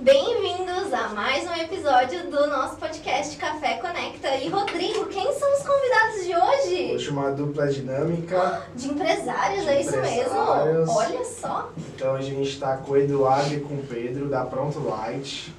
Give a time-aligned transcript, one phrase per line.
[0.00, 4.34] Bem-vindos a mais um episódio do nosso podcast Café Conecta.
[4.36, 6.94] E Rodrigo, quem são os convidados de hoje?
[6.94, 8.62] Hoje uma dupla dinâmica.
[8.74, 10.78] De empresários, De é isso empresários.
[10.78, 10.92] mesmo?
[10.92, 11.70] Olha só.
[11.94, 15.54] Então a gente está com o Eduardo e com o Pedro da Pronto Light.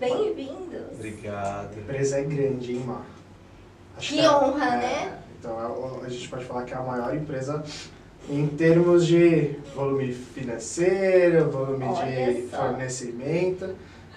[0.00, 0.80] Bem-vindos.
[0.90, 1.78] A Obrigado.
[1.78, 3.02] empresa é grande, hein, Mar?
[3.96, 5.18] Acho Que é- honra, é, né?
[5.38, 7.62] Então é- a gente pode falar que é a maior empresa
[8.28, 12.56] em termos de volume financeiro, volume Olha de só.
[12.58, 13.74] fornecimento.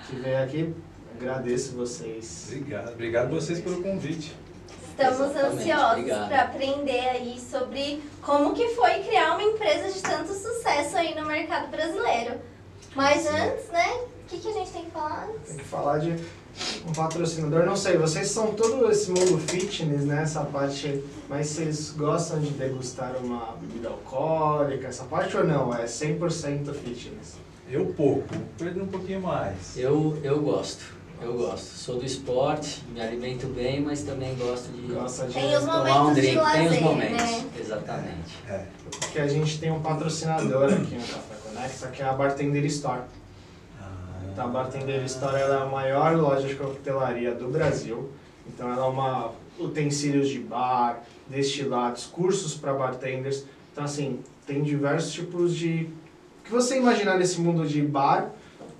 [0.07, 0.73] Que veio aqui,
[1.19, 2.47] agradeço vocês.
[2.49, 2.93] Obrigado.
[2.93, 4.35] Obrigado vocês pelo convite.
[4.89, 10.33] Estamos Exatamente, ansiosos para aprender aí sobre como que foi criar uma empresa de tanto
[10.33, 12.35] sucesso aí no mercado brasileiro.
[12.95, 13.29] Mas Sim.
[13.29, 13.93] antes, né?
[13.93, 15.49] O que, que a gente tem que falar antes?
[15.49, 16.15] Tem que falar de
[16.87, 17.65] um patrocinador.
[17.65, 20.23] Não sei, vocês são todo esse mundo fitness, né?
[20.23, 21.03] Essa parte.
[21.29, 25.73] Mas vocês gostam de degustar uma bebida alcoólica, essa parte ou não?
[25.73, 27.35] É 100% fitness.
[27.69, 29.77] Eu pouco, Pedro um pouquinho mais.
[29.77, 30.85] Eu, eu gosto,
[31.21, 31.65] eu gosto.
[31.65, 35.33] Sou do esporte, me alimento bem, mas também gosto de Gosta de.
[35.33, 36.27] Tem os tomar um drink.
[36.27, 37.45] Tem os lazer, momentos, né?
[37.59, 38.37] exatamente.
[38.47, 38.65] É.
[38.89, 43.01] Porque a gente tem um patrocinador aqui no Café Conecta, que é a Bartender Store.
[44.37, 48.11] A Bartender Store ela é a maior loja de coquetelaria do Brasil.
[48.47, 53.45] Então, ela é uma utensílios de bar, destilados, cursos para bartenders.
[53.71, 55.89] Então, assim, tem diversos tipos de.
[56.39, 58.31] O que você imaginar nesse mundo de bar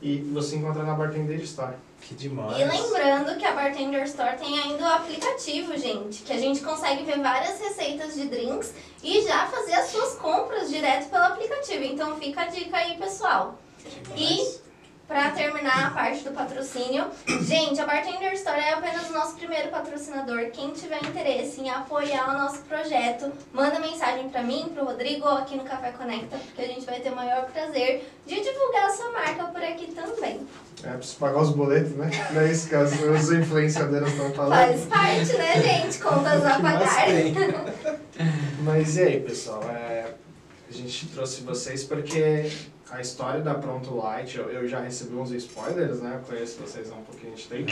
[0.01, 1.73] e você encontra na Bartender Store.
[2.01, 2.57] Que demais.
[2.59, 7.03] E lembrando que a Bartender Store tem ainda o aplicativo, gente, que a gente consegue
[7.03, 11.83] ver várias receitas de drinks e já fazer as suas compras direto pelo aplicativo.
[11.83, 13.59] Então fica a dica aí, pessoal.
[14.15, 14.66] E
[15.07, 17.05] Pra terminar a parte do patrocínio,
[17.41, 20.51] gente, a Bartender Store é apenas o nosso primeiro patrocinador.
[20.51, 25.37] Quem tiver interesse em apoiar o nosso projeto, manda mensagem pra mim, pro Rodrigo ou
[25.37, 28.89] aqui no Café Conecta, porque a gente vai ter o maior prazer de divulgar a
[28.89, 30.45] sua marca por aqui também.
[30.83, 32.09] É, preciso pagar os boletos, né?
[32.31, 34.67] Não é isso que as, os influenciadores estão falando.
[34.67, 35.99] Faz parte, né, gente?
[35.99, 37.07] Contas a pagar.
[38.59, 39.63] Mas e aí, pessoal?
[39.69, 40.11] É,
[40.69, 42.51] a gente trouxe vocês porque
[42.91, 46.19] a história da Pronto Light, eu, eu já recebi uns spoilers, né?
[46.21, 47.71] Eu conheço vocês há um pouquinho de tempo.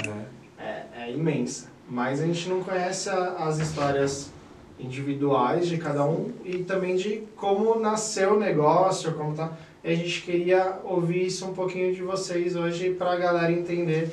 [0.59, 0.63] É.
[0.63, 1.67] É, é imensa.
[1.89, 4.31] Mas a gente não conhece a- as histórias
[4.79, 9.53] individuais de cada um e também de como nasceu o negócio, como tá.
[9.83, 14.11] E a gente queria ouvir isso um pouquinho de vocês hoje para a galera entender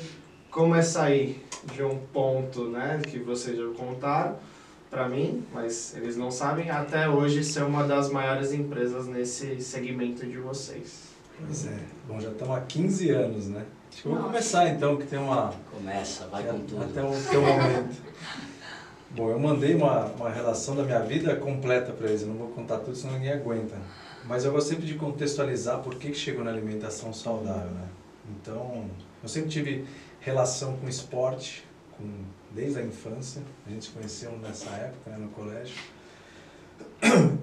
[0.51, 1.43] como é sair
[1.73, 4.35] de um ponto, né, que vocês já contaram
[4.93, 10.25] para mim, mas eles não sabem, até hoje ser uma das maiores empresas nesse segmento
[10.25, 11.09] de vocês.
[11.37, 11.79] Pois é.
[12.07, 13.65] Bom, já estamos há 15 anos, né?
[13.91, 14.23] Acho que Nossa.
[14.23, 15.51] começar então, que tem uma.
[15.71, 16.83] Começa, vai com tudo.
[16.83, 18.01] Até o teu momento.
[19.11, 22.47] Bom, eu mandei uma, uma relação da minha vida completa para eles, eu não vou
[22.49, 23.75] contar tudo, senão ninguém aguenta.
[24.25, 27.87] Mas eu gosto sempre de contextualizar por que, que chegou na alimentação saudável, né?
[28.29, 28.85] Então,
[29.21, 29.85] eu sempre tive
[30.19, 31.63] relação com esporte,
[31.97, 32.09] com,
[32.53, 35.75] desde a infância, a gente se conheceu nessa época, né, no colégio.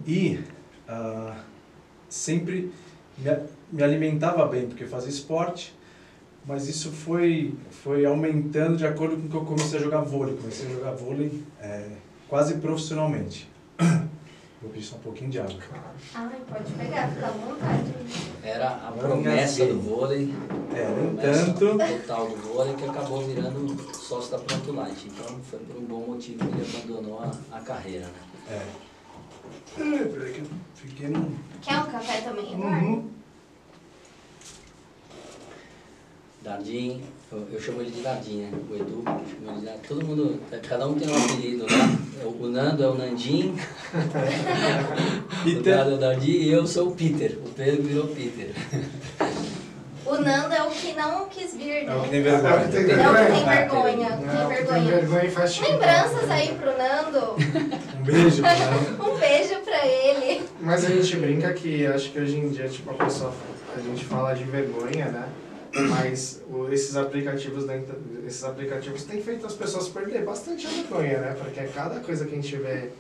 [0.07, 0.41] E
[0.89, 1.37] ah,
[2.09, 2.73] sempre
[3.71, 5.75] me, alimentava bem, porque fazia esporte,
[6.47, 10.37] mas isso foi, foi aumentando de acordo com que eu comecei a jogar vôlei.
[10.37, 11.91] Comecei a jogar vôlei é,
[12.29, 13.49] quase profissionalmente.
[14.61, 15.57] Vou pedir só um pouquinho de água.
[16.15, 17.95] Ai, pode pegar, fica à vontade.
[18.43, 20.35] Era a Agora promessa do vôlei,
[20.75, 25.07] É, no entanto, total do vôlei, que acabou virando sócio da Pronto Light.
[25.09, 28.13] Então foi por um bom motivo que ele abandonou a, a carreira, né?
[28.51, 28.91] é.
[29.79, 31.35] É, peraí que eu fiquei num.
[31.63, 32.87] Quer um café também, Eduardo?
[32.87, 33.09] Uhum.
[36.43, 38.51] Dardim, eu, eu chamo ele de Dardim, né?
[38.71, 39.81] O Edu, eu chamo ele de Dardim.
[39.89, 42.25] Todo mundo, cada um tem um apelido lá.
[42.25, 43.55] O Nando é o Nandim,
[43.95, 45.77] o Peter.
[45.77, 47.39] Dado é o Dardim e eu sou o Peter.
[47.45, 48.51] O Pedro virou Peter.
[50.07, 52.09] O Nando é o que não quis vir, É o que né?
[52.11, 52.57] tem vergonha.
[52.57, 53.27] Não, tem Não, vergonha.
[53.27, 54.83] tem vergonha, Não, tem tem vergonha.
[54.97, 57.37] vergonha e faz Lembranças aí pro Nando.
[58.01, 58.49] Um beijo, né?
[58.99, 60.43] Um beijo pra ele.
[60.59, 63.31] Mas a gente brinca que acho que hoje em dia, tipo, a pessoa,
[63.77, 65.29] a gente fala de vergonha, né?
[65.75, 67.95] Mas o- esses aplicativos, da inter-
[68.27, 71.37] esses aplicativos têm feito as pessoas perder bastante a vergonha, né?
[71.39, 72.91] Porque cada coisa que a gente vê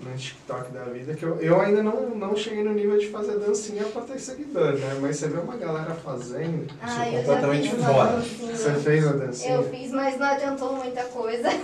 [0.00, 3.38] no TikTok da vida, que eu, eu ainda não, não cheguei no nível de fazer
[3.38, 4.98] dancinha pra ter seguidor, né?
[5.00, 8.12] Mas você vê uma galera fazendo, Ai, eu completamente fora.
[8.16, 8.56] dancinha.
[8.56, 9.54] você fez a dancinha.
[9.54, 11.48] Eu fiz, mas não adiantou muita coisa.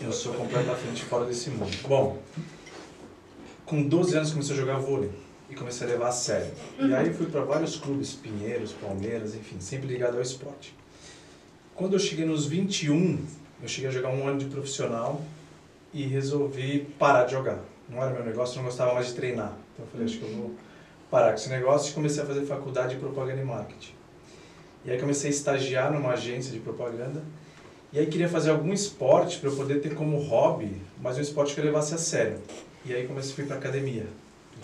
[0.00, 1.76] Eu sou completamente fora desse mundo.
[1.88, 2.18] Bom,
[3.66, 5.10] com 12 anos comecei a jogar vôlei
[5.50, 6.52] e comecei a levar a sério.
[6.78, 10.74] E aí fui para vários clubes, Pinheiros, Palmeiras, enfim, sempre ligado ao esporte.
[11.74, 13.24] Quando eu cheguei nos 21,
[13.62, 15.22] eu cheguei a jogar um ano de profissional
[15.92, 17.58] e resolvi parar de jogar.
[17.88, 19.56] Não era meu negócio, não gostava mais de treinar.
[19.72, 20.54] Então eu falei, acho que eu vou
[21.10, 23.94] parar com esse negócio e comecei a fazer faculdade de propaganda e marketing.
[24.84, 27.22] E aí comecei a estagiar numa agência de propaganda.
[27.92, 31.54] E aí queria fazer algum esporte para eu poder ter como hobby, mas um esporte
[31.54, 32.38] que eu levasse a sério.
[32.84, 34.06] E aí comecei a ir para academia.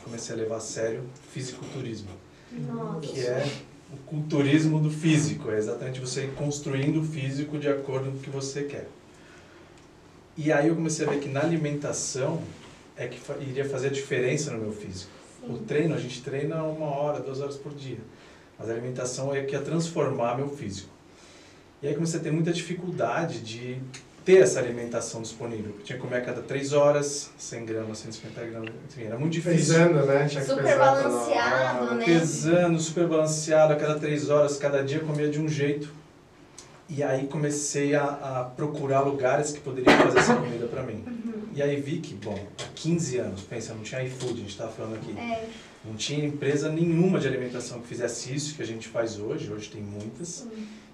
[0.04, 1.02] Comecei a levar a sério
[1.32, 2.10] fisiculturismo,
[2.52, 3.00] Nossa.
[3.00, 3.50] que é
[3.92, 8.20] o culturismo do físico, é exatamente você ir construindo o físico de acordo com o
[8.20, 8.86] que você quer.
[10.36, 12.42] E aí eu comecei a ver que na alimentação
[12.96, 15.10] é que iria fazer a diferença no meu físico.
[15.42, 17.98] O treino, a gente treina uma hora, duas horas por dia.
[18.58, 20.88] Mas a alimentação é que ia transformar meu físico.
[21.82, 23.80] E aí comecei a ter muita dificuldade de
[24.24, 25.74] ter essa alimentação disponível.
[25.78, 29.32] Eu tinha que comer a cada três horas, 100 gramas, 150 gramas, enfim, era muito
[29.32, 29.56] difícil.
[29.56, 30.26] Pesando, né?
[30.26, 32.04] Tinha que Super balanceado, né?
[32.04, 35.92] Pesando, super balanceado, a cada três horas, cada dia comia de um jeito.
[36.88, 41.04] E aí comecei a, a procurar lugares que poderiam fazer essa comida para mim.
[41.54, 44.72] E aí vi que, bom, há 15 anos, pensa, não tinha iFood, a gente estava
[44.72, 45.12] falando aqui.
[45.18, 45.48] É,
[45.84, 49.70] Não tinha empresa nenhuma de alimentação que fizesse isso que a gente faz hoje, hoje
[49.70, 50.46] tem muitas.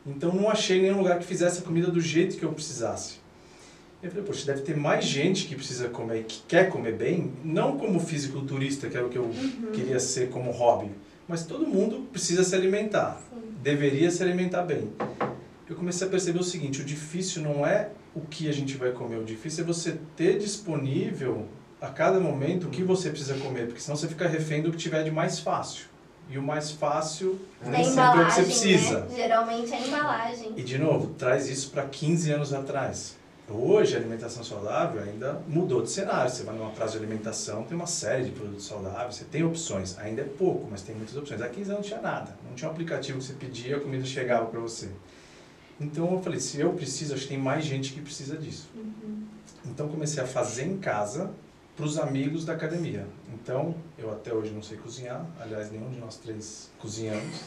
[0.07, 3.20] Então não achei nenhum lugar que fizesse a comida do jeito que eu precisasse.
[4.03, 7.77] Eu falei, poxa, deve ter mais gente que precisa comer, que quer comer bem, não
[7.77, 9.31] como fisiculturista, que era o que eu
[9.75, 10.91] queria ser como hobby,
[11.29, 13.21] mas todo mundo precisa se alimentar,
[13.63, 14.91] deveria se alimentar bem.
[15.69, 18.91] Eu comecei a perceber o seguinte, o difícil não é o que a gente vai
[18.91, 21.47] comer, o difícil é você ter disponível
[21.79, 24.79] a cada momento o que você precisa comer, porque senão você fica refém do que
[24.79, 25.85] tiver de mais fácil.
[26.29, 29.01] E o mais fácil da nem sempre é o que você embalagem, precisa.
[29.01, 29.17] né?
[29.17, 30.53] Geralmente é a embalagem.
[30.57, 33.17] E de novo, traz isso para 15 anos atrás.
[33.53, 36.31] Hoje a alimentação saudável ainda mudou de cenário.
[36.31, 39.99] Você vai numa praça de alimentação, tem uma série de produtos saudáveis, você tem opções.
[39.99, 41.43] Ainda é pouco, mas tem muitas opções.
[41.43, 42.37] Há 15 anos não tinha nada.
[42.49, 44.89] Não tinha um aplicativo que você pedia, a comida chegava para você.
[45.81, 48.69] Então eu falei, se eu preciso, acho que tem mais gente que precisa disso.
[49.65, 51.31] Então comecei a fazer em casa
[51.75, 53.07] para os amigos da academia.
[53.33, 57.41] Então, eu até hoje não sei cozinhar, aliás, nenhum de nós três cozinhamos.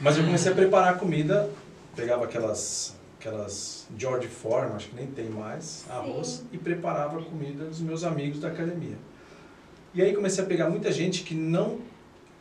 [0.00, 1.48] Mas eu comecei a preparar a comida,
[1.94, 2.96] pegava aquelas
[3.26, 6.46] aquelas George Foreman, acho que nem tem mais, arroz, Sim.
[6.52, 8.96] e preparava a comida dos meus amigos da academia.
[9.92, 11.78] E aí comecei a pegar muita gente que não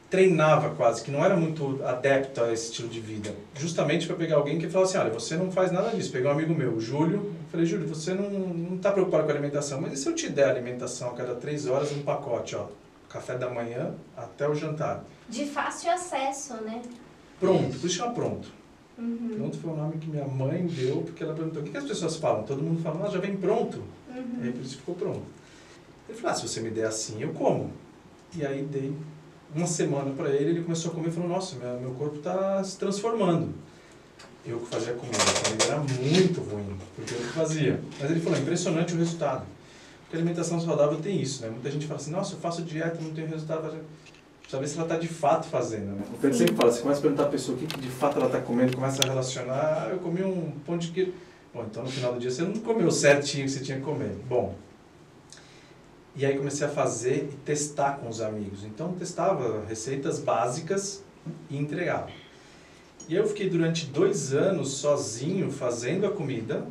[0.10, 3.34] treinava quase, que não era muito adepto a esse estilo de vida.
[3.56, 6.12] Justamente para pegar alguém que falava assim, olha, você não faz nada disso.
[6.12, 9.34] Peguei um amigo meu, o Júlio, falei, Júlio, você não, não tá preocupado com a
[9.34, 12.68] alimentação, mas e se eu te der alimentação a cada três horas, um pacote, ó,
[13.10, 15.04] café da manhã até o jantar.
[15.28, 16.82] De fácil acesso, né?
[17.40, 18.65] Pronto, por isso chama pronto.
[18.98, 19.34] Uhum.
[19.36, 21.84] Pronto foi o nome que minha mãe deu, porque ela perguntou, o que, que as
[21.84, 22.44] pessoas falam?
[22.44, 23.82] Todo mundo fala, ah, já vem pronto.
[24.10, 24.40] Uhum.
[24.42, 25.24] Aí por isso ficou pronto.
[26.08, 27.72] Ele falou, ah, se você me der assim, eu como.
[28.36, 28.94] E aí dei
[29.54, 32.64] uma semana para ele, ele começou a comer e falou, nossa, minha, meu corpo está
[32.64, 33.54] se transformando.
[34.46, 37.82] Eu que fazia comida, a comida era muito ruim, porque eu que fazia.
[38.00, 39.46] Mas ele falou, impressionante o resultado.
[40.04, 41.50] Porque a alimentação saudável tem isso, né?
[41.50, 43.76] Muita gente fala assim, nossa, eu faço dieta, não tenho resultado.
[44.46, 46.04] Precisa ver se ela está de fato fazendo, né?
[46.14, 48.18] O Pedro sempre fala, você começa a perguntar a pessoa o que, que de fato
[48.18, 51.14] ela está comendo, começa a relacionar, ah, eu comi um pão de queijo.
[51.54, 53.84] Bom, então no final do dia você não comeu certinho o que você tinha que
[53.84, 54.12] comer.
[54.30, 54.54] Bom,
[56.16, 58.64] e aí comecei a fazer e testar com os amigos.
[58.64, 61.02] Então testava receitas básicas
[61.50, 62.10] e entregava.
[63.10, 66.66] E eu fiquei durante dois anos sozinho fazendo a comida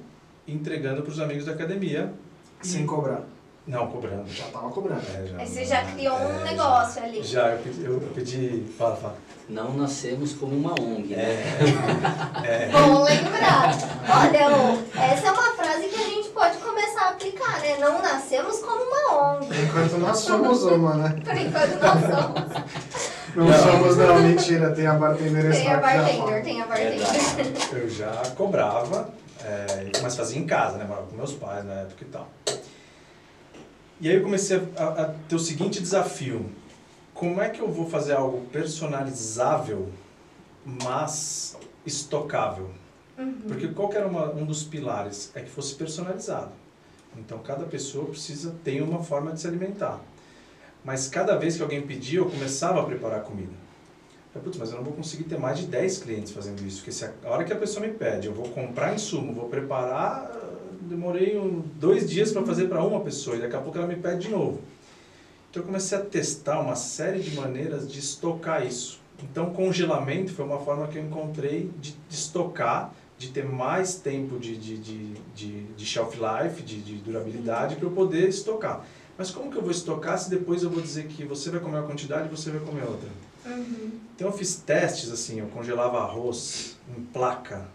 [0.47, 2.12] e entregando para os amigos da academia.
[2.62, 3.23] E- Sem cobrar.
[3.67, 4.29] Não, cobrando.
[4.29, 5.01] Já tava cobrando.
[5.15, 7.23] É, já, Aí você já criou um é, negócio ali.
[7.23, 9.17] Já, eu pedi, eu, eu pedi fala, fala.
[9.49, 11.43] Não nascemos como uma ONG, né?
[12.45, 13.75] É, Bom lembrar.
[14.09, 17.77] Olha, essa é uma frase que a gente pode começar a aplicar, né?
[17.79, 19.49] Não nascemos como uma ONG.
[19.63, 21.21] Enquanto nós somos uma, né?
[21.25, 22.65] Por enquanto nós somos.
[23.35, 23.59] Não, Não.
[23.59, 24.71] somos, não, mentira.
[24.73, 27.06] Tem a bartender Tem a já bartender, tem a bartender.
[27.73, 29.09] Eu já cobrava,
[29.43, 30.85] é, mas fazia em casa, né?
[30.85, 32.29] Morava com meus pais na época e tal.
[34.01, 36.51] E aí eu comecei a, a ter o seguinte desafio.
[37.13, 39.89] Como é que eu vou fazer algo personalizável,
[40.65, 42.70] mas estocável?
[43.46, 45.31] Porque qual era uma, um dos pilares?
[45.34, 46.51] É que fosse personalizado.
[47.17, 50.01] Então, cada pessoa precisa ter uma forma de se alimentar.
[50.84, 53.53] Mas cada vez que alguém pedia, eu começava a preparar comida.
[54.34, 56.79] Eu, Putz, mas eu não vou conseguir ter mais de 10 clientes fazendo isso.
[56.79, 59.48] Porque se a, a hora que a pessoa me pede, eu vou comprar insumo, vou
[59.48, 60.29] preparar,
[60.94, 63.96] demorei um, dois dias para fazer para uma pessoa e daqui a pouco ela me
[63.96, 64.60] pede de novo.
[65.51, 69.01] Então eu comecei a testar uma série de maneiras de estocar isso.
[69.22, 74.39] Então congelamento foi uma forma que eu encontrei de, de estocar, de ter mais tempo
[74.39, 78.84] de, de, de, de, de shelf life, de, de durabilidade, para eu poder estocar.
[79.17, 81.79] Mas como que eu vou estocar se depois eu vou dizer que você vai comer
[81.79, 83.08] uma quantidade e você vai comer outra?
[83.46, 83.91] Uhum.
[84.15, 87.69] Então eu fiz testes assim, eu congelava arroz em placa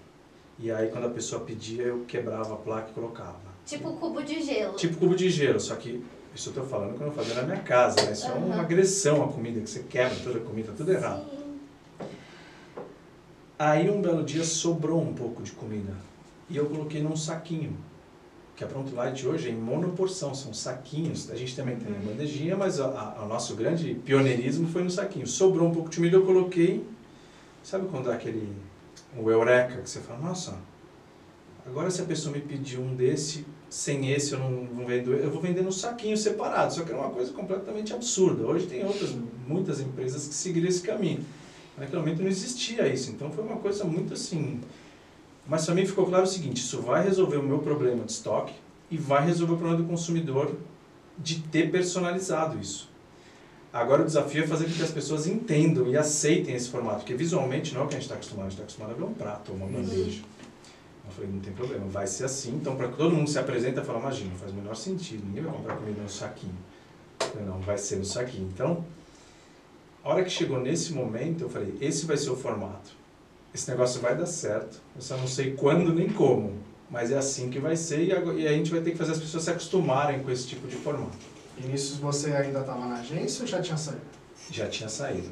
[0.59, 3.39] e aí quando a pessoa pedia eu quebrava a placa e colocava.
[3.65, 4.75] Tipo cubo de gelo.
[4.75, 6.03] Tipo cubo de gelo, só que
[6.35, 8.11] isso eu tô falando quando eu fazia na minha casa, né?
[8.11, 11.25] Isso é uma agressão à comida, que você quebra toda a comida, tudo errado.
[11.29, 11.39] Sim.
[13.57, 15.93] Aí um belo dia sobrou um pouco de comida
[16.49, 17.75] e eu coloquei num saquinho.
[18.55, 21.31] Que a Pronto Light hoje é em monoporção, são saquinhos.
[21.31, 25.25] A gente também tem a bandejinha, mas o nosso grande pioneirismo foi no saquinho.
[25.25, 26.85] Sobrou um pouco de comida, eu coloquei.
[27.63, 28.53] Sabe quando dá aquele.
[29.17, 30.57] O eureka, que você fala, nossa,
[31.65, 35.29] agora se a pessoa me pedir um desse, sem esse eu não, não vendo, eu
[35.29, 36.73] vou vender no saquinho separado.
[36.73, 38.43] Só que era uma coisa completamente absurda.
[38.43, 39.15] Hoje tem outras,
[39.47, 41.23] muitas empresas que seguiram esse caminho.
[41.77, 44.59] Naquele momento não existia isso, então foi uma coisa muito assim.
[45.47, 48.53] Mas também ficou claro o seguinte: isso vai resolver o meu problema de estoque
[48.91, 50.53] e vai resolver o problema do consumidor
[51.17, 52.89] de ter personalizado isso.
[53.71, 57.13] Agora o desafio é fazer com que as pessoas entendam e aceitem esse formato, porque
[57.13, 59.03] visualmente não é o que a gente está acostumado, a gente está acostumado a ver
[59.03, 60.21] um prato ou uma bandeja.
[61.05, 62.55] Eu falei, não tem problema, vai ser assim.
[62.55, 65.43] Então, para que todo mundo se apresenta e fala, imagina, faz o menor sentido, ninguém
[65.43, 66.57] vai comprar comida no saquinho.
[67.19, 68.49] Eu falei, não, vai ser no saquinho.
[68.51, 68.83] Então,
[70.03, 72.91] a hora que chegou nesse momento, eu falei, esse vai ser o formato.
[73.53, 74.81] Esse negócio vai dar certo.
[74.95, 76.53] Eu só não sei quando nem como,
[76.89, 79.43] mas é assim que vai ser e a gente vai ter que fazer as pessoas
[79.43, 81.38] se acostumarem com esse tipo de formato.
[81.59, 84.01] E nisso você ainda estava na agência ou já tinha saído?
[84.49, 85.29] Já tinha saído.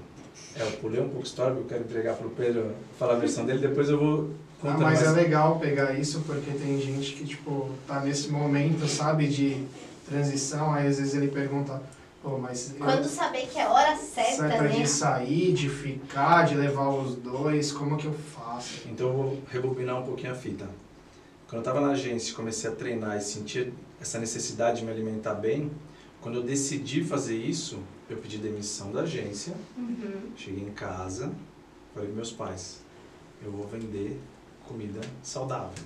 [0.56, 3.14] É, eu pulei um pouco a história, porque eu quero entregar para o Pedro falar
[3.14, 4.30] a versão dele, depois eu vou
[4.60, 5.18] contar ah, mas mais.
[5.18, 9.64] é legal pegar isso porque tem gente que, tipo, tá nesse momento, sabe, de
[10.08, 11.82] transição, aí às vezes ele pergunta,
[12.22, 14.70] Pô, mas Quando eu, saber que é hora certa, certa né?
[14.70, 18.88] de sair, de ficar, de levar os dois, como que eu faço?
[18.88, 20.66] Então eu vou rebobinar um pouquinho a fita.
[21.48, 25.36] Quando eu estava na agência comecei a treinar e sentir essa necessidade de me alimentar
[25.36, 25.72] bem,
[26.22, 30.32] quando eu decidi fazer isso, eu pedi demissão da agência, uhum.
[30.36, 31.32] cheguei em casa,
[31.94, 32.80] falei para meus pais,
[33.44, 34.20] eu vou vender
[34.68, 35.84] comida saudável.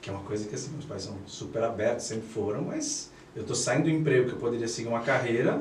[0.00, 3.42] Que é uma coisa que assim, meus pais são super abertos, sempre foram, mas eu
[3.42, 5.60] estou saindo do emprego que eu poderia seguir uma carreira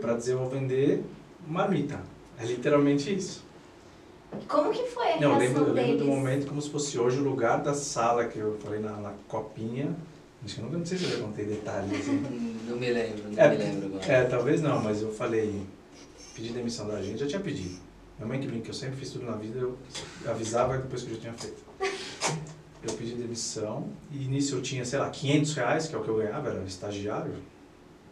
[0.00, 1.02] para dizer eu vou vender
[1.46, 2.00] marmita.
[2.38, 3.44] É literalmente isso.
[4.48, 7.18] Como que foi a Não, eu lembro, eu lembro do momento como se fosse hoje
[7.18, 9.94] o lugar da sala que eu falei na, na copinha.
[10.44, 12.00] Acho que eu nunca não sei se eu já contei detalhes.
[12.00, 12.22] Assim.
[12.68, 14.12] não me lembro, não é, me lembro agora.
[14.12, 15.62] É, talvez não, mas eu falei,
[16.34, 17.80] pedi demissão da gente, já tinha pedido.
[18.18, 19.78] Minha mãe que brinca, eu sempre fiz tudo na vida, eu
[20.26, 21.64] avisava depois que eu já tinha feito.
[22.82, 26.08] Eu pedi demissão e nisso eu tinha, sei lá, 500 reais, que é o que
[26.08, 27.34] eu ganhava, era estagiário,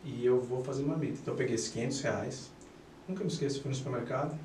[0.02, 1.18] e eu vou fazer uma mita.
[1.20, 2.50] Então eu peguei esses 500 reais,
[3.06, 4.36] nunca me esqueço, fui no supermercado,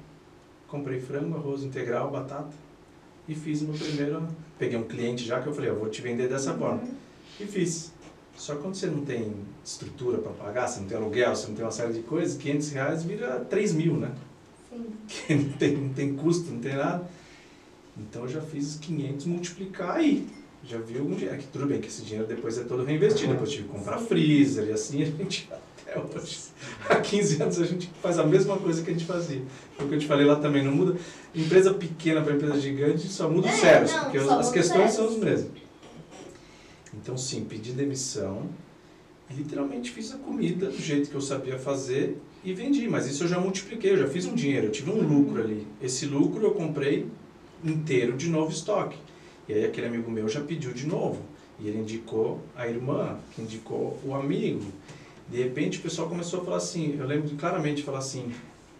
[0.67, 2.53] comprei frango, arroz integral, batata
[3.27, 4.27] e fiz o meu primeiro.
[4.59, 6.59] Peguei um cliente já que eu falei, eu vou te vender dessa uhum.
[6.59, 6.83] forma.
[7.39, 7.91] E fiz.
[8.35, 9.33] Só que quando você não tem
[9.65, 12.69] estrutura para pagar, você não tem aluguel, você não tem uma série de coisas, 500
[12.69, 14.11] reais vira 3 mil, né?
[14.69, 14.85] Sim.
[15.07, 17.09] Que não tem, não tem custo, não tem nada.
[17.97, 20.27] Então eu já fiz 500 multiplicar aí.
[20.63, 21.35] Já vi algum dinheiro.
[21.35, 23.31] É que tudo bem que esse dinheiro depois é todo reinvestido.
[23.31, 25.49] Depois tive que comprar freezer e assim a gente
[25.81, 26.39] até hoje.
[26.87, 29.41] Há 15 anos a gente faz a mesma coisa que a gente fazia.
[29.79, 30.99] O que eu te falei lá também, não muda.
[31.33, 35.66] Empresa pequena para empresa gigante só muda os é, porque as questões são as mesmas.
[36.97, 38.49] Então sim, pedi demissão.
[39.29, 42.87] Literalmente fiz a comida do jeito que eu sabia fazer e vendi.
[42.87, 45.67] Mas isso eu já multipliquei, eu já fiz um dinheiro, eu tive um lucro ali.
[45.81, 47.07] Esse lucro eu comprei
[47.63, 48.97] inteiro de novo estoque.
[49.47, 51.21] E aí aquele amigo meu já pediu de novo.
[51.59, 54.71] E ele indicou a irmã, que indicou o amigo.
[55.29, 58.31] De repente o pessoal começou a falar assim, eu lembro claramente falar assim,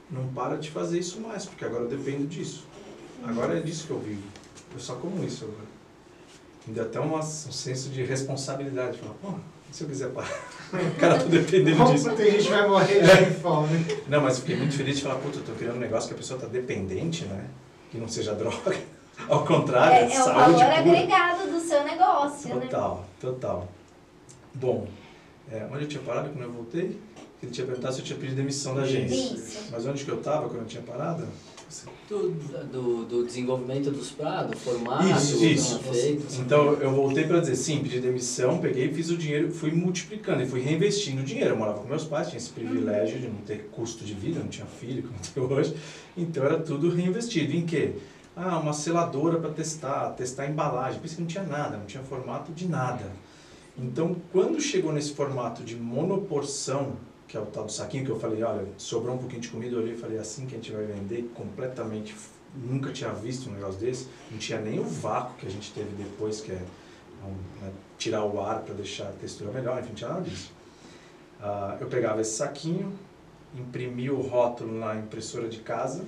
[0.10, 2.66] não para de fazer isso mais, porque agora eu dependo disso.
[3.24, 4.24] Agora é disso que eu vivo.
[4.74, 5.67] Eu só como isso agora.
[6.68, 8.98] Ainda até um senso de responsabilidade.
[8.98, 9.34] Falar, pô,
[9.72, 10.30] se eu quiser parar.
[10.74, 12.12] o cara tá dependendo Como disso.
[12.12, 13.86] Tem gente que vai morrer de fome.
[14.08, 16.18] Não, mas fiquei muito feliz de falar, puta, eu tô criando um negócio que a
[16.18, 17.46] pessoa tá dependente, né?
[17.90, 18.78] que não seja droga.
[19.28, 20.78] Ao contrário, é, é, é o valor pura.
[20.78, 22.66] agregado do seu negócio, total, né?
[22.68, 23.68] Total, total.
[24.54, 24.88] Bom,
[25.52, 27.00] é, onde eu tinha parado quando eu voltei?
[27.42, 29.16] Ele tinha perguntado se eu tinha pedido demissão da agência.
[29.16, 29.70] Isso.
[29.72, 31.28] Mas onde que eu estava quando eu tinha parado?
[32.08, 32.30] Do,
[32.72, 35.80] do, do, desenvolvimento dos prados, formato, isso, isso.
[35.80, 36.26] feito.
[36.40, 40.48] Então eu voltei para dizer sim, pedi demissão, peguei, fiz o dinheiro, fui multiplicando e
[40.48, 41.52] fui reinvestindo o dinheiro.
[41.52, 44.48] Eu morava com meus pais, tinha esse privilégio de não ter custo de vida, não
[44.48, 45.76] tinha filho como tenho hoje.
[46.16, 47.54] Então era tudo reinvestido.
[47.54, 47.96] Em quê?
[48.34, 51.02] Ah, uma seladora para testar, testar a embalagem.
[51.02, 53.12] Por isso que não tinha nada, não tinha formato de nada.
[53.78, 56.94] Então quando chegou nesse formato de monoporção,
[57.28, 59.76] que é o tal do saquinho que eu falei, olha, sobrou um pouquinho de comida,
[59.76, 62.16] eu olhei e falei, assim que a gente vai vender, completamente,
[62.56, 65.90] nunca tinha visto um negócio desse, não tinha nem o vácuo que a gente teve
[66.02, 66.62] depois, que é
[67.26, 70.52] um, né, tirar o ar para deixar a textura melhor, enfim, não tinha nada disso.
[71.40, 72.98] Uh, eu pegava esse saquinho,
[73.54, 76.06] imprimia o rótulo na impressora de casa,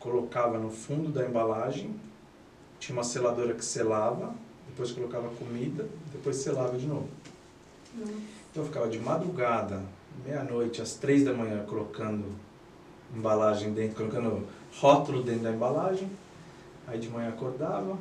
[0.00, 1.94] colocava no fundo da embalagem,
[2.80, 4.34] tinha uma seladora que selava,
[4.68, 7.08] depois colocava comida, depois selava de novo.
[8.58, 9.80] Então eu ficava de madrugada,
[10.26, 12.24] meia-noite, às três da manhã, colocando
[13.14, 14.48] embalagem dentro, colocando
[14.80, 16.10] rótulo dentro da embalagem,
[16.88, 17.96] Aí de manhã acordava,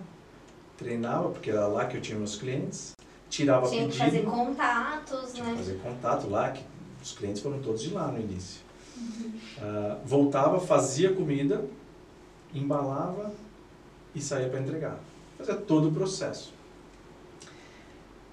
[0.76, 2.96] treinava, porque era lá que eu tinha meus clientes,
[3.30, 5.58] tirava Tinha que pedido, fazer contatos, tinha que né?
[5.58, 6.64] fazer contato lá, que
[7.04, 8.62] os clientes foram todos de lá no início.
[9.62, 11.66] Ah, voltava, fazia comida,
[12.52, 13.32] embalava
[14.16, 14.98] e saía para entregar.
[15.38, 16.57] Fazia todo o processo.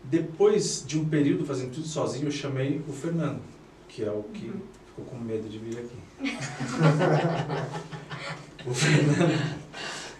[0.05, 3.41] Depois de um período fazendo tudo sozinho, eu chamei o Fernando,
[3.89, 4.53] que é o que
[4.87, 5.97] ficou com medo de vir aqui.
[8.67, 9.41] o, Fernando,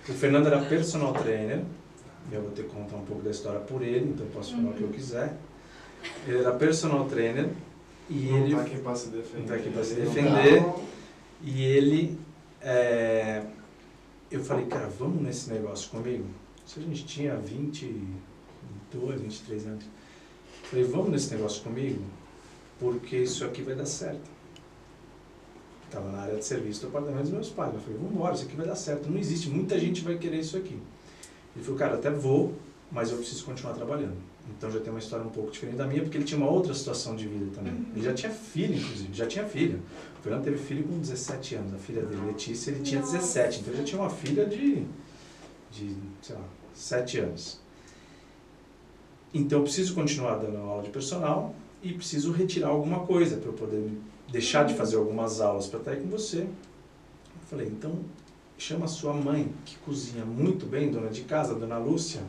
[0.09, 1.63] o Fernando era personal trainer,
[2.33, 4.71] eu vou ter que contar um pouco da história por ele, então eu posso falar
[4.71, 5.37] o que eu quiser.
[6.27, 7.49] Ele era personal trainer
[8.11, 9.39] e não ele tá aqui pra se defender.
[9.41, 10.63] Não tá aqui pra se Ele não defender.
[10.63, 10.75] tá-
[11.43, 12.19] e ele,
[12.63, 13.43] é,
[14.31, 16.25] eu falei, cara, vamos nesse negócio comigo?
[16.65, 17.37] Se a gente tinha
[18.95, 19.85] 22, 23 anos.
[20.65, 22.03] Falei, vamos nesse negócio comigo?
[22.79, 24.35] Porque isso aqui vai dar certo.
[25.87, 27.75] Estava na área de serviço do apartamento dos meus pais.
[27.75, 29.09] Eu falei, vamos embora, isso aqui vai dar certo.
[29.09, 30.79] Não existe, muita gente vai querer isso aqui.
[31.55, 32.55] Ele falou, cara, até vou,
[32.91, 34.17] mas eu preciso continuar trabalhando.
[34.57, 36.75] Então já tem uma história um pouco diferente da minha, porque ele tinha uma outra
[36.75, 37.87] situação de vida também.
[37.95, 39.79] Ele já tinha filho, inclusive, já tinha filha.
[40.19, 43.17] O Fernando teve filho com 17 anos, a filha dele, Letícia, ele tinha Nossa.
[43.19, 44.85] 17, então ele já tinha uma filha de,
[45.71, 47.64] de, sei lá, 7 anos.
[49.35, 53.53] Então eu preciso continuar dando aula de personal e preciso retirar alguma coisa para eu
[53.53, 53.91] poder
[54.31, 56.43] deixar de fazer algumas aulas para estar aí com você.
[56.43, 56.49] Eu
[57.51, 57.99] falei, então
[58.57, 62.23] chama a sua mãe, que cozinha muito bem, dona de casa, dona Lúcia.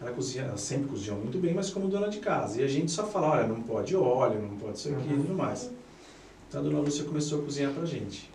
[0.00, 2.60] Ela cozinha, ela sempre cozinhou muito bem, mas como dona de casa.
[2.60, 5.34] E a gente só fala, olha, não pode óleo, não pode isso aqui e tudo
[5.34, 5.70] mais.
[6.48, 8.33] Então a dona Lúcia começou a cozinhar pra gente.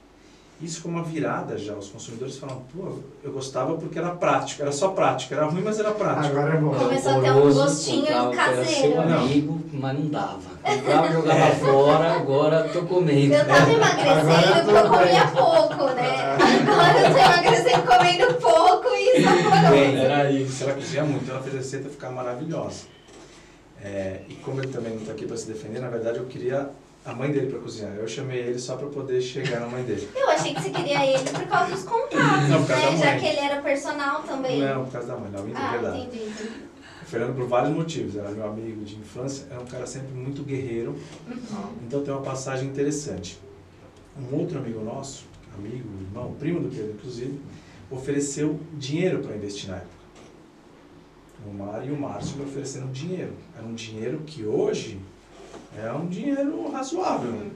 [0.62, 1.74] Isso foi uma virada já.
[1.74, 5.80] Os consumidores falam, pô, eu gostava porque era prático, era só prático, era ruim, mas
[5.80, 6.36] era prático.
[6.38, 6.74] Agora é bom.
[6.76, 8.94] Começou a ter um gostinho comprava que era caseiro.
[8.94, 9.18] seu Não.
[9.20, 10.40] amigo, mas não dava.
[10.62, 13.34] Comprava, jogava fora, agora tô comendo.
[13.36, 15.36] Eu tava emagrecendo Agora porque eu comia bem.
[15.36, 16.20] pouco, né?
[16.34, 19.98] Agora eu tô emagrecendo comendo pouco e isso Bem, horroroso.
[19.98, 20.64] era isso.
[20.66, 22.84] Ela cozinha muito, ela fez a receita ficar maravilhosa.
[23.82, 26.70] É, e como ele também não está aqui para se defender, na verdade eu queria
[27.06, 27.94] a mãe dele para cozinhar.
[27.96, 30.08] Eu chamei ele só para poder chegar na mãe dele.
[30.16, 32.98] Eu achei que você queria ele por causa dos contatos, Não, causa né?
[32.98, 34.60] Já que ele era personal também.
[34.60, 36.02] Não, por causa da mãe, não, é ah, verdade.
[36.02, 36.24] entendi.
[36.24, 36.70] entendi.
[37.02, 40.44] O Fernando, por vários motivos, era meu amigo de infância, era um cara sempre muito
[40.44, 40.96] guerreiro,
[41.82, 43.40] então tem uma passagem interessante.
[44.16, 45.26] Um outro amigo nosso,
[45.58, 47.40] amigo, irmão, primo do Pedro, inclusive,
[47.90, 50.00] ofereceu dinheiro para investir na época.
[51.48, 53.34] O Mário e o Márcio me ofereceram dinheiro.
[53.58, 55.00] Era um dinheiro que hoje
[55.78, 57.48] é um dinheiro razoável.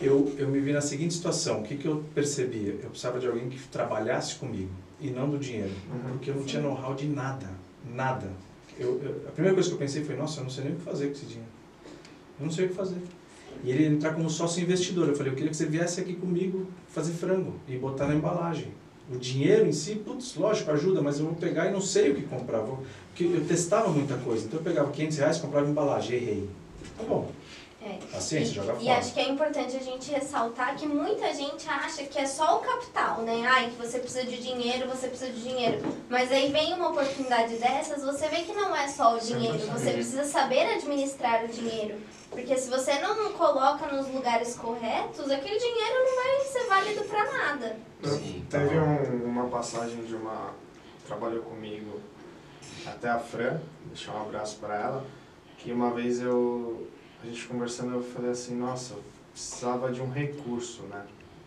[0.00, 2.72] Eu, eu me vi na seguinte situação, o que, que eu percebia?
[2.82, 6.12] Eu precisava de alguém que trabalhasse comigo e não do dinheiro Uhum.
[6.12, 7.48] porque eu não tinha know-how de nada,
[7.94, 8.28] nada.
[8.78, 10.76] Eu, eu- a primeira coisa que eu pensei foi, nossa, eu não sei nem o
[10.76, 11.48] que fazer com esse dinheiro.
[12.40, 12.96] Eu não sei o que fazer.
[13.62, 15.08] E ele entrar como sócio investidor.
[15.08, 18.68] Eu falei, eu queria que você viesse aqui comigo fazer frango e botar na embalagem.
[19.12, 22.14] O dinheiro em si, putz, lógico, ajuda, mas eu vou pegar e não sei o
[22.14, 22.60] que comprar.
[22.60, 22.82] Vou,
[23.12, 24.46] porque eu testava muita coisa.
[24.46, 26.50] Então eu pegava 500 reais, comprava embalagem, errei.
[26.96, 27.28] Tá bom,
[27.84, 27.98] É.
[28.12, 28.98] paciência, joga E fora.
[28.98, 32.60] acho que é importante a gente ressaltar que muita gente acha que é só o
[32.60, 33.44] capital, né?
[33.46, 35.80] Ai, que você precisa de dinheiro, você precisa de dinheiro.
[36.08, 39.90] Mas aí vem uma oportunidade dessas, você vê que não é só o dinheiro, você
[39.92, 41.96] precisa saber administrar o dinheiro.
[42.30, 47.30] Porque se você não coloca nos lugares corretos, aquele dinheiro não vai ser válido pra
[47.30, 47.76] nada.
[48.04, 50.54] Sim, tá Teve um- uma passagem de uma.
[51.06, 52.00] Trabalhou comigo
[52.86, 55.04] até a Fran, deixar um abraço para ela,
[55.58, 56.86] que uma vez eu.
[57.22, 61.02] A gente conversando, eu falei assim: nossa, eu precisava de um recurso, né?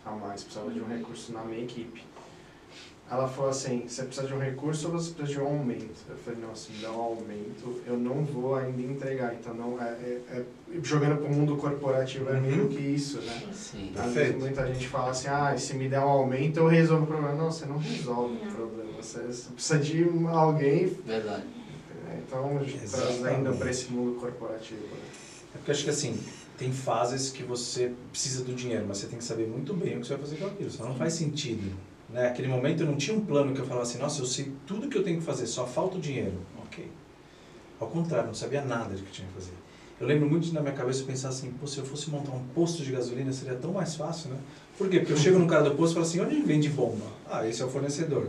[0.06, 2.04] A mais, precisava de um recurso na minha equipe.
[3.12, 5.96] Ela falou assim: você precisa de um recurso ou você precisa de um aumento?
[6.10, 9.36] Eu falei: não, se me dá um aumento, eu não vou ainda entregar.
[9.36, 10.46] Então, não é, é- é-
[10.82, 12.70] jogando para o mundo corporativo é meio Uhum.
[12.70, 13.44] que isso, né?
[13.54, 13.92] Sim.
[13.96, 17.08] Às vezes muita gente fala assim, ah, se me der um aumento eu resolvo o
[17.08, 17.36] problema.
[17.36, 18.50] Não, você não resolve Não.
[18.50, 18.85] o problema.
[18.98, 21.44] Você você precisa de alguém, Verdade.
[22.06, 22.22] né?
[22.26, 23.20] então Exatamente.
[23.20, 24.82] trazendo para esse mundo corporativo.
[24.82, 25.00] Né?
[25.54, 26.20] É porque eu acho que assim,
[26.58, 30.02] tem fases que você precisa do dinheiro, mas você tem que saber muito bem o
[30.02, 31.76] que você vai fazer com aquilo, senão não faz sentido.
[32.10, 32.28] Né?
[32.28, 34.88] Aquele momento eu não tinha um plano que eu falava assim, nossa, eu sei tudo
[34.88, 36.38] que eu tenho que fazer, só falta o dinheiro.
[36.66, 36.88] Ok.
[37.80, 39.54] Ao contrário, não sabia nada do que eu tinha que fazer.
[40.00, 42.32] Eu lembro muito de, na minha cabeça eu pensar assim, pô, se eu fosse montar
[42.32, 44.38] um posto de gasolina seria tão mais fácil, né?
[44.78, 45.00] Por quê?
[45.00, 47.06] Porque eu chego no cara do posto e falo assim, onde vende bomba?
[47.30, 48.28] Ah, esse é o fornecedor.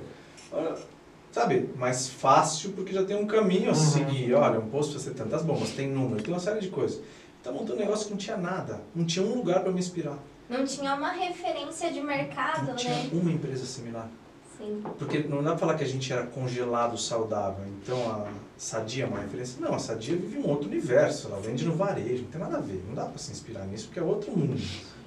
[1.32, 3.74] Sabe, mais fácil porque já tem um caminho a Uhum.
[3.74, 4.32] seguir.
[4.34, 7.00] Olha, um posto precisa ter tantas bombas, tem número, tem uma série de coisas.
[7.42, 10.18] Tá montando um negócio que não tinha nada, não tinha um lugar para me inspirar.
[10.48, 13.10] Não tinha uma referência de mercado, Não tinha né?
[13.12, 14.08] uma empresa similar.
[14.56, 14.82] Sim.
[14.98, 19.06] Porque não dá pra falar que a gente era congelado saudável, então a Sadia é
[19.06, 19.60] uma referência.
[19.60, 22.60] Não, a Sadia vive um outro universo, ela vende no varejo, não tem nada a
[22.60, 24.58] ver, não dá pra se inspirar nisso porque é outro mundo.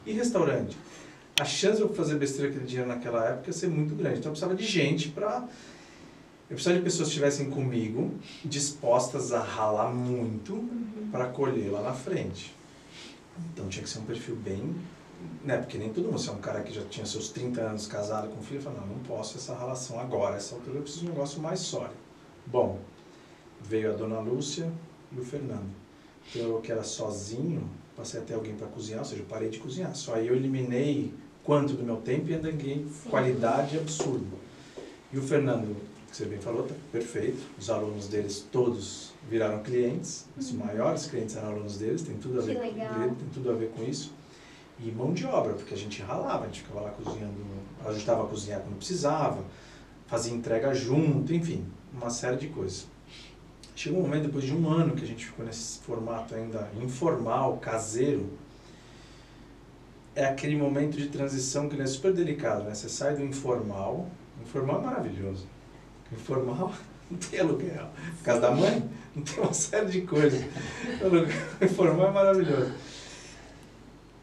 [0.06, 0.78] E restaurante?
[1.39, 4.19] A chance de eu fazer besteira aquele dinheiro naquela época ia ser muito grande.
[4.19, 5.47] Então eu precisava de gente para.
[6.49, 8.12] Eu precisava de pessoas que estivessem comigo,
[8.43, 10.67] dispostas a ralar muito
[11.12, 12.54] para colher lá na frente.
[13.54, 14.75] Então tinha que ser um perfil bem.
[15.43, 15.58] Né?
[15.58, 18.30] Porque nem todo mundo, se é um cara que já tinha seus 30 anos casado
[18.30, 21.13] com filho, fala: não, não posso essa relação agora, essa altura eu preciso de um
[21.13, 21.93] negócio mais sólido.
[22.45, 22.80] Bom,
[23.62, 24.71] veio a dona Lúcia
[25.12, 25.69] e o Fernando.
[26.30, 29.49] Então eu que era sozinho, passei a ter alguém para cozinhar, ou seja, eu parei
[29.49, 29.95] de cozinhar.
[29.95, 32.52] Só aí eu eliminei quanto do meu tempo e ainda
[33.10, 34.25] qualidade absurda.
[35.12, 35.75] E o Fernando,
[36.10, 37.39] que você bem falou, tá perfeito.
[37.58, 40.25] Os alunos deles todos viraram clientes.
[40.38, 42.47] Os maiores clientes eram alunos deles, tem tudo a Uhum.
[42.47, 44.12] Que ver com tem tudo a ver com isso.
[44.80, 47.34] E mão de obra, porque a gente ralava, a gente ficava lá cozinhando,
[47.86, 49.43] ajudava a cozinhar quando precisava,
[50.08, 52.88] fazia entrega junto, enfim, uma série de coisas.
[53.75, 57.58] Chegou um momento, depois de um ano, que a gente ficou nesse formato ainda informal,
[57.58, 58.30] caseiro,
[60.15, 62.74] é aquele momento de transição que é super delicado, né?
[62.74, 64.08] Você sai do informal,
[64.41, 65.48] informal é maravilhoso.
[66.12, 66.74] Informal
[67.10, 67.88] não tem aluguel.
[68.17, 68.84] Por causa da mãe,
[69.15, 70.43] não tem uma série de coisas.
[71.62, 72.72] Informal é maravilhoso.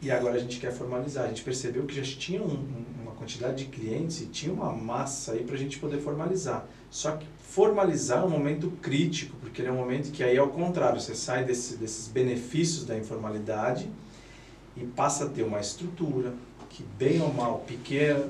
[0.01, 1.25] E agora a gente quer formalizar.
[1.25, 5.31] A gente percebeu que já tinha um- uma quantidade de clientes e tinha uma massa
[5.31, 6.65] aí para a gente poder formalizar.
[6.91, 10.41] Só que formalizar é um momento crítico, porque ele é um momento que aí é
[10.41, 11.01] o contrário.
[11.01, 13.89] Você sai desse, desses benefícios da informalidade
[14.79, 16.33] e passa a ter uma estrutura
[16.69, 18.29] que, bem ou mal, pequena,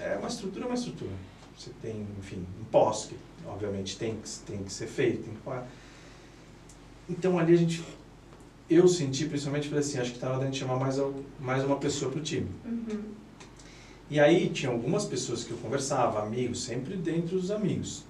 [0.00, 1.10] é uma estrutura, é uma estrutura.
[1.56, 3.16] Você tem, enfim, impostos que,
[3.46, 5.66] obviamente, tem, que- tem que ser feito, tem que.
[7.08, 7.82] Então, ali a gente,
[8.68, 10.96] eu senti, principalmente, falei assim, acho que está na hora gente chamar mais,
[11.40, 12.48] mais uma pessoa para o time.
[12.64, 13.02] Uhum.
[14.10, 18.04] E aí, tinha algumas pessoas que eu conversava, amigos, sempre dentro dos amigos.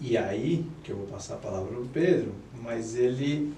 [0.00, 3.54] E aí, que eu vou passar a palavra para o Pedro, mas ele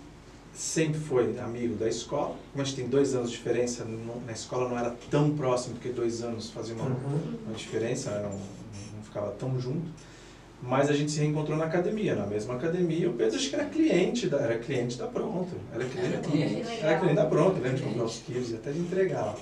[0.59, 2.35] sempre foi amigo da escola.
[2.53, 5.75] Como a gente tem dois anos de diferença, não- na escola não era tão próximo,
[5.77, 6.87] porque dois anos fazia uma,
[7.47, 8.23] uma diferença, né?
[8.25, 8.31] não,
[8.97, 9.87] não ficava tão junto.
[10.61, 13.09] Mas a gente se reencontrou na academia, na mesma academia.
[13.09, 15.51] O Pedro acho que era cliente da, era cliente da Pronto.
[15.73, 16.33] Era cliente, Era da Pronto.
[16.33, 16.69] cliente.
[16.83, 19.37] Era cliente da Pronto, lembra de comprar os quilos e até de entregar lá.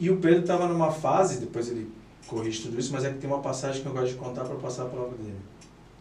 [0.00, 1.88] E o Pedro estava numa fase, depois ele
[2.26, 4.56] corrige tudo isso, mas é que tem uma passagem que eu gosto de contar para
[4.56, 5.36] passar a palavra dele.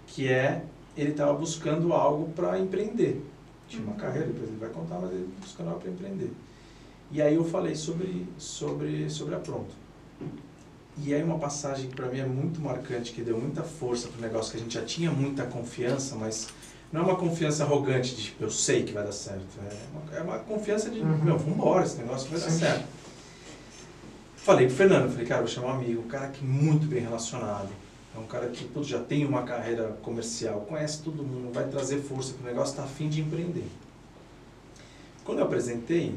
[0.07, 0.63] Que é,
[0.97, 3.21] ele estava buscando algo para empreender.
[3.69, 6.31] Tinha uma carreira, depois ele vai contar, mas ele buscando algo para empreender.
[7.11, 9.73] E aí eu falei sobre, sobre, sobre a Pronto.
[10.97, 14.17] E aí uma passagem que para mim é muito marcante, que deu muita força para
[14.17, 16.49] o negócio, que a gente já tinha muita confiança, mas
[16.91, 19.45] não é uma confiança arrogante de tipo, eu sei que vai dar certo.
[19.61, 21.17] É uma, é uma confiança de, Uhum.
[21.23, 22.59] meu, vambora, esse negócio vai dar Sim.
[22.59, 22.85] certo.
[24.35, 27.01] Falei pro Fernando, falei, cara, vou chamar um amigo, um cara que é muito bem
[27.01, 27.69] relacionado.
[28.15, 31.99] É um cara que putz, já tem uma carreira comercial, conhece todo mundo, vai trazer
[31.99, 33.67] força pro negócio, está afim de empreender.
[35.23, 36.15] Quando eu apresentei,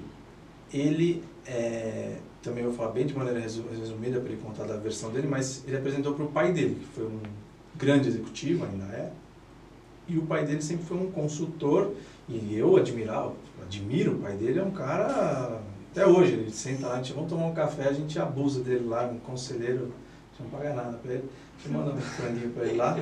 [0.72, 5.11] ele, é, também vou falar bem de maneira resu- resumida para ele contar da versão
[5.11, 7.20] dele, mas ele apresentou para o pai dele, que foi um
[7.76, 9.12] grande executivo, ainda é,
[10.09, 11.92] e o pai dele sempre foi um consultor,
[12.26, 16.94] e eu admirava, admiro o pai dele, é um cara, até hoje, ele senta lá,
[16.94, 19.92] a gente, vamos tomar um café, a gente abusa dele lá, um conselheiro,
[20.42, 22.98] não paga nada para ele, a gente manda um franguinho para ele lá,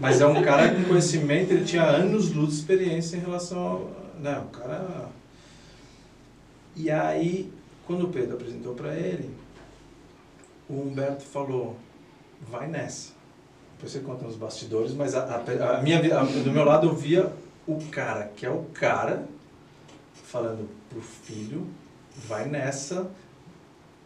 [0.00, 3.90] mas é um cara com conhecimento, ele tinha anos luz de experiência em relação ao,
[4.20, 5.08] né, um cara...
[6.74, 7.50] E aí,
[7.86, 9.30] quando o Pedro apresentou para ele,
[10.68, 11.76] o Humberto falou,
[12.50, 13.12] vai nessa.
[13.76, 16.94] Depois você conta nos bastidores, mas a, a, a minha, a- do meu lado eu
[16.94, 17.32] via
[17.66, 19.26] o cara, que é o cara,
[20.24, 21.66] falando pro filho,
[22.28, 23.10] vai nessa,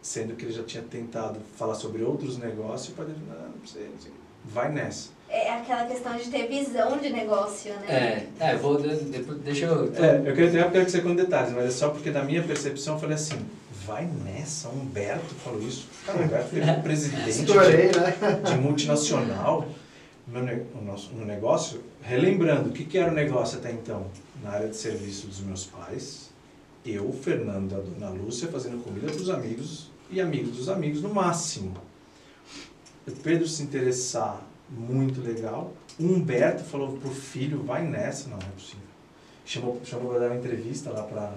[0.01, 3.35] sendo que ele já tinha tentado falar sobre outros negócios, e o pai dele, não,
[3.35, 4.11] não sei, não sei,
[4.45, 5.09] vai nessa.
[5.29, 8.27] É aquela questão de ter visão de negócio, né?
[8.39, 9.85] É, é, vou, de- depois, deixa eu...
[9.95, 12.23] É, eu queria ter eu quero que você conte detalhes, mas é só porque na
[12.23, 13.37] minha percepção eu falei assim,
[13.85, 15.87] vai nessa, Humberto falou isso.
[16.05, 18.41] Cara, o Humberto ele foi presidente Estourei, de, né?
[18.43, 19.69] de multinacional
[20.27, 21.81] no, no nosso, no negócio.
[22.01, 24.07] Relembrando, o que, que era o negócio até então?
[24.43, 26.29] Na área de serviço dos meus pais,
[26.85, 31.13] eu, Fernando, a dona Lúcia, fazendo comida para os amigos e amigos dos amigos no
[31.13, 31.73] máximo.
[33.07, 35.73] O Pedro se interessar, muito legal.
[35.99, 38.79] O Humberto falou pro filho, vai nessa, não, não é possível.
[39.45, 41.33] Chamou, chamou para dar uma entrevista lá para...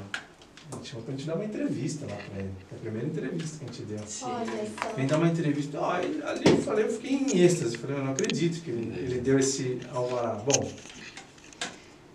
[0.82, 2.52] Chamou pra gente dar uma entrevista lá para ele.
[2.68, 4.00] Foi a primeira entrevista que a gente deu.
[4.22, 4.94] Olha.
[4.96, 5.84] Vem dar uma entrevista.
[5.84, 7.74] Ali eu falei, eu fiquei em êxtase.
[7.74, 10.34] Eu falei, eu não acredito que ele, ele deu esse alvará.
[10.34, 10.72] Bom,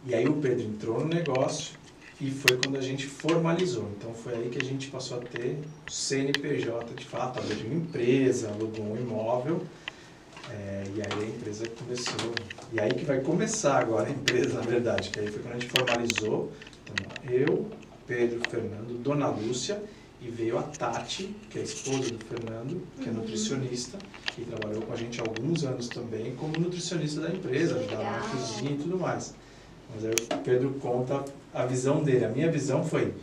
[0.06, 1.79] e aí o Pedro entrou no negócio
[2.20, 3.92] e foi quando a gente formalizou.
[3.92, 8.52] Então foi aí que a gente passou a ter CNPJ de fato, abriu uma empresa,
[8.52, 9.70] alugou um imóvel.
[10.46, 12.50] é, e aí a empresa começou.
[12.72, 15.12] E aí que vai começar agora a empresa, na verdade.
[15.12, 16.54] Que aí foi quando a gente formalizou.
[16.84, 19.84] Então, eu, Pedro, Fernando, Dona Lúcia
[20.20, 23.20] E veio a Tati, que é a esposa do Fernando, que é Uhum.
[23.20, 24.04] nutricionista,
[24.36, 28.24] e trabalhou com a gente há alguns anos também como nutricionista da empresa, ajudava na
[28.24, 29.38] cozinha e tudo mais.
[29.94, 31.24] Mas aí o Pedro conta
[31.54, 32.26] a visão dele.
[32.26, 33.14] A minha visão foi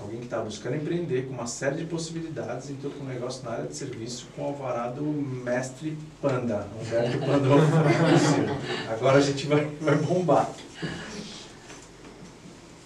[0.00, 3.52] alguém que estava buscando empreender com uma série de possibilidades, entrou com um negócio na
[3.52, 7.72] área de serviço com o alvará do mestre Panda, Humberto Pandolfo.
[8.90, 10.50] Agora a gente vai, vai bombar.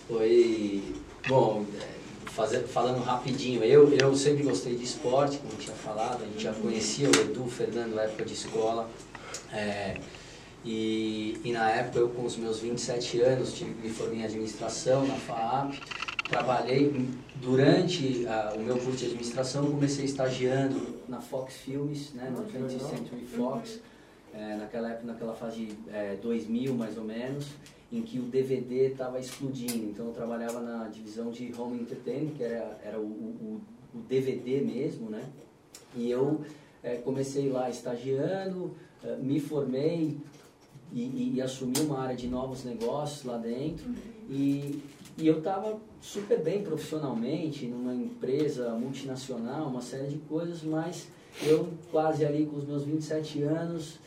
[0.09, 0.95] Foi.
[1.29, 6.43] Bom, é, falando rapidinho, eu, eu sempre gostei de esporte, como tinha falado, a gente
[6.43, 8.89] já conhecia o Edu, o Fernando na época de escola.
[9.53, 9.97] é,
[10.65, 15.07] e, e na época eu com os meus 27 anos tive, me formei em administração
[15.07, 15.75] na FAAP,
[16.29, 16.93] trabalhei
[17.41, 22.81] durante a- o meu curso de administração, comecei estagiando na Fox Filmes, né, no 20th
[22.91, 23.81] Century Fox,
[24.35, 27.47] é, naquela época, naquela fase de é, 2000 mais ou menos,
[27.91, 29.87] em que o DVD estava explodindo.
[29.91, 33.61] Então eu trabalhava na divisão de home entertainment, que era, era o, o,
[33.95, 35.25] o DVD mesmo, né?
[35.97, 36.43] E eu
[36.85, 38.73] é, comecei lá estagiando,
[39.21, 40.17] me formei
[40.93, 43.91] e, e, e assumi uma área de novos negócios lá dentro.
[44.29, 44.83] E,
[45.19, 51.09] e eu estava super bem profissionalmente, numa empresa multinacional, uma série de coisas, mas
[51.43, 53.99] eu quase ali com os meus 27 anos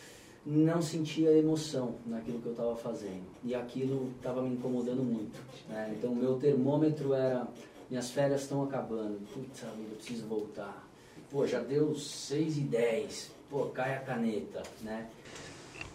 [0.45, 3.23] não sentia emoção naquilo que eu estava fazendo.
[3.43, 5.39] E aquilo estava me incomodando muito.
[5.69, 5.93] né?
[5.97, 7.47] Então o meu termômetro era,
[7.89, 10.87] minhas férias estão acabando, putz, vida, eu preciso voltar.
[11.31, 15.07] Pô, já deu 6 e 10, pô, cai a caneta, né?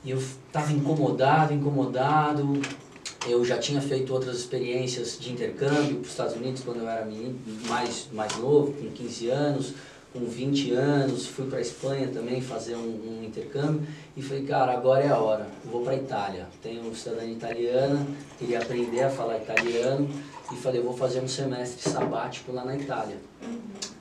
[0.05, 2.61] E eu estava incomodado, incomodado.
[3.27, 7.07] Eu já tinha feito outras experiências de intercâmbio para os Estados Unidos quando eu era
[7.69, 9.75] mais, mais novo, com 15 anos,
[10.13, 11.27] com 20 anos.
[11.27, 12.79] Fui para a Espanha também fazer um,
[13.21, 15.47] um intercâmbio e falei, cara, agora é a hora.
[15.65, 16.47] Vou para a Itália.
[16.63, 18.07] Tenho cidadania italiana,
[18.39, 20.09] queria aprender a falar italiano
[20.53, 23.17] e falei, vou fazer um semestre sabático lá na Itália.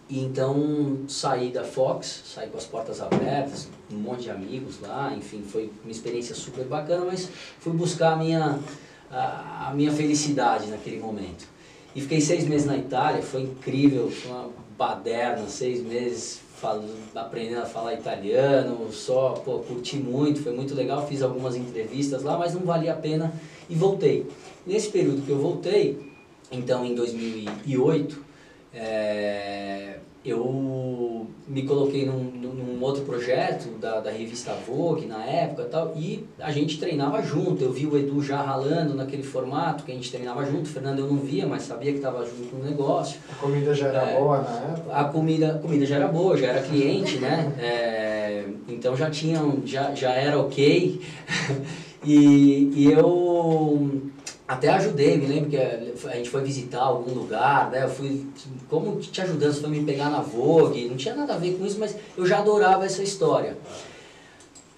[0.09, 5.13] E então saí da Fox, saí com as portas abertas, um monte de amigos lá,
[5.13, 8.57] enfim, foi uma experiência super bacana, mas fui buscar a minha,
[9.11, 11.45] a, a minha felicidade naquele momento.
[11.93, 17.61] E fiquei seis meses na Itália, foi incrível, foi uma baderna, seis meses falando, aprendendo
[17.61, 22.53] a falar italiano, só, pô, curti muito, foi muito legal, fiz algumas entrevistas lá, mas
[22.53, 23.33] não valia a pena
[23.69, 24.25] e voltei.
[24.65, 26.13] Nesse período que eu voltei,
[26.51, 28.26] então em 2008,
[28.79, 35.65] é, eu me coloquei num, num- outro projeto da, da revista Vogue na época e
[35.65, 37.63] tal, e a gente treinava junto.
[37.63, 40.65] Eu vi o Edu já ralando naquele formato que a gente treinava junto.
[40.65, 43.19] O Fernando eu não via, mas sabia que estava junto no negócio.
[43.31, 44.19] A comida já era É.
[44.19, 44.93] boa na época.
[44.93, 47.51] A comida, a comida já era boa, já era cliente, né?
[47.59, 51.01] É, então já tinham, já, já era ok.
[52.05, 54.01] e, e eu
[54.47, 57.83] até ajudei, me lembro que a gente foi visitar algum lugar, né?
[57.83, 58.25] Eu fui
[58.69, 61.65] como te ajudando, você foi me pegar na Vogue, não tinha nada a ver com
[61.65, 63.57] isso, mas eu já adorava essa história.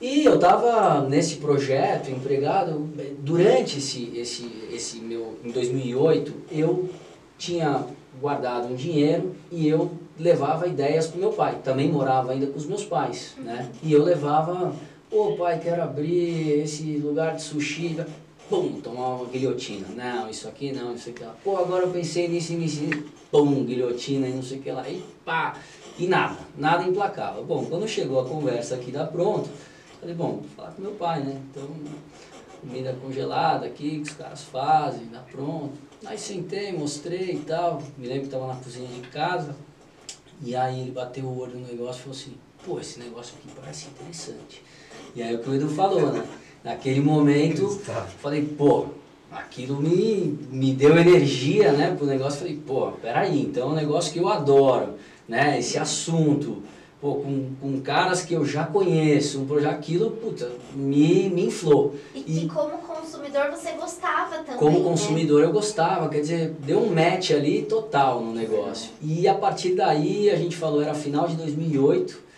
[0.01, 6.89] E eu estava nesse projeto, empregado, durante esse, esse, esse meu, em 2008, eu
[7.37, 7.85] tinha
[8.19, 11.59] guardado um dinheiro e eu levava ideias para meu pai.
[11.63, 13.69] Também morava ainda com os meus pais, né?
[13.83, 14.73] E eu levava,
[15.09, 17.97] pô pai, quero abrir esse lugar de sushi,
[18.49, 19.87] pum, tomar uma guilhotina.
[19.95, 21.35] Não, isso aqui não, isso aqui lá.
[21.43, 22.89] Pô, agora eu pensei nisso nisso, e
[23.31, 24.89] pum, guilhotina e não sei o que lá.
[24.89, 25.55] E pá,
[25.97, 27.45] e nada, nada implacável.
[27.45, 29.49] Bom, quando chegou a conversa aqui da pronto,
[29.99, 31.41] falei, bom, vou falar com meu pai, né?
[31.51, 31.69] Então,
[32.61, 35.73] comida congelada aqui, que os caras fazem, dá pronto.
[36.05, 37.81] Aí sentei, mostrei e tal.
[37.97, 39.55] Me lembro que estava na cozinha de casa.
[40.41, 42.33] E aí ele bateu o olho no negócio e falou assim,
[42.65, 44.63] pô, esse negócio aqui parece interessante.
[45.13, 46.25] E aí o que o Edu falou, né?
[46.69, 47.67] Naquele momento,
[48.21, 48.85] falei, pô,
[49.31, 52.41] aquilo me, me deu energia, né, pro negócio.
[52.41, 54.93] Falei, pô, peraí, então é um negócio que eu adoro,
[55.27, 55.57] né?
[55.57, 56.61] Esse assunto,
[57.01, 61.95] pô, com, com caras que eu já conheço, um projeto, aquilo, puta, me, me inflou.
[62.13, 64.57] E que E- como consumidor você gostava também.
[64.59, 64.83] Como né?
[64.83, 68.91] consumidor eu gostava, quer dizer, deu um match ali total no negócio.
[69.01, 72.28] E a partir daí a gente falou, era final de 2008,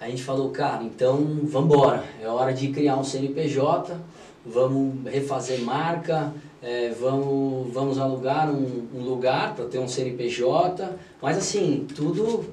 [0.00, 3.96] a gente falou, cara, então vamos embora, é hora de criar um CNPJ,
[4.44, 6.32] vamos refazer marca,
[6.62, 12.44] é, vamos, vamos alugar um, um lugar para ter um CNPJ, mas assim, tudo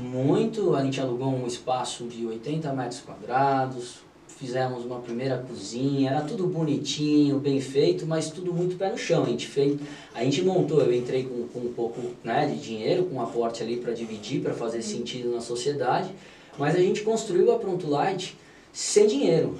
[0.00, 3.96] muito, a gente alugou um espaço de 80 metros quadrados,
[4.38, 9.24] fizemos uma primeira cozinha, era tudo bonitinho, bem feito, mas tudo muito pé no chão.
[9.24, 9.80] A gente fez,
[10.14, 13.64] a gente montou, eu entrei com, com um pouco né, de dinheiro, com um aporte
[13.64, 16.10] ali para dividir, para fazer sentido na sociedade,
[16.58, 18.36] mas a gente construiu a Pronto Light
[18.72, 19.56] sem dinheiro.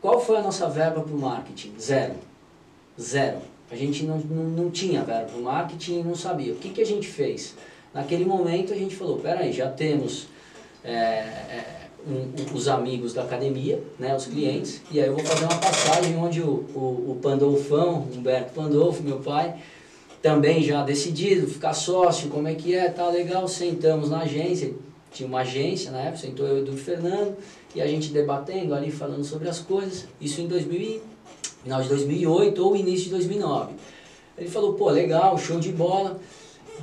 [0.00, 1.72] Qual foi a nossa verba para o marketing?
[1.80, 2.14] Zero.
[3.00, 3.38] Zero.
[3.70, 6.52] A gente não, não, não tinha verba para o marketing, não sabia.
[6.52, 7.54] O que, que a gente fez?
[7.92, 10.28] Naquele momento a gente falou, peraí, já temos
[10.84, 11.64] é, é,
[12.06, 16.16] um, os amigos da academia, né, os clientes, e aí eu vou fazer uma passagem
[16.16, 19.56] onde o, o, o Pandolfão, Humberto Pandolfo, meu pai,
[20.22, 24.72] também já decidido, ficar sócio, como é que é, tá legal, sentamos na agência,
[25.12, 27.36] tinha uma agência na época, sentou eu e o Fernando,
[27.74, 31.00] e a gente debatendo ali, falando sobre as coisas, isso em 2000,
[31.62, 33.74] final de 2008 ou início de 2009.
[34.36, 36.18] Ele falou, pô, legal, show de bola,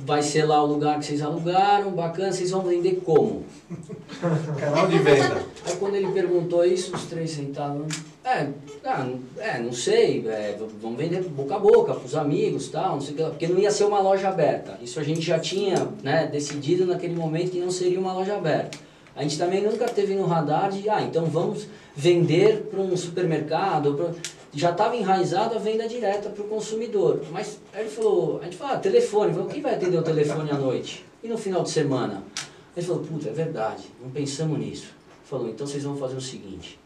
[0.04, 3.44] vai ser lá o lugar que vocês alugaram, bacana, vocês vão vender como?
[4.58, 5.42] Canal de venda.
[5.64, 7.86] Aí quando ele perguntou isso, os três sentaram,
[8.26, 8.48] é,
[8.84, 9.08] ah,
[9.38, 13.14] é não sei, é, vamos vender boca a boca para os amigos tal, não sei
[13.14, 14.76] o que, porque não ia ser uma loja aberta.
[14.82, 18.78] Isso a gente já tinha né, decidido naquele momento que não seria uma loja aberta.
[19.14, 23.94] A gente também nunca teve no radar de, ah, então vamos vender para um supermercado,
[23.94, 24.10] pra
[24.52, 27.22] já estava enraizado a venda direta para o consumidor.
[27.30, 30.50] Mas aí ele falou, a gente falou, ah, telefone, falou, quem vai atender o telefone
[30.50, 31.04] à noite?
[31.22, 32.24] E no final de semana?
[32.76, 34.94] Ele falou, puta, é verdade, não pensamos nisso.
[35.26, 36.78] Falou, então vocês vão fazer o seguinte,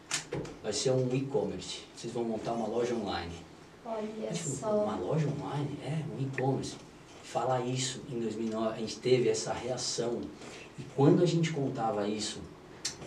[0.63, 3.31] vai ser um e-commerce, vocês vão montar uma loja online.
[3.85, 4.83] Olha falou, só.
[4.83, 5.77] uma loja online?
[5.85, 6.73] É, um e-commerce.
[7.23, 10.21] Falar isso em 2009, a gente teve essa reação.
[10.79, 12.39] E quando a gente contava isso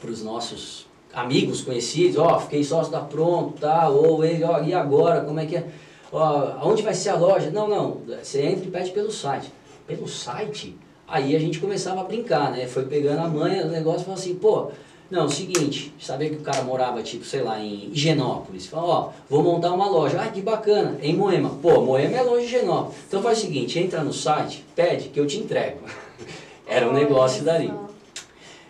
[0.01, 4.73] para os nossos amigos conhecidos, ó, fiquei sócio da Pronto, tá, ou ele, ó, e
[4.73, 5.68] agora, como é que é?
[6.12, 7.51] Ó, aonde vai ser a loja?
[7.51, 9.53] Não, não, você entra e pede pelo site.
[9.85, 10.79] Pelo site?
[11.09, 12.68] Aí a gente começava a brincar, né?
[12.68, 14.70] Foi pegando a manha do negócio e falou assim, pô,
[15.11, 18.67] não, seguinte, sabia que o cara morava, tipo, sei lá, em Higienópolis.
[18.67, 20.21] Falou, ó, vou montar uma loja.
[20.21, 21.51] Ah, que bacana, em Moema.
[21.61, 22.97] Pô, Moema é longe de Higienópolis.
[23.07, 25.81] Então faz o seguinte, entra no site, pede que eu te entrego.
[26.67, 27.73] Era um negócio dali.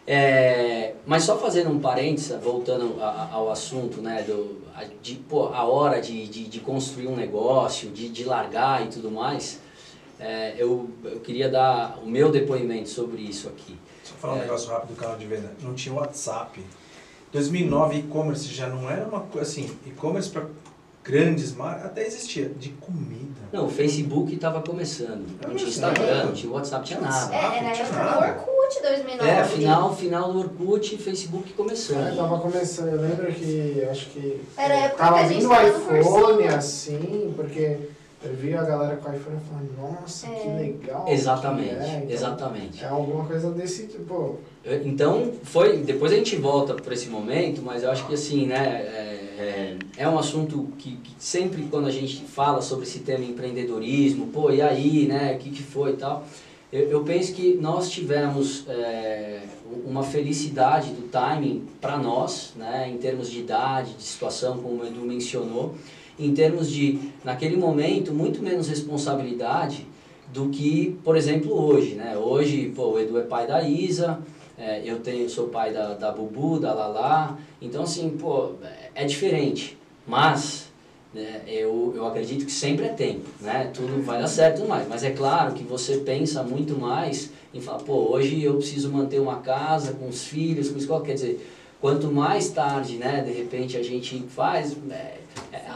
[0.07, 5.47] É, mas só fazendo um parênteses, voltando a, ao assunto, né, do, a, de, pô,
[5.47, 9.61] a hora de, de, de, construir um negócio, de, de largar e tudo mais,
[10.20, 13.79] é, eu, eu queria dar o meu depoimento sobre isso aqui.
[14.04, 15.52] Só falar um é, negócio rápido do canal de venda.
[15.62, 16.64] Não tinha WhatsApp.
[17.32, 20.44] 2009 e-commerce já não era uma coisa assim, e-commerce para
[21.02, 23.40] grandes marcas, até existia, de comida.
[23.52, 25.26] Não, o Facebook estava começando.
[25.46, 27.34] Não tinha Instagram, não tinha WhatsApp, tinha nada.
[27.34, 29.30] É, era a época do Orkut 2009.
[29.30, 32.06] É, final, final do Orkut, Facebook começando.
[32.06, 34.40] É, tava começando, eu lembro que, acho que...
[34.56, 37.78] Era a época tava que a gente vindo o iPhone, assim, porque
[38.24, 40.56] eu vi a galera com o iPhone e falei, nossa, que É.
[40.56, 41.04] legal.
[41.08, 41.96] Exatamente, que é.
[41.98, 42.84] Então, exatamente.
[42.84, 44.38] É alguma coisa desse tipo,
[44.84, 48.56] Então, foi, depois a gente volta para esse momento, mas eu acho que assim, né,
[48.82, 53.24] é, é, é um assunto que, que sempre quando a gente fala sobre esse tema
[53.24, 56.24] empreendedorismo, pô, e aí, né, o que, que foi e tal,
[56.72, 59.42] eu, eu penso que nós tivemos é,
[59.87, 64.87] uma felicidade do timing para nós, né, em termos de idade, de situação, como o
[64.87, 65.74] Edu mencionou,
[66.18, 69.87] em termos de, naquele momento, muito menos responsabilidade
[70.33, 72.16] do que, por exemplo, hoje, né?
[72.16, 74.18] Hoje, pô, o Edu é pai da Isa,
[74.57, 78.53] é, eu tenho, sou pai da, da Bubu, da Lala, então assim, pô,
[78.94, 80.66] é diferente, mas
[81.12, 83.70] né, eu, eu acredito que sempre é tempo, né?
[83.72, 87.31] Tudo vai dar certo e tudo mais, mas é claro que você pensa muito mais
[87.53, 91.14] em falar, pô, hoje eu preciso manter uma casa com os filhos, com escola, quer
[91.14, 91.48] dizer,
[91.81, 95.20] quanto mais tarde, né, de repente a gente faz, é, é,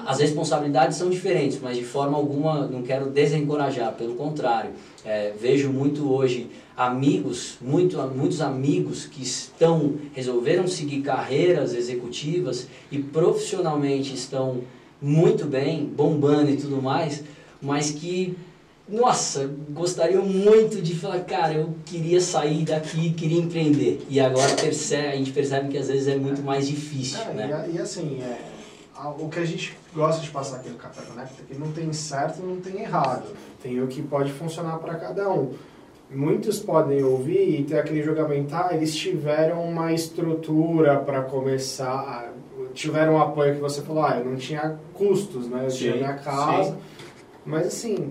[0.06, 4.70] as responsabilidades são diferentes, mas de forma alguma não quero desencorajar, pelo contrário,
[5.04, 12.98] é, vejo muito hoje amigos, muito, muitos amigos que estão, resolveram seguir carreiras executivas e
[12.98, 14.62] profissionalmente estão
[15.02, 17.22] muito bem, bombando e tudo mais,
[17.60, 18.36] mas que,
[18.88, 24.06] nossa, gostariam muito de falar, cara, eu queria sair daqui, queria empreender.
[24.08, 27.68] E agora percebe, a gente percebe que às vezes é muito mais difícil, É, né?
[27.72, 28.38] e, e assim, é,
[29.18, 31.92] o que a gente gosta de passar aqui no Café Connect é que não tem
[31.92, 33.26] certo não tem errado.
[33.62, 35.54] Tem o que pode funcionar para cada um.
[36.10, 42.32] Muitos podem ouvir e ter aquele julgamento, ah, eles tiveram uma estrutura para começar,
[42.72, 45.66] tiveram um apoio que você falou, ah, eu não tinha custos, né?
[45.66, 46.78] Eu tinha Sim, minha casa.
[47.44, 48.10] Mas assim,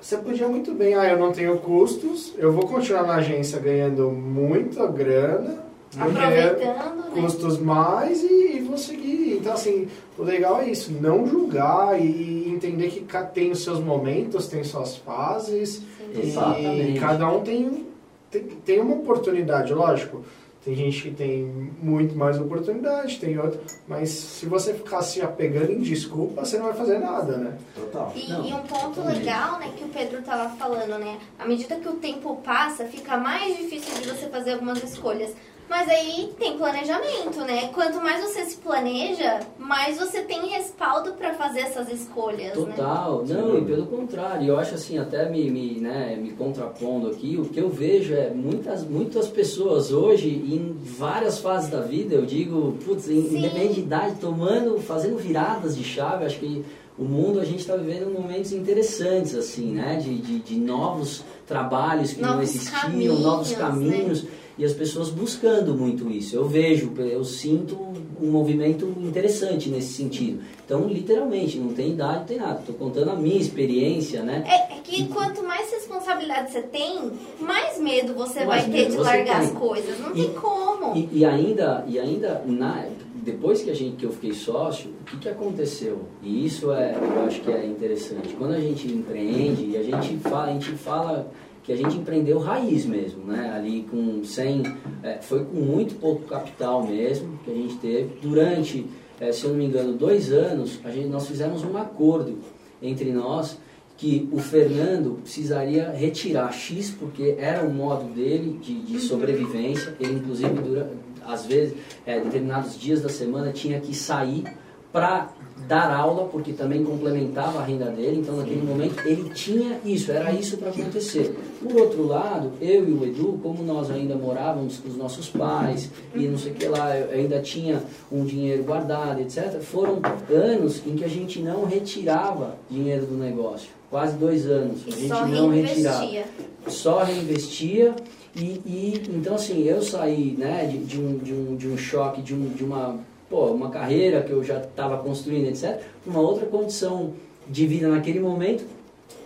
[0.00, 4.10] você podia muito bem, ah, eu não tenho custos, eu vou continuar na agência ganhando
[4.10, 5.67] muita grana,
[5.98, 7.10] Aproveitando, né?
[7.12, 9.36] custos mais e, e vou seguir.
[9.38, 14.48] Então, assim, o legal é isso, não julgar e entender que tem os seus momentos,
[14.48, 15.82] tem suas fases
[16.14, 16.96] Exatamente.
[16.96, 17.86] e cada um tem,
[18.30, 20.24] tem, tem uma oportunidade, lógico.
[20.64, 21.44] Tem gente que tem
[21.80, 26.66] muito mais oportunidade, tem outra, mas se você ficar se apegando em desculpa, você não
[26.66, 27.56] vai fazer nada, né?
[27.74, 28.12] Total.
[28.14, 29.18] E, Não, e um ponto totalmente.
[29.18, 31.16] legal, né, que o Pedro tava falando, né?
[31.38, 35.30] À medida que o tempo passa, fica mais difícil de você fazer algumas escolhas.
[35.68, 37.68] Mas aí tem planejamento, né?
[37.74, 42.74] Quanto mais você se planeja, mais você tem respaldo para fazer essas escolhas, né?
[42.74, 43.34] Total, né?
[43.34, 47.44] não, e pelo contrário, eu acho assim, até me, me, né, me contrapondo aqui, o
[47.44, 52.78] que eu vejo é muitas, muitas pessoas hoje, em várias fases da vida, eu digo,
[52.84, 56.64] putz, independente de idade, tomando, fazendo viradas de chave, acho que
[56.98, 60.00] o mundo a gente está vivendo momentos interessantes, assim, né?
[60.02, 64.22] De, de, de novos trabalhos que novos não existiam, caminhos, novos caminhos.
[64.24, 64.30] Né?
[64.58, 66.34] E as pessoas buscando muito isso.
[66.34, 67.78] Eu vejo, eu sinto
[68.20, 70.40] um movimento interessante nesse sentido.
[70.64, 72.58] Então, literalmente, não tem idade, não tem nada.
[72.58, 74.42] Estou contando a minha experiência, né?
[74.46, 78.96] É, é, que quanto mais responsabilidade você tem, mais medo você mais vai medo ter
[78.96, 79.48] de largar tem.
[79.48, 80.00] as coisas.
[80.00, 80.96] Não e, tem como.
[80.96, 82.84] E, e, ainda, e ainda na,
[83.14, 86.00] depois que, a gente, que eu fiquei sócio, o que, que aconteceu?
[86.22, 88.34] E isso é, eu acho que é interessante.
[88.34, 91.30] Quando a gente empreende, a gente fala, a gente fala
[91.68, 93.52] que a gente empreendeu raiz mesmo, né?
[93.54, 94.62] Ali com sem,
[95.02, 98.18] é, foi com muito pouco capital mesmo que a gente teve.
[98.22, 98.86] Durante,
[99.20, 102.38] é, se eu não me engano, dois anos, a gente, nós fizemos um acordo
[102.80, 103.58] entre nós
[103.98, 109.94] que o Fernando precisaria retirar X, porque era o modo dele de, de sobrevivência.
[110.00, 110.90] Ele, inclusive, dura,
[111.26, 111.74] às vezes,
[112.06, 114.44] é, determinados dias da semana, tinha que sair
[114.90, 115.28] para
[115.68, 120.32] dar aula, porque também complementava a renda dele, então naquele momento ele tinha isso, era
[120.32, 121.38] isso para acontecer.
[121.62, 125.90] Por outro lado, eu e o Edu, como nós ainda morávamos com os nossos pais
[126.14, 130.00] e não sei o que lá, eu ainda tinha um dinheiro guardado, etc., foram
[130.30, 133.68] anos em que a gente não retirava dinheiro do negócio.
[133.90, 134.80] Quase dois anos.
[134.86, 136.24] A gente não retirava.
[136.66, 137.94] Só reinvestia.
[138.36, 142.22] E, e, então assim, eu saí né, de, de, um, de, um, de um choque,
[142.22, 146.46] de, um, de uma pô, uma carreira que eu já estava construindo, etc., uma outra
[146.46, 147.12] condição
[147.46, 148.64] de vida naquele momento,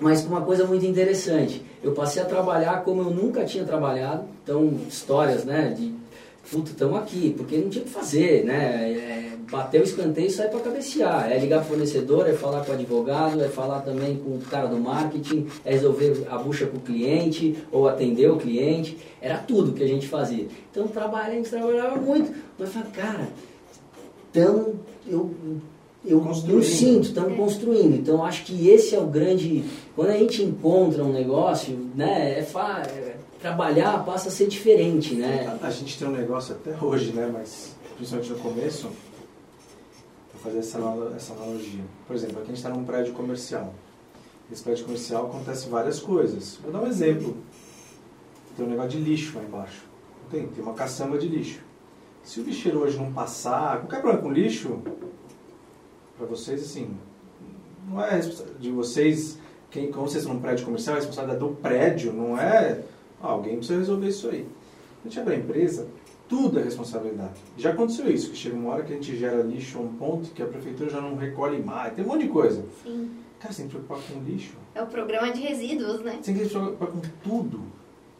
[0.00, 1.62] mas com uma coisa muito interessante.
[1.82, 5.92] Eu passei a trabalhar como eu nunca tinha trabalhado, então, histórias, né, de,
[6.50, 10.30] puta, estamos aqui, porque não tinha o que fazer, né, é, bater o escanteio e
[10.30, 14.16] sair para cabecear, é ligar para fornecedor, é falar com o advogado, é falar também
[14.16, 18.36] com o cara do marketing, é resolver a bucha com o cliente, ou atender o
[18.36, 20.46] cliente, era tudo que a gente fazia.
[20.70, 23.28] Então, trabalhava, a gente trabalhava muito, mas cara,
[24.32, 24.74] então,
[25.06, 25.30] eu,
[26.02, 27.94] eu, eu sinto, estamos construindo.
[27.94, 29.62] Então, acho que esse é o grande.
[29.94, 35.14] Quando a gente encontra um negócio, né, é, fa, é trabalhar passa a ser diferente,
[35.14, 35.58] né?
[35.62, 38.88] A, a, gente tem um negócio até hoje, né, mas principalmente no começo,
[40.32, 40.78] vou fazer essa,
[41.14, 41.84] essa analogia.
[42.06, 43.74] Por exemplo, aqui a gente está num prédio comercial.
[44.48, 46.58] Nesse prédio comercial acontece várias coisas.
[46.62, 47.36] Vou dar um exemplo.
[48.56, 49.82] Tem um negócio de lixo lá embaixo.
[50.30, 51.60] Tem, tem uma caçamba de lixo.
[52.24, 54.78] Se o lixeiro hoje não passar, qualquer problema com lixo,
[56.16, 56.96] para vocês, assim,
[57.88, 58.20] não é
[58.58, 59.38] de vocês,
[59.70, 62.82] quem, como vocês estão num prédio comercial, a responsabilidade do prédio não é
[63.22, 64.46] ah, alguém precisa resolver isso aí.
[65.04, 65.86] A gente abre a empresa,
[66.28, 67.40] tudo é responsabilidade.
[67.56, 70.30] Já aconteceu isso, que chega uma hora que a gente gera lixo a um ponto
[70.30, 72.64] que a prefeitura já não recolhe mais, tem um monte de coisa.
[72.82, 73.10] Sim.
[73.38, 74.54] Cara, você tem que preocupar com lixo.
[74.74, 76.18] É o programa de resíduos, né?
[76.20, 77.62] Você tem que se preocupar com tudo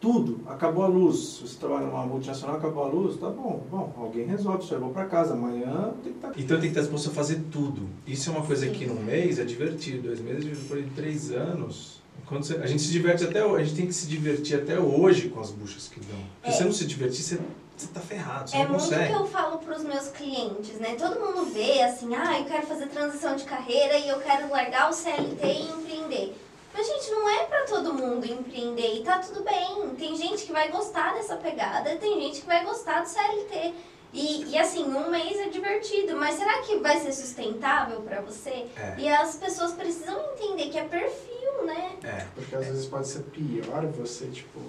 [0.03, 1.17] tudo, acabou a luz.
[1.17, 4.91] Se você trabalha numa multinacional, acabou a luz, tá bom, bom, alguém resolve, você vou
[4.91, 6.29] para casa, amanhã tem que estar.
[6.29, 6.35] Tá...
[6.37, 7.89] Então tem que estar disposto a fazer tudo.
[8.05, 12.03] Isso é uma coisa que num mês é divertido, dois meses, por três anos.
[12.27, 15.29] Quando você, a gente se diverte até a gente tem que se divertir até hoje
[15.29, 16.19] com as buchas que dão.
[16.43, 16.53] Se é.
[16.53, 17.39] você não se divertir, você
[17.77, 18.95] você tá ferrado, você é não consegue.
[18.95, 20.95] É muito que eu falo pros meus clientes, né?
[20.95, 24.91] Todo mundo vê assim, ah, eu quero fazer transição de carreira e eu quero largar
[24.91, 26.35] o CLT e empreender.
[26.75, 29.95] Mas, gente, não é para todo mundo empreender e tá tudo bem.
[29.97, 33.75] Tem gente que vai gostar dessa pegada, tem gente que vai gostar do CLT.
[34.13, 38.67] E, e assim, um mês é divertido, mas será que vai ser sustentável para você?
[38.77, 38.95] É.
[38.99, 41.97] E as pessoas precisam entender que é perfil, né?
[42.03, 42.27] É.
[42.35, 44.61] Porque às vezes pode ser pior você, tipo,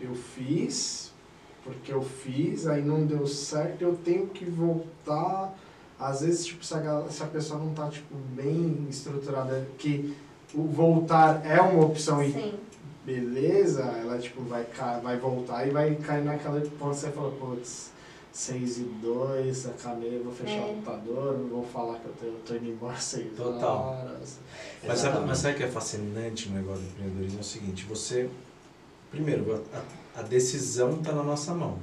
[0.00, 1.12] eu fiz,
[1.64, 5.52] porque eu fiz, aí não deu certo, eu tenho que voltar.
[5.98, 10.16] Às vezes, tipo, se a, se a pessoa não tá, tipo, bem estruturada, que
[10.54, 12.54] o voltar é uma opção e Sim.
[13.04, 14.66] beleza, ela tipo vai,
[15.02, 17.90] vai voltar e vai cair naquela ponto você fala, putz,
[18.36, 20.64] 6 e 2, acabei, vou fechar é.
[20.64, 23.78] o computador, não vou falar que eu tô, eu tô indo embora 6 Total.
[23.78, 24.38] horas.
[24.86, 27.38] Mas sabe, mas sabe o que é fascinante no negócio do empreendedorismo?
[27.38, 28.28] É o seguinte, você,
[29.10, 31.78] primeiro, a, a decisão está na nossa mão.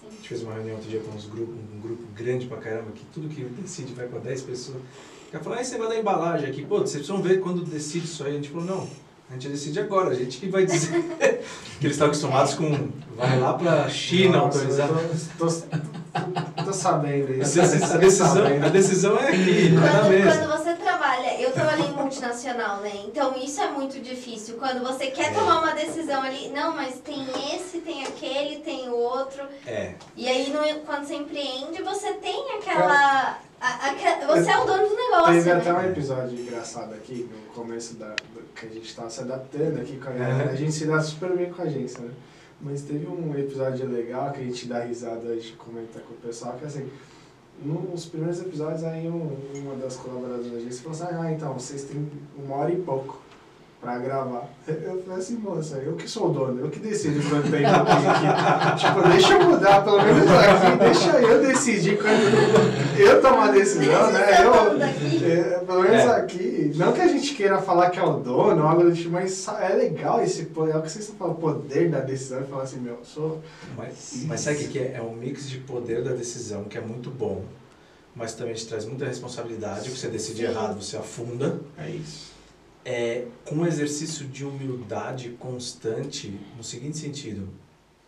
[0.00, 0.08] Sim.
[0.08, 2.90] A gente fez uma reunião outro dia com uns grupos, um grupo grande pra caramba,
[2.90, 4.82] que tudo que decide vai para 10 pessoas.
[5.30, 6.64] Cara falou, ah, você vai dar embalagem aqui.
[6.64, 8.32] Pô, vocês precisam ver quando decide isso aí.
[8.32, 8.88] A gente falou, não,
[9.28, 11.02] a gente decide agora, a gente que vai dizer.
[11.80, 12.88] que eles estão acostumados com.
[13.16, 14.88] Vai lá pra China Nossa, autorizar.
[15.36, 17.60] Tô, tô, tô, sabendo isso.
[17.60, 22.92] A, decisão, a decisão é aqui, quando, quando você trabalha, eu trabalhei multinacional, né?
[23.06, 24.56] Então isso é muito difícil.
[24.56, 25.34] Quando você quer É.
[25.34, 27.20] tomar uma decisão ali, não, mas tem
[27.54, 29.42] esse, tem aquele, tem o outro.
[29.66, 33.38] É, E aí no- quando você empreende, você tem aquela.
[33.60, 35.56] a- aque- você é o dono do negócio, Teve né?
[35.60, 39.80] até um episódio engraçado aqui, no começo da, do- que a gente tava se adaptando
[39.80, 40.50] aqui com a galera.
[40.50, 42.10] A gente se dá super bem com a agência, né?
[42.60, 46.16] Mas teve um episódio legal que a gente dá risada, a gente comenta com o
[46.18, 46.88] pessoal, que assim,
[47.64, 52.06] nos primeiros episódios aí um- uma das colaboradoras agência falou assim, ah, então, vocês têm
[52.36, 53.20] uma hora e pouco
[53.80, 54.48] pra gravar.
[54.66, 58.84] Eu falei assim, moça, eu que sou o dono, eu que decido eu tenho aqui.
[58.84, 64.10] tipo, deixa eu mudar, pelo menos aqui, deixa eu decidir quando eu tomar a decisão,
[64.10, 64.44] né?
[64.44, 64.82] Eu,
[65.30, 66.16] é, pelo menos É.
[66.16, 69.46] aqui, não que a gente queira falar que é o dono algo do tipo, mas
[69.60, 72.62] é legal esse po- é o que vocês estão falando, poder da decisão e falar
[72.64, 73.40] assim, meu, eu sou.
[73.76, 74.94] mas, mas sabe o que é?
[74.96, 77.44] É um mix de poder da decisão, que é muito bom,
[78.16, 81.60] mas também te traz muita responsabilidade, você decide errado, você afunda.
[81.78, 82.34] É isso.
[82.88, 87.48] É com um exercício de humildade constante, no seguinte sentido,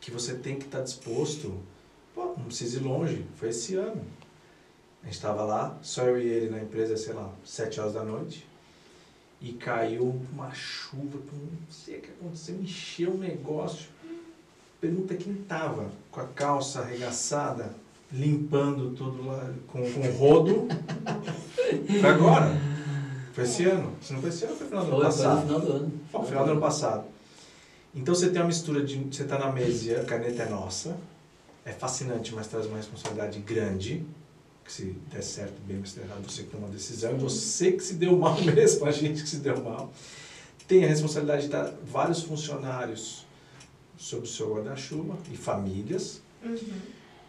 [0.01, 1.53] que você tem que estar disposto,
[2.15, 4.01] pô, não precisa ir longe, foi esse ano.
[5.03, 8.05] A gente estava lá, só eu e ele na empresa, sei lá, sete horas da
[8.05, 8.47] noite,
[9.41, 13.89] e caiu uma chuva, que não sei o que aconteceu, encheu o negócio.
[14.81, 17.75] Pergunta quem tava com a calça arregaçada,
[18.13, 20.69] limpando tudo lá, com, com rodo.
[22.01, 22.78] Foi agora.
[23.39, 23.93] Foi esse ano.
[24.03, 25.43] Se não foi esse ano, foi final do ano Foi, foi no passado.
[25.47, 25.93] final do ano.
[26.11, 27.05] Foi no final do ano passado.
[27.95, 28.99] Então você tem uma mistura de.
[28.99, 30.97] Você está na mesa e a caneta é nossa.
[31.65, 34.05] É fascinante, mas traz uma responsabilidade grande.
[34.65, 37.17] Que se der certo, bem, se der errado, você que toma uma decisão.
[37.19, 39.93] Você que se deu mal mesmo, a gente que se deu mal.
[40.67, 43.25] Tem a responsabilidade de dar vários funcionários
[43.97, 46.21] sob o seu guarda-chuva e famílias.
[46.45, 46.59] Uhum.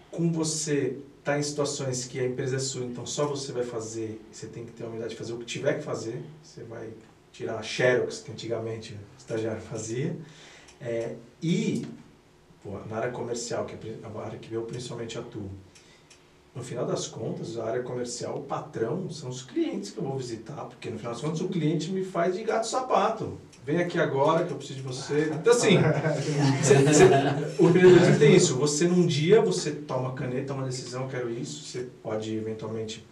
[0.09, 0.97] Com você
[1.29, 4.65] está em situações que a empresa é sua, então só você vai fazer, você tem
[4.65, 6.23] que ter a humildade de fazer o que tiver que fazer.
[6.41, 6.89] Você vai
[7.31, 10.15] tirar a Xerox, que antigamente o estagiário fazia.
[10.81, 11.85] É, e
[12.63, 15.51] pô, na área comercial, que é a área que eu principalmente atuo,
[16.55, 20.17] no final das contas, a área comercial, o patrão são os clientes que eu vou
[20.17, 23.37] visitar, porque no final das contas o cliente me faz de gato sapato.
[23.69, 25.29] Vem aqui agora que eu preciso de você.
[25.31, 25.77] Então assim,
[26.63, 27.03] Cê- cê-
[27.59, 28.55] o empreendedorismo tem isso.
[28.55, 31.65] Você num dia você toma caneta, uma decisão, quero isso.
[31.65, 33.05] Você pode eventualmente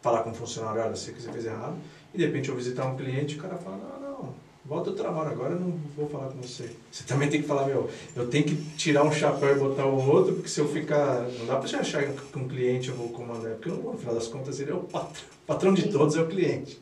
[0.00, 1.74] falar com o funcionário, olha, sei que você fez errado.
[2.14, 4.34] E de repente eu visitar um cliente e o cara fala, não, não,
[4.64, 6.70] volta ao trabalho agora, eu não vou falar com você.
[6.92, 10.08] Você também tem que falar, meu, eu tenho que tirar um chapéu e botar o
[10.08, 11.22] outro, porque se eu ficar.
[11.36, 14.14] Não dá pra você achar que um cliente eu vou comandar, porque não no final
[14.14, 15.10] das contas ele é o patrão.
[15.42, 16.78] O patrão de todos é o cliente.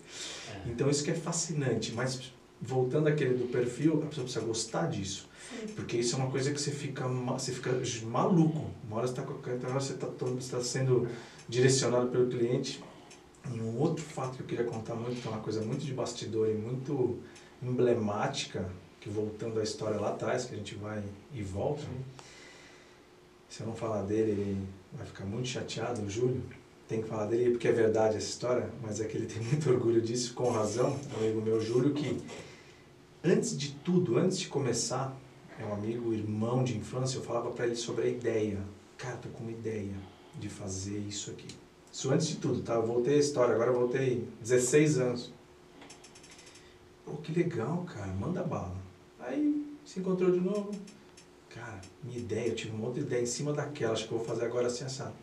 [0.66, 0.68] É.
[0.68, 5.28] Então isso que é fascinante, mas voltando àquele do perfil, a pessoa precisa gostar disso.
[5.74, 7.70] Porque isso é uma coisa que você fica, você fica
[8.06, 8.70] maluco.
[8.86, 9.94] Uma hora você está outra hora você
[10.38, 11.09] está sendo
[11.48, 12.82] direcionado pelo cliente.
[13.52, 15.92] E um outro fato que eu queria contar muito, que é uma coisa muito de
[15.92, 17.18] bastidor e muito
[17.62, 18.68] emblemática,
[19.00, 21.02] que voltando à história lá atrás, que a gente vai
[21.32, 21.82] e volta.
[23.48, 26.42] Se eu não falar dele, ele vai ficar muito chateado, o Júlio.
[26.86, 29.70] Tem que falar dele porque é verdade essa história, mas é que ele tem muito
[29.70, 30.98] orgulho disso, com razão.
[31.14, 32.18] Um amigo meu, Júlio, que
[33.29, 35.16] antes de tudo, antes de começar,
[35.59, 38.59] é um amigo, irmão de infância, eu falava para ele sobre a ideia.
[38.97, 39.95] Cara, tô com uma ideia
[40.39, 41.49] de fazer isso aqui.
[41.93, 42.74] Isso antes de tudo, tá?
[42.74, 45.33] Eu voltei a história, agora eu voltei 16 anos.
[47.05, 48.76] Pô, que legal, cara, manda bala.
[49.20, 50.70] Aí se encontrou de novo.
[51.49, 54.26] Cara, minha ideia, eu tive uma outra ideia em cima daquela, acho que eu vou
[54.26, 55.14] fazer agora assim, assado.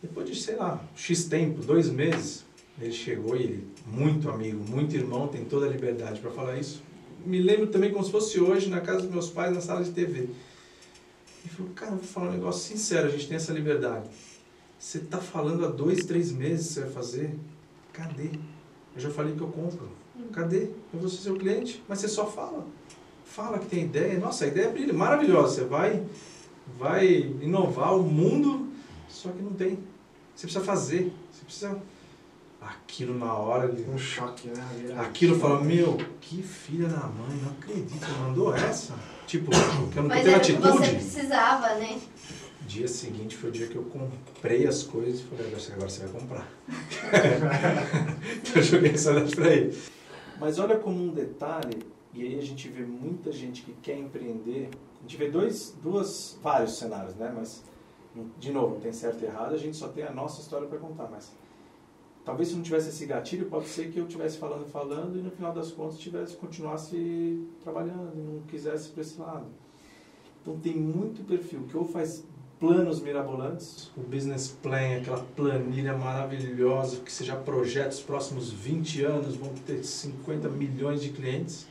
[0.00, 2.44] Depois de, sei lá, X tempo, dois meses,
[2.80, 6.82] ele chegou e ele, muito amigo, muito irmão, tem toda a liberdade para falar isso.
[7.24, 9.90] Me lembro também como se fosse hoje, na casa dos meus pais, na sala de
[9.90, 10.20] TV.
[10.20, 14.08] Ele falou, cara, vou falar um negócio sincero, a gente tem essa liberdade.
[14.78, 17.34] Você tá falando há dois, três meses que você vai fazer?
[17.92, 18.30] Cadê?
[18.94, 19.88] Eu já falei que eu compro.
[20.32, 20.64] Cadê?
[20.92, 22.66] Eu vou ser seu cliente, mas você só fala.
[23.24, 24.18] Fala que tem ideia.
[24.18, 25.54] Nossa, a ideia é maravilhosa.
[25.54, 26.04] Você vai,
[26.78, 27.06] vai
[27.40, 28.68] inovar o mundo,
[29.08, 29.78] só que não tem.
[30.34, 31.12] Você precisa fazer.
[31.32, 31.82] Você precisa.
[32.66, 33.68] Aquilo na hora.
[33.68, 34.64] ele- Um choque, né?
[34.98, 38.94] Aquilo fala, meu, que filha da mãe, não acredito, mandou essa?
[39.26, 40.90] Tipo, que eu não tô Mas tendo era o que você atitude.
[40.96, 42.00] precisava, né?
[42.66, 46.20] Dia seguinte foi o dia que eu comprei as coisas e falei, agora você- vai
[46.20, 46.48] comprar.
[48.36, 49.78] então eu joguei essa noite pra ele.
[50.40, 51.78] Mas olha como um detalhe,
[52.12, 56.38] e aí a gente vê muita gente que quer empreender, a gente vê dois, duas,
[56.42, 57.32] vários cenários, né?
[57.34, 57.62] Mas,
[58.38, 60.78] de novo, não tem certo e errado, a gente só tem a nossa história para
[60.78, 61.32] contar, mas
[62.24, 65.30] talvez se não tivesse esse gatilho, pode ser que eu estivesse falando, falando, e no
[65.30, 69.46] final das contas tivesse, continuasse trabalhando, não quisesse para esse lado.
[70.40, 72.24] Então tem muito perfil que ou faz
[72.58, 79.04] planos mirabolantes, o business plan, aquela planilha maravilhosa que você já projeta os próximos 20
[79.04, 81.66] anos, vão ter 50 milhões de clientes.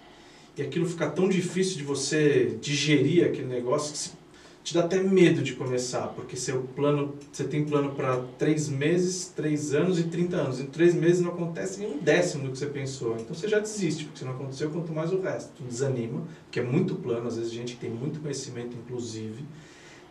[0.55, 4.22] E aquilo fica tão difícil de você digerir aquele negócio que
[4.63, 9.27] te dá até medo de começar, porque seu plano, você tem plano para três meses,
[9.35, 10.59] três anos e 30 anos.
[10.61, 13.17] Em três meses não acontece nem um décimo do que você pensou.
[13.19, 15.61] Então você já desiste, porque se não aconteceu, quanto mais o resto.
[15.63, 17.27] Desanima, porque é muito plano.
[17.27, 19.43] Às vezes gente que tem muito conhecimento, inclusive,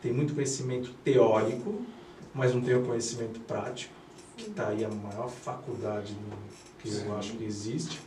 [0.03, 1.81] tem muito conhecimento teórico,
[2.35, 3.95] mas não tem o conhecimento prático,
[4.37, 6.15] que está aí a maior faculdade
[6.81, 8.01] que eu acho que existe.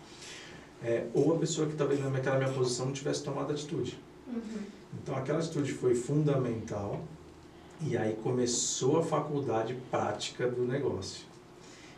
[0.84, 3.98] É, ou a pessoa que talvez naquela minha posição não tivesse tomado atitude.
[4.28, 4.76] Uhum.
[5.02, 7.02] Então aquela atitude foi fundamental
[7.82, 11.26] e aí começou a faculdade prática do negócio.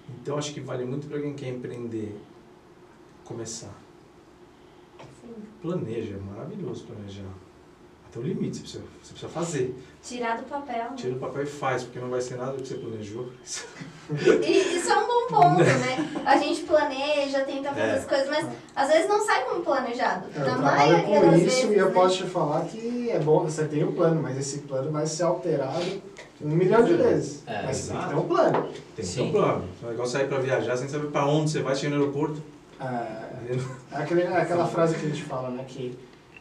[0.10, 2.16] Então acho que vale muito para quem quer empreender
[3.24, 3.76] começar.
[5.22, 5.34] Sim.
[5.62, 7.47] Planeja, é maravilhoso planejar.
[8.18, 9.76] Até o limite, você precisa, você precisa fazer.
[10.02, 10.78] Tirar do papel.
[10.92, 10.94] né?
[10.96, 13.30] Tira o papel e faz, porque não vai ser nada do que você planejou.
[14.10, 16.22] E isso é um bom ponto, né?
[16.26, 17.94] A gente planeja, tenta fazer É.
[17.98, 20.28] as coisas, mas às vezes não sai como planejado.
[20.34, 21.94] Eu Na maioria com das isso vezes, e eu né?
[21.94, 25.24] posso te falar que é bom, você tem o plano, mas esse plano vai ser
[25.24, 25.84] alterado
[26.42, 27.44] um milhão de vezes.
[27.46, 28.70] É, mas você tem que ter um plano.
[28.96, 29.66] Tem que ter um plano.
[29.88, 32.42] É igual sair para viajar sem saber para onde você vai, chega no aeroporto.
[32.80, 32.86] É,
[33.92, 35.66] é aquele, é aquela frase que a gente fala, né?
[35.68, 35.98] Que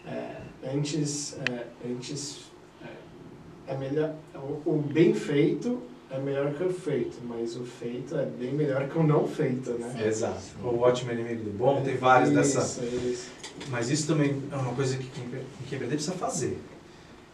[0.06, 0.36] é,
[0.74, 2.50] antes, é, antes
[2.82, 8.16] é, é melhor, o, o bem feito é melhor que o feito, mas o feito
[8.16, 9.92] é bem melhor que o não feito, né?
[9.96, 10.04] Sim.
[10.04, 10.40] Exato.
[10.62, 12.84] O ótimo inimigo do bom, tem vários isso, dessa.
[12.84, 13.30] Isso.
[13.68, 15.28] Mas isso também é uma coisa que quem,
[15.68, 16.58] quem precisa fazer.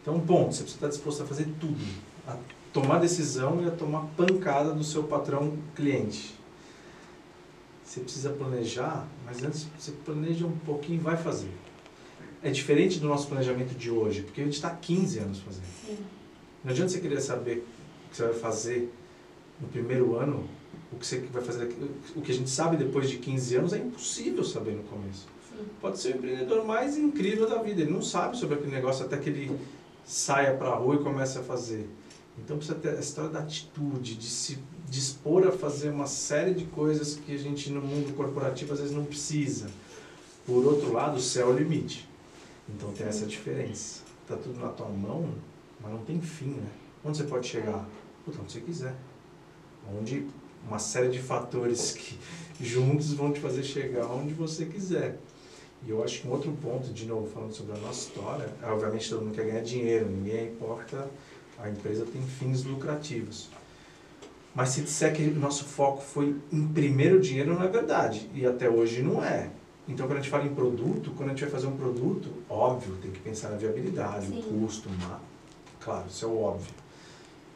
[0.01, 1.83] Então, ponto, você precisa estar disposto a fazer tudo.
[2.27, 2.35] A
[2.71, 6.33] tomar decisão e a tomar pancada do seu patrão cliente.
[7.85, 11.51] Você precisa planejar, mas antes você planeja um pouquinho e vai fazer.
[12.43, 15.65] É diferente do nosso planejamento de hoje, porque a gente está há 15 anos fazendo.
[15.85, 15.97] Sim.
[16.63, 17.65] Não adianta você querer saber
[18.05, 18.93] o que você vai fazer
[19.61, 20.47] no primeiro ano,
[20.91, 21.73] o que você vai fazer
[22.15, 25.25] o que a gente sabe depois de 15 anos é impossível saber no começo.
[25.49, 25.65] Sim.
[25.79, 29.17] Pode ser o empreendedor mais incrível da vida, ele não sabe sobre aquele negócio até
[29.17, 29.57] que ele
[30.05, 31.87] saia para a rua e comece a fazer.
[32.37, 36.65] Então precisa ter a história da atitude, de se dispor a fazer uma série de
[36.65, 39.67] coisas que a gente no mundo corporativo às vezes não precisa.
[40.45, 42.07] Por outro lado, o céu é o limite.
[42.69, 44.01] Então tem essa diferença.
[44.27, 45.29] Tá tudo na tua mão,
[45.81, 46.69] mas não tem fim, né?
[47.03, 47.85] Onde você pode chegar?
[48.23, 48.95] Puta, onde você quiser.
[49.99, 50.27] Onde
[50.65, 52.17] uma série de fatores que
[52.63, 55.17] juntos vão te fazer chegar onde você quiser.
[55.85, 58.67] E eu acho que um outro ponto, de novo, falando sobre a nossa história, é,
[58.67, 61.09] obviamente todo mundo quer ganhar dinheiro, ninguém importa,
[61.59, 63.49] a empresa tem fins lucrativos.
[64.55, 68.29] Mas se disser que o nosso foco foi imprimir o dinheiro, não é verdade.
[68.33, 69.49] E até hoje não é.
[69.87, 72.95] Então, quando a gente fala em produto, quando a gente vai fazer um produto, óbvio,
[73.01, 74.39] tem que pensar na viabilidade, Sim.
[74.39, 75.19] o custo, ma-
[75.81, 76.73] claro, isso é o óbvio.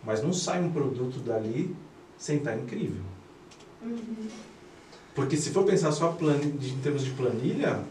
[0.03, 1.73] Mas não sai um produto dali
[2.17, 3.03] sem estar incrível.
[3.81, 4.27] Uhum.
[5.15, 7.81] Porque se for pensar só de- em termos de planilha,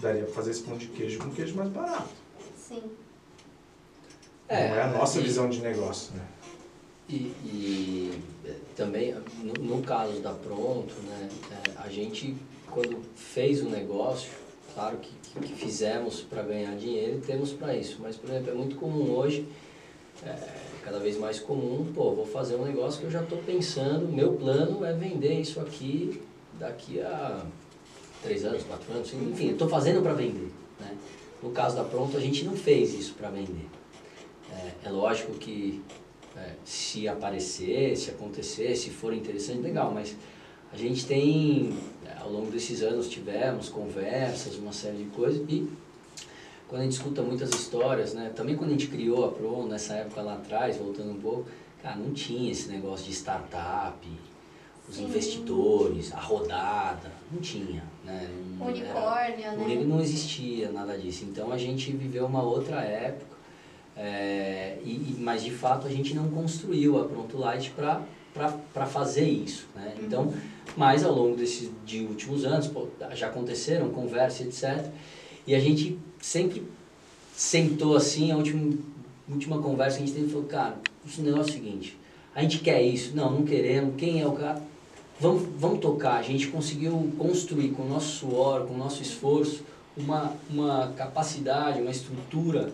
[0.00, 2.10] daria para fazer esse pão de queijo com queijo mais barato.
[2.56, 2.82] Sim.
[4.48, 6.26] não é a nossa e- visão de negócio, né?
[7.08, 12.36] E, e, eh, também, no, no caso da Pronto, né, eh, a gente,
[12.72, 14.30] quando fez o negócio,
[14.74, 18.54] claro que, que, fizemos para ganhar dinheiro e temos para isso, mas, por exemplo, é
[18.54, 19.46] muito comum hoje,
[20.24, 20.34] é,
[20.82, 24.32] cada vez mais comum, pô, vou fazer um negócio que eu já estou pensando, meu
[24.34, 26.20] plano é vender isso aqui
[26.58, 27.44] daqui a
[28.22, 30.50] três anos, quatro anos, enfim, estou fazendo para vender.
[30.80, 30.96] Né?
[31.42, 33.66] No caso da Pronto, a gente não fez isso para vender.
[34.50, 35.82] É, é lógico que
[36.36, 40.14] é, se aparecer, se acontecer, se for interessante, legal, mas
[40.72, 41.76] a gente tem,
[42.20, 45.68] ao longo desses anos, tivemos conversas, uma série de coisas, e
[46.68, 49.94] quando a gente escuta muitas histórias, né, também quando a gente criou a Pro, nessa
[49.94, 51.46] época lá atrás, voltando um pouco,
[51.82, 54.06] cara, não tinha esse negócio de startup,
[54.88, 55.04] os Sim.
[55.04, 59.86] investidores, a rodada, não tinha, né, não era- Unicórnio, Comigo né?
[59.86, 61.24] não existia nada disso.
[61.24, 63.36] Então a gente viveu uma outra época,
[63.96, 68.02] é, e- mas de fato a gente não construiu a Pronto Light para
[68.86, 69.66] fazer isso.
[69.74, 69.94] Né?
[70.02, 70.32] Então,
[70.76, 74.90] mas ao longo desses de últimos anos, pô, já aconteceram conversas, etc.
[75.46, 76.62] E a gente sempre
[77.36, 78.72] sentou assim, a última,
[79.28, 81.98] última conversa que a gente teve falou, cara, o negócio é o seguinte,
[82.34, 84.62] a gente quer isso, não, não queremos, quem é o cara?
[85.20, 89.62] Vamos, vamos tocar, a gente conseguiu construir com o nosso suor, com o nosso esforço,
[89.96, 92.72] uma, uma capacidade, uma estrutura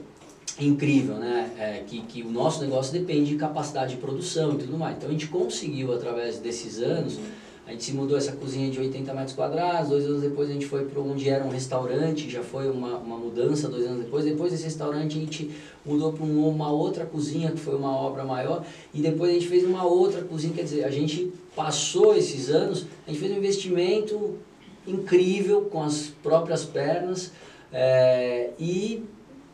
[0.61, 1.51] incrível, né?
[1.59, 4.97] É, que, que o nosso negócio depende de capacidade de produção e tudo mais.
[4.97, 7.19] Então a gente conseguiu, através desses anos,
[7.69, 10.65] A gente se mudou essa cozinha de 80 metros quadrados, dois anos depois a gente
[10.65, 14.25] foi para onde era um restaurante, já foi uma, uma mudança dois anos depois.
[14.25, 15.51] Depois desse restaurante a gente
[15.85, 19.65] mudou para uma outra cozinha, que foi uma obra maior, e depois a gente fez
[19.65, 24.39] uma outra cozinha, quer dizer, a gente passou esses anos, a gente fez um investimento
[24.87, 27.33] incrível com as próprias pernas,
[27.71, 29.05] é, e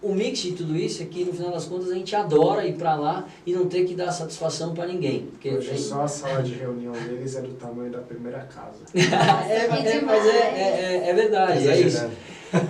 [0.04, 2.74] o mix de tudo isso é que no final das contas a gente adora ir
[2.74, 5.28] para lá e não ter que dar satisfação para ninguém.
[5.30, 8.80] Porque Hoje tem- só a sala de reunião deles é do tamanho da primeira casa.
[8.94, 12.06] é, é, mas é, é, é, é verdade, é isso.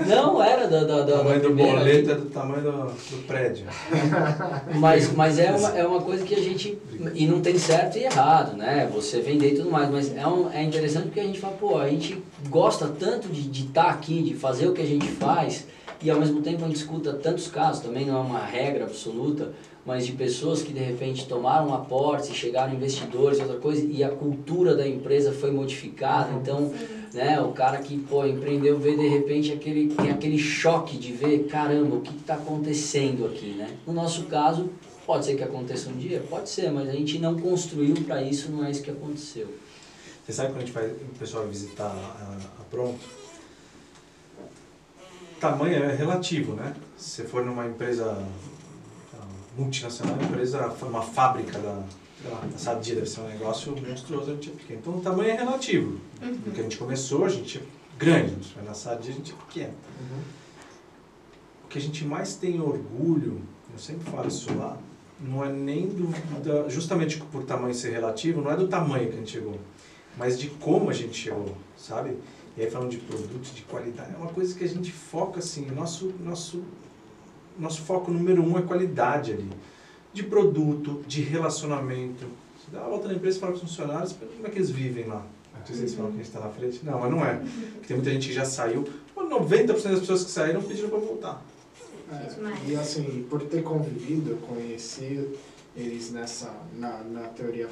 [0.07, 3.26] Não, era da, da, O da, tamanho da do boleto é do tamanho do, do
[3.26, 3.66] prédio.
[4.76, 6.78] Mas, mas é, uma, é uma coisa que a gente.
[7.14, 8.89] E não tem certo e errado, né?
[8.95, 9.91] Você vender e tudo mais.
[9.91, 13.64] Mas é, um, é interessante porque a gente fala, pô, a gente gosta tanto de
[13.66, 15.66] estar aqui, de fazer o que a gente faz,
[16.05, 19.52] e ao mesmo tempo a gente escuta tantos casos, também não é uma regra absoluta,
[19.86, 24.05] mas de pessoas que de repente tomaram aportes e chegaram investidores e outra coisa, e
[24.05, 26.30] a cultura da empresa foi modificada.
[26.34, 26.70] Então,
[27.14, 31.46] né, o cara que pô, empreendeu vê de repente aquele, tem aquele choque de ver,
[31.46, 33.74] caramba, o que está acontecendo aqui, né?
[33.86, 34.68] No nosso caso,
[35.07, 38.52] pode ser que aconteça um dia, pode ser, mas a gente não construiu para isso,
[38.52, 39.48] não é isso que aconteceu.
[40.24, 43.24] Você sabe quando a gente vai, o pessoal visitar a, a Pronto?
[45.45, 46.74] Tamanho é relativo, né?
[46.97, 48.16] Se você for numa empresa
[49.12, 49.26] ah,
[49.59, 51.82] multinacional, uma empresa, uma fábrica da,
[52.51, 54.80] da Sadia, deve ser um negócio monstruoso, a gente é pequeno.
[54.80, 56.01] Então o tamanho é relativo.
[56.42, 57.62] Porque a gente começou, a gente é
[57.99, 59.74] grande, mas na Sadia a gente é pequeno.
[61.64, 64.78] O que a gente mais tem orgulho, eu sempre falo isso lá,
[65.20, 66.09] não é nem do,
[66.42, 69.61] da, justamente por tamanho ser relativo, não é do tamanho que a gente chegou,
[70.16, 72.16] mas de como a gente chegou, sabe?
[72.57, 75.66] E aí falando de produtos de qualidade, é uma coisa que a gente foca assim,
[75.70, 76.62] nosso, nosso,
[77.59, 79.50] nosso foco número um é qualidade ali.
[80.12, 82.26] De produto, de relacionamento.
[82.57, 84.70] Você dá uma volta na empresa e fala com os funcionários, como é que eles
[84.70, 85.26] vivem lá?
[85.59, 86.84] Não sei se eles falam que a gente está na frente.
[86.84, 87.36] Não, mas não é.
[87.36, 88.84] Porque tem muita gente que já saiu.
[89.14, 91.42] Pô, 90% das pessoas que saíram pediram para voltar.
[92.12, 95.36] É, e assim, por ter convivido, conhecido
[95.74, 97.68] eles nessa, na, na teoria,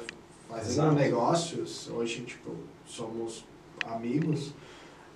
[0.49, 0.95] fazendo Exato.
[0.95, 2.51] negócios, hoje, tipo,
[2.85, 3.45] somos
[3.85, 4.53] amigos,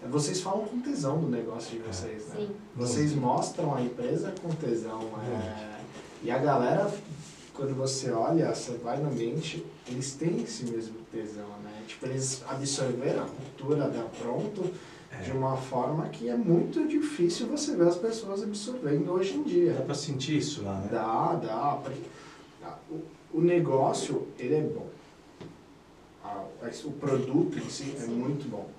[0.05, 2.35] vocês falam com tesão do negócio de vocês, né?
[2.37, 2.49] Sim.
[2.75, 5.01] Vocês mostram a empresa com tesão.
[5.25, 5.79] É,
[6.23, 6.91] e a galera,
[7.53, 11.83] quando você olha, você vai no ambiente, eles têm esse mesmo tesão, né?
[11.87, 14.71] Tipo, eles absorveram a cultura da Pronto
[15.23, 19.49] de uma forma que é muito difícil você ver as pessoas absorvendo hoje em Dá
[19.49, 19.73] dia.
[19.85, 20.89] para sentir isso lá, né?
[20.91, 21.81] Dá, dá.
[22.89, 23.01] O,
[23.33, 24.87] o negócio, ele é bom.
[26.83, 28.69] O produto em si é muito bom.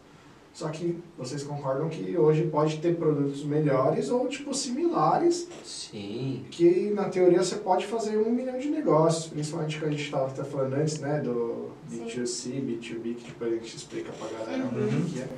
[0.59, 6.45] Só que vocês concordam que hoje pode ter produtos melhores ou, tipo, similares, Sim.
[6.51, 10.29] que na teoria você pode fazer um milhão de negócios, principalmente que a gente estava
[10.45, 14.99] falando antes, né, do B2C, B2B, que depois a gente explica pra galera Uhum.
[14.99, 15.29] o que é.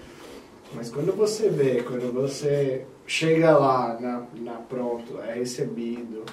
[0.75, 6.25] Mas quando você vê, quando você chega lá na, na pronto, é recebido,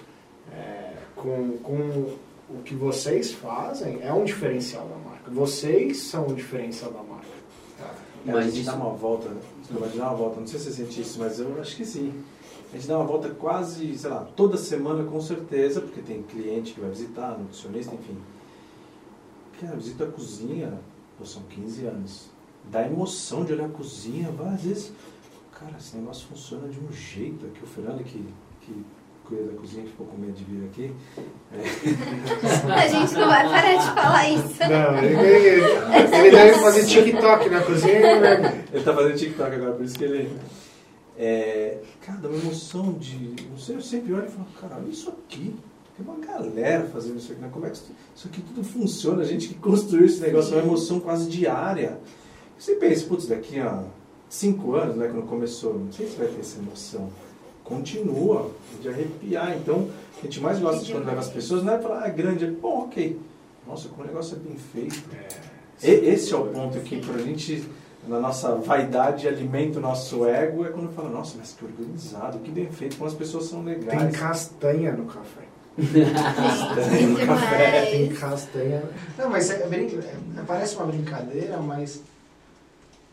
[0.54, 1.76] é, com, com
[2.50, 5.30] o que vocês fazem, é um diferencial da marca.
[5.30, 7.17] Vocês são o diferencial da marca.
[8.28, 10.60] É, Mas a gente isso- dá uma volta, a gente dá uma volta, não sei
[10.60, 12.14] se você sente isso, mas eu acho que sim.
[12.74, 16.74] A gente dá uma volta quase, sei lá, toda semana com certeza, porque tem cliente
[16.74, 18.18] que vai visitar, nutricionista, enfim.
[19.62, 20.78] Cara, visita a cozinha,
[21.18, 22.28] pô, são 15 anos.
[22.70, 24.92] Dá emoção de olhar a cozinha, vai, às vezes,
[25.58, 27.46] cara, esse negócio funciona de um jeito.
[27.46, 28.24] Aqui o Fernando, que,
[28.62, 28.86] que
[29.28, 30.94] cuida da cozinha, que ficou com medo de vir aqui,
[32.74, 34.60] A gente não vai parar de falar isso.
[34.60, 38.66] Não, ele, ele, ele deve fazer TikTok na cozinha, né?
[38.72, 40.32] Ele tá fazendo TikTok agora, por isso que ele.
[41.18, 43.36] É, cara, dá uma emoção de.
[43.50, 45.56] Não sei, eu sempre olho e falo, cara, olha isso aqui.
[45.96, 47.50] Tem uma galera fazendo isso aqui, né?
[47.52, 49.24] Como é que isso, isso aqui tudo funciona?
[49.24, 52.00] A gente que construiu esse negócio, é uma emoção quase diária.
[52.58, 53.84] Você pensa, putz, daqui a
[54.30, 57.10] cinco anos, né, quando começou, não sei se vai ter essa emoção.
[57.68, 58.52] Continua,
[58.82, 59.56] de arrepiar.
[59.58, 59.88] Então,
[60.20, 62.46] a gente mais gosta de quando leva as pessoas, não é falar, ah, é grande,
[62.46, 63.20] é bom, ok.
[63.68, 65.04] Nossa, como o negócio é bem feito.
[65.84, 67.64] E- Esse é o ponto que pra gente,
[68.08, 72.50] na nossa vaidade, alimenta o nosso ego, é quando fala, nossa, mas que organizado, que
[72.50, 74.16] bem feito, como as pessoas são Tem legais.
[74.18, 75.42] castanha no café.
[75.78, 78.84] Sim, no café tem castanha.
[79.18, 82.02] Não, mas é, é- parece uma brincadeira, mas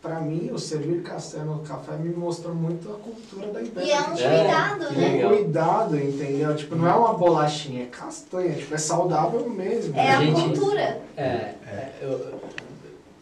[0.04, 3.88] pra mim o servir castanha no café me mostrou muito a cultura da empresa.
[3.88, 5.08] E é um É, cuidado, que né?
[5.12, 5.32] legal.
[5.32, 6.54] um cuidado, entendeu?
[6.54, 9.96] Tipo, não é uma bolachinha, é castanha, tipo, é saudável mesmo.
[9.98, 11.00] É a gente- cultura.
[11.16, 12.34] É, é, eu-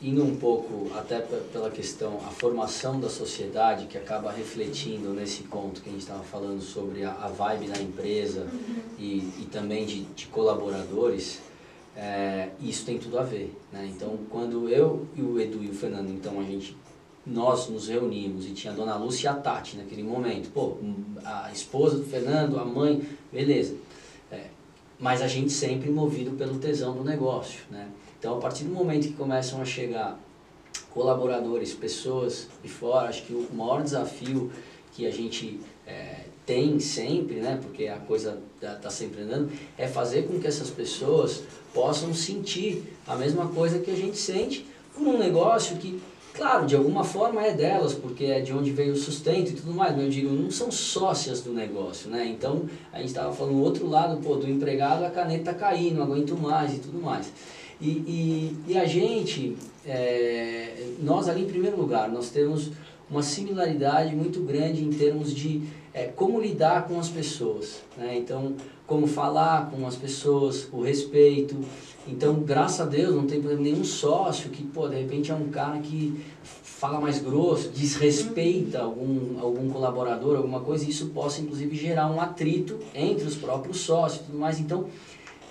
[0.02, 5.44] indo um pouco até pe- pela questão, a formação da sociedade que acaba refletindo nesse
[5.44, 8.48] ponto que a gente estava falando sobre a, a vibe da empresa
[8.98, 11.38] e, e também de, de colaboradores,
[11.96, 13.90] É, isso tem tudo a ver, né?
[13.94, 16.76] Então, quando eu e o Edu e o Fernando, então a gente
[17.24, 20.50] nós nos reunimos e tinha a dona Lúcia e a Tati naquele momento.
[20.50, 20.76] Pô,
[21.24, 23.76] a esposa do Fernando, a mãe, beleza.
[24.30, 24.46] É,
[24.98, 27.88] mas a gente sempre movido pelo tesão do negócio, né?
[28.18, 30.18] Então, a partir do momento que começam a chegar
[30.90, 34.50] colaboradores, pessoas de fora, acho que o maior desafio
[34.92, 39.88] que a gente é, tem sempre, né, porque a coisa está tá sempre andando, é
[39.88, 41.42] fazer com que essas pessoas
[41.72, 46.00] possam sentir a mesma coisa que a gente sente por um negócio que
[46.34, 49.74] Claro, de alguma forma é delas, porque é de onde veio o sustento e tudo
[49.74, 52.26] mais, mas eu digo, não são sócias do negócio, né?
[52.26, 56.02] Então, a gente estava falando do outro lado, pô, do empregado, a caneta cair, não
[56.02, 57.30] aguento mais e tudo mais.
[57.78, 62.70] E, e, e a gente, é, nós ali em primeiro lugar, nós temos
[63.10, 65.62] uma similaridade muito grande em termos de
[65.92, 68.16] é, como lidar com as pessoas, né?
[68.16, 68.54] Então,
[68.86, 71.56] como falar com as pessoas, o respeito,
[72.06, 75.78] então, graças a Deus, não tem nenhum sócio que, pô, de repente é um cara
[75.78, 82.10] que fala mais grosso, desrespeita algum, algum colaborador, alguma coisa, e isso possa, inclusive, gerar
[82.10, 84.58] um atrito entre os próprios sócios e tudo mais.
[84.58, 84.86] Então,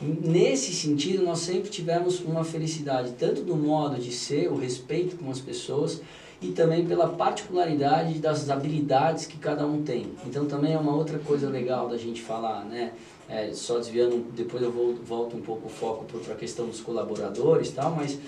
[0.01, 5.31] nesse sentido, nós sempre tivemos uma felicidade, tanto do modo de ser, o respeito com
[5.31, 6.01] as pessoas,
[6.41, 10.11] e também pela particularidade das habilidades que cada um tem.
[10.25, 12.91] Então, também é uma outra coisa legal da gente falar, né?
[13.31, 17.69] É, só desviando, depois eu volto, um pouco o foco para a questão dos colaboradores
[17.69, 18.19] e tal, mas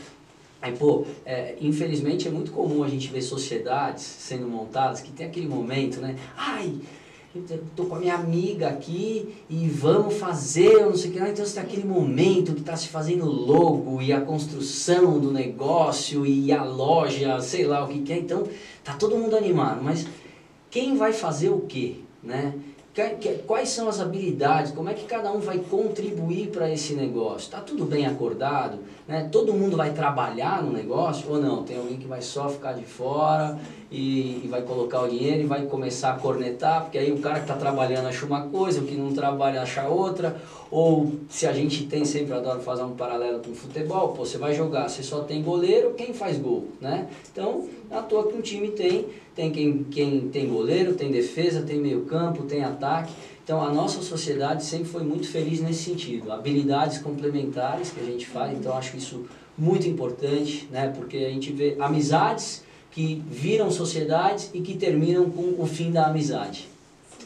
[0.61, 5.27] Aí, pô, é, infelizmente é muito comum a gente ver sociedades sendo montadas que tem
[5.27, 6.15] aquele momento, né?
[6.37, 6.75] Ai,
[7.35, 11.29] eu tô com a minha amiga aqui e vamos fazer, não sei o que lá.
[11.29, 16.53] Então, tem aquele momento que está se fazendo logo e a construção do negócio e
[16.53, 18.19] a loja, sei lá o que que é.
[18.19, 18.47] Então,
[18.85, 20.07] tá todo mundo animado, mas
[20.71, 22.53] quem vai fazer o quê, né?
[23.47, 27.45] Quais são as habilidades, como é que cada um vai contribuir para esse negócio.
[27.45, 28.79] Está tudo bem acordado?
[29.07, 29.27] Né?
[29.31, 31.63] Todo mundo vai trabalhar no negócio ou não?
[31.63, 33.59] Tem alguém que vai só ficar de fora
[33.91, 37.35] e, e vai colocar o dinheiro e vai começar a cornetar, porque aí o cara
[37.35, 40.35] que está trabalhando acha uma coisa, o que não trabalha acha outra.
[40.71, 44.37] Ou se a gente tem, sempre adoro fazer um paralelo com o futebol, pô, você
[44.37, 46.69] vai jogar, você só tem goleiro, quem faz gol?
[46.79, 47.07] Né?
[47.31, 51.79] Então, à toa que um time tem tem quem, quem tem goleiro, tem defesa, tem
[51.79, 53.11] meio campo, tem ataque.
[53.43, 56.31] Então a nossa sociedade sempre foi muito feliz nesse sentido.
[56.31, 59.25] Habilidades complementares que a gente faz, então acho isso
[59.57, 60.93] muito importante, né?
[60.95, 66.07] porque a gente vê amizades que viram sociedades e que terminam com o fim da
[66.07, 66.69] amizade.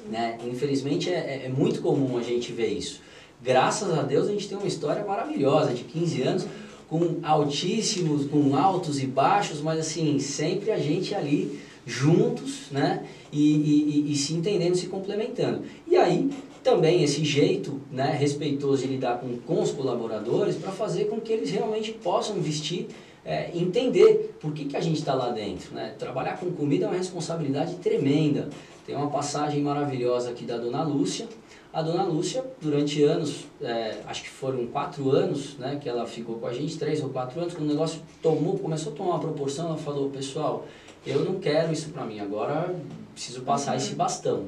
[0.10, 0.40] Né?
[0.46, 3.02] Infelizmente é, é, é muito comum a gente ver isso.
[3.42, 6.48] Graças a Deus a gente tem uma história maravilhosa de 15 anos
[6.90, 13.06] com altíssimos, com altos e baixos, mas assim, sempre a gente ali juntos, né?
[13.32, 15.64] E, e, e, se entendendo, se complementando.
[15.86, 16.30] E aí,
[16.64, 21.32] também esse jeito né, respeitoso de lidar com, com os colaboradores para fazer com que
[21.32, 22.88] eles realmente possam vestir,
[23.26, 25.74] é, entender por que, que a gente está lá dentro.
[25.74, 25.94] Né?
[25.98, 28.50] Trabalhar com comida é uma responsabilidade tremenda.
[28.86, 31.28] Tem uma passagem maravilhosa aqui da Dona Lúcia.
[31.74, 36.36] A Dona Lúcia, durante anos, é, acho que foram quatro anos né, que ela ficou
[36.36, 39.20] com a gente, três ou quatro anos, quando o negócio tomou, começou a tomar uma
[39.20, 40.66] proporção, ela falou, pessoal,
[41.06, 42.76] eu não quero isso para mim, agora
[43.18, 44.46] preciso passar esse bastão.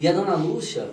[0.00, 0.88] E a dona Lúcia,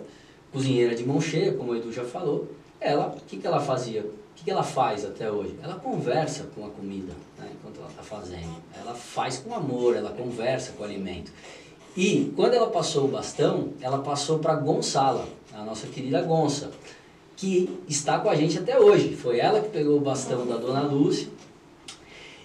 [0.51, 2.49] cozinheira de mão cheia, como o Edu já falou,
[2.81, 4.01] ela, o que, que ela fazia?
[4.01, 5.55] O que, que ela faz até hoje?
[5.61, 8.55] Ela conversa com a comida, né, enquanto ela está fazendo.
[8.75, 11.31] Ela faz com amor, ela conversa com o alimento.
[11.95, 16.71] E quando ela passou o bastão, ela passou para Gonçala, a nossa querida Gonça,
[17.37, 19.15] que está com a gente até hoje.
[19.15, 21.27] Foi ela que pegou o bastão da dona Lúcia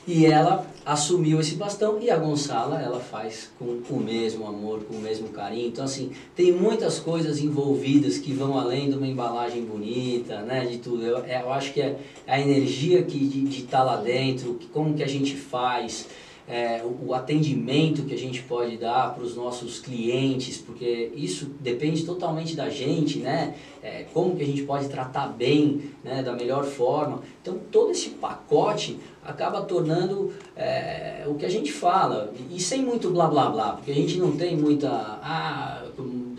[0.09, 4.95] e ela assumiu esse bastão e a Gonçala ela faz com o mesmo amor, com
[4.95, 5.69] o mesmo carinho.
[5.69, 10.79] Então assim, tem muitas coisas envolvidas que vão além de uma embalagem bonita, né, de
[10.79, 11.05] tudo.
[11.05, 14.95] Eu, é, eu acho que é a energia que de estar tá lá dentro, como
[14.95, 16.07] que a gente faz,
[16.49, 21.51] é, o, o, atendimento que a gente pode dar para os nossos clientes, porque isso
[21.61, 23.55] depende totalmente da gente, né?
[23.82, 27.20] É, como que a gente pode tratar bem, né, da melhor forma.
[27.42, 33.11] Então todo esse pacote acaba tornando é, o que a gente fala, e sem muito
[33.11, 34.88] blá blá blá, porque a gente não tem muita.
[34.88, 35.84] Ah,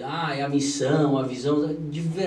[0.03, 1.70] ah é a missão, a visão.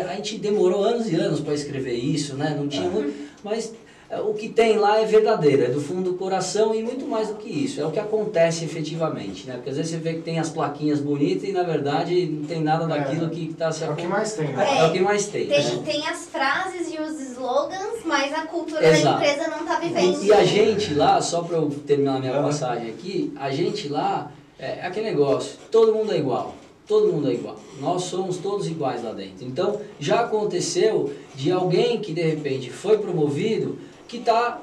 [0.08, 2.54] A gente demorou anos e anos para escrever isso, né?
[2.56, 3.12] Não tinha muito,
[3.42, 3.81] mas é,
[4.20, 7.34] o que tem lá é verdadeiro, é do fundo do coração e muito mais do
[7.36, 9.54] que isso, é o que acontece efetivamente, né?
[9.54, 12.60] Porque às vezes você vê que tem as plaquinhas bonitas e na verdade não tem
[12.60, 14.66] nada daquilo é, que está se É o que mais tem, né?
[14.68, 15.46] É, é o que mais tem.
[15.46, 15.82] Tem, né?
[15.84, 19.18] tem as frases e os slogans, mas a cultura Exato.
[19.18, 20.22] da empresa não está vivendo.
[20.22, 23.88] E, e, a gente lá, só para eu terminar a minha passagem aqui, a gente
[23.88, 26.54] lá é aquele negócio, todo mundo é igual
[26.84, 27.56] todo mundo é igual.
[27.80, 29.46] Nós somos todos iguais lá dentro.
[29.46, 33.78] Então, já aconteceu de alguém que de repente foi promovido
[34.12, 34.60] que está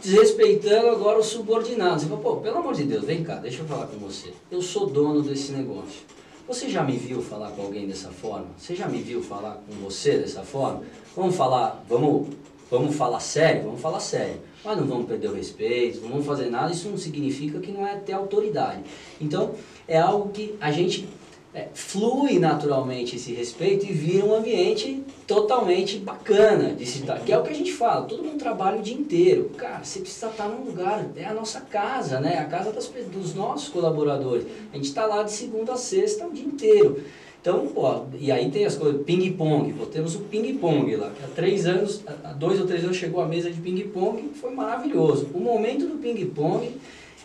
[0.00, 2.04] desrespeitando agora os subordinados.
[2.04, 4.32] Você fala, pô, pelo amor de Deus, vem cá, deixa eu falar com você.
[4.48, 6.02] Eu sou dono desse negócio.
[6.46, 8.46] Você já me viu falar com alguém dessa forma?
[8.56, 10.82] Você já me viu falar com você dessa forma?
[11.16, 12.28] Vamos falar, vamos,
[12.70, 13.64] vamos falar sério?
[13.64, 14.40] Vamos falar sério.
[14.64, 16.70] Mas não vamos perder o respeito, não vamos fazer nada.
[16.70, 18.80] Isso não significa que não é ter autoridade.
[19.20, 19.56] Então,
[19.88, 21.08] é algo que a gente
[21.54, 27.20] é, flui naturalmente esse respeito e vira um ambiente totalmente bacana de se estar.
[27.20, 29.50] Que é o que a gente fala, todo mundo trabalha o dia inteiro.
[29.56, 32.38] Cara, você precisa estar num lugar, é a nossa casa, né?
[32.38, 34.44] A casa das, dos nossos colaboradores.
[34.72, 37.00] A gente está lá de segunda a sexta o dia inteiro.
[37.40, 41.12] Então, pô, e aí tem as coisas, ping-pong, temos o ping-pong lá.
[41.22, 45.28] Há três anos, há dois ou três anos chegou a mesa de ping-pong, foi maravilhoso.
[45.34, 46.70] O momento do ping-pong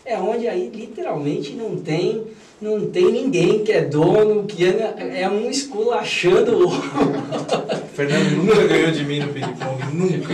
[0.04, 2.26] é onde aí literalmente não tem
[2.60, 6.90] não tem ninguém que é dono, que é, é um esculachando o outro.
[7.94, 10.32] Fernando nunca ganhou de mim no ping-pong, nunca.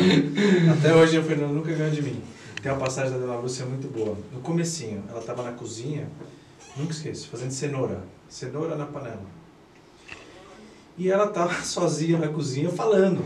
[0.72, 2.20] Até hoje o Fernando nunca ganhou de mim.
[2.61, 4.16] Tem uma passagem da Dona Lúcia muito boa.
[4.33, 6.09] No comecinho, ela estava na cozinha,
[6.77, 8.03] nunca esqueço, fazendo cenoura.
[8.29, 9.22] Cenoura na panela.
[10.99, 13.24] E ela estava sozinha na cozinha falando.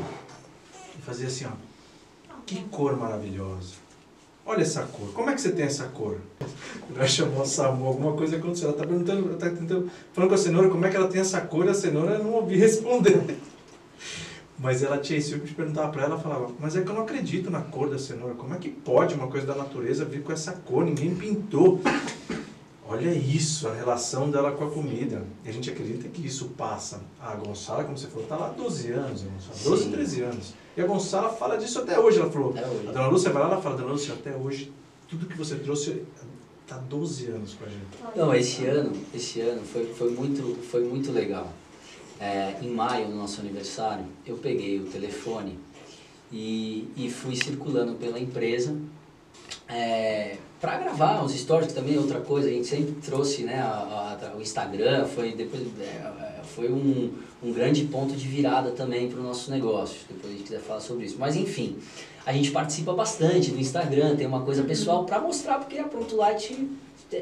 [0.99, 2.37] E fazia assim, ó.
[2.45, 3.75] Que cor maravilhosa.
[4.51, 5.13] Olha essa cor.
[5.13, 6.19] Como é que você tem essa cor?
[6.93, 8.67] Ela chamou a Samu, alguma coisa aconteceu.
[8.67, 11.21] Ela está perguntando, ela tá tentando, falando com a cenoura como é que ela tem
[11.21, 13.23] essa cor a cenoura não ouvi responder.
[14.59, 17.51] Mas ela tinha esse de perguntava para ela, falava, mas é que eu não acredito
[17.51, 18.35] na cor da cenoura.
[18.35, 20.85] Como é que pode uma coisa da natureza vir com essa cor?
[20.85, 21.81] Ninguém pintou.
[22.91, 25.25] Olha isso, a relação dela com a comida.
[25.45, 27.01] E a gente acredita que isso passa.
[27.21, 29.25] A Gonçala, como você falou, está lá há 12 anos,
[29.63, 29.91] 12, Sim.
[29.93, 30.55] 13 anos.
[30.77, 32.19] E a Gonçala fala disso até hoje.
[32.19, 32.89] Ela falou, hoje.
[32.89, 34.73] a dona Lúcia vai lá e fala, dona Lúcia, até hoje,
[35.09, 36.03] tudo que você trouxe
[36.63, 38.17] está 12 anos com a gente.
[38.17, 41.53] Não, esse ano, esse ano foi, foi, muito, foi muito legal.
[42.19, 45.59] É, em maio, no nosso aniversário, eu peguei o telefone
[46.33, 48.77] e, e fui circulando pela empresa
[49.69, 54.19] é, para gravar os stories, também é outra coisa, a gente sempre trouxe né, a,
[54.33, 59.09] a, o Instagram, foi, depois, é, é, foi um, um grande ponto de virada também
[59.09, 61.17] para o nosso negócio, depois a gente quiser falar sobre isso.
[61.19, 61.79] Mas enfim,
[62.27, 66.15] a gente participa bastante do Instagram, tem uma coisa pessoal para mostrar, porque a Pronto
[66.17, 66.69] Light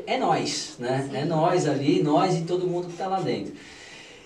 [0.06, 1.08] é nós, né?
[1.14, 3.52] É nós ali, nós e todo mundo que está lá dentro.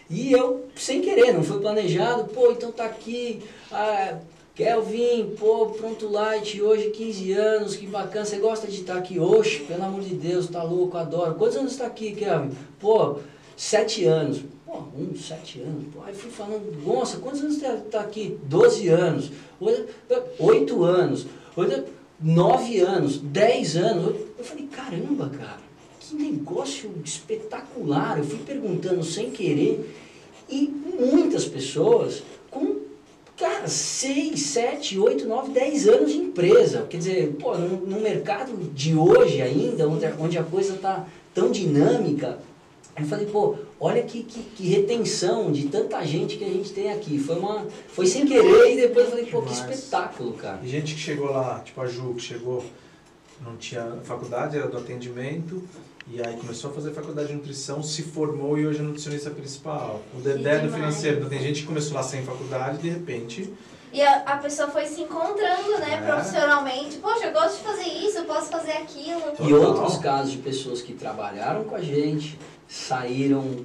[0.09, 4.19] E eu, sem querer, não foi planejado, pô, então tá aqui, ah,
[4.55, 9.19] Kelvin, pô, pronto light, hoje 15 anos, que bacana, você gosta de estar aqui?
[9.19, 11.37] Oxe, pelo amor de Deus, tá louco, adoro.
[11.37, 12.51] Quantos anos está aqui, Kelvin?
[12.79, 13.17] Pô,
[13.57, 14.43] 7 anos.
[14.67, 15.85] Pô, um, 7 anos.
[15.95, 18.39] Pô, aí fui falando, nossa, quantos anos está aqui?
[18.43, 19.33] 12 anos.
[20.39, 21.27] 8 anos.
[22.21, 24.17] 9 anos, 10 anos.
[24.39, 25.61] Eu falei, caramba, cara,
[25.99, 28.19] que negócio espetacular.
[28.19, 29.97] Eu fui perguntando sem querer
[30.47, 32.92] e muitas pessoas com
[33.43, 36.87] cara, 6, 7, 8, 9, 10 anos de empresa.
[36.89, 42.39] Quer dizer, pô, no, mercado de hoje ainda, onde, onde a coisa está tão dinâmica,
[42.97, 46.93] eu falei, pô, olha que, que, que, retenção de tanta gente que a gente tem
[46.93, 47.19] aqui.
[47.19, 47.67] Foi uma.
[47.89, 50.61] Foi sem querer e depois eu falei, pô, que espetáculo, cara.
[50.63, 52.65] E gente que chegou lá, tipo a Ju, que chegou,
[53.41, 55.63] não tinha faculdade, era do atendimento,
[56.09, 60.03] e aí começou a fazer faculdade de nutrição, se formou e hoje é nutricionista principal.
[60.17, 61.19] O Dedé do financeiro.
[61.19, 63.53] Então, tem gente que começou lá sem faculdade de repente.
[63.93, 66.07] E a, a pessoa foi se encontrando, né, é.
[66.07, 66.97] profissionalmente.
[66.97, 69.21] Poxa, eu gosto de fazer isso, eu posso fazer aquilo.
[69.21, 69.49] Total.
[69.49, 73.65] E outros casos de pessoas que trabalharam com a gente, saíram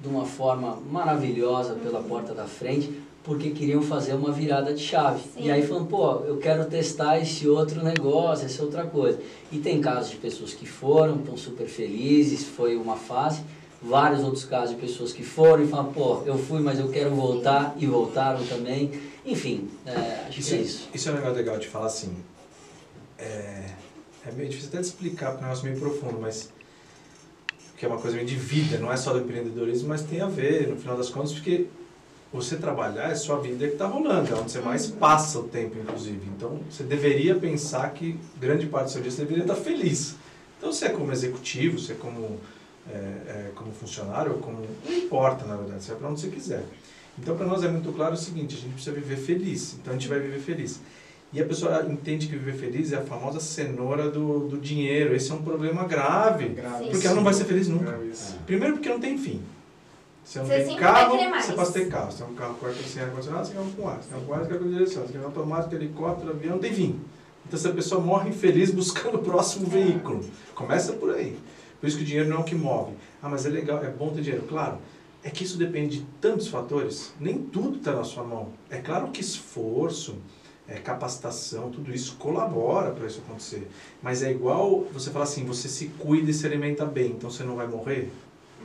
[0.00, 2.92] de uma forma maravilhosa pela porta da frente,
[3.24, 5.20] porque queriam fazer uma virada de chave.
[5.20, 5.44] Sim.
[5.44, 9.20] E aí falam, pô, eu quero testar esse outro negócio, essa outra coisa.
[9.50, 13.42] E tem casos de pessoas que foram, estão super felizes, foi uma fase.
[13.80, 17.10] Vários outros casos de pessoas que foram e falam, pô, eu fui, mas eu quero
[17.10, 18.90] voltar, e voltaram também.
[19.24, 20.88] Enfim, é, acho isso, que é isso.
[20.94, 22.16] Isso é um negócio legal de falar assim.
[23.18, 23.70] É,
[24.26, 26.50] é meio difícil até de explicar, porque é um negócio meio profundo, mas
[27.76, 30.28] que é uma coisa meio de vida, não é só do empreendedorismo, mas tem a
[30.28, 31.66] ver, no final das contas, porque
[32.32, 34.96] você trabalhar é sua vida que está rolando, é onde você mais uhum.
[34.96, 36.22] passa o tempo, inclusive.
[36.34, 40.16] Então, você deveria pensar que grande parte do seu dia você deveria estar feliz.
[40.58, 42.38] Então, se é como executivo, se é como,
[42.90, 44.66] é, é, como funcionário, ou como...
[44.84, 46.64] Não importa, na verdade, você é para onde você quiser.
[47.18, 49.74] Então, para nós é muito claro o seguinte, a gente precisa viver feliz.
[49.74, 50.80] Então, a gente vai viver feliz.
[51.34, 55.14] E a pessoa entende que viver feliz é a famosa cenoura do, do dinheiro.
[55.14, 56.48] Esse é um problema grave.
[56.50, 56.90] grave.
[56.90, 57.98] Porque ela não vai ser feliz nunca.
[58.46, 59.40] Primeiro porque não tem fim.
[60.24, 62.12] Você não você tem carro, você pode ter carro.
[62.12, 64.02] Você tem um carro com ar-condicionado, você quer um com ar.
[64.02, 65.02] Você quer um com ar, você quer com direção.
[65.02, 67.00] Você quer um automático, helicóptero, avião, tem fim.
[67.46, 70.24] Então essa pessoa morre infeliz buscando o próximo veículo.
[70.54, 71.38] Começa por aí.
[71.80, 72.94] Por isso que o dinheiro não é o que move.
[73.20, 74.46] Ah, mas é legal, é bom ter dinheiro.
[74.48, 74.78] Claro,
[75.24, 77.12] é que isso depende de tantos fatores.
[77.18, 78.50] Nem tudo está na sua mão.
[78.70, 80.16] É claro que esforço,
[80.68, 83.68] é, capacitação, tudo isso colabora para isso acontecer.
[84.00, 87.42] Mas é igual você falar assim, você se cuida e se alimenta bem, então você
[87.42, 88.12] não vai morrer?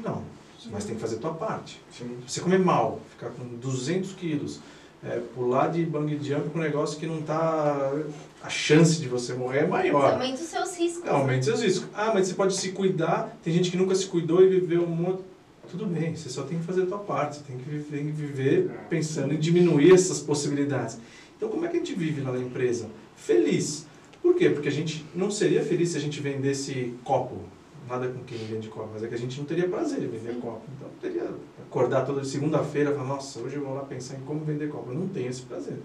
[0.04, 0.24] Não.
[0.72, 1.82] Mas tem que fazer a tua parte.
[1.92, 2.18] Sim.
[2.28, 4.60] Você comer mal, ficar com 200 quilos,
[5.04, 7.94] é, pular de bang jump com um negócio que não tá...
[8.42, 10.14] A chance de você morrer é maior.
[10.14, 11.06] Aumenta os seus riscos.
[11.06, 11.90] É, aumente seus riscos.
[11.94, 13.38] Ah, mas você pode se cuidar.
[13.44, 15.22] Tem gente que nunca se cuidou e viveu um monte.
[15.70, 17.38] Tudo bem, você só tem que fazer a tua parte.
[17.38, 20.98] Você tem que viver, tem que viver pensando em diminuir essas possibilidades.
[21.36, 22.90] Então, como é que a gente vive lá na empresa?
[23.16, 23.86] Feliz.
[24.22, 24.50] Por quê?
[24.50, 27.42] Porque a gente não seria feliz se a gente vendesse copo.
[27.88, 30.34] Nada com quem vende copo, mas é que a gente não teria prazer em vender
[30.34, 30.42] Sim.
[30.42, 30.62] copo.
[30.76, 31.30] Então, teria
[31.70, 34.92] acordar toda segunda-feira e falar, nossa, hoje eu vou lá pensar em como vender copo.
[34.92, 35.78] Eu não tenho esse prazer.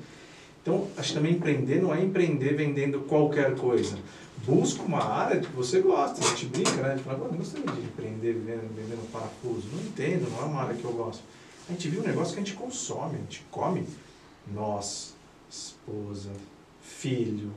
[0.61, 3.99] Então, acho que também empreender não é empreender vendendo qualquer coisa.
[4.47, 6.25] Busca uma área que você gosta.
[6.25, 6.89] A gente brinca, né?
[6.93, 9.69] A gente fala, "Pô, eu não gostaria de empreender vendendo, vendendo parafuso.
[9.73, 11.23] Não entendo, não é uma área que eu gosto.
[11.69, 13.87] A gente viu um negócio que a gente consome, a gente come.
[14.53, 15.15] Nós,
[15.49, 16.31] esposa,
[16.83, 17.53] filho,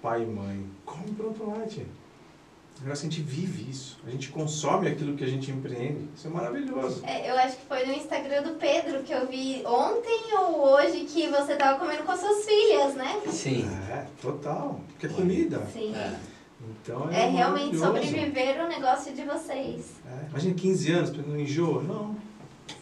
[0.00, 1.80] pai e mãe, come pronto light.
[1.80, 1.86] O
[2.84, 3.98] negócio a gente vive isso.
[4.06, 6.08] A gente consome aquilo que a gente empreende.
[6.16, 7.02] Isso é maravilhoso.
[7.04, 11.00] É, eu acho que foi no Instagram do Pedro que eu vi ontem ou hoje
[11.04, 13.20] que você tava comendo com as suas filhas, né?
[13.30, 13.68] Sim.
[13.90, 14.80] É, total.
[14.88, 15.66] Porque é comida.
[15.72, 15.94] Sim.
[15.94, 16.14] É.
[16.82, 18.08] Então É realmente maravilhoso.
[18.10, 19.92] sobreviver o negócio de vocês.
[20.06, 21.82] É, imagina 15 anos, não enjoa?
[21.84, 22.16] Não,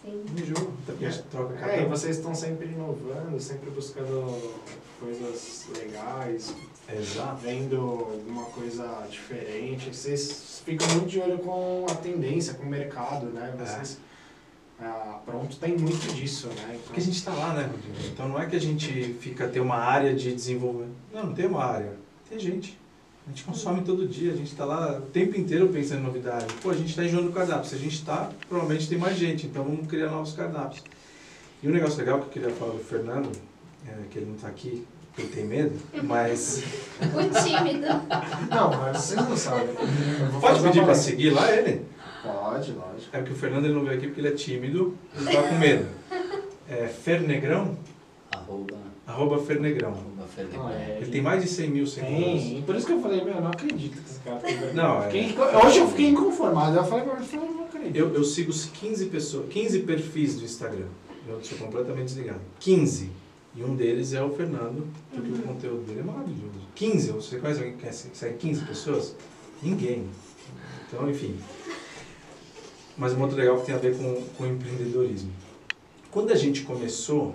[0.03, 0.24] Sim.
[0.32, 0.72] não enjoa.
[0.99, 4.55] Gente troca cada É, e vocês estão sempre inovando, sempre buscando
[4.99, 6.55] coisas legais,
[6.93, 7.37] Exato.
[7.43, 9.95] vendo alguma coisa diferente.
[9.95, 13.55] Vocês ficam muito de olho com a tendência, com o mercado, né?
[13.59, 13.99] Vocês,
[14.80, 16.68] ah, pronto, tem muito disso, né?
[16.68, 18.09] Então, Porque a gente está lá, né, Rodrigo?
[18.12, 20.95] Então não é que a gente fica ter uma área de desenvolvimento.
[21.12, 21.93] Não, não tem uma área.
[22.28, 22.78] Tem gente.
[23.26, 26.47] A gente consome todo dia, a gente está lá o tempo inteiro pensando em novidade.
[26.62, 27.68] Pô, a gente está enjoando o cardápio.
[27.68, 29.47] Se a gente está, provavelmente tem mais gente.
[29.47, 30.84] Então vamos criar novos cardápios.
[31.61, 33.32] E um negócio legal que eu queria falar do Fernando,
[33.89, 36.62] é, que ele não está aqui, porque ele tem medo, mas
[37.02, 37.86] O tímido.
[38.50, 39.68] Não, mas vocês não sabem.
[40.40, 41.82] Pode pedir para seguir lá ele?
[42.22, 43.16] Pode, lógico.
[43.16, 45.54] É que o Fernando ele não veio aqui porque ele é tímido, ele tá com
[45.56, 45.86] medo.
[46.68, 47.76] É Fernegrão,
[48.34, 48.74] Arroba,
[49.06, 49.90] arroba Fernegrão.
[49.90, 50.66] arroba Fernando.
[50.66, 50.98] Ah, é.
[51.00, 52.42] Ele tem mais de 100 mil seguidores.
[52.42, 54.74] Tem, por isso que eu falei, meu, eu não acredito que esse cara tem.
[54.74, 56.76] Não, é- Fiquei- Hoje eu fiquei inconformado.
[56.76, 57.94] Eu falei, mas eu não acredito.
[57.94, 60.86] Eu, eu sigo os 15 pessoas, 15 perfis do Instagram.
[61.28, 62.40] Eu sou completamente desligado.
[62.58, 63.12] 15.
[63.57, 66.61] E um deles é o Fernando, porque o conteúdo dele é maravilhoso.
[66.74, 69.16] 15, você conhece alguém que segue 15 pessoas?
[69.62, 70.07] Ninguém.
[70.86, 71.38] Então, enfim.
[72.98, 75.32] Mas um outro legal que tem a ver com, com empreendedorismo.
[76.11, 77.34] Quando a gente começou,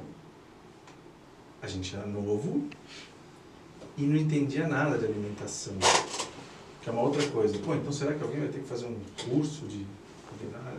[1.59, 2.67] a gente era novo
[3.97, 5.74] e não entendia nada de alimentação.
[6.84, 7.57] Que é uma outra coisa.
[7.59, 8.97] Pô, então será que alguém vai ter que fazer um
[9.28, 9.86] curso de?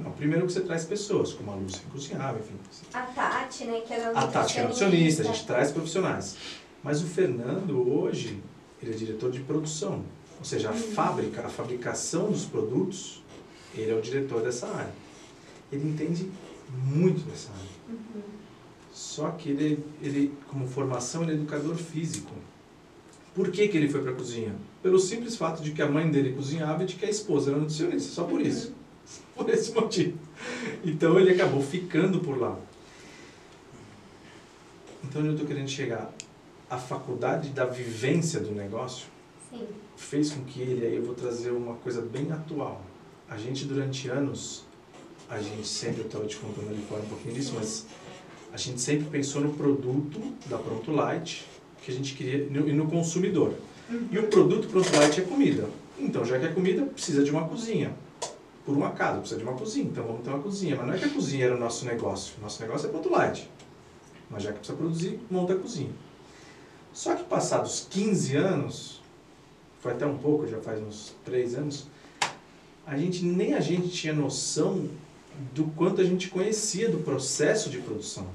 [0.02, 2.54] Não, primeiro que você traz pessoas, como a Lúcia que cozinhava, enfim.
[2.92, 6.36] A Tati, né, que era A Tati que é nutricionista, a gente traz profissionais.
[6.82, 8.42] Mas o Fernando hoje,
[8.82, 10.04] ele é diretor de produção.
[10.38, 13.22] Ou seja, a fábrica, a fabricação dos produtos,
[13.74, 14.92] ele é o diretor dessa área.
[15.70, 16.28] Ele entende
[16.84, 17.98] muito dessa área.
[18.92, 22.32] Só que ele, ele, como formação, ele é educador físico.
[23.34, 24.54] Por que, que ele foi para a cozinha?
[24.82, 27.60] Pelo simples fato de que a mãe dele cozinhava e de que a esposa era
[27.60, 28.12] nutricionista.
[28.12, 28.74] Só por isso.
[29.34, 30.18] Por esse motivo.
[30.84, 32.59] Então ele acabou ficando por lá.
[35.05, 36.12] Então onde eu estou querendo chegar?
[36.68, 39.07] A faculdade da vivência do negócio
[39.50, 39.66] Sim.
[39.96, 42.82] fez com que ele, aí eu vou trazer uma coisa bem atual.
[43.28, 44.64] A gente durante anos,
[45.28, 47.86] a gente sempre, eu estava te contando ali fora um pouquinho disso, mas
[48.53, 51.46] a gente sempre pensou no produto da Pronto Light
[51.82, 53.55] que a gente queria e no consumidor.
[54.11, 55.68] E o produto Pronto Light é comida.
[55.98, 57.94] Então, já que é comida, precisa de uma cozinha.
[58.64, 59.86] Por um acaso, precisa de uma cozinha.
[59.86, 60.76] Então vamos ter uma cozinha.
[60.76, 62.34] Mas não é que a cozinha era o nosso negócio.
[62.40, 63.50] Nosso negócio é Pronto Light.
[64.30, 65.90] Mas já que precisa produzir, monta a cozinha.
[66.92, 69.02] Só que passados 15 anos,
[69.80, 71.86] foi até um pouco, já faz uns 3 anos,
[72.86, 74.89] a gente nem a gente tinha noção
[75.55, 78.26] do quanto a gente conhecia do processo de produção.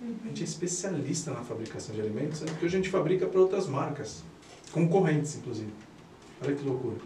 [0.00, 3.40] A gente é especialista na fabricação de alimentos, sendo que hoje a gente fabrica para
[3.40, 4.22] outras marcas,
[4.72, 5.72] concorrentes inclusive.
[6.42, 6.96] Olha que loucura.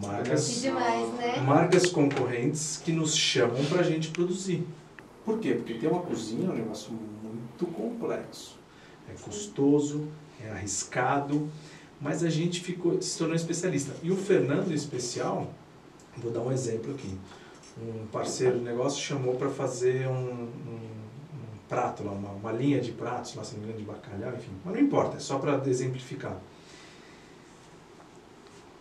[0.00, 1.40] Marcas, demais, né?
[1.40, 4.66] marcas concorrentes que nos chamam para a gente produzir.
[5.24, 5.54] Por quê?
[5.54, 8.56] Porque ter uma cozinha é um negócio muito complexo.
[9.08, 10.06] É custoso,
[10.44, 11.48] é arriscado,
[12.00, 13.94] mas a gente ficou, se tornou especialista.
[14.02, 15.50] E o Fernando, em especial,
[16.16, 17.16] vou dar um exemplo aqui.
[17.80, 20.48] Um parceiro de negócio chamou para fazer um, um-
[21.34, 24.34] um prato, lá, uma, uma linha de pratos, lá, se não me engano, de bacalhau,
[24.34, 24.52] enfim.
[24.64, 26.36] Mas não importa, é só para exemplificar.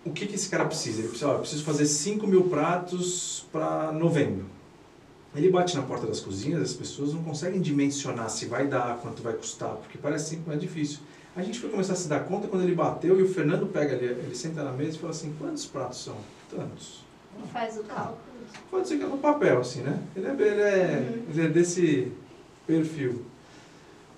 [0.05, 0.99] O que, que esse cara precisa?
[0.99, 4.45] Ele precisa, ó, eu preciso fazer 5 mil pratos para novembro.
[5.35, 9.21] Ele bate na porta das cozinhas, as pessoas não conseguem dimensionar se vai dar, quanto
[9.21, 10.99] vai custar, porque parece sempre mais difícil.
[11.35, 13.95] A gente foi começar a se dar conta quando ele bateu e o Fernando pega
[13.95, 16.15] ali, ele senta na mesa e fala assim, quantos pratos são?
[16.49, 17.01] Tantos.
[17.51, 18.17] Faz o cálculo.
[18.71, 19.99] Pode ser que é no papel, assim, né?
[20.15, 21.23] Ele é, ele é, Uhum.
[21.31, 22.11] ele é desse
[22.65, 23.25] perfil.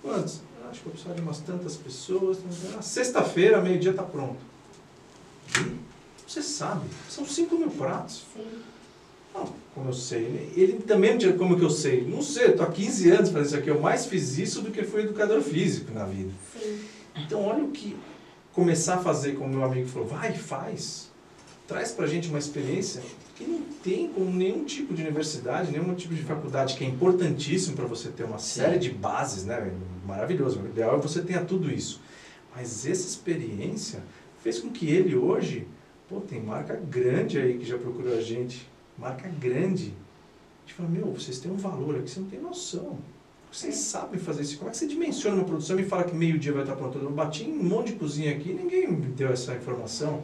[0.03, 0.41] Quantos?
[0.69, 2.38] Acho que eu preciso de umas tantas pessoas.
[2.77, 4.38] Ah, Sexta-feira, meio-dia, tá pronto.
[6.28, 8.26] Você sabe, são 5 mil pratos.
[8.36, 8.44] Sim.
[9.34, 10.24] Não, como eu sei.
[10.24, 12.02] Ele, ele também não tinha como que eu sei.
[12.06, 13.69] Não sei, tô há 15 anos fazendo isso aqui.
[13.69, 16.32] Eu mais fiz isso do que fui educador físico na vida.
[16.60, 16.80] Sim.
[17.15, 17.95] Então, olha o que
[18.53, 21.10] começar a fazer, como meu amigo falou, vai, faz.
[21.68, 23.02] Traz pra gente uma experiência
[23.36, 27.76] que não tem com nenhum tipo de universidade, nenhum tipo de faculdade, que é importantíssimo
[27.76, 28.61] para você ter uma Sim.
[28.61, 29.72] série de bases, né?
[30.06, 30.60] Maravilhoso.
[30.60, 32.02] O ideal é você tenha tudo isso.
[32.56, 34.02] Mas essa experiência
[34.48, 35.68] fez com que ele hoje,
[36.07, 38.65] pô, tem marca grande aí que já procurou a gente.
[38.98, 39.94] Marca grande.
[40.64, 42.98] A gente fala, meu, vocês têm um valor aqui, você não tem noção.
[43.52, 44.57] Vocês sabem fazer isso.
[44.57, 46.98] Como é que você dimensiona uma produção e me fala que meio-dia vai estar pronto?
[46.98, 50.24] Eu bati em um monte de cozinha aqui ninguém me deu essa informação.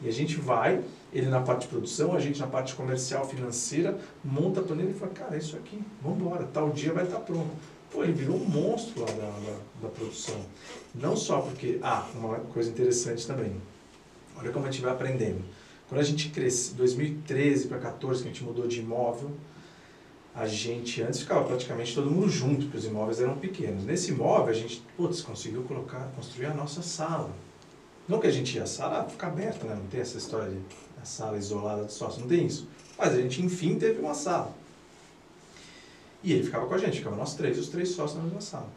[0.00, 0.82] E a gente vai,
[1.12, 4.94] ele na parte de produção, a gente na parte comercial, financeira, monta a planilha e
[4.94, 7.50] fala, cara, é isso aqui, vamos embora, tal dia vai estar pronto.
[7.90, 10.40] Pô, ele virou um monstro lá da, da, da produção.
[10.94, 13.52] Não só porque, ah, uma coisa interessante também.
[14.36, 15.42] Olha como a gente vai aprendendo.
[15.88, 19.30] Quando a gente cresce, 2013 para 14, que a gente mudou de imóvel,
[20.34, 23.84] a gente antes ficava praticamente todo mundo junto, porque os imóveis eram pequenos.
[23.84, 27.30] Nesse imóvel a gente, putz, conseguiu colocar, construir a nossa sala.
[28.06, 29.74] Não que a gente ia, a sala fica aberta, né?
[29.74, 30.58] Não tem essa história de
[31.00, 32.68] a sala isolada de sócio, não tem isso.
[32.96, 34.54] Mas a gente, enfim, teve uma sala.
[36.22, 38.68] E ele ficava com a gente, ficava nós três, os três sócios na mesma sala.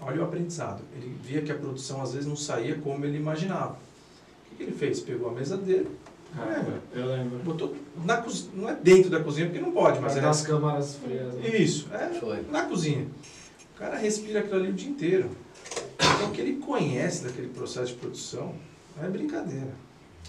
[0.00, 0.82] Olha o aprendizado.
[0.96, 3.72] Ele via que a produção às vezes não saía como ele imaginava.
[3.72, 5.00] O que, que ele fez?
[5.00, 5.88] Pegou a mesa dele,
[6.36, 6.80] lembra?
[6.94, 7.38] Eu lembro.
[7.40, 10.42] Botou na cozinha, não é dentro da cozinha porque não pode, mas Mas é nas
[10.42, 11.34] câmaras frias.
[11.34, 11.48] né?
[11.56, 12.42] Isso, é Foi.
[12.50, 13.06] na cozinha.
[13.74, 15.30] O cara respira aquilo ali o dia inteiro.
[15.94, 18.54] Então o que ele conhece daquele processo de produção
[19.02, 19.70] é brincadeira.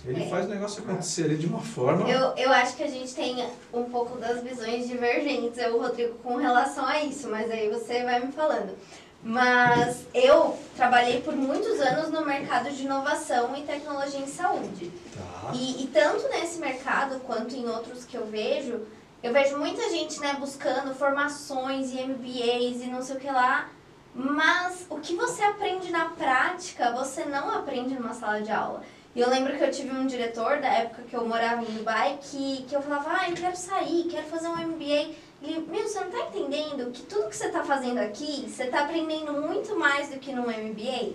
[0.04, 0.28] Ele É.
[0.30, 2.10] faz o negócio acontecer ali de uma forma.
[2.10, 6.38] Eu, eu acho que a gente tem um pouco das visões divergentes, eu Rodrigo, com
[6.38, 8.76] relação a isso, mas aí você vai me falando.
[9.24, 14.92] Mas eu trabalhei por muitos anos no mercado de inovação e tecnologia em saúde.
[15.16, 15.52] Tá.
[15.54, 18.82] E, e tanto nesse mercado quanto em outros que eu vejo,
[19.22, 23.70] eu vejo muita gente né, buscando formações e MBAs e não sei o que lá,
[24.16, 28.82] mas o que você aprende na prática, você não aprende numa sala de aula.
[29.14, 32.18] E eu lembro que eu tive um diretor da época que eu morava em Dubai
[32.22, 35.14] que, que eu falava, ah, eu quero sair, quero fazer um MBA.
[35.44, 38.82] Ele, meu, você não tá entendendo que tudo que você tá fazendo aqui, você tá
[38.86, 41.14] aprendendo muito mais do que num MBA?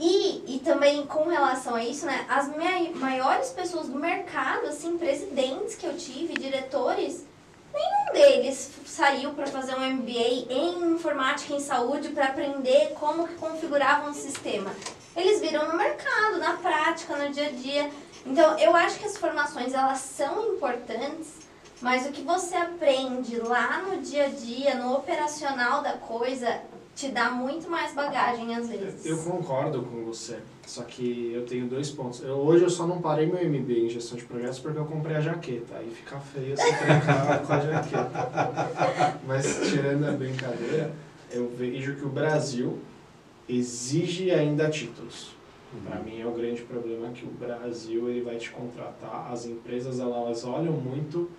[0.00, 4.96] E, e também com relação a isso, né, as mai- maiores pessoas do mercado, assim,
[4.96, 7.26] presidentes que eu tive, diretores,
[7.72, 13.34] nenhum deles saiu para fazer um MBA em informática em saúde para aprender como que
[13.34, 14.70] configurava um sistema.
[15.14, 17.90] Eles viram no mercado, na prática, no dia a dia.
[18.24, 21.34] Então, eu acho que as formações elas são importantes,
[21.80, 26.60] mas o que você aprende lá no dia a dia, no operacional da coisa,
[26.98, 29.06] te dá muito mais bagagem às vezes.
[29.06, 32.20] Eu concordo com você, só que eu tenho dois pontos.
[32.24, 35.14] Eu, hoje eu só não parei meu MBA em gestão de projetos porque eu comprei
[35.14, 35.76] a jaqueta.
[35.76, 39.20] Aí fica feio se trancar com a jaqueta.
[39.24, 40.92] Mas tirando a brincadeira,
[41.30, 42.80] eu vejo que o Brasil
[43.48, 45.36] exige ainda títulos.
[45.86, 49.30] Para mim é o grande problema que o Brasil ele vai te contratar.
[49.30, 51.30] As empresas elas olham muito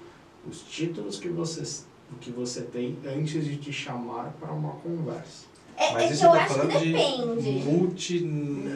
[0.47, 1.83] os títulos que você,
[2.21, 5.48] que você tem antes de te chamar para uma conversa.
[5.79, 7.51] É, Mas é isso que eu tá acho que falando de depende.
[7.65, 8.29] multi.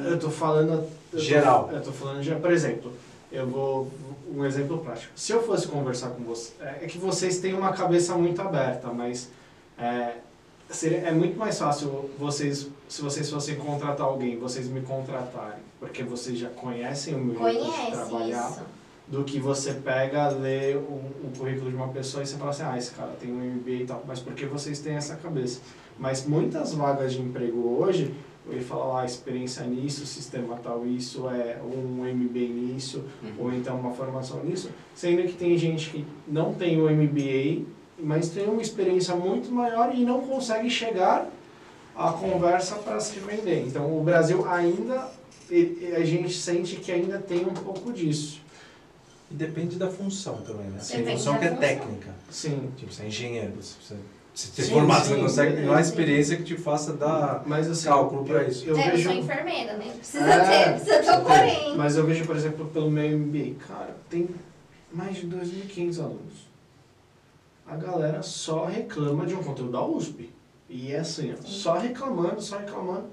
[0.06, 0.72] Eu tô falando.
[0.74, 1.70] eu tô- Geral.
[1.74, 2.34] eu tô falando de.
[2.36, 2.94] Por exemplo,
[3.32, 3.92] eu vou.
[4.36, 5.12] Um exemplo prático.
[5.16, 6.54] Se eu fosse conversar com você.
[6.82, 9.30] É que vocês têm uma cabeça muito aberta, mas.
[9.78, 10.14] É,
[10.70, 12.68] seria, é muito mais fácil vocês.
[12.88, 15.60] Se vocês fossem contratar alguém, vocês me contratarem.
[15.80, 18.50] Porque vocês já conhecem o meu jeito de Conhece trabalhar.
[18.52, 18.62] isso.
[19.06, 22.64] Do que você pega, lê o, o currículo de uma pessoa e você fala assim:
[22.64, 24.02] ah, esse cara tem um MBA e tal.
[24.08, 25.60] Mas porque vocês têm essa cabeça.
[25.98, 28.14] Mas muitas vagas de emprego hoje,
[28.50, 33.04] ele fala lá, experiência nisso, sistema tal, isso é um MBA nisso,
[33.38, 37.66] ou então uma formação nisso, sendo que tem gente que não tem o MBA,
[38.00, 41.30] mas tem uma experiência muito maior e não consegue chegar
[41.96, 43.66] à conversa para se vender.
[43.66, 45.10] Então o Brasil ainda,
[45.96, 48.42] a gente sente que ainda tem um pouco disso.
[49.32, 50.80] E depende da função também, né?
[50.86, 51.62] Tem Depende função da que é função.
[51.62, 52.16] técnica.
[52.30, 52.72] Sim.
[52.76, 54.00] Tipo, você é engenheiro, você precisa
[54.34, 55.82] se ter Sim, formado, você sim, consegue, há é.
[55.82, 58.66] experiência que te faça dar Mas assim, cálculo para isso.
[58.66, 59.10] Eu é, vejo...
[59.10, 59.94] eu sou enfermeira, né?
[59.96, 61.78] Precisa É, ter, precisa ter o porém.
[61.78, 64.28] Mas eu vejo, por exemplo, pelo meu MBA, cara, tem
[64.92, 66.48] mais de 2.500 alunos.
[67.68, 70.30] a galera só reclama de um conteúdo da USP.
[70.70, 73.06] E é assim, ó, só reclamando, só reclamando.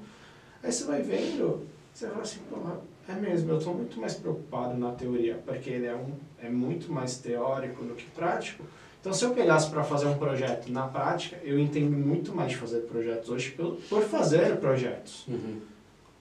[0.62, 4.76] Aí você vai vendo, você fala assim, porra, é mesmo, eu estou muito mais preocupado
[4.78, 8.64] na teoria, porque ele é, um, é muito mais teórico do que prático.
[9.00, 12.58] Então, se eu pegasse para fazer um projeto na prática, eu entendo muito mais de
[12.58, 15.26] fazer projetos hoje por, por fazer projetos.
[15.26, 15.60] Uhum.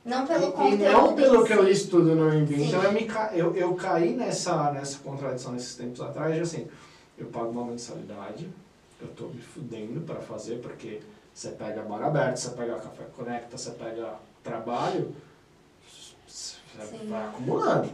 [0.06, 0.84] Não pelo E, e conteúdo.
[0.92, 2.48] não pelo que eu estudo no.
[2.48, 2.68] Sim.
[2.68, 6.68] Então eu, me, eu, eu caí nessa, nessa contradição nesses tempos atrás, de assim,
[7.18, 8.50] eu pago uma mensalidade,
[9.02, 11.02] eu tô me fudendo para fazer, porque
[11.34, 15.14] você pega bar aberto, você pega café conecta, você pega trabalho,
[15.86, 16.56] você
[16.90, 17.08] Sim.
[17.10, 17.90] vai acumulando.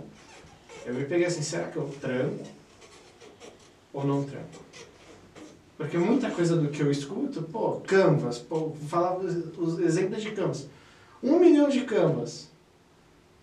[0.85, 2.43] Eu me peguei assim, será que eu trampo
[3.91, 4.64] ou não trampo?
[5.77, 10.31] Porque muita coisa do que eu escuto, pô, Canvas, pô, falava os, os exemplos de
[10.31, 10.67] Canvas.
[11.21, 12.47] Um milhão de Canvas.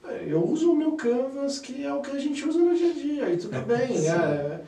[0.09, 2.91] É, Eu uso o meu Canvas, que é o que a gente usa no dia
[2.91, 3.99] a dia, e tudo bem.
[4.01, 4.09] Sim.
[4.09, 4.61] É,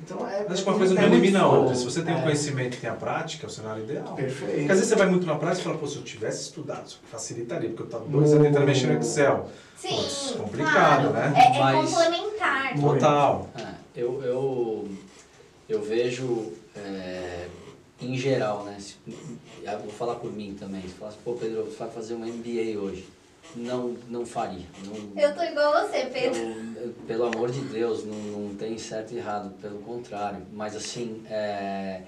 [0.00, 0.46] então é.
[0.48, 1.74] Acho que é uma coisa não elimina a outra.
[1.74, 4.14] Se você tem o É, conhecimento e tem a prática, é o cenário ideal.
[4.14, 4.54] Perfeito.
[4.58, 6.86] Porque às vezes você vai muito na prática e fala, pô, se eu tivesse estudado,
[6.86, 9.48] isso facilitaria, porque eu estava dois anos tentando mexer no Excel.
[9.76, 11.30] Sim, Putz, complicado, claro.
[11.30, 11.32] né?
[11.36, 12.80] É, é Mas- complementar.
[12.80, 13.48] Total.
[13.58, 14.88] É, eu, eu,
[15.68, 16.52] eu vejo,
[16.86, 17.48] é,
[18.00, 18.76] em geral, né?
[18.78, 20.82] se- vou falar por mim também.
[20.82, 23.06] Se falasse, pô, Pedro, você vai fazer um MBA hoje.
[23.56, 24.66] Não, não faria.
[24.84, 26.38] Não, Eu tô igual a você, Pedro.
[26.38, 30.42] eu- pelo amor de Deus, não, não tem certo e errado, pelo contrário.
[30.52, 32.02] Mas assim, é,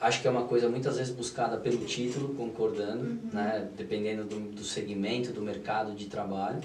[0.00, 3.68] acho que é uma coisa muitas vezes buscada pelo título, concordando, né?
[3.76, 6.60] dependendo do, do segmento, do mercado de trabalho.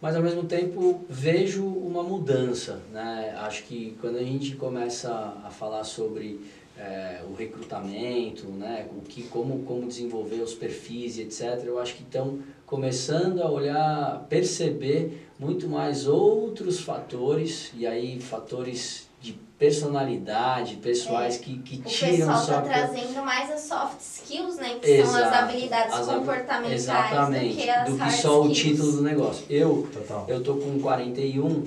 [0.00, 2.80] Mas ao mesmo tempo vejo uma mudança.
[2.92, 3.36] Né?
[3.40, 5.10] Acho que quando a gente começa
[5.44, 6.40] a falar sobre
[6.78, 8.86] é, o recrutamento, né?
[8.96, 14.26] o que, como, como desenvolver os perfis, etc., eu acho que estão começando a olhar,
[14.28, 22.16] perceber muito mais outros fatores, e aí fatores de personalidade, pessoais que, que O tiram
[22.16, 24.78] pessoal só tá que- trazendo mais as soft skills, né?
[24.80, 25.34] Que são as Exato.
[25.36, 28.58] habilidades As comportamentais Exatamente, do que as do que hard só o skills.
[28.76, 29.46] título do negócio.
[29.50, 30.24] Eu Total.
[30.28, 31.64] eu tô com 41,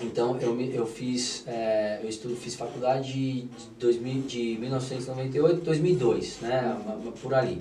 [0.00, 3.48] então eu, me, eu fiz, é, eu estudo, fiz faculdade de,
[3.78, 7.60] 2000, de 1998, 2002, né, ma- por ali.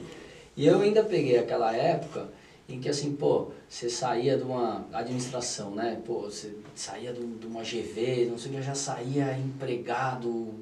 [0.56, 2.28] E eu ainda peguei aquela época
[2.68, 7.38] em que assim, pô, você saía de uma administração, né, pô, você saía de, um-
[7.38, 10.56] de uma GV, não sei o que, já saía empregado,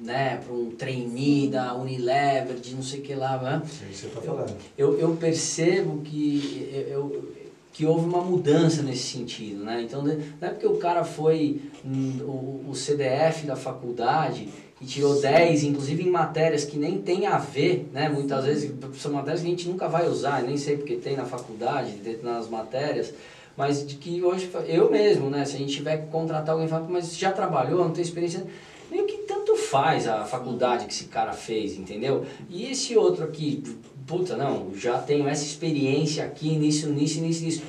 [0.00, 3.62] né, para um trainee da Unilever, de não sei o que lá, né?
[3.64, 4.56] É isso que você está falando.
[4.76, 7.34] eu, eu percebo que, eu, eu-
[7.72, 9.82] que houve uma mudança nesse sentido, né?
[9.82, 14.48] Então, não é porque o cara foi hum, o, o CDF da faculdade
[14.84, 18.08] e tirou 10, inclusive em matérias que nem tem a ver, né?
[18.08, 21.24] Muitas vezes são matérias que a gente nunca vai usar, nem sei porque tem na
[21.24, 23.14] faculdade, dentro nas matérias,
[23.56, 25.44] mas de que hoje, eu mesmo, né?
[25.46, 28.44] Se a gente tiver que contratar alguém, fala, mas já trabalhou, não tem experiência
[28.90, 32.26] meio que tanto faz a faculdade que esse cara fez, entendeu?
[32.50, 33.62] E esse outro aqui,
[34.06, 37.62] puta, não, já tenho essa experiência aqui nisso, nisso, nisso, nisso.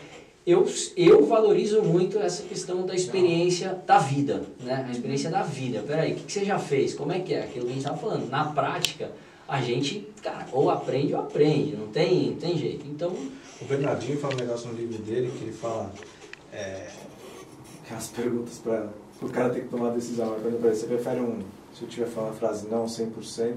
[0.45, 0.63] Eu,
[0.95, 4.85] eu valorizo muito essa questão da experiência da vida, né?
[4.87, 5.83] A experiência da vida.
[5.85, 6.93] Peraí, o que, que você já fez?
[6.93, 7.43] Como é que é?
[7.43, 8.29] Aquilo que a gente estava falando.
[8.29, 9.11] Na prática,
[9.47, 12.85] a gente, cara, ou aprende ou aprende, não tem, não tem jeito.
[12.87, 13.09] Então,
[13.59, 15.91] O Bernardinho fala um negócio no livro dele que ele fala.
[16.53, 16.89] é,
[17.89, 18.89] As perguntas para
[19.23, 20.31] o cara ter que tomar a decisão.
[20.39, 21.39] Pra ele, Você prefere um.
[21.73, 23.55] Se eu tiver falando a frase não 100%,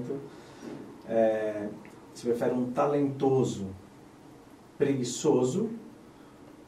[1.07, 1.67] é,
[2.15, 3.67] você prefere um talentoso
[4.77, 5.69] preguiçoso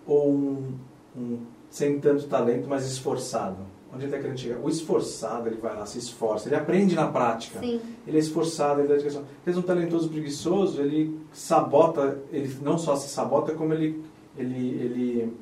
[0.06, 0.73] ou um,
[1.15, 3.57] um sem tanto talento, mas esforçado?
[3.94, 4.60] Onde ele está querendo chegar?
[4.64, 7.60] O esforçado, ele vai lá, se esforça, ele aprende na prática.
[7.60, 7.82] Sim.
[8.07, 9.23] Ele é esforçado, ele dá dedicação.
[9.45, 14.02] Às um talentoso preguiçoso, ele sabota, ele não só se sabota, como ele,
[14.38, 15.34] ele, ele,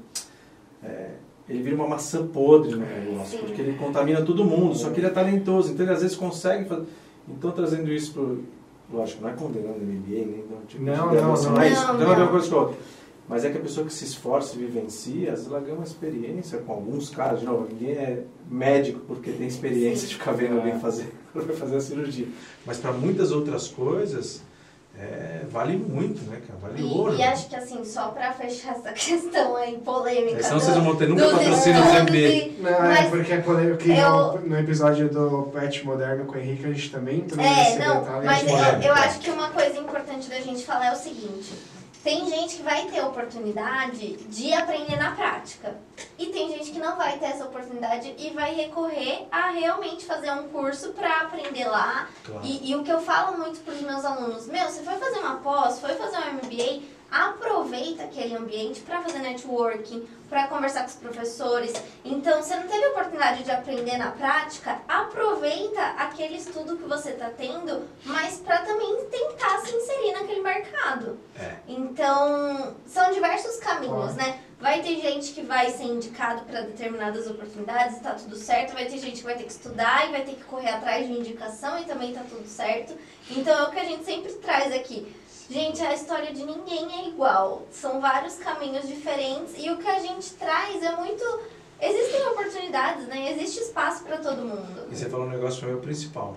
[0.84, 1.12] é,
[1.48, 3.46] ele vira uma maçã podre no negócio, Sim.
[3.46, 6.68] porque ele contamina todo mundo, só que ele é talentoso, então ele às vezes consegue
[6.68, 6.86] fazer.
[7.28, 8.44] Então trazendo isso pro.
[8.92, 11.62] Lógico, não é condenando o MBA, nem não, tipo, Não, de não, não.
[11.62, 11.86] é isso.
[11.86, 12.28] Não, Não, é uma não.
[12.30, 12.76] coisa com outra.
[13.30, 15.84] Mas é que a pessoa que se esforça e vivencia, às vezes ela ganha uma
[15.86, 17.40] experiência com alguns caras.
[17.42, 21.78] De novo, ninguém é médico porque tem experiência de ficar vendo alguém fazer, vai fazer
[21.78, 22.28] a cirurgia.
[22.66, 24.42] Mas para muitas outras coisas,
[25.00, 26.60] é, vale muito, né, cara?
[26.60, 27.14] Vale ouro.
[27.14, 30.40] E, e acho que assim, só pra fechar essa questão aí polêmica.
[30.40, 33.38] É, senão do- vocês não vão ter nunca patrocínio do e- Não, é porque é
[33.42, 34.10] polêmico que eu-
[34.42, 37.78] no, no episódio do Pet Moderno com o Henrique a gente também entrou É, nesse
[37.78, 38.26] não, detalhe.
[38.26, 38.88] mas eu, polêmica.
[38.88, 41.54] eu acho que uma coisa importante da gente falar é o seguinte:
[42.04, 45.76] tem gente que vai ter oportunidade de aprender na prática.
[46.18, 50.32] E tem gente que não vai ter essa oportunidade e vai recorrer a realmente fazer
[50.32, 52.08] um curso pra aprender lá.
[52.24, 52.42] Claro.
[52.46, 55.38] E, e o que eu falo muito pros meus alunos, meu, você foi fazer uma
[55.38, 60.96] pós, foi fazer um MBA, aproveita aquele ambiente para fazer networking, para conversar com os
[60.96, 61.74] professores.
[62.06, 67.12] Então, você não teve a oportunidade de aprender na prática, aproveita aquele estudo que você
[67.12, 71.18] está tendo, mas para também tentar se inserir naquele mercado.
[71.38, 71.56] É.
[71.68, 73.58] Então, são diversos
[73.88, 74.32] caminhos, Claro.
[74.32, 74.40] né?
[74.60, 78.74] Vai ter gente que vai ser indicado para determinadas oportunidades e tá tudo certo.
[78.74, 81.14] Vai ter gente que vai ter que estudar e vai ter que correr atrás de
[81.14, 82.94] indicação e também tá tudo certo.
[83.32, 85.16] Então é o que a gente sempre traz aqui.
[85.50, 87.64] Gente, a história de ninguém é igual.
[87.72, 91.24] São vários caminhos diferentes e o que a gente traz é muito.
[91.82, 93.32] Existem oportunidades, né?
[93.32, 94.88] Existe espaço para todo mundo.
[94.92, 96.36] E você falou um negócio para mim o principal,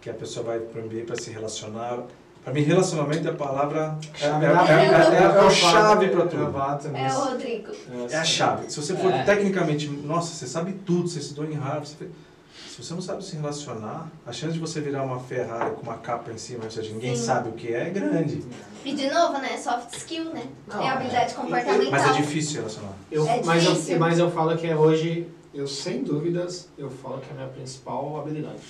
[0.00, 2.02] que a pessoa vai para o ambiente para se relacionar.
[2.44, 4.88] Para mim, relacionamento é a palavra, é, é, da- é, é,
[5.22, 6.42] é a Eu chave para tudo.
[6.94, 7.20] É o.
[7.24, 7.72] Rodrigo.
[8.10, 8.70] É a chave.
[8.70, 9.22] Se você for É.
[9.22, 12.10] tecnicamente, nossa, você sabe tudo, você estudou em Harvard, você fez...
[12.68, 15.96] se você não sabe se relacionar, a chance de você virar uma Ferrari com uma
[15.96, 17.22] capa em cima, ou seja, ninguém Sim.
[17.24, 18.44] sabe o que é, é grande.
[18.84, 19.56] E de novo, né?
[19.56, 20.46] Soft skill, né?
[20.66, 21.90] Não, é habilidade comportamental.
[21.90, 22.92] Mas é difícil relacionar.
[23.10, 23.94] Eu, É mas, difícil.
[23.94, 27.36] eu, mas eu falo que é hoje, eu sem dúvidas, eu falo que é a
[27.36, 28.60] minha principal habilidade.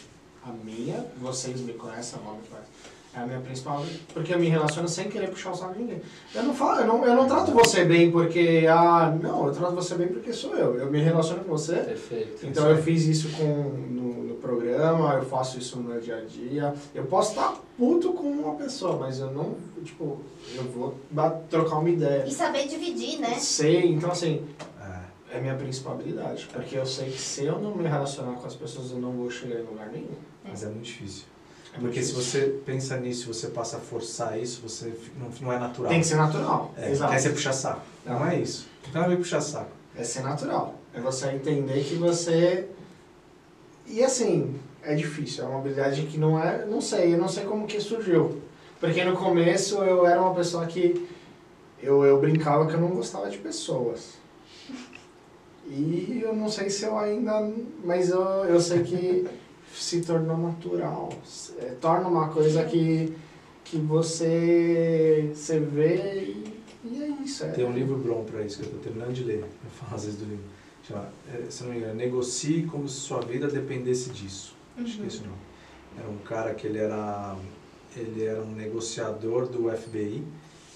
[0.46, 2.68] A minha, vocês me conhecem, a conhece.
[3.16, 3.84] É a minha principal.
[4.12, 6.02] Porque eu me relaciono sem querer puxar o saco de ninguém.
[6.34, 9.74] Eu não falo, eu não, eu não trato você bem porque, ah, não, eu trato
[9.74, 10.76] você bem porque sou eu.
[10.76, 11.76] Eu me relaciono com você.
[11.76, 12.44] Perfeito.
[12.46, 16.20] Então eu fiz isso com, no, no programa, eu faço isso no meu dia a
[16.22, 16.74] dia.
[16.92, 19.54] Eu posso estar puto com uma pessoa, mas eu não,
[19.84, 20.20] tipo,
[20.52, 20.96] eu vou
[21.48, 22.24] trocar uma ideia.
[22.26, 23.34] E saber dividir, né?
[23.38, 24.44] Sei, então assim,
[25.30, 25.36] É.
[25.38, 26.48] é minha principal habilidade.
[26.52, 29.30] Porque eu sei que se eu não me relacionar com as pessoas, eu não vou
[29.30, 30.16] chegar em lugar nenhum.
[30.44, 31.26] Mas é muito difícil.
[31.80, 35.90] Porque se você pensa nisso, você passa a forçar isso, você não, não é natural.
[35.90, 36.72] Tem que ser natural.
[36.76, 37.12] É, Exato.
[37.12, 37.82] quer ser puxar saco.
[38.06, 38.26] Não, Não.
[38.26, 38.68] é isso.
[38.88, 39.70] Então é puxar saco.
[39.96, 40.78] É ser natural.
[40.94, 42.66] É você entender que você.
[43.86, 45.44] E assim, é difícil.
[45.44, 46.64] É uma habilidade que não é.
[46.64, 48.40] Não sei, eu não sei como que surgiu.
[48.78, 51.09] Porque no começo eu era uma pessoa que.
[51.82, 54.14] Eu, eu brincava que eu não gostava de pessoas.
[55.66, 57.51] E eu não sei se eu ainda.
[57.82, 59.26] Mas eu, eu sei que
[59.74, 61.10] se tornou natural.
[61.59, 63.14] É, torna uma coisa que,
[63.64, 67.44] que você, você vê e, e é isso.
[67.44, 69.44] É, Tem um livro bom para isso que eu estou terminando de ler.
[69.90, 70.44] Vezes do livro.
[70.86, 74.55] Chama, é, se não me engano, Negocie como se sua vida dependesse disso.
[74.76, 75.22] Acho que é esse.
[75.98, 77.36] Era um cara que ele era,
[77.96, 80.22] ele era um negociador do FBI,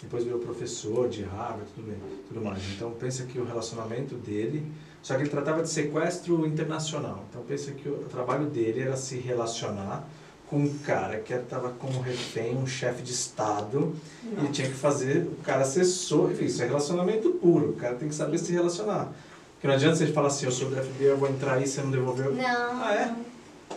[0.01, 1.99] depois virou professor de Harvard, tudo, bem,
[2.29, 2.63] tudo mais.
[2.75, 4.65] Então pensa que o relacionamento dele,
[5.09, 7.25] só que ele tratava de sequestro internacional.
[7.31, 10.07] Então pensa que o trabalho dele era se relacionar
[10.51, 14.75] com um cara que estava como refém, um chefe de estado, e ele tinha que
[14.75, 18.53] fazer o cara assessor, enfim, isso é relacionamento puro, o cara tem que saber se
[18.53, 19.11] relacionar.
[19.55, 21.81] Porque não adianta você falar assim, eu sou do FBI, eu vou entrar aí, você
[21.81, 22.35] não devolveu.
[22.35, 22.83] Não.
[22.83, 23.15] Ah, é?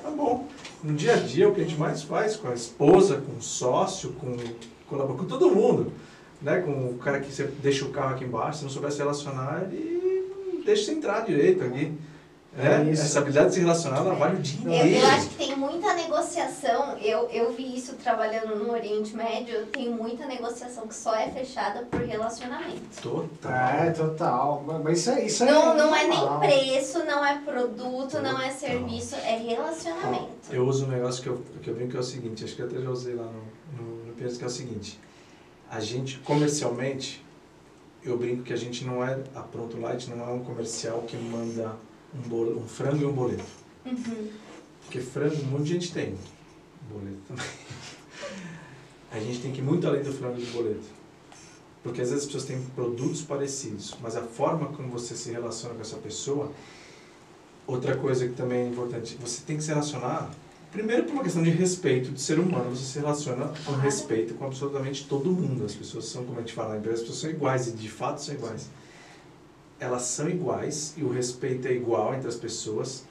[0.03, 0.49] Tá bom.
[0.83, 3.41] No dia a dia, o que a gente mais faz com a esposa, com o
[3.41, 4.35] sócio, com,
[4.85, 5.93] com todo mundo.
[6.41, 6.59] Né?
[6.59, 9.69] Com o cara que você deixa o carro aqui embaixo, se não souber se relacionar,
[9.71, 10.00] ele não
[10.65, 11.97] deixa você entrar direito aqui.
[12.57, 13.03] É isso.
[13.03, 15.05] Essa habilidade de se relacionar ela vale o dia Eu, inteiro.
[15.05, 16.97] eu acho que tem muita negociação.
[16.97, 19.67] Eu, eu vi isso trabalhando no Oriente Médio.
[19.67, 23.01] Tem muita negociação que só é fechada por relacionamento.
[23.01, 23.53] Total.
[23.53, 24.65] É, total.
[24.83, 25.25] Mas isso é.
[25.25, 30.51] Isso Não, é não é nem preço, não é produto, não é serviço, é relacionamento.
[30.51, 32.61] Eu uso um negócio que eu, que eu brinco que é o seguinte, acho que
[32.61, 34.99] eu até já usei lá no, no, no que é o seguinte.
[35.69, 37.23] A gente, comercialmente,
[38.03, 41.15] eu brinco que a gente não é, a Pronto Light não é um comercial que
[41.17, 41.75] manda
[42.13, 43.43] um, um frango e um boleto.
[43.85, 44.29] Uhum.
[44.83, 46.15] Porque frango, um monte de gente tem.
[46.89, 47.45] Boleto também.
[49.11, 50.85] A gente tem que ir muito além do frango e do boleto.
[51.83, 55.75] Porque às vezes as pessoas têm produtos parecidos, mas a forma como você se relaciona
[55.75, 56.51] com essa pessoa.
[57.67, 60.31] Outra coisa que também é importante, você tem que se relacionar,
[60.71, 64.45] primeiro por uma questão de respeito de ser humano, você se relaciona com respeito com
[64.45, 65.65] absolutamente todo mundo.
[65.65, 67.89] As pessoas são, como a gente fala na empresa, as pessoas são iguais e de
[67.89, 68.69] fato são iguais.
[69.79, 73.03] Elas são iguais e o respeito é igual entre as pessoas,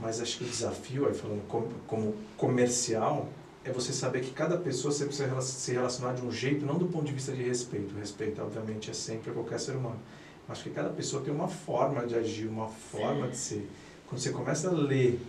[0.00, 3.28] mas acho que o desafio, aí falando como, como comercial,
[3.64, 6.86] é você saber que cada pessoa você precisa se relacionar de um jeito, não do
[6.86, 7.94] ponto de vista de respeito.
[7.94, 9.98] O respeito, obviamente, é sempre a qualquer ser humano.
[10.48, 13.68] Acho que cada pessoa tem uma forma de agir, uma forma de ser.
[14.06, 15.20] Quando você começa a ler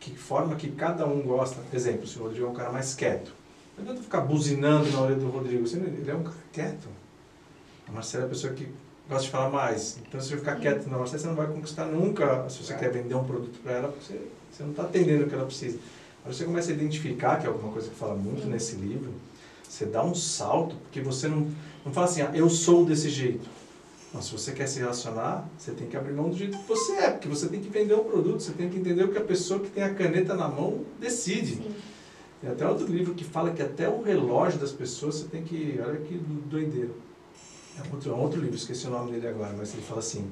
[0.00, 3.32] que forma que cada um gosta, exemplo, se o Rodrigo é um cara mais quieto,
[3.76, 6.88] não adianta ficar buzinando na orelha do Rodrigo, ele é um cara quieto.
[7.88, 8.68] A Marcela é a pessoa que
[9.08, 9.98] gosta de falar mais.
[10.06, 12.48] Então, se você ficar quieto na Marcela, você não vai conquistar nunca.
[12.48, 12.76] Se você É.
[12.76, 14.20] quer vender um produto para ela, você,
[14.50, 15.78] você não está atendendo o que ela precisa.
[16.24, 18.48] Aí você começa a identificar, que é alguma coisa que fala muito Sim.
[18.48, 19.12] nesse livro,
[19.68, 21.48] você dá um salto, porque você não,
[21.84, 23.48] não fala assim, ah, eu sou desse jeito.
[24.16, 26.92] Não, se você quer se relacionar, você tem que abrir mão do jeito que você
[26.92, 29.24] é, porque você tem que vender um produto, você tem que entender o que a
[29.24, 31.56] pessoa que tem a caneta na mão decide.
[31.56, 31.74] Sim.
[32.40, 35.78] Tem até outro livro que fala que até o relógio das pessoas você tem que.
[35.86, 36.92] Olha que doideira.
[37.76, 40.26] É outro, é outro livro, esqueci o nome dele agora, mas ele fala assim: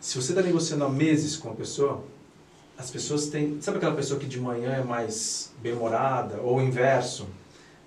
[0.00, 2.02] se você está negociando há meses com a pessoa,
[2.78, 3.60] as pessoas têm.
[3.60, 7.26] Sabe aquela pessoa que de manhã é mais bem-humorada, ou o inverso?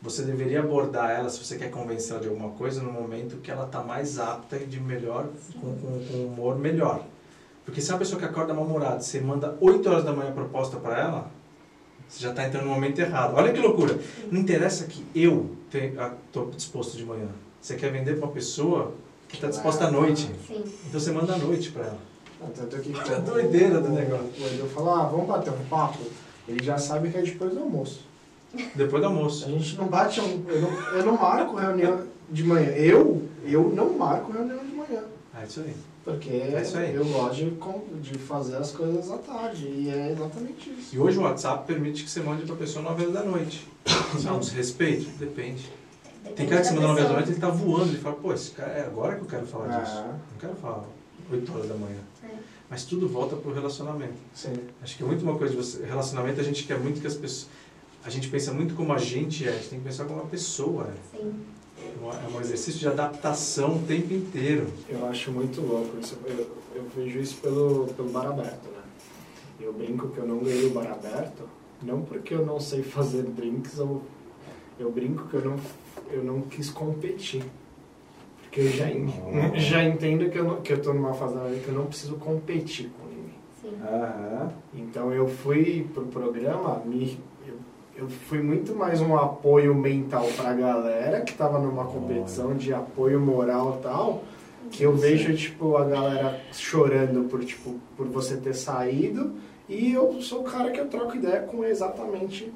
[0.06, 3.66] Você deveria abordar ela, se você quer convencê-la de alguma coisa, no momento que ela
[3.66, 5.28] está mais apta e de melhor,
[5.60, 7.04] com, com, com humor melhor.
[7.66, 10.34] Porque se é uma pessoa que acorda mal-humorada, você manda 8 horas da manhã a
[10.34, 11.32] proposta para ela,
[12.08, 13.34] você já está entrando no momento errado.
[13.36, 14.00] Olha que loucura.
[14.32, 17.30] Não interessa que eu estou disposto de manhã.
[17.60, 18.94] Você quer vender para uma pessoa
[19.28, 20.30] que está disposta à noite.
[20.48, 20.64] Sim.
[20.88, 21.98] Então você manda à noite para ela.
[22.44, 24.30] Ah, Tanto que É a doideira do negócio.
[24.40, 25.98] O Edu falou, ah, vamos bater um papo.
[26.48, 28.06] Ele já sabe que é depois do almoço.
[28.76, 29.46] Depois do A almoço.
[29.50, 30.44] gente não bate um.
[30.48, 32.70] Eu não, eu não marco reunião de manhã.
[32.72, 35.04] Eu, eu não marco reunião de manhã.
[35.40, 35.74] É isso aí.
[36.04, 36.94] Porque É isso aí.
[36.94, 39.66] eu gosto de, de fazer as coisas à tarde.
[39.66, 40.96] E é exatamente isso.
[40.96, 43.68] E hoje o WhatsApp permite que você mande para a pessoa 9 horas da noite.
[44.16, 45.10] Isso é um desrespeito?
[45.18, 45.64] Depende.
[46.24, 47.90] Tem Depende cara que você da manda 9 horas da noite ele tá voando.
[47.90, 49.94] Ele fala, pô, esse cara é agora que eu quero falar disso.
[49.98, 50.84] Ah, Não quero falar
[51.32, 51.98] 8 horas da manhã.
[52.24, 52.28] É.
[52.70, 54.14] Mas tudo volta pro relacionamento.
[54.34, 54.54] sim.
[54.84, 55.84] Acho que é muito uma coisa de você.
[55.86, 57.48] Relacionamento a gente quer muito que as pessoas.
[58.06, 60.30] A gente pensa muito como a gente é, a gente tem que pensar como uma
[60.30, 61.18] pessoa é.
[61.18, 61.34] Sim.
[62.04, 64.68] É um exercício de adaptação o tempo inteiro.
[64.88, 66.18] Eu acho muito louco isso.
[66.26, 68.82] Eu, eu vejo isso pelo, pelo bar aberto, né?
[69.60, 71.44] Eu brinco que eu não ganhei o bar aberto,
[71.82, 74.04] não porque eu não sei fazer drinks, ou
[74.80, 75.56] eu brinco que eu não,
[76.12, 77.44] eu não quis competir.
[78.44, 79.58] Porque eu já, Oh.
[79.58, 81.86] já entendo que eu, não, que eu tô numa fase da vida que eu não
[81.88, 83.34] preciso competir com ninguém.
[83.62, 83.82] Sim.
[83.84, 84.52] Aham.
[84.76, 87.18] Então eu fui pro programa, me,
[87.96, 93.20] eu, fui muito mais um apoio mental pra galera que tava numa competição de apoio
[93.20, 94.24] moral e tal,
[94.70, 99.34] que eu vejo tipo a galera chorando por tipo por você ter saído
[99.70, 102.52] e eu sou o cara que eu troco ideia com exatamente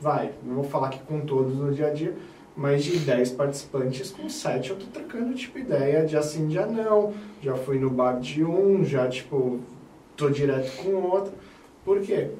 [0.00, 2.16] vai, não vou falar que com todos no dia a dia,
[2.56, 7.14] mas de 10 participantes, com 7 eu tô trocando tipo ideia de assim, de não,
[7.40, 9.60] já fui no bar de um, já tipo
[10.16, 11.32] tô direto com o outro.
[11.84, 12.30] Por quê?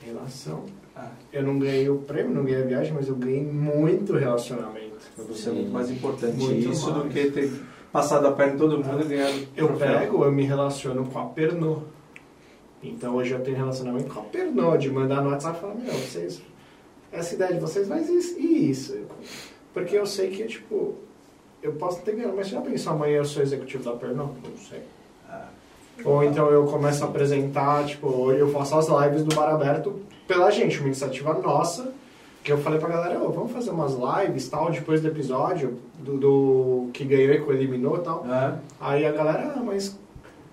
[0.00, 0.64] Relação.
[0.96, 4.96] Ah, Eu não ganhei o prêmio, não ganhei a viagem, mas eu ganhei muito relacionamento.
[5.14, 7.12] pra você é muito mais importante Muito isso do mais.
[7.12, 7.52] que ter
[7.92, 9.98] passado a perna em todo mundo e ganhado Eu troféu.
[9.98, 11.82] pego, eu me relaciono com a Pernod.
[12.82, 15.92] Então hoje eu tenho relacionamento com a Pernod, de mandar no WhatsApp e falar, meu,
[15.92, 16.40] vocês.
[17.12, 18.96] Essa ideia de vocês faz isso e isso.
[19.74, 20.94] Porque eu sei que, tipo,
[21.62, 24.32] eu posso ter ganhado, mas você já pensou amanhã eu sou executivo da Pernod?
[24.48, 24.80] Não sei.
[25.28, 25.48] Ah,
[26.04, 30.00] Ou então eu começo a apresentar, tipo, hoje eu faço as lives do Bar Aberto
[30.26, 31.92] pela gente, uma iniciativa nossa,
[32.42, 36.16] que eu falei pra galera, ô, vamos fazer umas lives tal, depois do episódio, do,
[36.18, 38.24] do que ganhou e que eliminou e tal.
[38.28, 39.98] ah, Aí a galera, ah, mas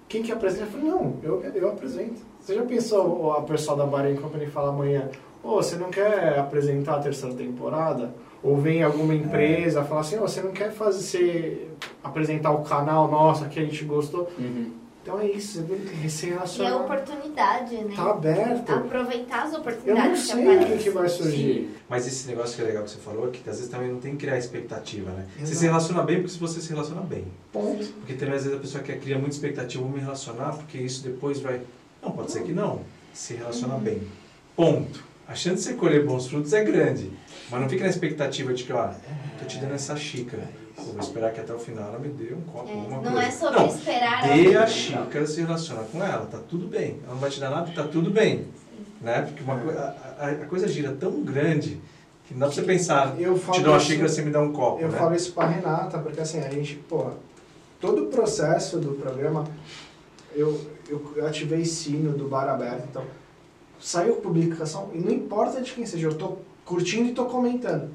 [0.07, 0.63] quem que apresenta?
[0.63, 2.21] Eu falei, não, eu, eu apresento.
[2.39, 5.09] Você já pensou a pessoa da Bar Company fala amanhã,
[5.43, 8.13] ô, você não quer apresentar a terceira temporada?
[8.41, 11.71] Ou vem alguma empresa falar assim, ô, você não quer fazer,
[12.03, 14.29] apresentar o canal nosso que a gente gostou?
[14.37, 14.71] Uhum.
[15.03, 16.77] Então é isso, você tem que se E é relacionar.
[16.77, 17.93] oportunidade, né?
[17.93, 18.71] Tá aberto.
[18.71, 21.69] Aproveitar as Eu não oportunidades que sei o que, vai surgir.
[21.89, 24.11] Mas esse negócio que é legal que você falou, que às vezes também não tem
[24.13, 25.25] que criar expectativa, né?
[25.35, 25.57] Você Exato.
[25.57, 27.25] se relaciona bem porque se você se relaciona bem.
[27.51, 27.85] Ponto.
[27.85, 31.03] Porque também às vezes a pessoa quer criar muita expectativa, vou me relacionar, porque isso
[31.03, 31.59] depois vai.
[32.01, 32.81] Não, pode ser que não.
[33.13, 34.01] Se relaciona bem.
[34.55, 35.03] Ponto.
[35.27, 37.11] A chance de você colher bons frutos é grande.
[37.51, 38.89] Mas não fica na expectativa de que, ó,
[39.37, 40.47] tô te dando essa xícara.
[40.85, 43.11] Pô, vou esperar que até o final ela me dê um copo, É, alguma não
[43.13, 43.27] coisa.
[43.27, 46.99] é sobre Não, esperar Dê a xícara se relaciona com ela, tá tudo bem.
[47.03, 48.47] Ela não vai te dar nada, tá tudo bem.
[49.01, 49.21] Né?
[49.23, 51.81] Porque uma a, a- coisa gira tão grande
[52.25, 54.41] que não dá pra você pensar, Eu te falo dou uma xícara, você me dá
[54.41, 54.97] um copo, Eu né?
[54.97, 57.07] falo isso pra Renata, porque assim, a gente, pô,
[57.81, 59.43] todo o processo do programa,
[60.33, 63.03] eu, eu ativei sino do bar aberto, então,
[63.79, 67.91] saiu publicação, e não importa de quem seja, eu tô curtindo e tô comentando.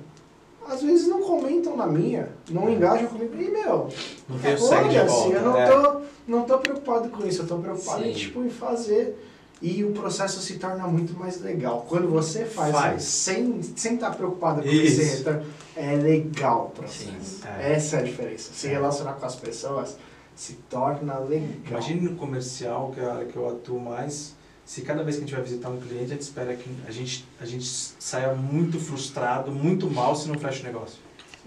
[0.69, 3.89] Às vezes não comentam na minha, não engajam comigo, e meu,
[4.29, 5.67] Não tem de assim, volta, eu não, né?
[5.67, 9.25] tô, não tô preocupado com isso, eu tô preocupado em, tipo, em fazer.
[9.61, 11.85] E o processo se torna muito mais legal.
[11.89, 13.03] Quando você faz, Faz.
[13.03, 15.01] sem estar sem tá preocupado com Isso.
[15.01, 15.43] esse retorno,
[15.75, 17.11] é legal o processo.
[17.41, 17.49] Sim.
[17.59, 17.73] É.
[17.73, 18.51] Essa é a diferença.
[18.53, 18.71] Se É.
[18.71, 19.97] relacionar com as pessoas
[20.37, 21.49] se torna legal.
[21.69, 24.37] Imagine no comercial, que é a área que eu atuo mais,
[24.69, 26.91] se cada vez que a gente vai visitar um cliente, a gente espera que a
[26.91, 27.67] gente, a gente
[27.99, 30.99] saia muito frustrado, muito mal se não fecha o negócio.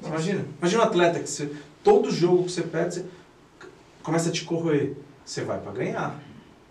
[0.03, 0.43] Imagina.
[0.57, 1.51] Imagina um atleta que você,
[1.83, 3.05] todo jogo que você perde, você
[4.01, 4.93] começa a te corroer.
[5.23, 6.19] Você vai para ganhar.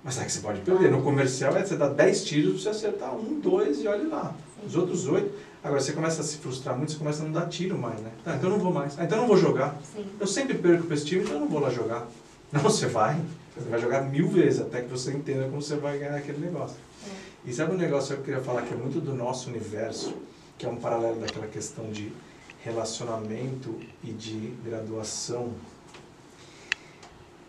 [0.02, 0.90] Mas é que você pode perder.
[0.90, 4.34] No comercial é você dar 10 tiros você acertar um, dois e olha lá.
[4.66, 5.32] Os outros oito.
[5.62, 8.10] Agora você começa a se frustrar muito, você começa a não dar tiro mais, né?
[8.24, 8.98] Tá, então eu não vou mais.
[8.98, 9.78] Ah, então eu não vou jogar.
[9.94, 10.04] Sim.
[10.18, 12.08] Eu sempre perco para esse time, então eu não vou lá jogar.
[12.50, 13.16] Não, você vai.
[13.56, 16.76] Você vai jogar mil vezes até que você entenda como você vai ganhar aquele negócio.
[17.44, 20.14] E sabe um negócio que eu queria falar que é muito do nosso universo,
[20.56, 22.12] que é um paralelo daquela questão de
[22.62, 23.74] relacionamento
[24.04, 25.52] e de graduação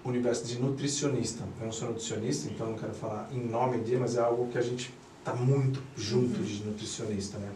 [0.03, 1.44] universo de nutricionista.
[1.60, 4.57] Eu não sou nutricionista, então não quero falar em nome de, mas é algo que
[4.57, 6.44] a gente está muito junto Uhum.
[6.45, 7.49] de nutricionista, né?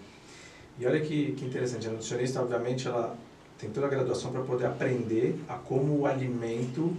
[0.77, 3.17] E olha que, que interessante, a nutricionista, obviamente, ela
[3.57, 6.95] tem toda a graduação para poder aprender a como o alimento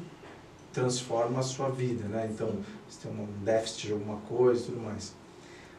[0.77, 2.29] transforma a sua vida, né?
[2.31, 2.55] Então,
[2.87, 5.15] você tem um déficit de alguma coisa e tudo mais.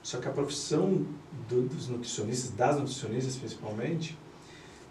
[0.02, 1.06] Só que a profissão
[1.48, 4.18] do, dos nutricionistas, das nutricionistas principalmente,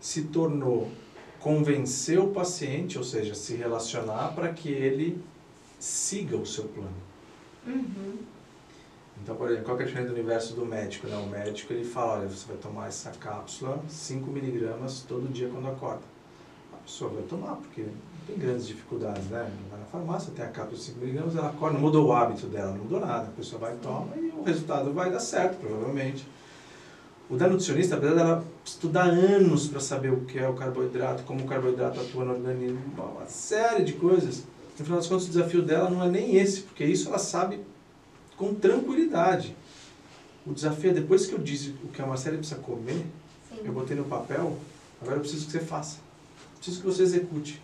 [0.01, 0.93] se tornou
[1.41, 5.21] convencer o paciente, ou seja, se relacionar para que ele
[5.81, 6.97] siga o seu plano.
[7.67, 8.19] Uhum.
[9.21, 11.09] Então, por exemplo, qual que é a diferença do universo do médico?
[11.09, 11.17] Né?
[11.17, 15.67] O médico ele fala, olha, você vai tomar essa cápsula, 5 miligramas todo dia quando
[15.67, 16.16] acorda.
[16.87, 17.91] A pessoa vai tomar, porque não
[18.29, 19.51] tem grandes dificuldades, né?
[19.69, 22.47] Vai na farmácia, tem a cápsula de 5 miligramas, ela acorda, não mudou o hábito
[22.47, 23.27] dela, não mudou nada.
[23.27, 26.25] A pessoa vai e toma e o resultado vai dar certo, provavelmente.
[27.29, 31.41] O da nutricionista, apesar dela estudar anos para saber o que é o carboidrato, como
[31.41, 34.45] o carboidrato atua no organismo, uma série de coisas,
[34.79, 37.59] no final das contas o desafio dela não é nem esse, porque isso ela sabe
[38.37, 39.57] com tranquilidade.
[40.47, 43.05] O desafio é depois que eu disse o que a Marcela precisa comer,
[43.49, 43.63] Sim.
[43.65, 44.57] eu botei no papel,
[45.03, 46.06] agora eu preciso que você faça.
[46.57, 47.63] Preciso que você execute.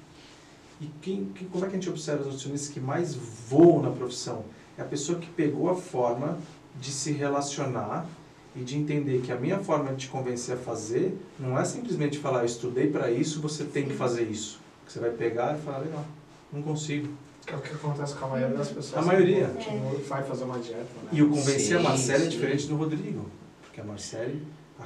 [0.80, 3.90] E quem, quem- como é que a gente observa os nutricionistas que mais voam na
[3.90, 4.44] profissão?
[4.76, 6.38] É a pessoa que pegou a forma
[6.80, 8.06] de se relacionar
[8.56, 12.18] e de entender que a minha forma de te convencer a fazer não é simplesmente
[12.18, 14.60] falar, eu estudei para isso, você tem que fazer isso.
[14.86, 16.04] Você vai pegar e falar, legal,
[16.52, 17.08] não consigo.
[17.46, 18.98] É o que acontece com a maioria das pessoas.
[18.98, 19.48] A maioria.
[19.48, 21.08] Que não vai fazer uma dieta, né?
[21.12, 23.26] E o convencer a Sim, Marcela é diferente do Rodrigo.
[23.62, 24.32] Porque a Marcela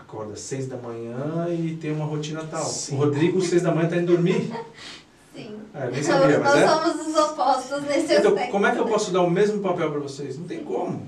[0.00, 2.64] acorda às seis da manhã e tem uma rotina tal.
[2.64, 2.94] Sim.
[2.96, 4.50] O Rodrigo, às seis da manhã, está indo dormir.
[5.34, 5.60] Sim.
[5.74, 6.68] É, nem sabia, mas Nós é.
[6.68, 8.52] somos os opostos nesse Então, aspecto.
[8.52, 10.38] como é que eu posso dar o mesmo papel para vocês?
[10.38, 11.06] Não tem como.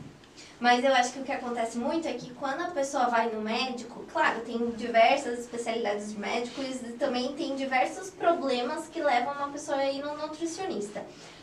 [0.60, 3.40] Mas eu acho que o que acontece muito é que quando a pessoa vai no
[3.40, 9.48] médico, claro, tem diversas especialidades de médicos e também tem diversos problemas que levam uma
[9.48, 11.02] pessoa a ir no nutricionista.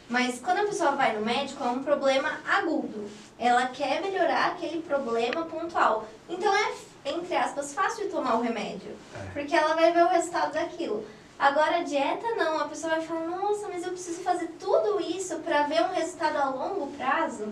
[0.09, 3.05] Mas quando a pessoa vai no médico, é um problema agudo.
[3.39, 6.07] Ela quer melhorar aquele problema pontual.
[6.29, 6.73] Então é,
[7.05, 8.91] entre aspas, fácil tomar o remédio.
[9.15, 9.31] É.
[9.33, 11.03] Porque ela vai ver o resultado daquilo.
[11.37, 12.59] Agora, a dieta não.
[12.59, 16.37] A pessoa vai falar, nossa, mas eu preciso fazer tudo isso para ver um resultado
[16.37, 17.49] a longo prazo.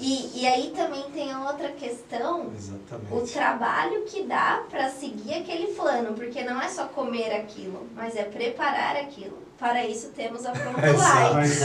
[0.00, 3.32] E, e aí também tem a outra questão, o Exatamente.
[3.32, 8.24] trabalho que dá para seguir aquele plano, porque não é só comer aquilo, mas é
[8.24, 9.38] preparar aquilo.
[9.56, 10.80] Para isso temos a Pronto.
[10.82, 11.62] Mas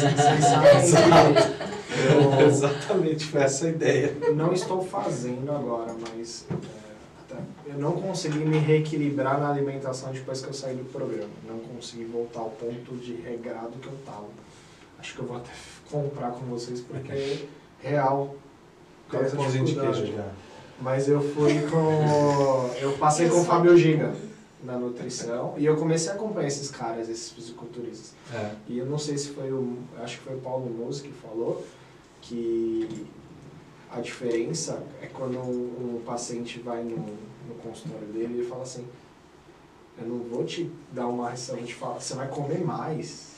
[2.47, 4.15] Exatamente, foi essa a ideia.
[4.35, 6.53] não estou fazendo agora, mas é,
[7.69, 11.29] eu não consegui me reequilibrar na alimentação depois que eu saí do programa.
[11.47, 14.25] Não consegui voltar ao ponto de regrado que eu estava.
[14.97, 15.51] Acho que eu vou até
[15.89, 17.45] comprar com vocês porque
[17.79, 18.35] real.
[19.13, 20.31] É o essa pãozinho de queijo já?
[20.81, 22.73] Mas eu fui com.
[22.81, 24.15] Eu passei com o Fábio Giga
[24.63, 28.13] na nutrição e eu comecei a acompanhar esses caras, esses fisiculturistas.
[28.33, 28.51] É.
[28.67, 29.77] E eu não sei se foi o.
[30.01, 31.63] Acho que foi o Paulo Musi que falou
[32.21, 33.07] que
[33.91, 37.05] a diferença é quando um, um paciente vai no,
[37.49, 38.85] no consultório dele e ele fala assim:
[39.99, 43.29] Eu não vou te dar uma ração, a gente fala, você vai comer mais.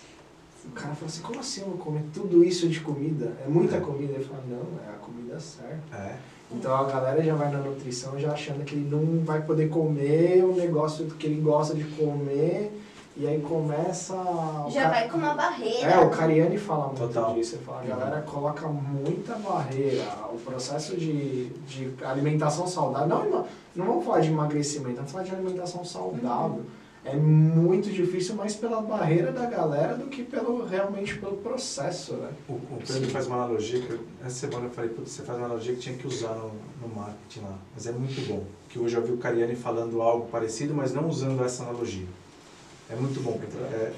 [0.65, 3.35] O cara fala assim: Como assim eu vou comer tudo isso de comida?
[3.43, 4.13] É muita comida?
[4.13, 5.97] Ele fala: Não, é a comida certa.
[5.97, 6.19] É.
[6.53, 10.43] Então a galera já vai na nutrição já achando que ele não vai poder comer
[10.43, 12.71] o negócio que ele gosta de comer.
[13.17, 14.15] E aí começa.
[14.69, 15.91] Já vai com uma barreira.
[15.91, 17.33] É, o Cariani fala muito Total.
[17.33, 17.55] disso.
[17.55, 20.03] Ele fala, a galera coloca muita barreira.
[20.33, 23.07] O processo de, de alimentação saudável.
[23.29, 26.61] Não, não vamos falar de emagrecimento, vamos falar de alimentação saudável.
[27.03, 32.29] É muito difícil mais pela barreira da galera do que pelo realmente pelo processo, né?
[32.47, 35.37] O, o Pedro faz uma analogia, que eu- essa semana eu falei, putz, você faz
[35.39, 37.55] uma analogia que tinha que usar no, no marketing lá.
[37.73, 38.43] Mas é muito bom.
[38.69, 42.05] Que hoje eu vi o Cariani falando algo parecido, mas não usando essa analogia.
[42.91, 43.39] É muito bom.
[43.39, 43.93] porque, é,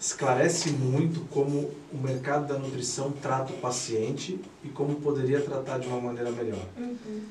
[0.00, 5.88] esclarece muito como o mercado da nutrição trata o paciente e como poderia tratar de
[5.88, 6.64] uma maneira melhor.
[6.78, 7.22] Uhum.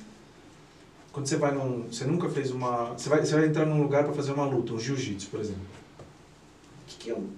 [1.13, 1.83] Quando você vai num.
[1.89, 2.91] Você nunca fez uma.
[2.93, 5.61] Você vai, você vai entrar num lugar para fazer uma luta, um jiu-jitsu, por exemplo.
[5.61, 7.29] O que, que é um.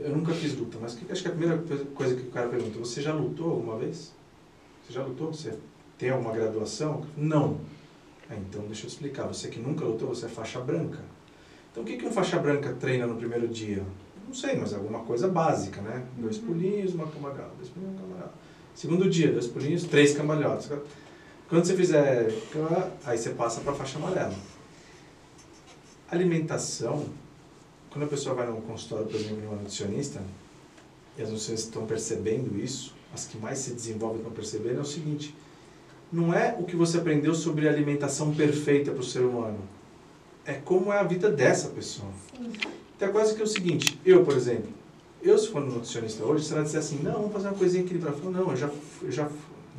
[0.00, 1.58] Eu nunca fiz luta, mas que, acho que a primeira
[1.94, 4.12] coisa- que o cara pergunta: Você já lutou alguma vez?
[4.84, 5.32] Você já lutou?
[5.32, 5.54] Você
[5.96, 7.06] tem alguma graduação?
[7.16, 7.60] Não.
[8.28, 9.26] Ah, então deixa eu explicar.
[9.28, 10.98] Você que nunca lutou, você é faixa branca.
[11.72, 13.82] Então o que, que um faixa branca treina no primeiro dia?
[14.28, 16.04] Não sei, mas alguma coisa básica, né?
[16.18, 17.50] Dois pulinhos, uma cambalhota.
[17.56, 18.34] Dois pulinhos, uma cambalhota.
[18.74, 20.70] Segundo dia, dois pulinhos, três cambalhotas.
[21.48, 22.28] Quando você fizer,
[23.04, 24.34] aí você passa para a faixa amarela.
[26.10, 27.06] Alimentação,
[27.90, 30.22] quando a pessoa vai num consultório, por exemplo, de uma nutricionista,
[31.18, 34.84] e as nutricionistas estão percebendo isso, as que mais se desenvolvem estão percebendo, é o
[34.84, 35.34] seguinte,
[36.10, 39.58] não é o que você aprendeu sobre alimentação perfeita para o ser humano.
[40.44, 42.08] É como é a vida dessa pessoa.
[42.36, 42.52] Sim.
[42.96, 44.68] Então é quase que o seguinte, eu, por exemplo,
[45.22, 48.16] eu se for nutricionista hoje, se ela disser assim, não, vamos fazer uma coisinha equilibrada.
[48.16, 48.70] Eu falo, não, eu já,
[49.02, 49.28] eu já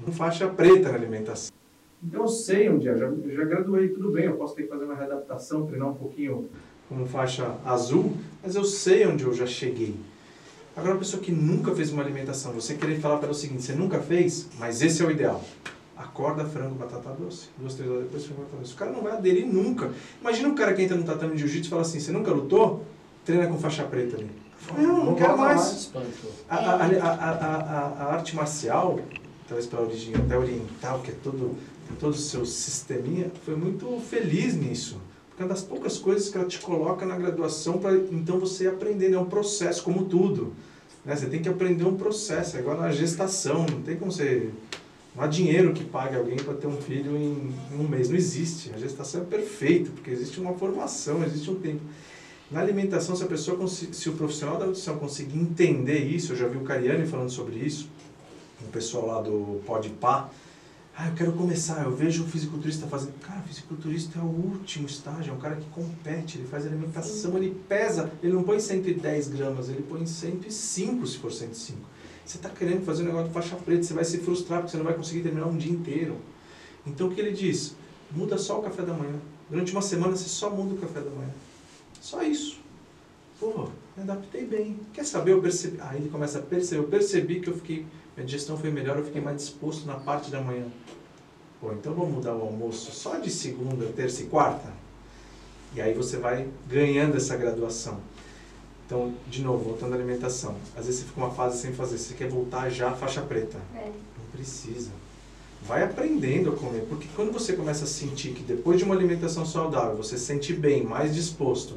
[0.05, 1.53] não faixa preta na alimentação.
[2.01, 4.83] Então eu sei onde é, já, já graduei, tudo bem, eu posso ter que fazer
[4.83, 6.49] uma readaptação, treinar um pouquinho.
[6.89, 9.95] como faixa azul, mas eu sei onde eu já cheguei.
[10.75, 13.63] Agora, a pessoa que nunca fez uma alimentação, você querer falar para ela o seguinte:
[13.63, 15.43] você nunca fez, mas esse é o ideal.
[15.95, 17.49] Acorda frango, batata doce.
[17.57, 18.73] Duas, três horas depois, frango, batata doce.
[18.73, 19.91] O cara não vai aderir nunca.
[20.19, 22.85] Imagina um cara que entra no tatame de jiu-jitsu e fala assim: você nunca lutou?
[23.25, 24.29] Treina com faixa preta ali.
[24.77, 25.91] Não, não quero mais.
[26.49, 28.99] A, a, a, a, arte marcial,
[29.47, 31.57] talvez pela origem até oriental, que é todo,
[31.87, 34.99] tem todo o seu sisteminha, foi muito feliz nisso.
[35.29, 38.67] Porque é uma das poucas coisas que ela te coloca na graduação para então você
[38.67, 39.09] aprender.
[39.09, 39.15] né?
[39.15, 40.53] É um processo, como tudo.
[41.03, 41.15] Né?
[41.15, 44.49] Você tem que aprender um processo, é igual na gestação, não tem como você.
[45.15, 48.09] Não há dinheiro que pague alguém para ter um filho em, em um mês.
[48.09, 48.71] Não existe.
[48.73, 51.81] A gestação é perfeita, porque existe uma formação, existe um tempo.
[52.49, 56.47] Na alimentação, se a pessoa, se o profissional da nutrição conseguir entender isso, eu já
[56.47, 57.89] vi o Cariani falando sobre isso,
[58.61, 60.29] o pessoal lá do Podpah,
[60.95, 63.13] ah, eu quero começar, eu vejo o fisiculturista fazendo.
[63.19, 67.35] Cara, o fisiculturista é o último estágio, é um cara que compete, ele faz alimentação,
[67.35, 71.79] ele pesa, ele não põe 110 gramas, ele põe 105 se for 105.
[72.25, 74.77] Você está querendo fazer um negócio de faixa preta, você vai se frustrar porque você
[74.77, 76.17] não vai conseguir terminar um dia inteiro.
[76.85, 77.75] Então o que ele diz?
[78.11, 79.19] Muda só o café da manhã.
[79.49, 81.31] Durante uma semana você só muda o café da manhã.
[81.99, 82.59] Só isso.
[83.39, 83.67] Pô,
[83.97, 84.79] me adaptei bem.
[84.93, 85.31] Quer saber?
[85.31, 85.79] Eu percebi.
[85.81, 86.81] Aí ele começa a perceber.
[86.81, 87.85] Eu percebi que eu fiquei.
[88.15, 90.65] Minha digestão foi melhor, eu fiquei mais disposto na parte da manhã.
[91.59, 94.71] Pô, então vamos mudar o almoço só de segunda, terça e quarta?
[95.75, 97.99] E aí você vai ganhando essa graduação.
[98.93, 100.55] Então, de novo, voltando à alimentação.
[100.77, 103.57] Às vezes você fica uma fase sem fazer, você quer voltar já à faixa preta.
[103.75, 103.85] É.
[103.87, 104.91] Não precisa.
[105.67, 109.47] Vai aprendendo a comer, porque quando você começa a sentir que depois de uma alimentação
[109.47, 111.73] saudável você se sente bem, mais disposto,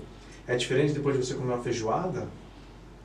[0.47, 2.29] é diferente depois de você comer uma feijoada,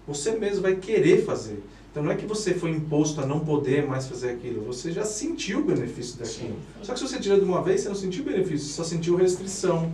[0.05, 1.63] você mesmo vai querer fazer.
[1.89, 5.05] Então não é que você foi imposto a não poder mais fazer aquilo, você já
[5.05, 6.49] sentiu o benefício daquilo.
[6.49, 6.83] Sim, sim.
[6.83, 9.15] Só que se você tira de uma vez, você não sentiu benefício, você só sentiu
[9.15, 9.89] restrição.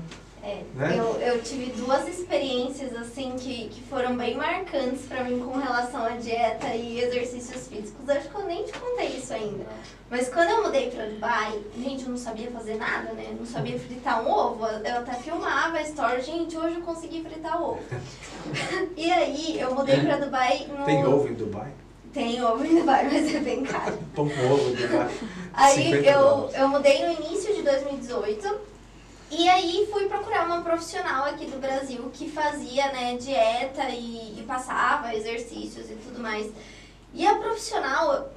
[0.48, 0.96] É, Né?
[0.98, 6.06] eu, eu tive duas experiências assim que, que foram bem marcantes pra mim com relação
[6.06, 8.10] à dieta e exercícios físicos.
[8.10, 9.66] Acho que eu nem te contei isso ainda.
[10.10, 13.36] Mas quando eu mudei pra Dubai, gente, eu não sabia fazer nada, né?
[13.38, 14.66] Não sabia fritar um ovo.
[14.66, 17.80] Eu até filmava a story, gente, hoje eu consegui fritar ovo.
[18.96, 20.86] e aí, eu mudei pra Dubai no...
[20.86, 21.74] Tem ovo em Dubai?
[22.14, 24.00] Tem ovo em Dubai, mas é bem caro.
[24.16, 25.10] Pão com ovo em Dubai.
[25.54, 28.77] Aí 50 eu, eu mudei no início de 2018
[29.30, 34.44] e aí fui procurar uma profissional aqui do Brasil que fazia né, dieta e, e
[34.48, 36.52] passava exercícios e tudo mais.
[37.14, 38.30] E a profissional,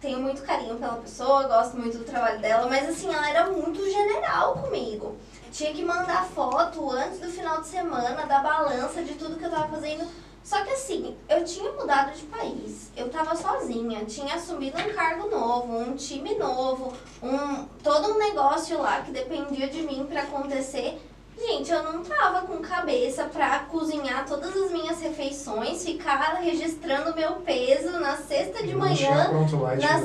[0.00, 3.82] tenho muito carinho pela pessoa, gosto muito do trabalho dela, mas assim, ela era muito
[3.90, 5.16] general comigo.
[5.50, 9.50] Tinha que mandar foto antes do final de semana da balança de tudo que eu
[9.50, 10.06] tava fazendo.
[10.48, 15.28] Só que assim, eu tinha mudado de país, eu tava sozinha, tinha assumido um cargo
[15.28, 16.90] novo, um time novo,
[17.22, 20.98] um todo um negócio lá que dependia de mim pra acontecer.
[21.38, 27.32] Gente, eu não tava com cabeça pra cozinhar todas as minhas refeições, ficar registrando meu
[27.42, 29.28] peso na sexta de Não tinha manhã.
[29.28, 29.98] pronto light na.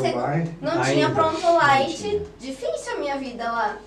[0.61, 0.93] Não Ainda.
[0.93, 2.21] tinha pronto light, tinha.
[2.37, 3.77] difícil a minha vida lá.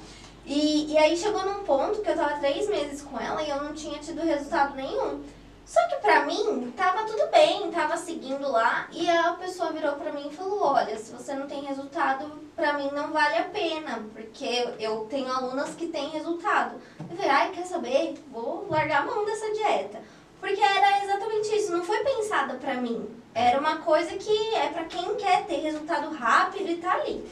[0.46, 3.62] E, e aí chegou num ponto que eu tava três meses com ela e eu
[3.62, 5.20] não tinha tido resultado nenhum.
[5.66, 8.86] Só que pra mim, tava tudo bem, tava seguindo lá.
[8.92, 12.74] E a pessoa virou pra mim e falou: Olha, se você não tem resultado, pra
[12.74, 16.76] mim não vale a pena, porque eu tenho alunas que têm resultado.
[17.00, 18.14] Eu falei: Ai, quer saber?
[18.30, 20.00] Vou largar a mão dessa dieta.
[20.38, 23.04] Porque era exatamente isso, não foi pensada pra mim.
[23.34, 27.28] Era uma coisa que é pra quem quer ter resultado rápido e tá ali.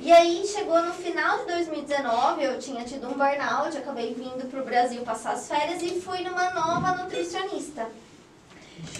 [0.00, 4.64] E aí chegou no final de 2019, eu tinha tido um burnout, acabei vindo pro
[4.64, 7.88] Brasil passar as férias e fui numa nova nutricionista.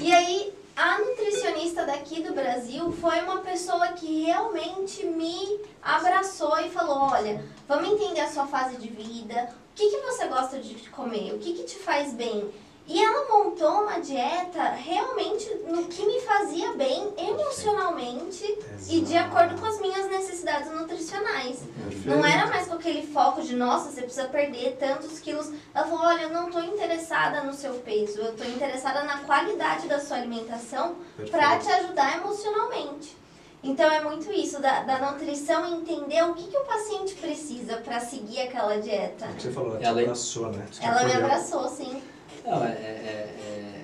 [0.01, 6.71] E aí a nutricionista daqui do Brasil foi uma pessoa que realmente me abraçou e
[6.71, 10.75] falou: olha, vamos entender a sua fase de vida, o que, que você gosta de
[10.91, 12.51] comer, o que, que te faz bem.
[12.87, 18.59] E ela montou uma dieta realmente no que me fazia bem emocionalmente
[18.91, 21.63] e de acordo com as minhas necessidades nutricionais.
[22.05, 25.51] Não era mais com aquele foco de, nossa, você precisa perder tantos quilos.
[25.75, 29.89] Ela falou, olha, eu não estou interessada no seu peso, eu estou interessada na qualidade
[29.89, 30.97] da sua alimentação
[31.31, 33.17] para te ajudar emocionalmente.
[33.63, 37.99] Então é muito isso, da, da nutrição entender o que, que o paciente precisa para
[37.99, 39.25] seguir aquela dieta.
[39.25, 40.67] O que você falou, ela te Ela- abraçou, né?
[40.83, 42.03] Ela me abraçou, sim.
[42.45, 43.35] Não, é, é-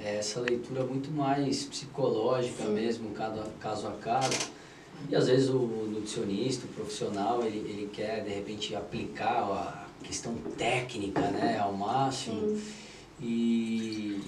[0.04, 4.50] é- é essa leitura muito mais psicológica mesmo, caso a, caso.
[5.08, 10.34] E às vezes o nutricionista, o profissional, ele, ele quer de repente aplicar a questão
[10.58, 12.56] técnica né, ao máximo.
[12.56, 12.62] Sim.
[13.22, 14.20] E,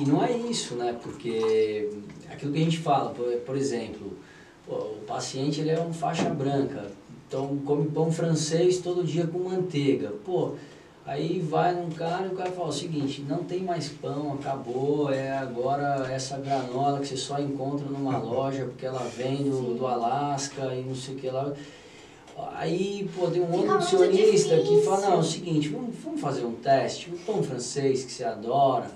[0.00, 0.98] e não é isso, né?
[1.02, 1.90] Porque
[2.30, 4.18] aquilo que a gente fala, por, por exemplo,
[4.66, 6.90] o paciente ele é um faixa branca,
[7.26, 10.12] então come pão francês todo dia com manteiga.
[10.24, 10.54] Pô,
[11.08, 15.10] aí vai num cara e o cara fala o seguinte, não tem mais pão, acabou,
[15.10, 19.86] é agora essa granola que você só encontra numa loja porque ela vem do, do
[19.86, 21.52] Alasca e não sei o que lá.
[22.54, 26.44] Aí, pô, tem um outro nutricionista que fala, não, é o seguinte, vamos, vamos fazer
[26.44, 28.88] um teste, o pão francês que você adora,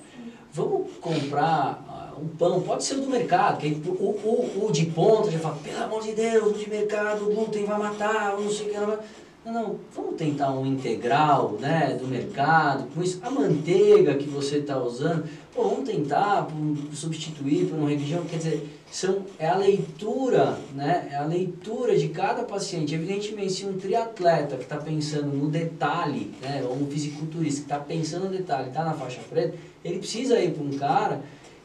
[0.53, 4.87] vamos comprar ah, um pão, pode ser o do mercado, que o, o, o de
[4.87, 8.51] ponta já fala, pelo amor de Deus, o de mercado, o glúten vai matar, não
[8.51, 8.79] sei o que.
[8.79, 8.99] Não,
[9.45, 14.59] não, não, vamos tentar um integral, né, do mercado, com isso, a manteiga que você
[14.59, 16.47] está usando, pô, vamos tentar
[16.93, 22.09] substituir por uma religião, quer dizer, são, é a leitura, né, é a leitura de
[22.09, 22.95] cada paciente.
[22.95, 27.79] Evidentemente, se um triatleta que está pensando no detalhe, né, ou um fisiculturista que está
[27.79, 31.21] pensando no detalhe, está na faixa preta, ele precisa ir para um cara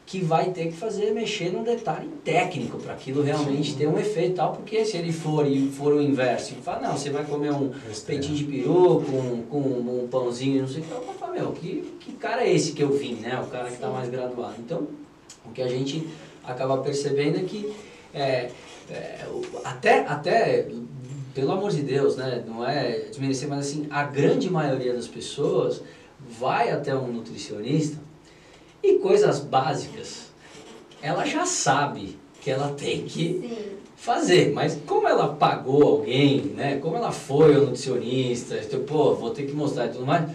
[0.08, 4.32] que vai ter que fazer mexer num detalhe técnico para aquilo realmente ter um efeito
[4.32, 7.26] e tal, porque se ele for e for o inverso, e fala, não, você vai
[7.26, 7.74] comer um
[8.06, 11.52] peitinho de peru com, com um pãozinho, não sei o que, eu vou falar, meu,
[11.52, 13.38] que, que cara é esse que eu vim, né?
[13.46, 13.94] O cara que está Sim.
[13.94, 14.56] mais graduado.
[14.60, 14.88] Então,
[15.46, 16.08] o que a gente
[16.42, 17.74] acaba percebendo é que
[18.14, 18.50] é,
[18.90, 19.26] é,
[19.66, 20.70] até, até,
[21.36, 22.46] pelo amor de Deus, né?
[22.48, 25.82] Não é desmerecer, mas assim, a grande maioria das pessoas
[26.40, 28.07] vai até um nutricionista
[28.84, 30.28] e coisas básicas,
[31.02, 33.78] ela já sabe que ela tem que Sim.
[33.96, 36.78] fazer, mas como ela pagou alguém, né?
[36.78, 40.30] Como ela foi ao nutricionista, então, pô, vou ter que mostrar e tudo mais,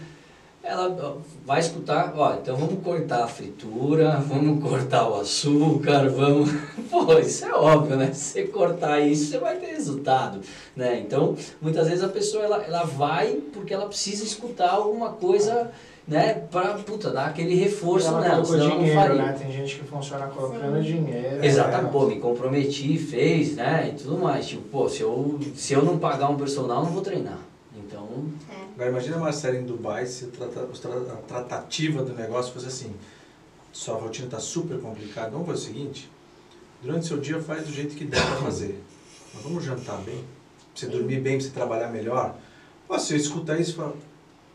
[0.63, 6.51] ela vai escutar, ó, então vamos cortar a fritura, vamos cortar o açúcar, vamos.
[6.89, 8.13] Pô, isso é óbvio, né?
[8.13, 10.41] Se você cortar isso, você vai ter resultado,
[10.77, 11.01] né?
[11.05, 15.73] Então, muitas vezes a pessoa ela, ela vai porque ela precisa escutar alguma coisa,
[16.07, 19.23] né, pra puta, dar aquele reforço ela nela, senão ela não dinheiro, faria.
[19.23, 19.33] né?
[19.33, 20.83] Tem gente que funciona colocando Sim.
[20.83, 21.45] dinheiro.
[21.45, 21.91] Exatamente, né?
[21.93, 24.47] pô, me comprometi, fez, né, e tudo mais.
[24.47, 27.39] Tipo, pô, se eu, se eu não pagar um personal, não vou treinar.
[27.77, 28.07] Então,
[28.51, 28.63] É.
[28.75, 32.95] Agora imagina a Marcela em Dubai se trata, a tratativa do negócio fosse assim,
[33.71, 36.11] sua rotina está super complicada, vamos fazer o seguinte,
[36.83, 38.83] durante o seu dia faz do jeito que der para fazer,
[39.35, 40.25] mas vamos jantar bem, pra
[40.75, 42.35] você dormir bem, pra você trabalhar melhor.
[42.89, 43.97] Pô, se eu escutar isso, eu falo,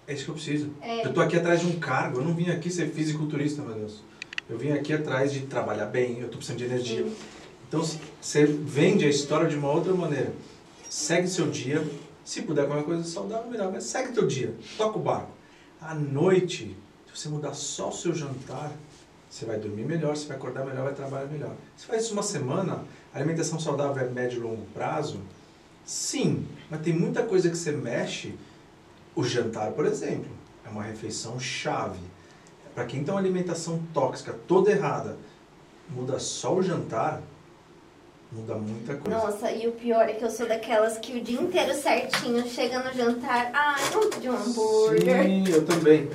[0.08, 0.70] é isso que eu preciso.
[0.82, 1.06] É.
[1.06, 4.02] Eu tô aqui atrás de um cargo, eu não vim aqui ser fisiculturista, meu Deus.
[4.50, 7.04] Eu vim aqui atrás de trabalhar bem, eu tô precisando de energia.
[7.04, 7.16] Sim.
[7.68, 7.84] Então
[8.22, 10.32] você vende a história de uma outra maneira.
[10.90, 11.86] Segue seu dia.
[12.24, 13.72] Se puder comer coisa saudável, melhor.
[13.72, 14.56] Mas segue teu dia.
[14.78, 15.32] Toca o barco.
[15.82, 16.76] À noite,
[17.06, 18.72] se você mudar só o seu jantar,
[19.30, 21.54] você vai dormir melhor, você vai acordar melhor, vai trabalhar melhor.
[21.76, 25.20] Se faz isso uma semana, a alimentação saudável é médio e longo prazo?
[25.86, 28.34] Sim, mas tem muita coisa que você mexe.
[29.18, 30.30] O jantar, por exemplo,
[30.64, 32.00] é uma refeição chave.
[32.76, 35.18] Para quem tem uma alimentação tóxica toda errada,
[35.90, 37.24] muda só o jantar,
[38.32, 39.18] muda muita coisa.
[39.18, 42.78] Nossa, e o pior é que eu sou daquelas que o dia inteiro certinho chega
[42.84, 43.50] no jantar.
[43.54, 45.24] Ai, vamos pedir um hambúrguer.
[45.24, 46.08] Sim, eu também.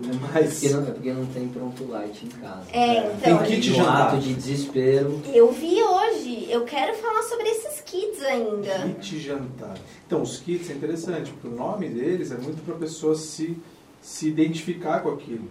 [0.00, 2.64] Mas porque não, é porque não tem pronto light em casa.
[2.72, 3.38] É, então.
[3.38, 4.08] Tem kit no jantar.
[4.08, 5.20] ato de desespero.
[5.32, 6.50] Eu vi hoje.
[6.50, 8.94] Eu quero falar sobre esses kits ainda.
[8.98, 9.76] Kit jantar.
[10.06, 13.56] Então, os kits é interessante, porque o nome deles é muito para a pessoa se,
[14.00, 15.48] se identificar com aquilo.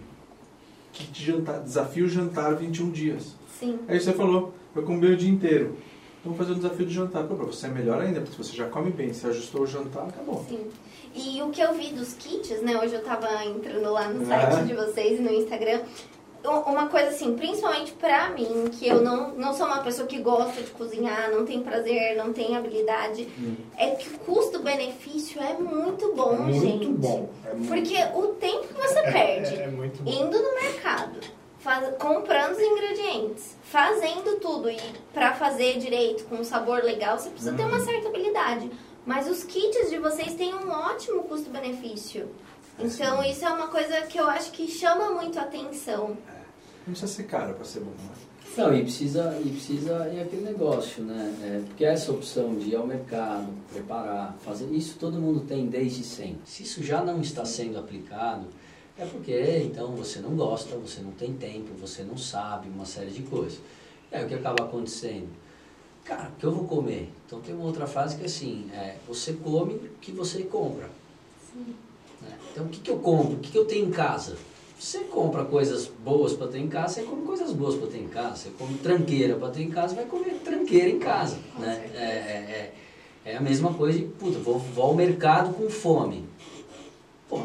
[0.92, 3.36] Kit jantar, desafio jantar 21 dias.
[3.58, 3.78] Sim.
[3.86, 5.76] Aí você falou, eu comi o dia inteiro.
[6.24, 7.24] Vamos fazer um desafio de jantar.
[7.24, 10.08] Pô, pra você é melhor ainda, porque você já come bem, se ajustou o jantar,
[10.08, 10.44] acabou.
[10.48, 10.66] Sim.
[11.14, 12.78] E o que eu vi dos kits, né?
[12.80, 14.26] Hoje eu tava entrando lá no É.
[14.26, 15.80] site de vocês e no Instagram.
[16.42, 20.62] Uma coisa assim, principalmente pra mim, que eu não, não sou uma pessoa que gosta
[20.62, 23.28] de cozinhar, não tem prazer, não tem habilidade,
[23.76, 26.86] é que o custo-benefício é muito bom, É muito gente.
[26.86, 27.28] bom.
[27.44, 30.10] É muito, Porque o tempo que você perde é, é muito bom.
[30.10, 31.20] indo no mercado,
[31.58, 34.78] faz- comprando os ingredientes, fazendo tudo e
[35.12, 38.70] pra fazer direito, com um sabor legal, você precisa ter uma certa habilidade.
[39.06, 42.28] Mas os kits de vocês têm um ótimo custo-benefício.
[42.78, 46.16] Então isso é uma coisa que eu acho que chama muito a atenção.
[46.86, 48.30] Não precisa ser caro para ser bom, né?
[48.56, 51.34] Não, e precisa, e precisa é aquele negócio, né?
[51.42, 56.02] É, porque essa opção de ir ao mercado, preparar, fazer, isso todo mundo tem desde
[56.02, 56.40] sempre.
[56.44, 58.46] Se isso já não está sendo aplicado,
[58.98, 63.10] é porque então você não gosta, você não tem tempo, você não sabe, uma série
[63.10, 63.60] de coisas.
[64.10, 65.28] É o que acaba acontecendo.
[66.10, 67.08] Cara, o que eu vou comer?
[67.24, 70.90] Então tem uma outra frase que é assim, é, você come o que você compra.
[71.54, 72.36] Né?
[72.50, 73.34] Então o que, que eu compro?
[73.34, 74.36] O que, que eu tenho em casa?
[74.76, 78.08] você compra coisas boas para ter em casa, você come coisas boas para ter em
[78.08, 78.36] casa.
[78.36, 81.38] Você come tranqueira para ter em casa, vai comer tranqueira em casa.
[81.54, 81.90] Com Né?
[81.94, 82.72] É, é,
[83.26, 86.24] é, é a mesma coisa de, puta, vou, vou ao mercado com fome.
[87.28, 87.40] Pô,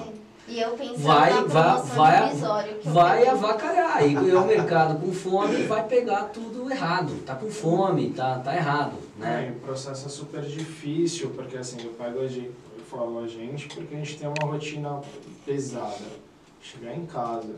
[0.47, 4.07] E eu pensando Vai- na vai- promoção vai- que vai avacalhar.
[4.07, 7.23] E ao mercado com fome vai pegar tudo errado.
[7.25, 8.93] Tá com fome, tá, tá errado.
[9.19, 9.47] É, Né?
[9.49, 13.27] e o processo é super difícil, porque assim, eu pego a gente, eu falo a
[13.27, 15.01] gente, porque a gente tem uma rotina
[15.45, 16.25] pesada.
[16.61, 17.55] Chegar em casa,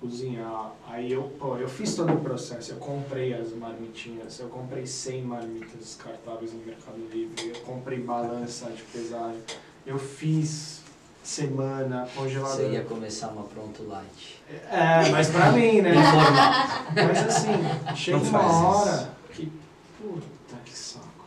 [0.00, 4.86] cozinhar, aí eu, pô, eu fiz todo o processo, eu comprei as marmitinhas, eu comprei
[4.86, 9.40] 100 marmitas descartáveis no Mercado Livre, eu comprei balança de pesagem,
[9.86, 10.79] eu fiz
[11.22, 12.56] semana, congelador.
[12.56, 14.42] Você ia começar uma pronto light.
[14.70, 15.92] É, mas pra mim, né?
[16.94, 17.52] Mas assim,
[17.94, 18.64] chega Não uma faz isso.
[18.64, 19.52] hora que.
[19.98, 21.24] Puta que saco.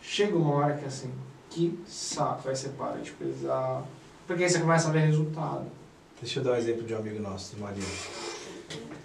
[0.00, 1.12] Chega uma hora que assim,
[1.50, 2.48] que saco.
[2.48, 3.82] Aí você para de pesar.
[4.26, 5.66] Porque aí você começa a ver resultado.
[6.20, 7.86] Deixa eu dar um exemplo de um amigo nosso, do Marinho.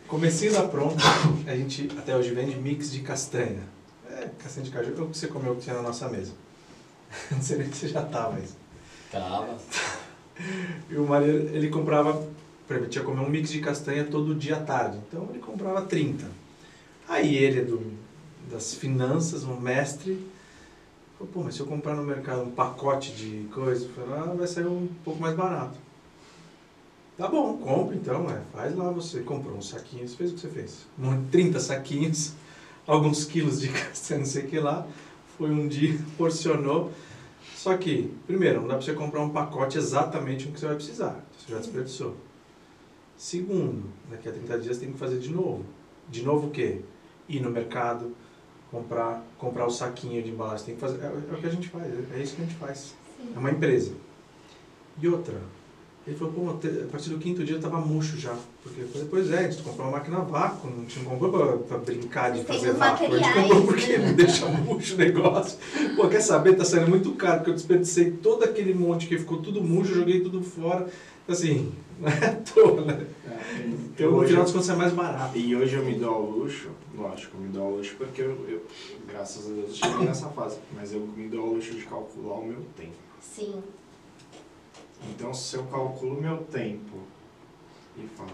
[0.07, 1.03] Comecinho da pronta,
[1.45, 3.63] a gente até hoje vende mix de castanha.
[4.09, 6.33] É, castanha de caju, é o que você comeu que tinha na nossa mesa.
[7.31, 8.55] Não sei nem se você já tá, mas...
[9.11, 9.57] Tava.
[10.89, 12.25] E o Maria, ele comprava,
[12.89, 14.99] que comer um mix de castanha todo dia à tarde.
[15.07, 16.25] Então ele comprava 30.
[17.07, 17.81] Aí ele é do,
[18.49, 20.25] das finanças, um mestre,
[21.17, 24.47] falou, pô, mas se eu comprar no mercado um pacote de coisa, falei, ah, vai
[24.47, 25.77] sair um pouco mais barato.
[27.17, 29.19] Tá bom, compra então, é, faz lá você.
[29.19, 30.87] Comprou um saquinho, você fez o que você fez.
[30.97, 32.33] Um, 30 saquinhos,
[32.87, 34.87] alguns quilos de castanha, não sei o que lá.
[35.37, 36.91] Foi um dia, porcionou.
[37.61, 40.73] Só que, primeiro, não dá pra você comprar um pacote exatamente o que você vai
[40.73, 41.23] precisar.
[41.37, 42.15] Você já desperdiçou.
[43.15, 45.63] Segundo, daqui a 30 dias tem que fazer de novo.
[46.09, 46.81] De novo o quê?
[47.29, 48.15] Ir no mercado,
[48.71, 50.65] comprar, comprar o saquinho de embalagem.
[50.65, 52.45] Tem que fazer, é, é o que a gente faz, é, é isso que a
[52.45, 52.95] gente faz.
[53.35, 53.93] É uma empresa.
[54.99, 55.39] E outra,
[56.11, 58.35] ele falou, pô, a partir do quinto dia tava murcho já.
[58.61, 61.31] Porque eu falei, pois é, a gente comprou uma máquina a vácuo, não tinha comprou
[61.31, 63.05] pra, pra brincar de fazer vácuo.
[63.05, 64.07] A gente comprou porque né?
[64.07, 65.57] não deixa murcho o negócio.
[65.95, 66.55] Pô, quer saber?
[66.55, 70.19] Tá saindo muito caro, porque eu desperdicei todo aquele monte que ficou tudo murcho, joguei
[70.19, 70.87] tudo fora.
[71.27, 73.05] Assim, não é à toa, né?
[73.93, 75.37] Então, no hoje, final das contas, é mais barato.
[75.37, 78.37] e hoje eu me dou ao luxo, lógico, eu me dou ao luxo porque eu,
[78.49, 78.61] eu,
[79.07, 80.57] graças a Deus, cheguei nessa fase.
[80.75, 82.95] Mas eu me dou ao luxo de calcular o meu tempo.
[83.21, 83.61] Sim.
[85.09, 87.07] Então, se eu calculo o meu tempo
[87.97, 88.29] e falo,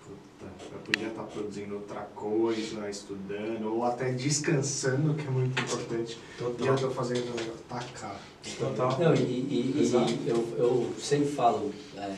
[0.00, 6.18] puta, eu podia estar produzindo outra coisa, estudando, ou até descansando, que é muito importante,
[6.40, 6.90] eu Total.
[6.90, 8.18] fazendo um negócio, tá caro.
[8.58, 8.98] Total.
[8.98, 9.92] Não, e, e-
[10.24, 12.16] e- eu, eu sempre falo é,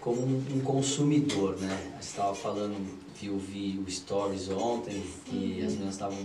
[0.00, 1.96] como um, um consumidor, né?
[2.00, 2.74] Você estava falando,
[3.14, 6.18] viu, vi o Stories ontem, que as meninas estavam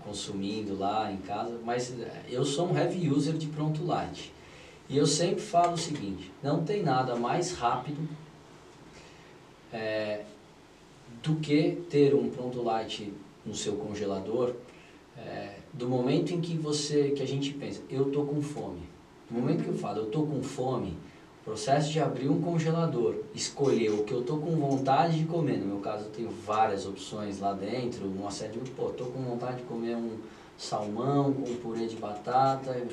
[0.00, 4.32] consumindo lá em casa, mas é, eu sou um heavy user de Pronto Light.
[4.88, 8.08] E eu sempre falo o seguinte, não tem nada mais rápido
[9.72, 10.22] é,
[11.22, 13.12] do que ter um Pronto Light
[13.44, 14.54] no seu congelador
[15.16, 18.82] é, do momento em que você, que a gente pensa, eu tô com fome.
[19.30, 20.96] No momento que eu falo, eu tô com fome,
[21.40, 25.56] o processo de abrir um congelador, escolher o que eu tô com vontade de comer,
[25.56, 29.22] no meu caso eu tenho várias opções lá dentro, uma série de, pô, tô com
[29.22, 30.18] vontade de comer um
[30.56, 32.86] salmão com purê de batata.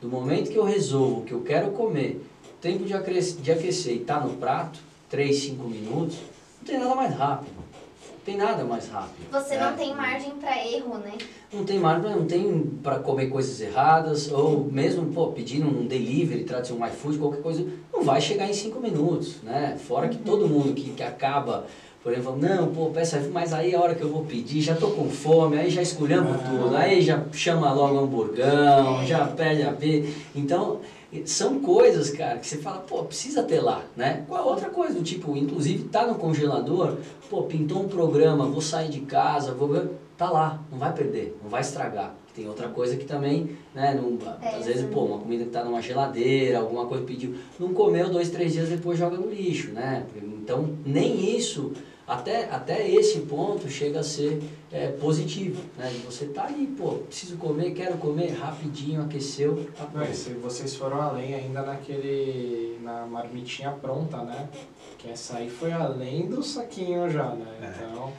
[0.00, 2.24] Do momento que eu resolvo que eu quero comer,
[2.60, 4.78] tempo de aquecer, de aquecer e tá no prato,
[5.10, 6.18] 3, 5 minutos,
[6.58, 7.56] não tem nada mais rápido.
[7.56, 9.28] Não tem nada mais rápido.
[9.32, 9.70] Você né?
[9.70, 11.14] não tem margem pra erro, né?
[11.52, 16.44] Não tem margem, não tem para comer coisas erradas, ou mesmo, pô, pedindo um delivery,
[16.44, 19.76] trazer um iFood, qualquer coisa, não vai chegar em cinco minutos, né?
[19.78, 21.66] Fora que todo mundo que, que acaba,
[22.02, 24.88] por exemplo, não, pô, peça mas aí a hora que eu vou pedir, já tô
[24.90, 30.12] com fome, aí já escolhemos tudo, aí já chama logo hamburgão, já pede a pizza.
[30.34, 30.80] Então,
[31.24, 34.24] são coisas, cara, que você fala, pô, precisa ter lá, né?
[34.28, 36.96] Qual outra coisa, do tipo, inclusive tá no congelador,
[37.28, 41.36] pô, pintou um programa, vou sair de casa, vou ver, tá lá, não vai perder,
[41.42, 42.14] não vai estragar.
[42.34, 44.88] Tem outra coisa que também, né, não, É, às vezes, sim.
[44.92, 48.68] pô, uma comida que tá numa geladeira, alguma coisa pediu, não comeu dois, três dias
[48.68, 50.04] depois joga no lixo, né?
[50.22, 51.72] Então, nem isso,
[52.08, 55.92] até, até esse ponto chega a ser é, positivo, né?
[56.06, 61.02] Você tá ali, pô, preciso comer, quero comer, rapidinho, aqueceu, tá Não, se vocês foram
[61.02, 62.78] além ainda naquele.
[62.82, 64.48] na marmitinha pronta, né?
[64.96, 67.46] Que essa aí foi além do saquinho já, né?
[67.60, 67.84] É.
[67.84, 68.10] Então.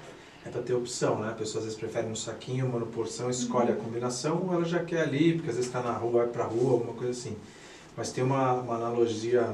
[0.45, 1.29] É pra ter opção, né?
[1.29, 4.83] A pessoa às vezes prefere um saquinho, uma porção, escolhe a combinação, ou ela já
[4.83, 7.35] quer ali, porque às vezes está na rua, vai pra rua, alguma coisa assim.
[7.97, 9.53] Mas tem uma, uma analogia.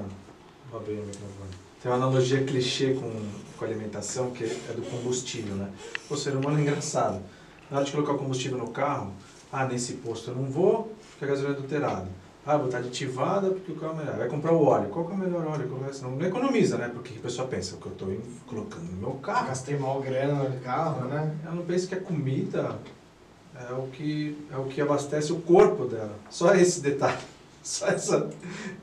[0.70, 1.50] Vou abrir o microfone.
[1.82, 3.12] Tem uma analogia clichê com,
[3.58, 5.70] com alimentação, que é do combustível, né?
[6.10, 7.22] O ser humano é engraçado.
[7.70, 9.12] Na hora de colocar o combustível no carro,
[9.52, 12.08] ah, nesse posto eu não vou, porque a gasolina é adulterada.
[12.46, 14.18] Ah, vou estar aditivada porque o carro é melhor.
[14.18, 14.90] Vai comprar o óleo.
[14.90, 15.68] Qual que é o melhor óleo?
[15.90, 16.02] É?
[16.04, 16.92] Não economiza, né?
[16.94, 19.48] Porque a pessoa pensa, o que eu estou colocando no meu carro.
[19.48, 21.36] Gastei mal grana no carro, né?
[21.44, 22.78] Ela não pensa que a comida
[23.56, 26.14] é o que, é o que abastece o corpo dela.
[26.30, 27.18] Só esse detalhe.
[27.64, 28.30] Só essa.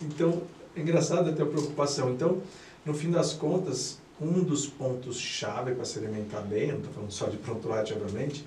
[0.01, 0.43] Então,
[0.75, 2.11] é engraçado a ter preocupação.
[2.11, 2.43] Então,
[2.85, 7.27] no fim das contas, um dos pontos-chave para se alimentar bem, não estou falando só
[7.27, 8.47] de pronto light, obviamente,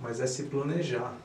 [0.00, 1.16] mas é se planejar.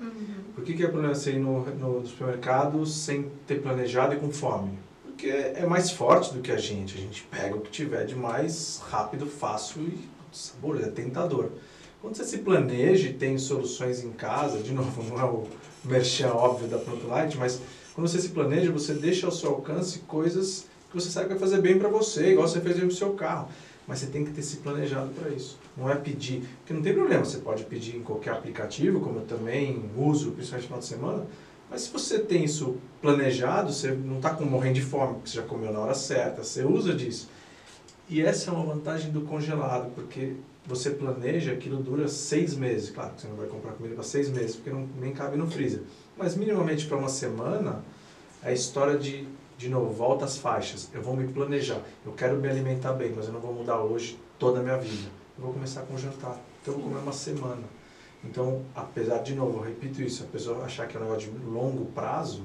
[0.00, 0.26] Uhum.
[0.54, 4.30] Por que, que é problema você ir no, no supermercado sem ter planejado e com
[4.30, 4.78] fome?
[5.02, 6.94] Porque é mais forte do que a gente.
[6.94, 9.98] A gente pega o que tiver de mais rápido, fácil e
[10.30, 11.50] sabor, é tentador.
[12.02, 15.46] Quando você se planeja e tem soluções em casa, de novo, não é o
[15.84, 17.60] merchan óbvio da Pronto Light, mas
[17.94, 20.66] quando você se planeja, você deixa ao seu alcance coisas
[21.00, 23.48] você sabe que vai fazer bem para você, igual você fez bem pro seu carro.
[23.86, 25.58] Mas você tem que ter se planejado para isso.
[25.76, 29.24] Não é pedir, porque não tem problema, você pode pedir em qualquer aplicativo, como eu
[29.26, 31.26] também uso, principalmente no final de semana,
[31.70, 35.42] mas se você tem isso planejado, você não está morrendo de fome, porque você já
[35.42, 37.28] comeu na hora certa, você usa disso.
[38.08, 42.90] E essa é uma vantagem do congelado, porque você planeja, aquilo dura seis meses.
[42.90, 45.48] Claro que você não vai comprar comida para seis meses, porque não, nem cabe no
[45.48, 45.82] freezer.
[46.16, 47.84] Mas minimamente para uma semana,
[48.42, 49.26] é a história de,
[49.56, 50.90] de novo, volta às faixas.
[50.92, 51.80] Eu vou me planejar.
[52.04, 55.10] Eu quero me alimentar bem, mas eu não vou mudar hoje toda a minha vida.
[55.36, 56.38] Eu vou começar com o jantar.
[56.60, 57.62] Então eu vou comer uma semana.
[58.24, 61.44] Então, apesar, de novo, eu repito isso, a pessoa achar que é um negócio de
[61.46, 62.42] longo prazo,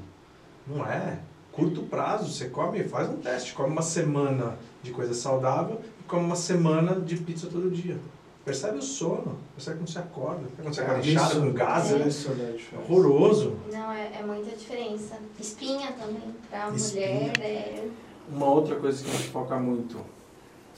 [0.68, 1.20] não é.
[1.52, 6.24] Curto prazo, você come, faz um teste, come uma semana de coisa saudável e come
[6.24, 7.98] uma semana de pizza todo dia.
[8.44, 12.00] Percebe o sono, percebe quando você acorda, quando você acorda inchado com gás, É.
[12.00, 12.08] né?
[12.08, 12.58] Isso, né?
[12.74, 13.56] É horroroso.
[13.72, 15.20] Não, é, é muita diferença.
[15.40, 17.08] Espinha também, pra Espinha.
[17.08, 17.88] mulher, é...
[18.32, 20.00] Uma outra coisa que a gente foca muito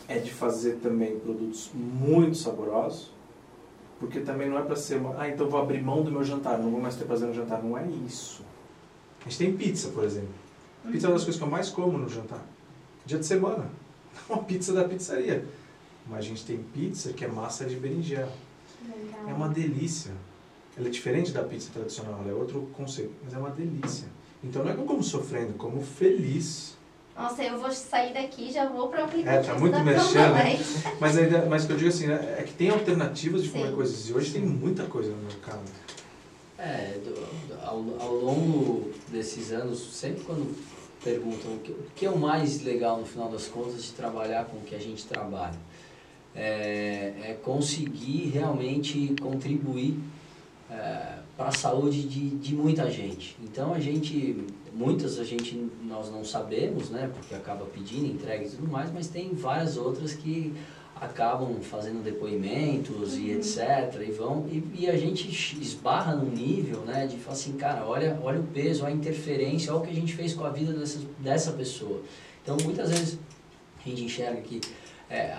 [0.09, 3.11] é de fazer também produtos muito saborosos,
[3.99, 6.57] porque também não é para ser uma, ah, então vou abrir mão do meu jantar,
[6.59, 8.41] não vou mais ter prazer no jantar, não é isso.
[9.25, 10.33] A gente tem pizza, por exemplo.
[10.91, 12.43] Pizza é uma das coisas que eu mais como no jantar.
[13.05, 13.69] Dia de semana.
[14.29, 15.45] Uma pizza da pizzaria.
[16.07, 18.31] Mas a gente tem pizza que é massa de berinjela.
[18.85, 19.29] Legal.
[19.29, 20.11] É uma delícia.
[20.77, 24.07] Ela é diferente da pizza tradicional, ela é outro conceito, mas é uma delícia.
[24.43, 26.75] Então não é que eu como sofrendo, como feliz.
[27.15, 30.43] Nossa, eu vou sair daqui já vou pro aplicativo É, tá muito mexendo, né?
[30.43, 30.63] Light.
[30.99, 33.67] Mas, ainda, mas o que eu digo assim, né, é que tem alternativas de comer
[33.69, 33.75] Sim.
[33.75, 34.09] coisas.
[34.09, 35.61] E hoje tem muita coisa no mercado.
[36.57, 40.55] É, do- do- ao, ao longo desses anos, sempre quando
[41.03, 44.45] perguntam o que, o que é o mais legal no final das contas de trabalhar
[44.45, 45.57] com o que a gente trabalha,
[46.35, 49.99] é, é conseguir realmente contribuir
[51.37, 53.35] para a saúde de, de muita gente.
[53.43, 58.49] Então a gente, muitas a gente nós não sabemos, né, porque acaba pedindo entrega e
[58.49, 60.53] tudo mais, mas tem várias outras que
[60.95, 64.01] acabam fazendo depoimentos e etc.
[64.07, 65.27] E vão e, e a gente
[65.59, 69.73] esbarra num nível, né, de falar assim, cara, olha, olha o peso, olha a interferência,
[69.73, 72.01] olha o que a gente fez com a vida dessa, dessa pessoa.
[72.43, 73.17] Então muitas vezes
[73.83, 74.61] a gente enxerga que
[75.13, 75.37] é,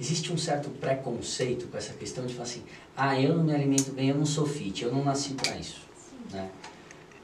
[0.00, 2.62] existe um certo preconceito com essa questão de falar assim,
[2.96, 5.82] ah, eu não me alimento bem, eu não sou fit, eu não nasci para isso.
[6.30, 6.48] Né?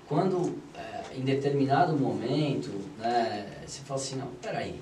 [0.07, 4.79] Quando, é, em determinado momento, né, você fala assim, não, peraí,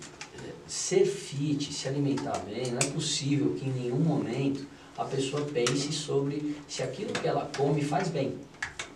[0.66, 4.66] ser fit, se alimentar bem, não é possível que em nenhum momento
[4.99, 8.39] a pessoa pense sobre se aquilo que ela come faz bem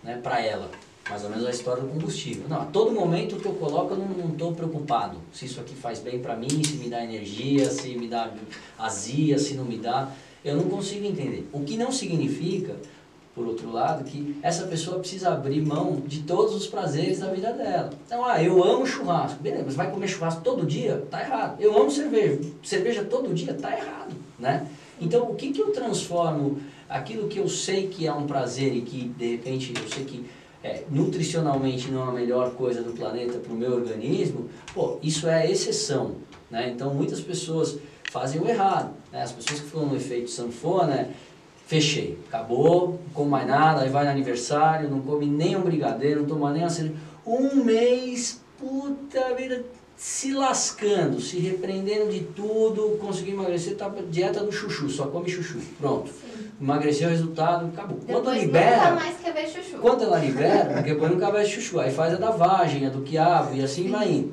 [0.03, 0.70] né, para ela.
[1.09, 2.44] Mais ou menos a história do combustível.
[2.48, 6.01] Não, a todo momento que eu coloco eu não estou preocupado se isso aqui faz
[6.01, 8.30] bem para mim, se me dá energia, se me dá
[8.78, 10.10] azia, se não me dá.
[10.44, 11.48] Eu não consigo entender.
[11.52, 12.76] O que não significa,
[13.35, 17.52] por outro lado, que essa pessoa precisa abrir mão de todos os prazeres da vida
[17.52, 17.90] dela.
[18.06, 19.43] Então, ah, eu amo churrasco.
[19.43, 21.05] Beleza, mas vai comer churrasco todo dia?
[21.10, 21.60] Tá errado.
[21.60, 22.40] Eu amo cerveja.
[22.62, 23.55] Cerveja todo dia?
[23.55, 24.66] Tá errado, né?
[25.01, 28.82] Então, o que que eu transformo aquilo que eu sei que é um prazer e
[28.82, 30.24] que, de repente, eu sei que
[30.69, 35.27] é, nutricionalmente não é a melhor coisa do planeta para o meu organismo, pô, isso
[35.27, 36.16] é exceção.
[36.51, 36.70] Né?
[36.74, 37.78] Então muitas pessoas
[38.11, 38.95] fazem o errado.
[39.11, 39.23] Né?
[39.23, 41.11] As pessoas que falam no efeito sanfona, é,
[41.66, 46.20] fechei, acabou, não como mais nada, aí vai no aniversário, não come nem um brigadeiro,
[46.20, 46.97] não toma nem uma cerveja.
[47.27, 49.65] Um mês, puta vida,
[49.97, 55.59] se lascando, se repreendendo de tudo, conseguiu emagrecer, tá dieta do chuchu, só come chuchu.
[55.78, 56.09] Pronto.
[56.09, 56.38] Sim.
[56.60, 57.98] Emagreceu, resultado, acabou.
[57.98, 59.78] Quando Depois libera, nunca mais quer ver chuchu.
[59.78, 63.02] quando ela libera, porque depois nunca vai chuchu, aí faz a da vagem, a do
[63.02, 64.32] quiabo e assim vai indo.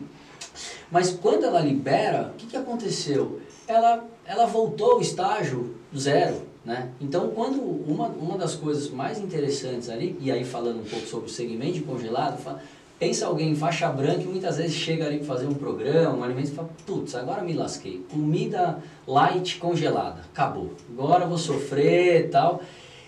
[0.91, 3.39] Mas quando ela libera, o que, que aconteceu?
[3.68, 6.89] Ela, ela voltou ao estágio zero, né?
[6.99, 11.27] Então, quando uma, uma das coisas mais interessantes ali, e aí falando um pouco sobre
[11.27, 12.60] o segmento de congelado, fala,
[12.99, 16.23] pensa alguém em faixa branca e muitas vezes chega ali para fazer um programa, um
[16.23, 18.05] alimento e fala, putz, agora me lasquei.
[18.09, 20.72] Comida light congelada, acabou.
[20.89, 22.61] Agora vou sofrer e tal.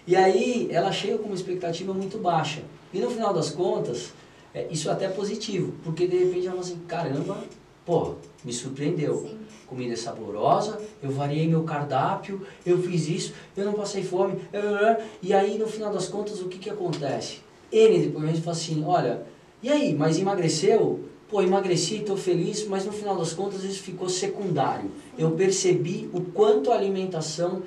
[0.06, 2.62] E aí ela chega com uma expectativa muito baixa.
[2.94, 4.14] E no final das contas,
[4.54, 7.38] É, isso é até positivo, porque de repente ela fala assim, caramba,
[7.86, 9.18] pô, me surpreendeu.
[9.18, 9.38] Sim.
[9.68, 14.40] Comida é saborosa, eu variei meu cardápio, eu fiz isso, eu não passei fome,
[15.22, 17.42] e aí no final das contas o que que acontece?
[17.72, 19.22] Ele depois fala assim, olha,
[19.62, 21.00] e aí, mas emagreceu?
[21.30, 24.90] Pô, emagreci, estou feliz, mas no final das contas isso ficou secundário.
[25.18, 27.64] Eu percebi o quanto a alimentação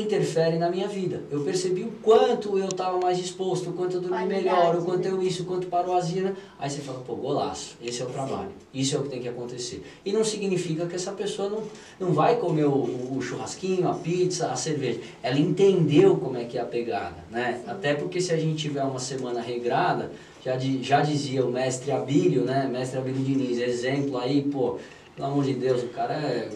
[0.00, 1.22] interfere na minha vida.
[1.30, 4.84] Eu percebi o quanto eu estava mais disposto, o quanto eu dormi Qualidade, melhor, o
[4.84, 5.10] quanto né?
[5.10, 6.34] eu isso, o quanto parou a azia.
[6.58, 9.28] Aí você fala, pô, golaço, esse é o trabalho, isso é o que tem que
[9.28, 9.82] acontecer.
[10.04, 11.62] E não significa que essa pessoa não,
[12.00, 12.72] não vai comer o,
[13.16, 15.00] o churrasquinho, a pizza, a cerveja.
[15.22, 17.62] Ela entendeu como é que é a pegada, né?
[17.66, 20.10] Até porque se a gente tiver uma semana regrada,
[20.44, 22.68] já, di- já dizia o mestre Abílio, né?
[22.70, 24.78] Mestre Abílio Diniz, exemplo aí, pô,
[25.14, 26.48] pelo amor de Deus, o cara é.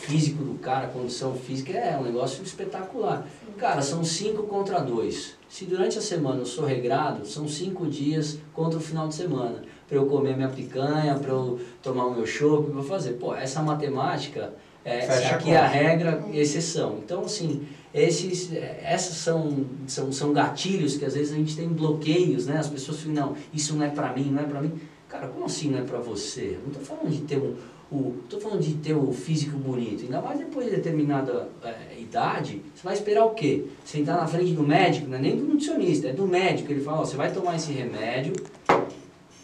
[0.00, 3.26] Físico do cara, a condição física é um negócio espetacular.
[3.56, 5.34] Cara, são cinco contra dois.
[5.48, 9.62] Se durante a semana eu sou regrado, são cinco dias contra o final de semana.
[9.86, 13.12] Para eu comer minha picanha, para eu tomar o meu chopp, para eu fazer.
[13.12, 14.54] Pô, essa matemática,
[14.84, 15.72] é, Fecha a aqui é a conta.
[15.76, 16.98] regra e exceção.
[17.04, 21.68] Então, assim, esses, é, essas são, são, são gatilhos que às vezes a gente tem
[21.68, 22.56] bloqueios, né?
[22.56, 24.72] As pessoas ficam, não, isso não é para mim, não é para mim.
[25.08, 26.56] Cara, como assim não é para você?
[26.56, 27.54] Eu não estou falando de ter um,
[27.92, 32.62] o, tô falando de ter o físico bonito, ainda mais depois de determinada é, idade,
[32.74, 33.66] você vai esperar o quê?
[33.84, 36.72] Sentar na frente do médico, não é nem do nutricionista, é do médico.
[36.72, 38.32] Ele fala, ó, você vai tomar esse remédio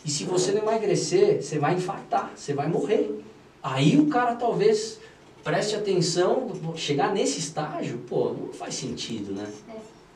[0.04, 3.22] e se você não emagrecer, você vai infartar, você vai morrer.
[3.62, 4.98] Aí o cara talvez
[5.44, 9.46] preste atenção, chegar nesse estágio, pô, não faz sentido, né?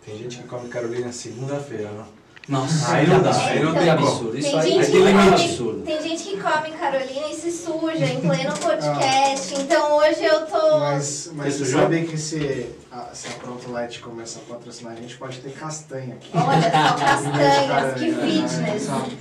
[0.04, 2.04] Tem gente que come Carolina segunda-feira, né?
[2.48, 4.36] Nossa, Aí não dá, aí não tem absurdo.
[4.36, 5.82] Isso aí gente, é absurdo.
[5.84, 9.54] tem gente que come Carolina e se suja em pleno podcast.
[9.60, 10.78] Então hoje eu tô.
[10.80, 14.96] Mas, mas Você sabe que se a, se a Pronto Light começar a patrocinar a
[14.96, 16.30] gente, pode ter castanha aqui.
[16.34, 18.82] Olha só, castanhas, que fitness.
[18.82, 19.16] sabe?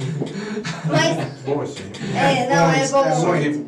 [0.86, 2.18] Mas, Bom isso aí.
[2.18, 3.04] é, não, é Mas bom.
[3.22, 3.66] Só que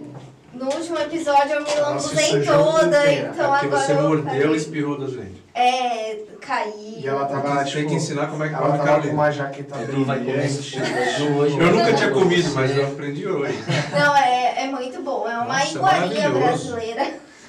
[0.53, 3.31] No último episódio eu me lambuzei toda, inteira.
[3.34, 5.43] então é porque agora você eu mordeu e espirrou das dentes.
[5.55, 6.99] É, caí.
[7.03, 9.81] E ela tava, Tem tipo, que ensinar como é que ela tava com uma jaqueta
[9.84, 10.59] Edu vai comer brilhante.
[10.59, 11.57] isso hoje.
[11.59, 13.63] Eu nunca tinha comido, mas eu aprendi hoje.
[13.91, 15.27] Não, é, é muito bom.
[15.30, 17.01] É uma Nossa, iguaria brasileira.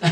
[0.02, 0.08] É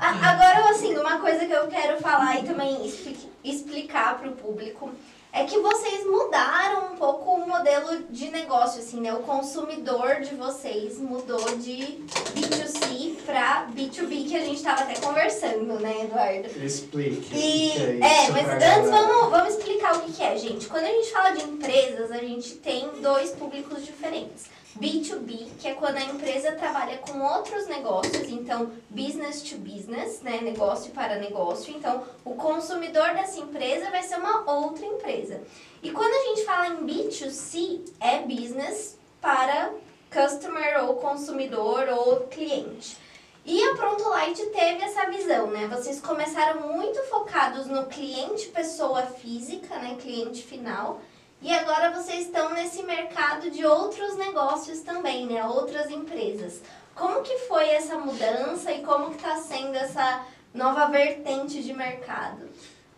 [0.00, 4.90] Agora, assim, uma coisa que eu quero falar e também expli- explicar para o público
[5.32, 9.12] é que vocês mudaram um pouco o modelo de negócio, assim, né?
[9.12, 12.04] O consumidor de vocês mudou de
[12.34, 16.48] B2C para B2B, que a gente estava até conversando, né, Eduardo?
[16.64, 17.34] Explique.
[17.34, 19.06] E, que é, isso mas pra antes galera.
[19.06, 20.66] vamos, vamos explicar o que, que é, gente.
[20.66, 24.46] Quando a gente fala de empresas, a gente tem dois públicos diferentes.
[24.78, 30.40] B2B, que é quando a empresa trabalha com outros negócios, então business to business, né,
[30.42, 31.74] negócio para negócio.
[31.74, 35.42] Então, o consumidor dessa empresa vai ser uma outra empresa.
[35.82, 39.72] E quando a gente fala em B2C, é business para
[40.12, 42.96] customer ou consumidor ou cliente.
[43.44, 45.66] E a Pronto Light teve essa visão, né?
[45.66, 49.96] Vocês começaram muito focados no cliente pessoa física, né?
[50.00, 51.00] Cliente final.
[51.42, 55.42] E agora vocês estão nesse mercado de outros negócios também, né?
[55.44, 56.60] Outras empresas.
[56.94, 62.44] Como que foi essa mudança e como que está sendo essa nova vertente de mercado?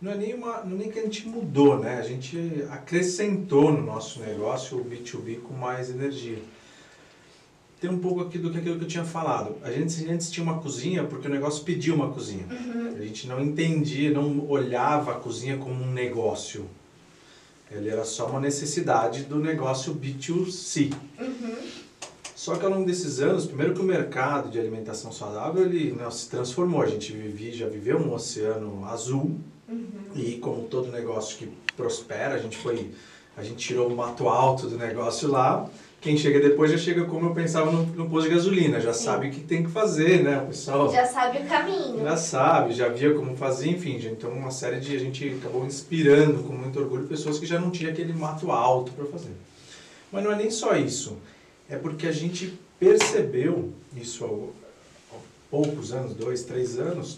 [0.01, 1.97] Não é nem, uma, não é nem que a gente mudou, né?
[1.97, 6.39] A gente acrescentou no nosso negócio o B2B com mais energia.
[7.79, 9.55] Tem um pouco aqui do que aquilo que eu tinha falado.
[9.63, 12.45] A gente antes tinha uma cozinha porque o negócio pedia uma cozinha.
[12.93, 16.69] A gente não entendia, não olhava a cozinha como um negócio.
[17.71, 20.93] Ele era só uma necessidade do negócio B2C.
[22.35, 26.09] Só que ao longo desses anos, primeiro que o mercado de alimentação saudável ele né,
[26.11, 26.81] se transformou.
[26.81, 29.39] A gente vive, já viveu um oceano azul
[30.15, 32.91] e como todo negócio que prospera, a gente foi,
[33.37, 35.69] a gente tirou o mato alto do negócio lá.
[36.03, 39.05] Quem chega depois já chega como eu pensava no, no posto de gasolina, já Sim.
[39.05, 40.39] sabe o que tem que fazer, né?
[40.43, 41.99] O pessoal Já sabe o caminho.
[42.03, 45.65] já sabe, já via como fazia, enfim, já- então uma série de a gente acabou
[45.65, 49.31] inspirando com muito orgulho pessoas que já não tinham aquele mato alto para fazer.
[50.11, 51.17] Mas não é nem só isso,
[51.69, 54.49] é porque a gente percebeu isso ao-
[55.13, 55.15] há
[55.49, 57.17] poucos anos, dois, três anos,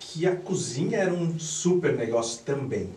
[0.00, 2.88] que a cozinha era um super negócio também.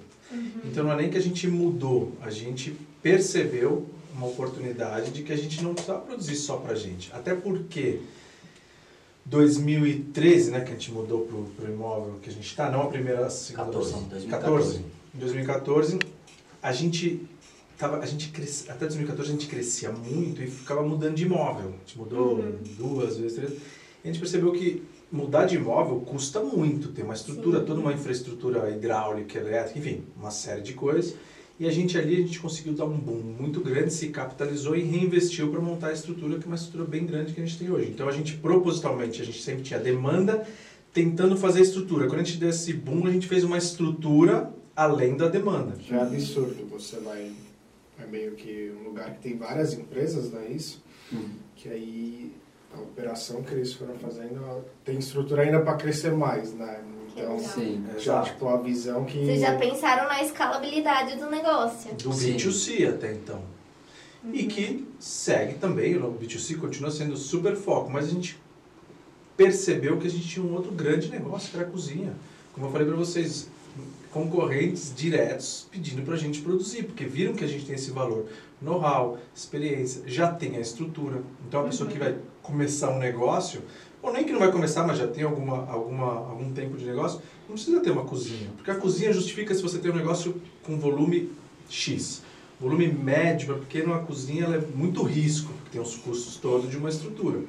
[0.65, 5.33] Então não é nem que a gente mudou, a gente percebeu uma oportunidade de que
[5.33, 7.11] a gente não precisava produzir só pra gente.
[7.13, 7.99] Até porque
[9.25, 12.87] 2013, né, que a gente mudou pro, pro imóvel que a gente está, não a
[12.87, 14.09] primeira, a segunda 14, versão.
[14.09, 14.85] 2014.
[15.15, 15.99] Em 2014,
[16.61, 17.27] a gente
[17.77, 21.69] tava, a gente crescia, até 2014 a gente crescia muito e ficava mudando de imóvel.
[21.69, 22.43] A gente mudou
[22.77, 23.51] duas vezes, três.
[23.51, 23.57] E
[24.03, 27.65] a gente percebeu que mudar de imóvel custa muito, tem uma estrutura, Sim.
[27.65, 31.15] toda uma infraestrutura hidráulica, elétrica, enfim, uma série de coisas.
[31.59, 34.81] E a gente ali, a gente conseguiu dar um boom muito grande, se capitalizou e
[34.81, 37.69] reinvestiu para montar a estrutura, que é uma estrutura bem grande que a gente tem
[37.69, 37.89] hoje.
[37.89, 40.47] Então a gente propositalmente, a gente sempre tinha demanda,
[40.91, 42.07] tentando fazer a estrutura.
[42.07, 45.75] Quando a gente deu esse boom, a gente fez uma estrutura além da demanda.
[45.87, 47.31] Já é absurdo, você vai.
[47.99, 50.83] É meio que um lugar que tem várias empresas, não é isso?
[51.55, 52.31] Que aí
[52.75, 56.81] a operação que eles foram fazendo tem estrutura ainda para crescer mais, né?
[57.15, 57.39] Então.
[57.39, 57.85] Sim.
[57.97, 59.25] já tipo a visão que.
[59.25, 61.93] Vocês já pensaram na escalabilidade do negócio?
[61.95, 62.35] Do Sim.
[62.35, 63.41] B2C até então.
[64.31, 68.39] E que segue também, o B2C continua sendo super foco, mas a gente
[69.35, 72.13] percebeu que a gente tinha um outro grande negócio, que era a cozinha.
[72.53, 73.49] Como eu falei para vocês,
[74.11, 78.27] concorrentes diretos pedindo para a gente produzir, porque viram que a gente tem esse valor.
[78.61, 81.21] Know-how, experiência, já tem a estrutura.
[81.47, 83.61] Então a pessoa que vai começar um negócio,
[84.03, 87.21] ou nem que não vai começar, mas já tem alguma, alguma, algum tempo de negócio,
[87.47, 88.49] não precisa ter uma cozinha.
[88.57, 91.31] Porque a cozinha justifica se você tem um negócio com volume
[91.69, 92.21] X.
[92.59, 96.69] Volume médio para pequeno, a cozinha ela é muito risco, porque tem os custos todos
[96.69, 97.39] de uma estrutura.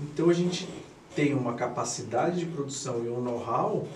[0.00, 0.68] Então a gente
[1.14, 3.86] tem uma capacidade de produção e um know-how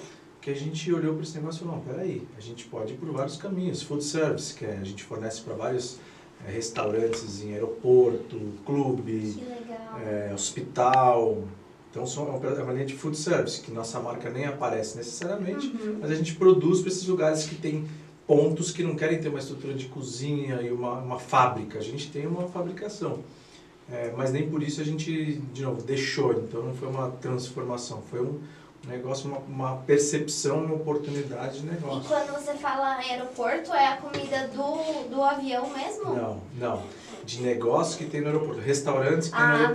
[0.41, 2.97] que a gente olhou para esse negócio e falou, não, peraí, a gente pode ir
[2.97, 3.83] por vários caminhos.
[3.83, 5.99] Food service, que é, a gente fornece para vários
[6.45, 9.41] eh, restaurantes em aeroporto, clube,
[10.05, 11.45] é, hospital.
[11.93, 15.99] Então são- é uma linha de food service, que nossa marca nem aparece necessariamente, Uhum.
[16.01, 17.87] mas a gente produz para esses lugares que tem
[18.27, 21.79] pontos que não querem ter uma estrutura de cozinha e uma, uma fábrica.
[21.79, 23.19] A gente tem uma fabricação.
[23.91, 26.33] É, mas nem por isso a gente, de novo, deixou.
[26.33, 28.41] Então não foi uma transformação, foi um
[28.89, 32.09] negócio, uma, uma percepção, uma oportunidade de E negócio.
[32.09, 36.15] quando você fala aeroporto, é a comida do, do avião mesmo?
[36.15, 36.83] Não, não.
[37.25, 39.75] De negócio que tem no aeroporto, restaurantes que tem Ah, no tá.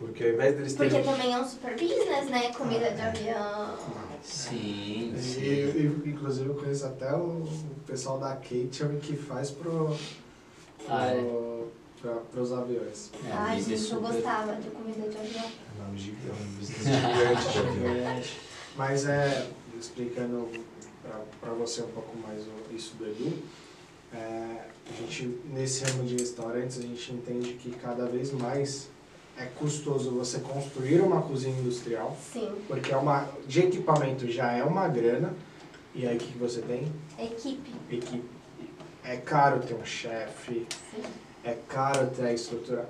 [0.00, 1.04] Porque ao invés deles Porque terem...
[1.04, 2.50] também é um super business, né?
[2.54, 3.76] Comida de avião.
[4.22, 5.40] Sim, E, sim.
[5.42, 7.46] e, inclusive eu conheço até o
[7.86, 9.94] pessoal da Catering que faz pro,
[10.88, 11.20] Ah, é.
[12.00, 13.10] pro, pra, os aviões.
[13.28, 15.44] É, Ai, gente, eu super- gostava de comida de avião.
[15.44, 18.22] É um é um business gigante de avião.
[18.76, 19.48] Mas é,
[19.78, 20.48] explicando
[21.42, 22.40] para você um pouco mais
[22.74, 23.36] isso do Edu,
[24.14, 28.88] é, a gente, nesse ramo de restaurantes, a gente entende que cada vez mais
[29.40, 32.52] é custoso você construir uma cozinha industrial, Sim.
[32.68, 35.34] porque é uma, de equipamento já é uma grana,
[35.94, 36.92] e aí o que você tem?
[37.18, 37.72] Equipe.
[37.90, 38.28] Equipe.
[39.02, 40.66] É caro ter um chefe,
[41.42, 42.88] é caro ter a estrutura,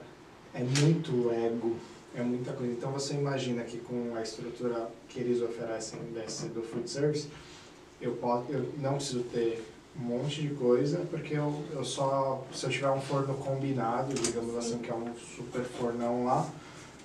[0.53, 1.77] é muito ego,
[2.17, 2.73] é muita coisa.
[2.73, 7.29] Então você imagina que com a estrutura que eles oferecem desse, do food service,
[8.01, 9.65] eu, posso, eu não preciso ter
[9.99, 14.57] um monte de coisa, porque eu, eu só, se eu tiver um forno combinado, digamos
[14.57, 16.49] assim, que é um super fornão lá,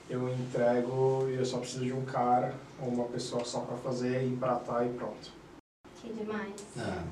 [0.10, 4.24] eu entrego e eu só preciso de um cara ou uma pessoa só para fazer,
[4.24, 5.32] empratar e pronto.
[6.02, 6.54] Que demais.
[6.78, 7.04] Ah,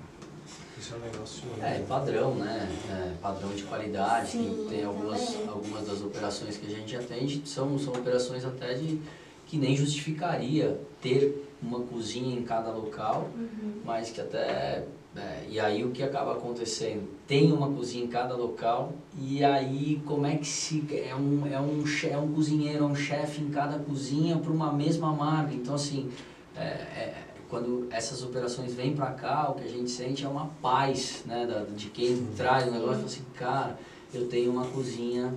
[0.77, 1.43] Isso é um negócio...
[1.61, 2.69] É, padrão, né?
[2.91, 4.31] É, padrão de qualidade.
[4.31, 5.47] Sim, tem tem algumas, também.
[5.47, 9.01] algumas das operações que a gente atende são, são operações até de
[9.47, 13.81] que nem justificaria ter uma cozinha em cada local, Uhum.
[13.83, 14.85] mas que até.
[15.15, 17.07] É, e aí o que acaba acontecendo?
[17.27, 20.83] Tem uma cozinha em cada local, e aí como é que se.
[20.91, 24.73] É um, é um, é um cozinheiro, é um chefe em cada cozinha para uma
[24.73, 25.53] mesma marca.
[25.53, 26.09] Então, assim,
[26.55, 30.47] é, é, quando essas operações vêm para cá, o que a gente sente é uma
[30.59, 33.79] paz, né, da, de quem traz o negócio, fala assim, cara,
[34.11, 35.31] eu tenho uma cozinha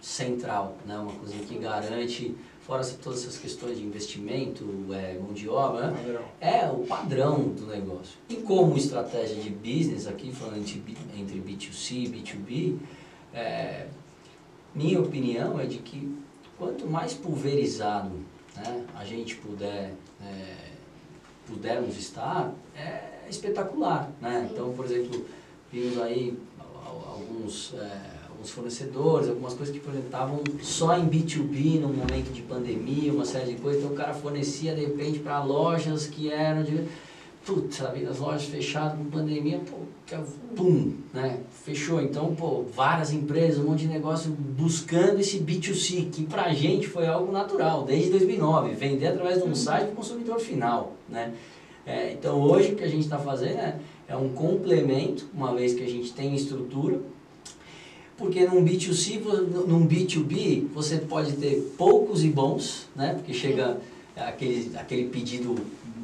[0.00, 2.34] central, né, uma cozinha que garante,
[2.70, 6.22] fora todas essas questões de investimento, é, mão de obra, né, Padrão.
[6.40, 8.16] é o padrão do negócio.
[8.28, 12.78] E como estratégia de business, aqui falando entre, B- entre B2C e B2B,
[13.34, 13.88] é,
[14.72, 16.16] minha opinião é de que
[16.56, 18.12] quanto mais pulverizado
[18.56, 19.92] né, a gente puder,
[20.24, 20.54] é,
[21.48, 24.08] pudermos estar, é espetacular.
[24.20, 24.48] Né?
[24.52, 25.26] Então, por exemplo,
[25.72, 28.00] vimos aí al- alguns, é,
[28.40, 33.12] alguns fornecedores, algumas coisas que, por exemplo, estavam só em B2B no momento de pandemia,
[33.12, 36.84] uma série de coisas, então o cara fornecia de repente para lojas que eram de.
[37.44, 40.20] Putz, sabe, as lojas fechadas com pandemia, pô, que é-
[40.54, 41.40] pum, né?
[41.64, 42.00] Fechou.
[42.00, 47.06] Então, pô, várias empresas, um monte de negócio buscando esse B2C, que pra gente foi
[47.06, 51.32] algo natural, desde 2009, vender através de um site para o consumidor final, né?
[51.86, 53.76] É, então, hoje o que a gente está fazendo é,
[54.06, 57.00] é um complemento, uma vez que a gente tem estrutura,
[58.20, 63.14] porque num B2C, vo- num B2B, você pode ter poucos e bons, né?
[63.14, 63.80] Porque chega
[64.14, 65.54] aquele, aquele pedido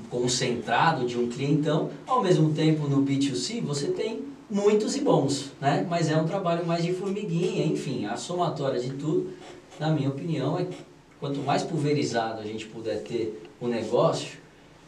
[0.08, 5.86] concentrado de um clientão, ao mesmo tempo no B2C você tem muitos e bons, né?
[5.90, 9.30] Mas é um trabalho mais de formiguinha, enfim, a somatória de tudo,
[9.78, 10.76] na minha opinião, é que
[11.20, 14.38] quanto mais pulverizado a gente puder ter o negócio,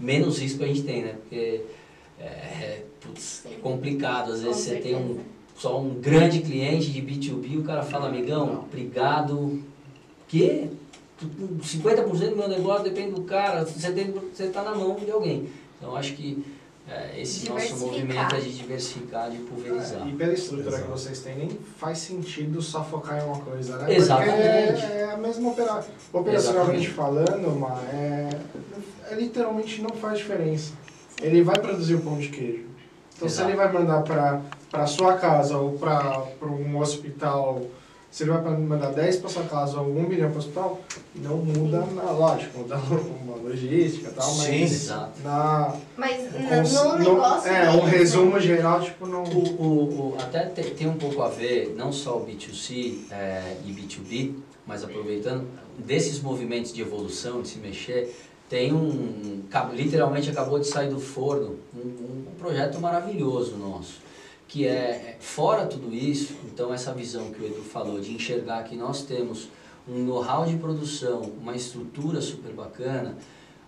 [0.00, 1.14] menos risco a gente tem, né?
[1.20, 1.60] Porque
[2.18, 4.32] é, putz, é complicado.
[4.32, 5.18] Às vezes você tem um,
[5.58, 9.60] só um grande cliente de B2B, o cara fala, amigão, obrigado.
[10.28, 10.70] Que?
[11.20, 15.48] 50% do meu negócio depende do cara, você está na mão de alguém.
[15.76, 16.44] Então acho que
[16.88, 20.06] é, esse nosso movimento é de diversificar, de pulverizar.
[20.06, 20.84] É, e pela estrutura Exato.
[20.84, 23.94] que vocês têm, nem faz sentido só focar em uma coisa, né?
[23.94, 24.32] Exatamente.
[24.36, 25.90] Porque é, é a mesma operação.
[26.12, 28.30] Operacionalmente falando, mas é,
[29.10, 30.72] é, literalmente não faz diferença.
[31.20, 32.67] Ele vai produzir o pão de queijo.
[33.18, 33.30] Então Exato.
[33.30, 34.40] se ele vai mandar para
[34.72, 37.62] a sua casa ou para um hospital
[38.10, 40.80] se ele vai mandar 10 para sua casa ou 1 milhão para o hospital,
[41.14, 42.76] não muda, na, lógico, muda
[43.22, 45.22] uma logística e tal, mas Sim, exato.
[45.22, 45.76] na...
[45.96, 47.50] Mas no, no negócio...
[47.50, 48.40] É, um resumo né?
[48.40, 49.24] geral, tipo, não...
[49.24, 53.56] O, o, o, até tem, tem, um pouco a ver, não só o B2C é,
[53.66, 54.34] e B2B,
[54.66, 55.46] mas aproveitando,
[55.76, 58.14] desses movimentos de evolução, de se mexer,
[58.48, 59.42] tem um,
[59.72, 64.08] literalmente acabou de sair do forno, um, um projeto maravilhoso nosso
[64.48, 68.64] que é, é fora tudo isso, então essa visão que o Edu falou de enxergar
[68.64, 69.48] que nós temos
[69.86, 73.16] um know-how de produção, uma estrutura super bacana,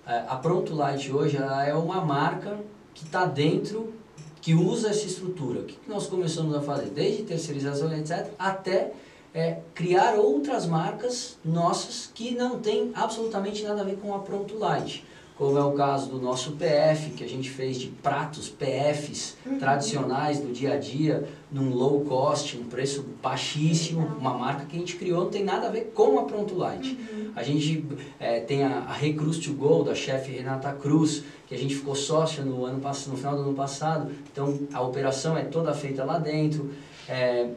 [0.06, 2.58] é, a Pronto Light hoje ela é uma marca
[2.94, 3.92] que está dentro,
[4.40, 5.60] que usa essa estrutura.
[5.60, 6.86] O que nós começamos a fazer?
[6.86, 8.92] Desde terceirização, etc., até
[9.34, 14.58] é, criar outras marcas nossas que não tem absolutamente nada a ver com a Pronto
[14.58, 15.04] Light
[15.40, 19.58] como é o caso do nosso PF, que a gente fez de pratos PFs uhum.
[19.58, 24.78] tradicionais do dia a dia, num low cost, um preço baixíssimo, uma marca que a
[24.78, 26.90] gente criou, não tem nada a ver com a Pronto Light.
[26.90, 27.32] Uhum.
[27.34, 27.86] A gente
[28.18, 31.94] é, tem a, a Recruz to Go, da chefe Renata Cruz, que a gente ficou
[31.94, 36.18] sócia no, ano, no final do ano passado, então a operação é toda feita lá
[36.18, 36.70] dentro.
[37.08, 37.48] É,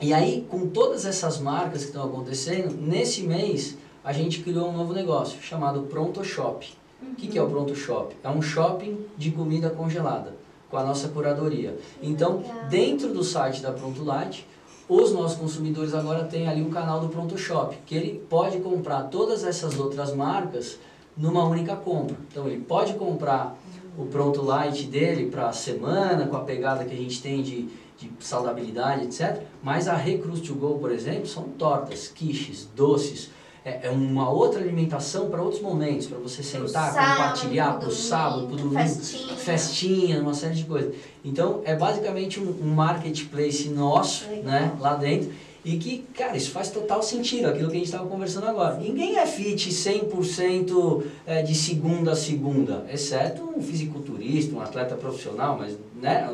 [0.00, 4.76] e aí, com todas essas marcas que estão acontecendo, nesse mês a gente criou um
[4.76, 6.66] novo negócio chamado Pronto Shop
[7.02, 8.14] o que, que é o Pronto Shop?
[8.22, 10.34] É um shopping de comida congelada,
[10.70, 11.78] com a nossa curadoria.
[12.02, 14.46] Então, dentro do site da Pronto Light,
[14.88, 19.04] os nossos consumidores agora têm ali um canal do Pronto Shop, que ele pode comprar
[19.04, 20.78] todas essas outras marcas
[21.16, 22.16] numa única compra.
[22.30, 23.56] Então, ele pode comprar
[23.96, 27.68] o Pronto Light dele para a semana, com a pegada que a gente tem de,
[28.00, 29.42] de saudabilidade, etc.
[29.62, 33.30] Mas a Recruz to Go, por exemplo, são tortas, quiches, doces,
[33.64, 37.92] é, é uma outra alimentação para outros momentos, para você sentar, sábado, compartilhar para o
[37.92, 39.36] sábado, para o domingo, festinha.
[39.36, 40.94] festinha, uma série de coisas.
[41.24, 45.30] Então, é basicamente um, um marketplace nosso, né, lá dentro,
[45.64, 48.76] e que, cara, isso faz total sentido, aquilo que a gente estava conversando agora.
[48.76, 55.56] Ninguém é fit 100% é, de segunda a segunda, exceto um fisiculturista, um atleta profissional,
[55.58, 56.28] mas, né,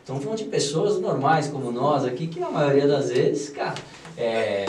[0.00, 3.74] estamos falando de pessoas normais como nós aqui, que na maioria das vezes, cara,
[4.16, 4.66] é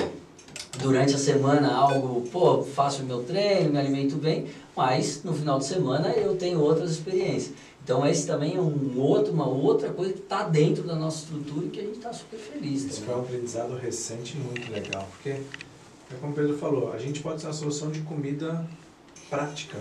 [0.80, 4.46] durante a semana algo, pô, faço meu treino, me alimento bem,
[4.76, 7.54] mas no final de semana eu tenho outras experiências.
[7.86, 11.68] Então esse também é um outro, uma outra coisa que está dentro da nossa estrutura
[11.68, 12.84] e que a gente está super feliz.
[12.84, 17.22] Esse foi um aprendizado recente muito legal, porque é como o Pedro falou, a gente
[17.22, 18.66] pode ser uma solução de comida
[19.30, 19.78] prática,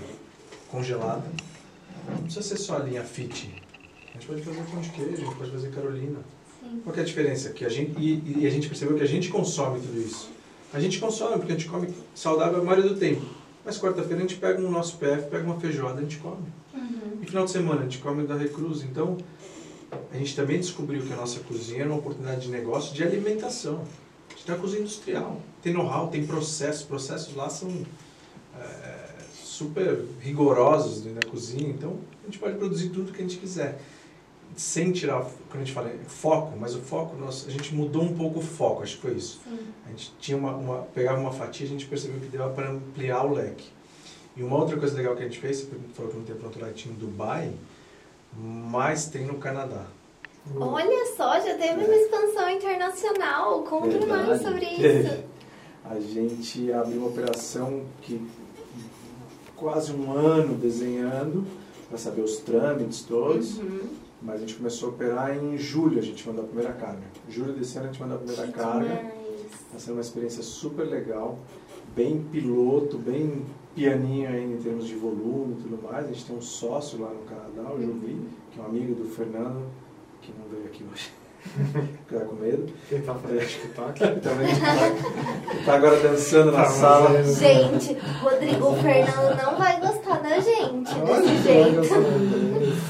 [0.70, 1.24] congelada.
[2.10, 3.50] Não precisa ser só a linha fit.
[4.10, 6.18] A gente pode fazer pão de queijo, a gente pode fazer Carolina.
[6.60, 6.82] Sim.
[6.84, 7.50] Qual é a diferença?
[7.54, 10.28] Que a gente, e, e a gente percebeu que a gente consome tudo isso.
[10.74, 13.24] A gente consome, porque a gente come saudável a maioria do tempo.
[13.64, 16.44] Mas quarta-feira a gente pega um nosso PF, pega uma feijoada, a gente come.
[17.26, 18.82] Final de semana a gente come da Recruz.
[18.82, 19.16] Então,
[20.12, 23.84] a gente também descobriu que a nossa cozinha é uma oportunidade de negócio de alimentação.
[24.28, 25.40] A gente tem uma cozinha industrial.
[25.62, 26.82] Tem know-how, tem processos.
[26.82, 27.70] Processos lá são
[28.58, 31.68] é, super rigorosos dentro da cozinha.
[31.68, 33.78] Então, a gente pode produzir tudo que a gente quiser
[34.56, 38.14] sem tirar, quando a gente fala foco, mas o foco, nós, a gente mudou um
[38.14, 39.40] pouco o foco, acho que foi isso.
[39.44, 39.58] Sim.
[39.86, 43.24] A gente tinha uma, uma, pegava uma fatia, a gente percebeu que dava para ampliar
[43.24, 43.66] o leque.
[44.36, 46.60] E uma outra coisa legal que a gente fez, você falou que não tem pronto
[46.60, 47.52] light em Dubai,
[48.36, 49.86] mas tem no Canadá.
[50.56, 51.84] Olha só, já teve é.
[51.84, 53.62] uma expansão internacional.
[53.62, 55.22] Conta mais sobre isso.
[55.84, 58.20] a gente abriu uma operação que
[59.56, 61.46] quase um ano desenhando
[61.88, 63.58] para saber os trâmites todos.
[63.58, 67.02] Uhum mas a gente começou a operar em julho, a gente mandou a primeira carga.
[67.28, 69.12] Julho desse ano a gente mandou a primeira que carga.
[69.66, 71.38] Está sendo uma experiência super legal,
[71.94, 73.44] bem piloto, bem
[73.74, 76.04] pianinho ainda em termos de volume e tudo mais.
[76.04, 78.18] A gente tem um sócio lá no Canadá, o Jovi,
[78.52, 79.66] que é um amigo do Fernando,
[80.22, 81.10] que não veio aqui hoje.
[82.08, 82.72] Ficar com medo.
[82.88, 83.38] Quem tá fazendo?
[84.20, 85.64] Também TikTok.
[85.64, 87.22] Tá agora dançando na tá sala.
[87.22, 91.82] Gente, Rodrigo, o Fernando não vai gostar da gente desse jeito.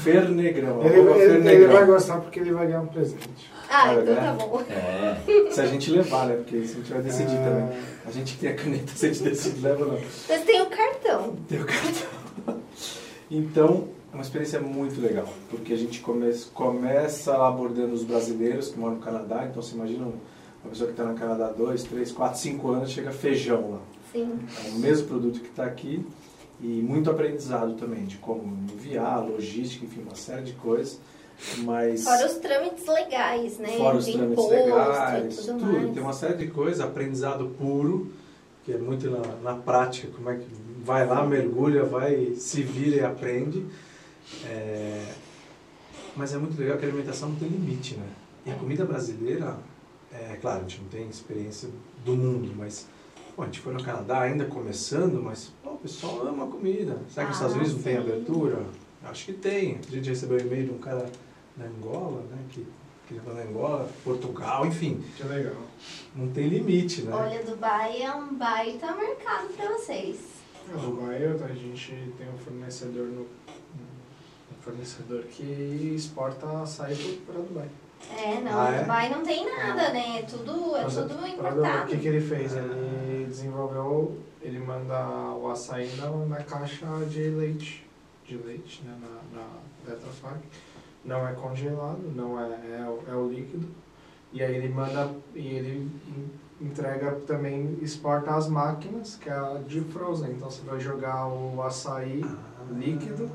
[0.03, 0.83] Fernegrão.
[0.83, 3.51] Ele, ele, ele, vai gostar porque ele vai ganhar um presente.
[3.75, 4.61] Ah, então tá bom.
[4.69, 5.51] É.
[5.51, 6.35] Se a gente levar, né?
[6.35, 7.43] Porque isso a gente vai decidir é...
[7.43, 7.77] também.
[8.05, 10.01] A gente tem a caneta, se a gente decide, leva ou não.
[10.29, 11.35] Mas tem o cartão.
[11.47, 12.61] Tem o cartão.
[13.29, 18.95] Então, uma experiência muito legal, porque a gente come, começa abordando os brasileiros que moram
[18.95, 22.39] no Canadá, então você imagina uma pessoa que está no Canadá há 2, 3, 4,
[22.39, 23.79] 5 anos, chega feijão lá.
[24.11, 24.39] Sim.
[24.65, 26.05] É o mesmo produto que está aqui
[26.61, 28.43] e muito aprendizado também de como
[28.73, 30.99] enviar, logística, enfim, uma série de coisas.
[31.59, 33.69] Mas Fora os trâmites legais, né?
[33.77, 38.11] fora os de trâmites imposto legais, tudo, tudo, tem uma série de coisas, aprendizado puro,
[38.63, 40.47] que é muito na, na prática, como é que
[40.83, 43.65] vai lá, mergulha, vai, se vira e aprende.
[44.45, 45.03] É,
[46.15, 48.07] mas é muito legal que a alimentação não tem limite, né?
[48.45, 49.57] E a comida brasileira,
[50.11, 51.69] é claro, a gente não tem experiência
[52.05, 52.87] do mundo, mas
[53.37, 56.97] a gente foi no Canadá ainda começando, mas pô, o pessoal ama a comida.
[57.09, 58.65] Será que Ah, Estados Unidos não tem abertura?
[59.03, 59.79] Acho que tem.
[59.87, 61.05] A gente recebeu um e-mail de um cara
[61.57, 62.37] na Angola, né?
[62.49, 62.65] Que,
[63.07, 65.03] que ele foi na Angola, Portugal, enfim.
[65.15, 65.55] Que legal.
[66.15, 67.13] Não tem limite, né?
[67.13, 70.19] Olha, Dubai é um baita mercado pra vocês.
[70.71, 77.69] No Dubai a gente tem um fornecedor no um fornecedor que exporta açaí para Dubai.
[78.17, 78.81] É, não, Ah, é?
[78.81, 80.19] Dubai não tem nada, né?
[80.19, 81.83] É tudo, é Mas tudo importado.
[81.85, 82.55] O que, que ele fez?
[82.55, 87.85] Ele desenvolveu, ele manda o açaí na, na caixa de leite,
[88.25, 89.47] de leite, né, na, na
[89.85, 90.39] Tetrapack.
[91.05, 92.45] Não é congelado, não é,
[92.79, 93.67] é, o- é o líquido.
[94.33, 99.61] E aí ele manda, e ele en- entrega também, exporta as máquinas, que é a
[99.67, 100.31] de frozen.
[100.31, 102.23] Então você vai jogar o açaí
[102.75, 103.29] líquido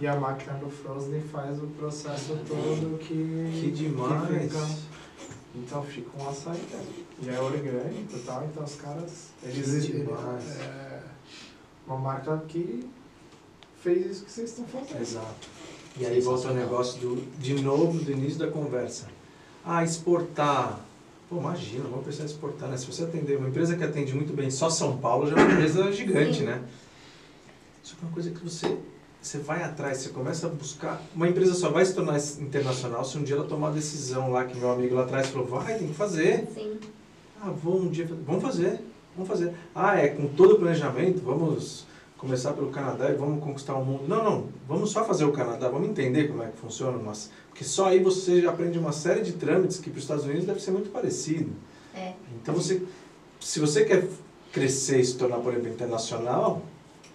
[0.00, 3.60] e a máquina do frozen faz o processo todo que...
[3.60, 4.26] Que demais.
[4.28, 4.94] que fica-
[5.54, 7.04] então fica um açaí dentro.
[7.22, 9.28] E é orgânico e tal, então os caras.
[9.42, 9.86] Eles.
[9.86, 10.60] Que ele- demais.
[10.60, 11.00] é
[11.86, 12.90] uma marca que
[13.80, 15.00] fez isso que vocês estão fazendo.
[15.00, 15.48] Exato.
[15.96, 19.06] E aí volta o negócio do, de novo, do início da conversa.
[19.64, 20.80] Ah, exportar.
[21.30, 22.76] Pô, imagina, vamos pensar em exportar, né?
[22.76, 25.52] Se você atender uma empresa que atende muito bem só São Paulo, já é uma
[25.52, 26.46] empresa gigante, Sim.
[26.46, 26.62] né?
[27.82, 28.76] Isso é uma coisa que você,
[29.22, 31.00] você vai atrás, você começa a buscar.
[31.14, 34.44] Uma empresa só vai se tornar internacional se um dia ela tomar a decisão lá,
[34.44, 36.48] que meu amigo lá atrás falou, vai, tem que fazer.
[36.52, 36.76] Sim.
[37.40, 38.08] Ah, vamos um dia.
[38.26, 38.80] Vamos fazer,
[39.14, 39.54] vamos fazer.
[39.72, 41.86] Ah, é com todo o planejamento, vamos
[42.24, 44.04] começar pelo Canadá e vamos conquistar o mundo.
[44.08, 47.62] Não, não, vamos só fazer o Canadá, vamos entender como é que funciona, mas, porque
[47.64, 50.70] só aí você aprende uma série de trâmites que para os Estados Unidos deve ser
[50.70, 51.52] muito parecido.
[51.94, 52.14] É.
[52.42, 52.82] Então você,
[53.38, 54.08] se você quer
[54.52, 56.62] crescer e se tornar, por exemplo, internacional,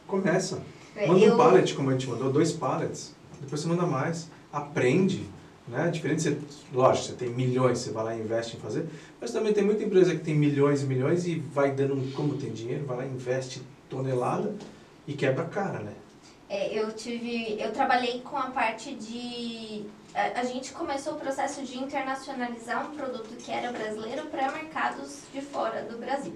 [0.07, 0.61] começa.
[1.07, 3.15] Manda Eu- um pallet, como a gente mandou, dois pallets.
[3.41, 4.29] Depois você manda mais.
[4.53, 5.23] Aprende.
[5.67, 5.87] Né?
[5.89, 6.37] Diferente, você,
[6.73, 8.85] lógico, você tem milhões, você vai lá e investe em fazer.
[9.21, 12.51] Mas também tem muita empresa que tem milhões e milhões e vai dando, como tem
[12.51, 14.53] dinheiro, vai lá e investe tonelada
[15.09, 15.93] e quebra a cara, né?
[16.47, 19.83] É, eu tive, eu trabalhei com a parte de,
[20.13, 25.21] a, a gente começou o processo de internacionalizar um produto que era brasileiro para mercados
[25.33, 26.33] de fora do Brasil.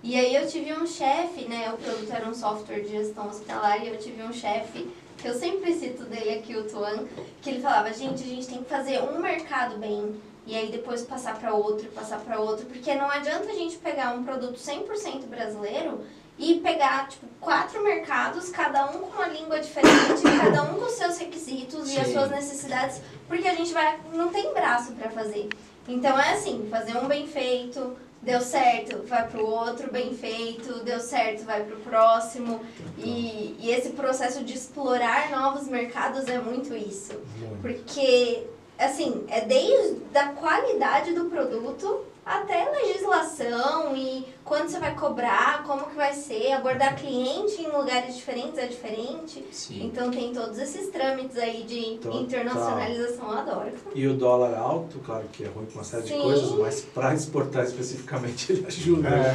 [0.00, 3.84] E aí eu tive um chefe, né, o produto era um software de gestão hospitalar
[3.84, 4.88] e eu tive um chefe,
[5.18, 7.06] que eu sempre cito dele aqui, o Tuan,
[7.42, 10.14] que ele falava, gente, a gente tem que fazer um mercado bem
[10.46, 14.12] e aí depois passar para outro, passar para outro, porque não adianta a gente pegar
[14.14, 16.04] um produto 100% brasileiro
[16.38, 21.18] e pegar, tipo, quatro mercados, cada um com uma língua diferente, cada um com seus
[21.18, 22.12] requisitos e as Sim.
[22.14, 25.48] suas necessidades, porque a gente vai, não tem braço para fazer.
[25.86, 30.98] Então é assim, fazer um bem feito, deu certo, vai pro outro, bem feito, deu
[30.98, 32.60] certo, vai pro próximo.
[32.98, 37.12] E, e esse processo de explorar novos mercados é muito isso.
[37.60, 38.46] Porque,
[38.78, 45.84] assim, é desde a qualidade do produto até legislação e quando você vai cobrar, como
[45.86, 49.44] que vai ser, abordar cliente em lugares diferentes é diferente.
[49.52, 49.84] Sim.
[49.84, 52.20] Então tem todos esses trâmites aí de Total.
[52.22, 53.72] internacionalização, eu adoro.
[53.94, 56.22] E o dólar alto, claro que é ruim com uma série de Sim.
[56.22, 59.08] coisas, mas para exportar especificamente ele ajuda.
[59.08, 59.34] É.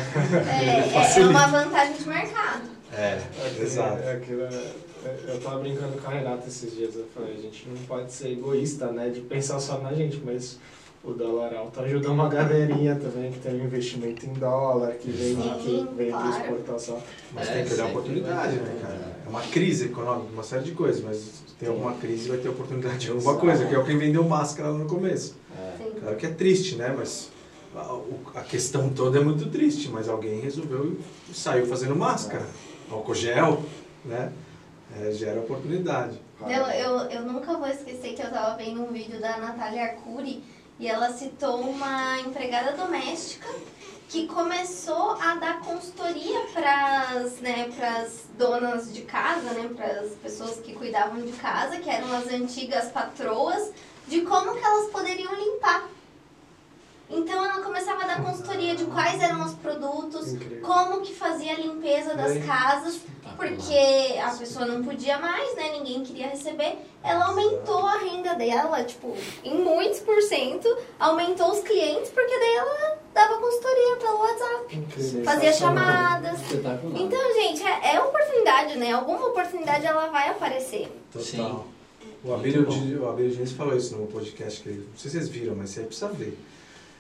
[0.50, 2.70] É, é, é uma vantagem de mercado.
[2.92, 4.00] É, Aquele- exato.
[4.02, 4.72] é aquilo, é-
[5.28, 8.32] eu tava brincando com a Renata esses dias, eu falei, a gente não pode ser
[8.32, 10.60] egoísta, né, de pensar só na gente, mas
[11.04, 15.36] o dólar alto ajuda uma galerinha também que tem um investimento em dólar, que vem,
[15.36, 16.30] Sim, que vem de claro.
[16.30, 17.02] exportação.
[17.34, 19.18] Mas É, tem que olhar a sempre oportunidade, né, cara?
[19.26, 22.98] É uma crise econômica, uma série de coisas, mas tem alguma crise vai ter oportunidade
[22.98, 23.46] de alguma Exato.
[23.46, 25.38] coisa, que é o que vendeu máscara lá no começo.
[25.58, 26.00] É.
[26.00, 26.94] Claro que é triste, né?
[26.98, 27.30] Mas
[28.36, 30.98] a, questão toda é muito triste, mas alguém resolveu
[31.30, 32.46] e saiu fazendo máscara.
[32.90, 33.62] Álcool gel,
[34.04, 34.32] né?
[34.98, 36.20] É, gera oportunidade.
[36.42, 40.44] Eu, eu, eu nunca vou esquecer que eu tava vendo um vídeo da Natália Arcuri
[40.80, 43.48] e ela citou uma empregada doméstica
[44.08, 50.14] que começou a dar consultoria para as né, pras donas de casa, né, para as
[50.14, 53.72] pessoas que cuidavam de casa, que eram as antigas patroas,
[54.08, 55.88] de como que elas poderiam limpar.
[57.10, 60.62] Então ela começava a dar consultoria de quais eram os produtos, Incrível.
[60.62, 62.40] como que fazia a limpeza das É.
[62.42, 63.00] casas.
[63.38, 65.72] porque a pessoa não podia mais, né?
[65.72, 66.78] Ninguém queria receber.
[67.02, 69.16] Ela aumentou a renda dela, tipo,
[69.46, 70.68] em muitos por cento,
[71.00, 75.24] aumentou os clientes, porque daí ela dava consultoria pelo WhatsApp, Incrível.
[75.24, 76.40] fazia chamadas.
[76.52, 78.92] Então, gente, é, é oportunidade, né?
[78.92, 80.92] Alguma oportunidade ela vai aparecer.
[81.10, 81.24] Total.
[81.24, 81.64] Sim.
[82.26, 85.70] O Abílio Diniz falou isso no podcast que ele, não sei se vocês viram, mas
[85.70, 86.38] você precisa ver.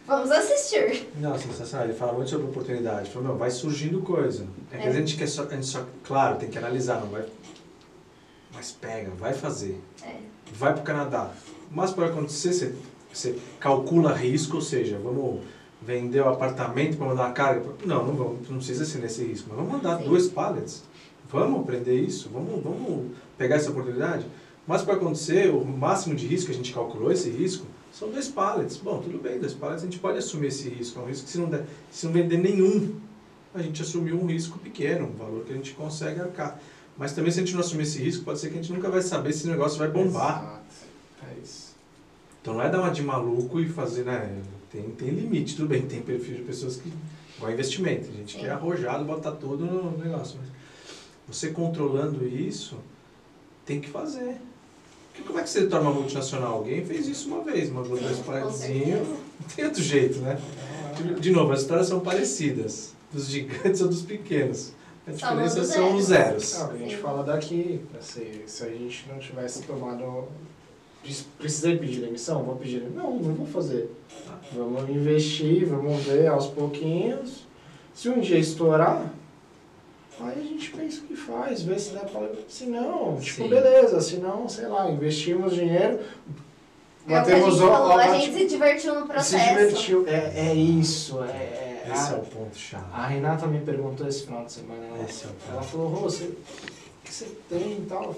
[0.09, 1.07] Vamos assistir.
[1.17, 1.85] Não, sensacional.
[1.85, 3.01] Ele fala muito sobre oportunidade.
[3.01, 4.47] Ele falou, meu, vai surgindo coisa.
[4.71, 4.89] É que É.
[4.89, 7.25] a gente quer só, a gente só, claro, tem que analisar, não vai.
[8.51, 9.79] Mas pega, vai fazer.
[10.03, 10.15] É.
[10.53, 11.31] Vai pro Canadá.
[11.71, 12.73] Mas pode acontecer, você,
[13.13, 15.41] você calcula risco, ou seja, vamos
[15.79, 17.69] vender o apartamento para mandar uma carga.
[17.85, 20.05] Não, não vamos, não precisa ser nesse risco, mas vamos mandar Sim.
[20.05, 20.83] dois pallets.
[21.31, 24.25] Vamos aprender isso, vamos, vamos pegar essa oportunidade.
[24.65, 28.77] Mas para acontecer, o máximo de risco a gente calculou, esse risco, são dois pallets.
[28.77, 30.99] Bom, tudo bem, dois pallets a gente pode assumir esse risco.
[30.99, 32.95] É um risco que se não, der, se não vender nenhum,
[33.53, 36.59] a gente assumiu um risco pequeno, um valor que a gente consegue arcar.
[36.97, 38.89] Mas também se a gente não assumir esse risco, pode ser que a gente nunca
[38.89, 40.41] vai saber se o negócio vai bombar.
[40.41, 41.29] Exato.
[41.31, 41.75] É isso.
[42.41, 44.41] Então não é dar uma de maluco e fazer, né?
[44.71, 46.91] Tem, tem limite, tudo bem, tem perfil de pessoas que.
[47.37, 48.39] Igual investimento, a gente Sim.
[48.39, 50.37] que é arrojado, bota tudo no negócio.
[50.37, 52.77] Mas você controlando isso,
[53.65, 54.35] tem que fazer.
[55.19, 56.53] Porque como é que você torna uma multinacional?
[56.55, 58.19] Alguém fez isso uma vez, mandou Sim, dois.
[58.19, 60.39] Não tem outro jeito, né?
[61.19, 62.93] De, novo, as histórias são parecidas.
[63.11, 64.73] Dos gigantes ou dos pequenos.
[65.07, 66.55] A diferença os são os zeros.
[66.61, 67.01] Ah, a gente Sim.
[67.01, 70.25] fala daqui, se, se a gente não tivesse tomado.
[71.01, 72.43] Pre- Precisei pedir demissão?
[72.43, 72.83] Vou pedir.
[72.93, 73.89] Não, não vou fazer.
[74.53, 77.47] Vamos investir, vamos ver aos pouquinhos.
[77.93, 79.11] Se um dia estourar,
[80.25, 82.27] aí a gente pensa o que faz, vê se dá pra.
[82.47, 83.49] Se não, tipo, Sim.
[83.49, 84.01] beleza.
[84.01, 85.99] Se não, sei lá, investimos dinheiro.
[87.07, 89.49] É o que a gente o- falou, a gente se divertiu no se processo.
[89.49, 90.07] divertiu.
[90.07, 91.23] É, é isso.
[91.23, 92.83] É, é- Esse é a, o ponto chave.
[92.93, 94.83] a Renata me perguntou esse final de semana.
[94.85, 95.71] Ela, Esse é o ela ponto.
[95.71, 96.35] falou, Rô, você, o
[97.03, 98.15] que você tem e tal?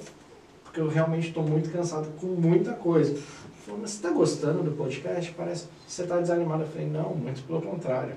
[0.66, 3.12] Porque eu realmente estou muito cansado com muita coisa.
[3.12, 3.22] Ela
[3.66, 5.32] falou, mas você está gostando do podcast?
[5.38, 6.64] Parece que você está desanimado.
[6.64, 8.16] Eu falei, não, muito pelo contrário.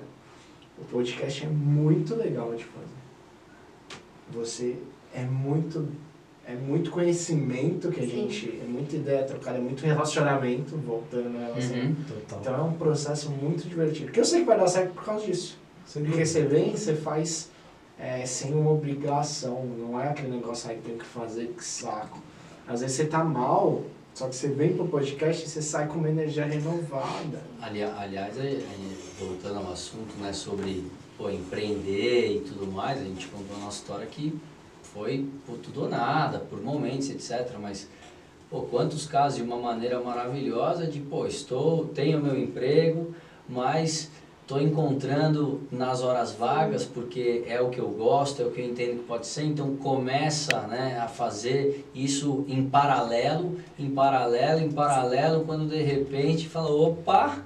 [0.77, 2.85] O podcast é muito legal de fazer.
[4.31, 4.77] Você
[5.13, 5.87] é muito,
[6.47, 8.09] é muito conhecimento que a Sim.
[8.09, 11.77] gente, é muita ideia trocada, é muito relacionamento, voltando na relação.
[11.77, 11.95] Uhum.
[12.07, 12.39] Total.
[12.41, 14.11] Então é um processo muito divertido.
[14.11, 15.57] Que eu sei que vai dar certo por causa disso.
[15.85, 17.49] Sem Porque você vem, você faz
[17.99, 19.63] é, sem uma obrigação.
[19.77, 22.19] Não é aquele negócio aí que tem que fazer, que saco.
[22.67, 23.83] Às vezes você tá mal,
[24.15, 27.41] só que você vem pro podcast e você sai com uma energia renovada.
[27.61, 28.63] Ali, aliás, é- é,
[29.19, 30.83] voltando ao assunto né, sobre
[31.17, 34.33] pô, empreender e tudo mais, a gente contou a nossa história que
[34.81, 37.57] foi por tudo ou nada, por momentos, etc.
[37.61, 37.89] Mas
[38.49, 43.13] pô, quantos casos de uma maneira maravilhosa de, pô, estou, tenho meu emprego,
[43.47, 44.11] mas
[44.41, 48.65] estou encontrando nas horas vagas porque é o que eu gosto, é o que eu
[48.65, 54.71] entendo que pode ser, então começa né, a fazer isso em paralelo, em paralelo, em
[54.71, 57.43] paralelo, quando de repente fala, opa,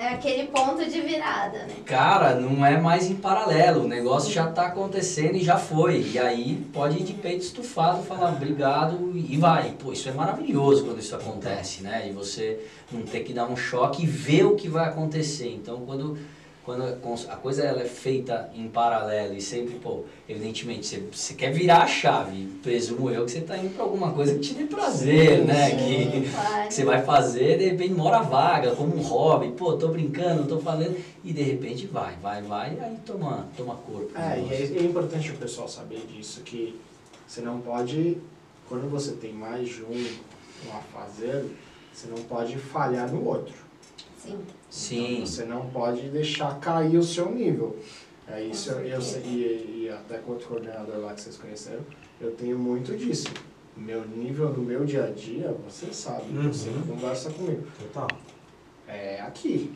[0.00, 1.74] É aquele ponto de virada, né?
[1.84, 6.00] cara, não é mais em paralelo, o negócio já está acontecendo e já foi.
[6.14, 9.74] E aí pode ir de peito estufado, falar obrigado e vai.
[9.78, 12.08] Pô, isso é maravilhoso quando isso acontece, né?
[12.08, 15.52] E você não ter que dar um choque e ver o que vai acontecer.
[15.52, 16.16] Então, quando,
[16.70, 16.84] quando
[17.28, 21.82] a coisa ela é feita em paralelo e sempre, pô, evidentemente, você, você quer virar
[21.82, 22.46] a chave.
[22.62, 25.70] Presumo eu que você está indo para alguma coisa que te dê prazer, Sim, né?
[25.70, 25.76] sim.
[25.76, 26.68] Que, Claro.
[26.68, 30.60] que você vai fazer, de repente mora vaga, como um hobby, pô, tô brincando, tô
[30.60, 34.12] falando, e de repente vai, vai, vai, e aí toma, toma corpo.
[34.14, 36.78] o É, e é, é importante o pessoal saber disso, que
[37.26, 38.16] você não pode,
[38.68, 40.06] quando você tem mais de um
[40.72, 41.46] a fazer,
[41.92, 43.54] você não pode falhar no outro.
[44.22, 44.38] Sim.
[44.68, 47.76] Sim, Então, você não pode deixar cair o seu nível.
[48.28, 51.80] É isso, eu, eu e, e até com outro coordenador lá que vocês conheceram,
[52.20, 53.28] eu tenho muito disso.
[53.76, 56.52] Meu nível no meu dia a dia, você sabe, Uhum.
[56.52, 57.64] você conversa comigo.
[57.92, 58.08] Total.
[58.86, 59.72] É aqui.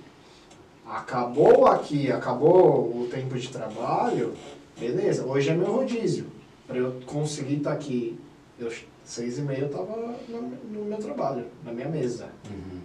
[0.87, 4.35] Acabou aqui, acabou o tempo de trabalho,
[4.79, 6.27] beleza, hoje é meu rodízio.
[6.67, 8.19] Para eu conseguir estar aqui,
[8.59, 8.71] eu,
[9.03, 9.97] seis e meia eu estava
[10.29, 12.81] no, no meu trabalho, na minha mesa, Uhum.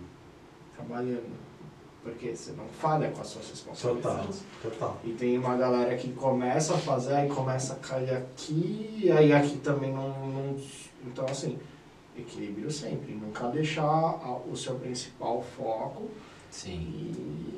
[0.76, 1.49] trabalhando.
[2.04, 3.74] Porque você não falha com as suas Total.
[3.74, 4.42] responsabilidades.
[4.62, 4.98] Total.
[5.04, 9.58] E tem uma galera que começa a fazer, aí começa a cair aqui, aí aqui
[9.58, 10.56] também não, não.
[11.06, 11.60] Então, assim,
[12.18, 13.14] equilíbrio sempre.
[13.14, 16.10] Nunca deixar a- o seu principal foco
[16.50, 16.72] sim.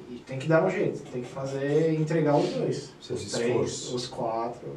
[0.10, 1.04] e, e tem que dar um jeito.
[1.12, 2.94] Tem que fazer, entregar os dois.
[3.00, 3.94] Seus os três, esforços.
[3.94, 4.76] os quatro.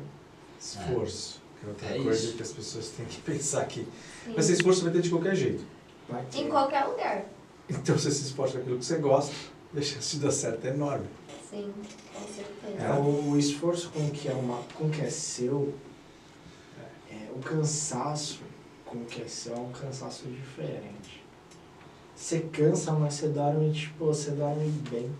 [0.61, 1.43] Esforço.
[1.65, 2.37] É outra É coisa isso.
[2.37, 3.87] que as pessoas têm que pensar aqui.
[4.25, 4.33] Sim.
[4.37, 5.65] Mas esse esforço vai ter de qualquer jeito.
[6.09, 6.39] Vai ter.
[6.41, 7.25] Em qualquer lugar.
[7.69, 9.33] Então, se você se esforça com aquilo que você gosta,
[9.77, 11.07] a chance de dar certo é enorme.
[11.51, 11.73] Sim,
[12.15, 12.83] com certeza.
[12.83, 15.75] É, o, esforço com que é, uma, com que é seu,
[17.35, 18.41] o cansaço
[18.85, 21.25] com o QSO é um cansaço diferente.
[22.15, 25.11] Você cansa, mas você dorme, tipo, você dorme bem.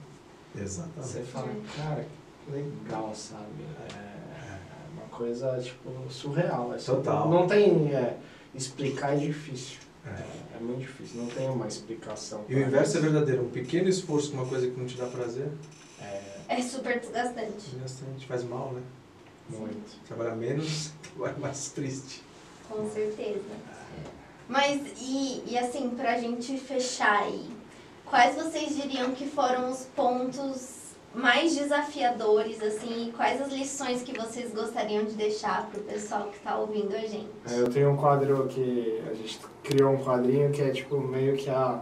[0.57, 1.09] Exatamente.
[1.09, 2.07] Você fala, cara,
[2.45, 3.65] que legal, sabe?
[3.93, 4.59] É
[4.93, 6.71] uma coisa, tipo, surreal.
[6.73, 6.87] Assim.
[6.87, 7.29] Total.
[7.29, 7.93] Não tem.
[7.93, 8.17] é,
[8.55, 9.79] explicar é difícil.
[10.07, 10.11] É.
[10.11, 12.45] É, é muito difícil, não tem uma explicação.
[12.49, 13.45] E o inverso é verdadeiro.
[13.45, 15.49] Um pequeno esforço com uma coisa que não te dá prazer,
[16.01, 17.77] É, É super desgastante.
[17.77, 18.83] bastante faz mal, né?
[19.49, 20.01] muito.
[20.07, 22.23] Trabalhar menos, vai mais triste.
[22.69, 23.43] Com certeza.
[24.49, 27.51] Mas, e, e assim, pra gente fechar aí,
[28.07, 30.84] quais vocês diriam que foram os pontos
[31.15, 36.39] mais desafiadores, assim, e quais as lições que vocês gostariam de deixar pro pessoal que
[36.41, 37.29] tá ouvindo a gente?
[37.49, 41.37] É, Eu tenho um quadro que a gente criou um quadrinho que é tipo meio
[41.37, 41.81] que a,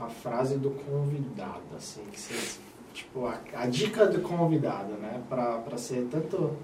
[0.00, 2.58] a frase do convidado, assim, que vocês,
[2.94, 5.20] tipo, a, a dica do convidado, né?
[5.28, 6.56] Pra ser tanto.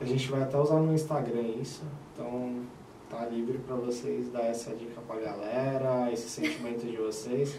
[0.00, 1.82] a gente vai até usar no Instagram isso,
[2.14, 2.62] então
[3.10, 7.56] tá livre pra vocês dar essa dica pra galera, esse sentimento de vocês.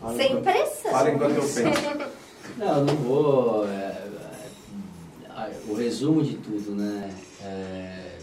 [0.00, 0.90] Fala Sem enquanto- pressa.
[0.90, 2.16] Fala enquanto eu penso.
[2.58, 3.68] Não, eu não vou.
[3.68, 7.12] é, é, a- o resumo de tudo, né?
[7.42, 8.18] é,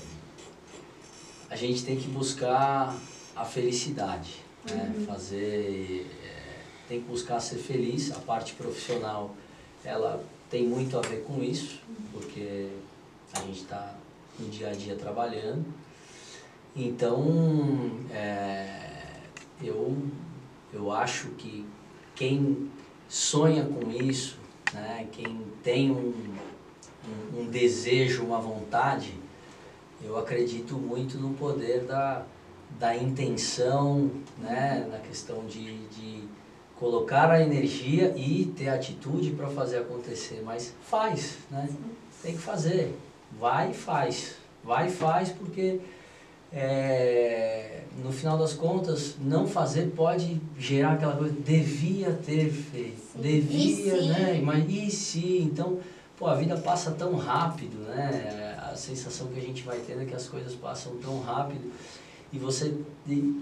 [1.50, 2.96] a gente tem que buscar
[3.36, 4.94] a felicidade, né?
[5.06, 6.08] Fazer.
[6.26, 8.12] é, tem que buscar ser feliz.
[8.12, 9.36] A parte profissional,
[9.84, 11.80] ela tem muito a ver com isso,
[12.14, 12.70] porque
[13.34, 13.94] a gente está
[14.40, 15.66] no dia a dia trabalhando.
[16.76, 18.80] Então, é,
[19.62, 19.96] eu,
[20.74, 21.66] eu acho que
[22.16, 22.70] quem
[23.08, 24.38] sonha com isso,
[24.74, 26.14] né, quem tem um,
[27.08, 29.14] um, um desejo, uma vontade,
[30.04, 32.26] eu acredito muito no poder da,
[32.80, 36.24] da intenção, né, na questão de, de
[36.76, 40.42] colocar a energia e ter atitude para fazer acontecer.
[40.44, 41.70] Mas faz, né?
[42.22, 42.94] Tem que fazer.
[43.40, 44.36] Vai e faz.
[44.64, 45.80] Vai e faz porque
[46.54, 53.22] é, no final das contas, não fazer pode gerar aquela coisa, devia ter feito, Sim.
[53.22, 54.42] devia, E né?
[54.44, 55.40] Mas e se?
[55.40, 55.80] Então,
[56.18, 58.56] pô, a vida passa tão rápido, né?
[58.72, 61.72] A sensação que a gente vai tendo é que as coisas passam tão rápido
[62.32, 62.74] e você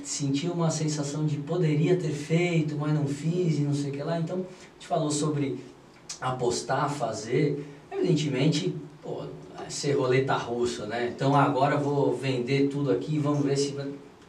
[0.04, 4.04] sentir uma sensação de poderia ter feito, mas não fiz e não sei o que
[4.04, 4.20] lá.
[4.20, 5.64] Então, a gente falou sobre
[6.20, 9.26] apostar, fazer, evidentemente, pô,
[9.70, 11.12] ser roleta russa, né?
[11.16, 13.76] Então agora vou vender tudo aqui, vamos ver se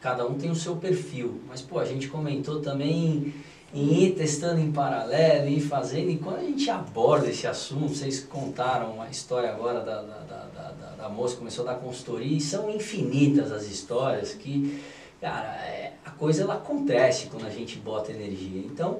[0.01, 1.39] cada um tem o seu perfil.
[1.47, 3.33] Mas pô, a gente comentou também
[3.73, 8.19] em ir testando em paralelo, em fazendo, e quando a gente aborda esse assunto, vocês
[8.19, 11.79] contaram a história agora da, da, da, da, da- da moça que começou a dar
[11.79, 14.79] consultoria, e são infinitas as histórias que,
[15.19, 18.61] cara, é, a coisa ela acontece quando a gente bota energia.
[18.63, 18.99] Então,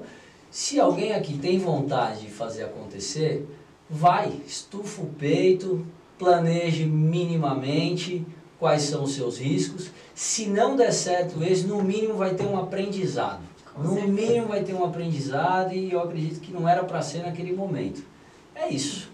[0.50, 3.46] se alguém aqui tem vontade de fazer acontecer,
[3.88, 5.86] vai, estufa o peito,
[6.18, 8.24] planeje minimamente
[8.58, 9.90] quais são os seus riscos.
[10.14, 13.42] Se não der certo esse, no mínimo vai ter um aprendizado.
[13.74, 14.12] Com no certeza.
[14.12, 18.02] mínimo vai ter um aprendizado e eu acredito que não era para ser naquele momento.
[18.54, 19.10] É isso.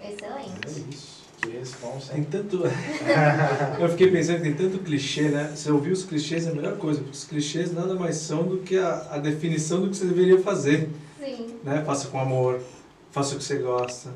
[0.00, 0.50] Excelente.
[0.66, 1.22] É isso.
[1.40, 2.12] Que responsa.
[2.12, 2.62] Tem tanto.
[3.80, 5.52] eu fiquei pensando que tem tanto clichê, né?
[5.54, 8.58] Você ouvir os clichês é a melhor coisa, porque os clichês nada mais são do
[8.58, 10.88] que a, a definição do que você deveria fazer.
[11.18, 11.56] Sim.
[11.64, 11.82] Né?
[11.84, 12.60] Faça com amor,
[13.10, 14.10] faça o que você gosta.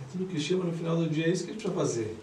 [0.00, 2.16] É tudo clichê, mas no final do dia é isso que a gente precisa fazer.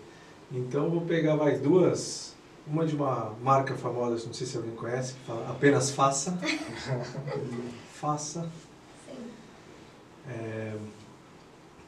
[0.51, 2.33] Então eu vou pegar vai duas.
[2.67, 6.35] Uma de uma marca famosa, não sei se alguém conhece, que fala apenas faça.
[7.93, 8.49] faça.
[9.05, 9.17] Sim.
[10.27, 10.75] É,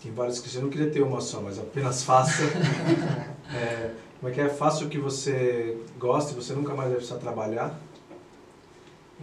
[0.01, 2.43] tem vários clichês, eu não queria ter uma só, mas apenas faça.
[3.49, 4.49] É, como é que é?
[4.49, 7.80] Faça o que você gosta e você nunca mais vai precisar trabalhar.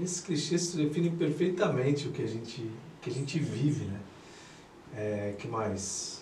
[0.00, 2.70] Esses clichês definem perfeitamente o que a gente,
[3.02, 4.00] que a gente vive, né?
[4.96, 6.13] É, que mais?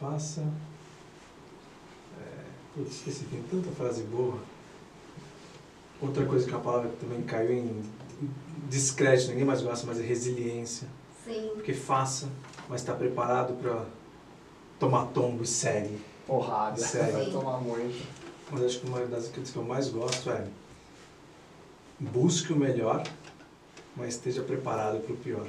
[0.00, 0.40] Faça.
[2.18, 4.38] É, putz, esqueci, tem tanta frase boa.
[6.00, 7.82] Outra coisa que uma palavra que também caiu em
[8.68, 10.88] descrédito, ninguém mais gosta, mas é resiliência.
[11.22, 11.50] Sim.
[11.52, 12.30] Porque faça,
[12.66, 13.84] mas está preparado para
[14.78, 16.00] tomar tombo e segue.
[16.26, 16.78] Porrada.
[16.78, 17.12] Sério.
[17.12, 18.02] Vai tomar muito.
[18.50, 20.46] Mas acho que uma das coisas que eu mais gosto é
[22.00, 23.02] busque o melhor,
[23.94, 25.46] mas esteja preparado para o pior.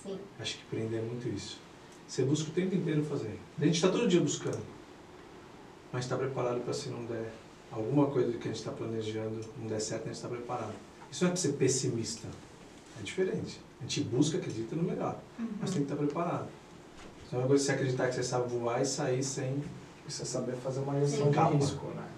[0.00, 0.16] Sim.
[0.38, 1.58] Acho que empreender é muito isso.
[2.10, 3.38] Você busca o tempo inteiro fazer.
[3.56, 4.58] A gente está todo dia buscando,
[5.92, 7.32] mas está preparado para se não der
[7.70, 10.74] alguma coisa que a gente está planejando não der certo, a gente está preparado.
[11.08, 12.26] Isso não é para ser pessimista.
[12.98, 13.60] É diferente.
[13.78, 15.20] A gente busca, acredita no melhor,
[15.60, 16.48] mas tem que estar preparado.
[17.28, 19.62] Então é uma coisa você acreditar que você sabe voar e sair sem
[20.02, 22.08] Precisa saber fazer uma gestão de risco, né?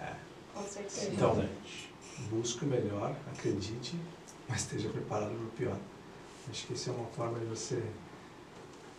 [0.00, 0.14] é,
[0.52, 1.08] Com certeza.
[1.10, 1.48] Então,
[2.28, 3.98] busque o melhor, acredite,
[4.46, 5.78] mas esteja preparado para o pior.
[6.50, 7.82] Acho que isso é uma forma de você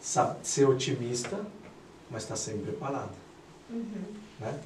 [0.02, 1.40] ser otimista,
[2.10, 3.12] mas está sempre preparada.
[3.70, 3.86] Uhum.
[4.40, 4.60] Né?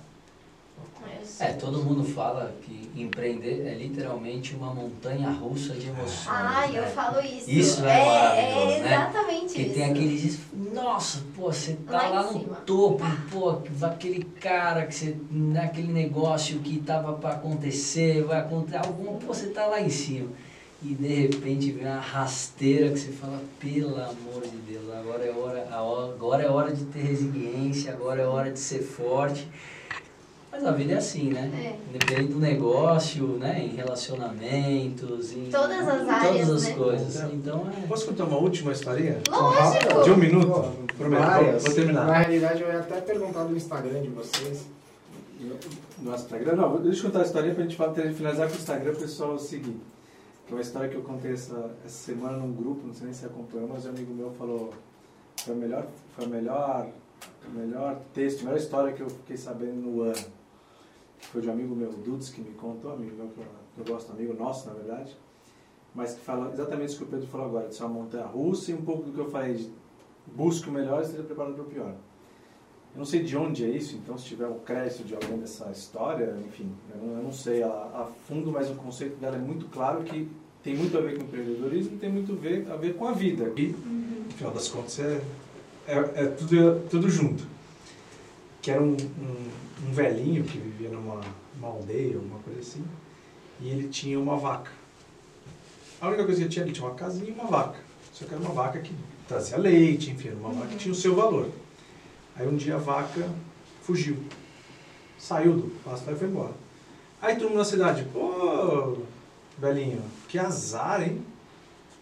[0.78, 1.46] Eu.
[1.46, 6.28] É, todo mundo fala que empreender é literalmente uma montanha russa de emoções.
[6.28, 6.88] Ah, eu né?
[6.88, 7.50] falo isso.
[7.50, 8.96] Isso é é, maravilhoso, é né?
[8.96, 9.74] exatamente Que isso.
[9.74, 10.40] tem aqueles.
[10.74, 12.56] Nossa, pô, você tá Lá lá, no cima.
[12.66, 15.16] topo, pô, aquele cara que você.
[15.30, 20.30] naquele negócio que tava para acontecer, vai acontecer algum, pô, você tá lá em cima.
[20.84, 25.32] E de repente vem uma rasteira que você fala, pelo amor de Deus, agora é
[25.32, 29.48] hora, agora é hora de ter resiliência, agora é hora de ser forte.
[30.52, 31.52] Mas a vida é assim, né?
[31.54, 31.90] É.
[31.90, 33.62] Independente do negócio, né?
[33.66, 36.76] Em relacionamentos, em Todas as em áreas, todas as né?
[36.76, 37.34] coisas.
[37.34, 37.88] Então é.
[37.88, 39.18] Posso contar uma última historinha?
[39.30, 40.04] Lógico.
[40.04, 40.86] De um minuto?
[40.98, 42.06] Prometo, vou terminar.
[42.06, 44.66] Na realidade, eu ia até perguntar do Instagram de vocês.
[46.00, 47.76] No Instagram, não, deixa eu contar a história pra gente
[48.16, 49.76] finalizar com o Instagram, o pessoal seguir.
[49.76, 49.95] Que
[50.48, 53.26] é uma história que eu contei essa, essa semana num grupo, não sei nem se
[53.26, 54.72] acompanhou, mas um amigo meu falou,
[55.38, 56.90] foi a melhor, foi melhor,
[57.48, 60.26] o melhor texto, a melhor história que eu fiquei sabendo no ano.
[61.20, 63.94] Foi de um amigo meu, Dudes, que me contou, amigo meu que eu, que eu
[63.94, 65.18] gosto, amigo nosso, na verdade.
[65.96, 68.72] Mas que fala exatamente isso que o Pedro falou agora, de ser uma montanha russa
[68.72, 69.72] e um pouco do que eu falei, de
[70.28, 71.96] busque o melhor e esteja preparado para o pior.
[72.96, 75.70] Eu não sei de onde é isso, então se tiver o crédito de alguém dessa
[75.70, 79.40] história, enfim, eu não, eu não sei a, a fundo, mas o conceito dela é
[79.40, 80.30] muito claro que
[80.64, 83.12] tem muito a ver com o empreendedorismo tem muito a ver, a ver com a
[83.12, 83.52] vida.
[83.58, 85.22] E, no final das contas, é,
[85.88, 87.46] é, é tudo, tudo junto.
[88.62, 91.22] Que era um, um, um velhinho que vivia numa
[91.58, 92.84] uma aldeia, uma coisa assim,
[93.62, 94.72] e ele tinha uma vaca.
[96.00, 97.80] A única coisa que ele tinha, ele tinha uma casinha e uma vaca.
[98.14, 98.94] Só que era uma vaca que
[99.28, 101.50] trazia leite, enfim, era uma vaca que tinha o seu valor.
[102.36, 103.30] Aí um dia a vaca
[103.82, 104.18] fugiu.
[105.18, 106.54] Saiu do pasto e foi embora.
[107.22, 108.98] Aí todo mundo na cidade, pô,
[109.58, 111.24] velhinho, que azar, hein?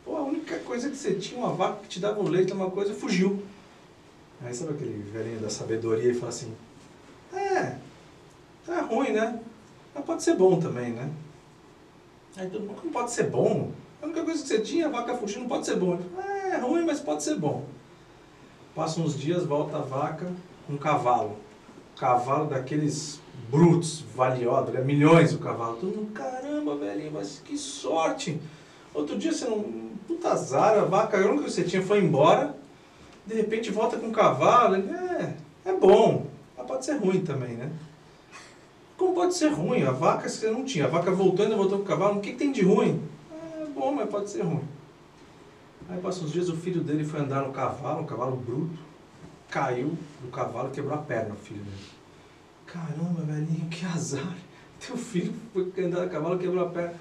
[0.04, 2.70] Pô, a única coisa que você tinha, uma vaca que te dava um leite, uma
[2.70, 3.44] coisa, fugiu.
[4.42, 6.54] Aí sabe aquele velhinho da sabedoria e fala assim,
[7.32, 7.78] é,
[8.66, 9.40] tá ruim, né?
[9.96, 11.10] Mas pode ser bom também, né?
[12.36, 13.72] Aí todo mundo, como pode ser bom?
[14.02, 15.98] A única coisa que você tinha, a vaca fugiu, não pode ser bom.
[16.18, 17.66] É, é ruim, mas pode ser bom.
[18.76, 20.32] Passam uns dias, volta a vaca
[20.68, 21.38] um cavalo.
[21.96, 25.76] Cavalo daqueles brutos, valiosos, é milhões o cavalo.
[25.76, 28.40] Todo mundo, caramba, velhinho, mas que sorte!
[28.94, 29.64] Outro dia você não.
[30.08, 32.56] Puta azar, a vaca, a única que você tinha foi embora.
[33.26, 34.76] De repente volta com um cavalo.
[34.76, 35.36] Ele, é,
[35.66, 36.26] é bom,
[36.58, 37.72] mas pode ser ruim também, né?
[38.98, 39.84] Como pode ser ruim?
[39.84, 40.86] A vaca você não tinha.
[40.86, 42.18] A vaca voltando voltou com o cavalo.
[42.18, 43.02] O que, que tem de ruim?
[43.32, 44.68] É bom, mas pode ser ruim.
[45.90, 48.78] Aí passam uns dias, o filho dele foi andar no cavalo, um cavalo bruto,
[49.50, 51.78] caiu do cavalo e quebrou a perna, o filho dele.
[52.66, 54.36] Caramba, velhinho, que azar.
[54.86, 56.96] Teu filho foi andar no cavalo e quebrou a perna.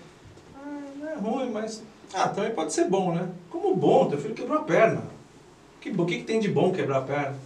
[0.57, 1.83] Ah, não é ruim, mas.
[2.13, 3.29] Ah, também pode ser bom, né?
[3.49, 5.03] Como bom, teu filho quebrou a perna.
[5.81, 7.37] Que, o que, que tem de bom quebrar a perna?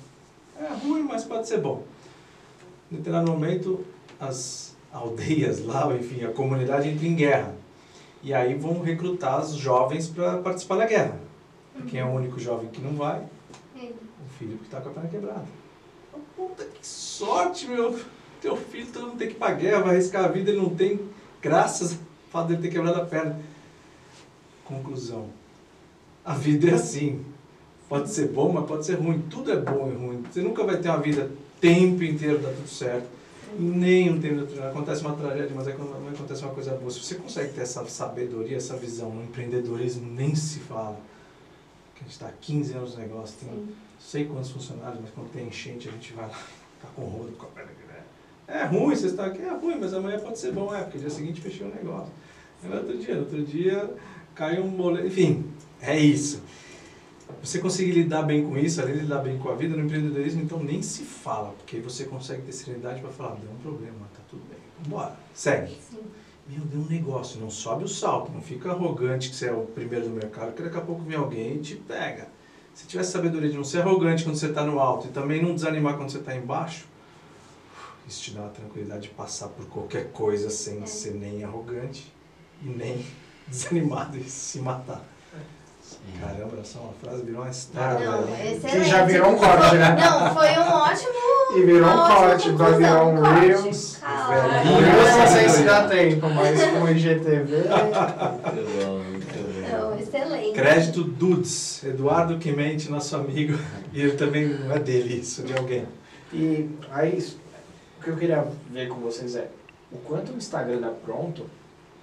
[0.61, 1.85] É ruim, mas pode ser bom.
[2.91, 3.85] Em determinado momento,
[4.19, 7.55] as aldeias lá, enfim, a comunidade entra em guerra.
[8.23, 11.26] E aí vão recrutar os jovens para participar da guerra.
[11.89, 13.23] Quem é o único jovem que não vai?
[13.75, 15.45] O filho que está com a perna quebrada.
[16.35, 17.99] Puta que sorte, meu!
[18.41, 20.71] Teu filho, todo mundo tem que ir pra guerra, vai arriscar a vida, ele não
[20.71, 21.01] tem,
[21.41, 21.99] graças ao
[22.31, 23.41] fato dele ter quebrado a perna.
[24.65, 25.29] Conclusão.
[26.25, 27.25] A vida é assim.
[27.89, 29.23] Pode ser bom, mas pode ser ruim.
[29.31, 30.23] Tudo é bom e ruim.
[30.31, 31.31] Você nunca vai ter uma vida
[31.61, 33.07] tempo inteiro, dá tudo certo.
[33.59, 36.91] E nem um tempo acontece uma tragédia, mas é acontece uma coisa boa.
[36.91, 40.99] Se você consegue ter essa sabedoria, essa visão no empreendedorismo, nem se fala.
[41.97, 43.75] Que a gente está há 15 anos no negócio, tem Sim.
[43.99, 46.39] sei quantos funcionários, mas quando tem enchente a gente vai lá,
[46.81, 48.61] tá com rodo, com a perna que é.
[48.61, 51.11] É ruim, você está aqui, é ruim, mas amanhã pode ser bom, é, porque dia
[51.11, 52.13] seguinte fechei o negócio.
[52.63, 53.91] No outro dia, outro dia
[54.35, 55.51] caiu um boleto, enfim,
[55.81, 56.43] é isso.
[57.43, 60.43] Você conseguir lidar bem com isso, além de lidar bem com a vida, no empreendedorismo,
[60.43, 64.07] então nem se fala, porque aí você consegue ter serenidade para falar, deu um problema,
[64.15, 65.77] tá tudo bem, vambora, segue.
[65.91, 66.03] Sim.
[66.49, 69.63] Meu, deu um negócio, não sobe o salto, não fica arrogante que você é o
[69.63, 72.29] primeiro do mercado, que daqui a pouco vem alguém e te pega.
[72.73, 75.55] Se tivesse sabedoria de não ser arrogante quando você está no alto e também não
[75.55, 76.87] desanimar quando você está embaixo,
[78.07, 80.87] isso te dá uma tranquilidade de passar por qualquer coisa sem É.
[80.87, 82.13] ser nem arrogante
[82.63, 83.05] e nem
[83.49, 85.05] desanimado e se matar.
[86.21, 87.51] Caramba, essa é uma frase virou uma.
[87.51, 88.57] Não, velho.
[88.57, 88.79] excelente.
[88.79, 89.97] Que já virou um corte, né?
[90.01, 91.57] Não, foi um ótimo.
[91.57, 93.21] E virou um corte, vai virar um.
[93.21, 94.01] Reels.
[95.33, 97.57] Sei se dá tempo, mas com o IGTV.
[98.55, 99.79] Muito bom, muito bom.
[99.79, 100.53] Não, excelente.
[100.53, 103.59] Crédito Dudes, Eduardo Quimente, nosso amigo,
[103.93, 105.87] e ele também não é dele, isso, de alguém.
[106.33, 107.25] E aí,
[107.99, 109.49] o que eu queria ver com vocês é
[109.93, 111.47] o quanto o Instagram da Pronto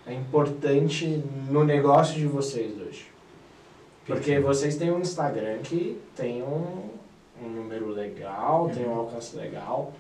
[0.06, 3.13] é importante no negócio de vocês hoje.
[4.06, 6.90] Porque vocês têm um Instagram que tem um,
[7.42, 9.94] um número legal, tem um alcance legal.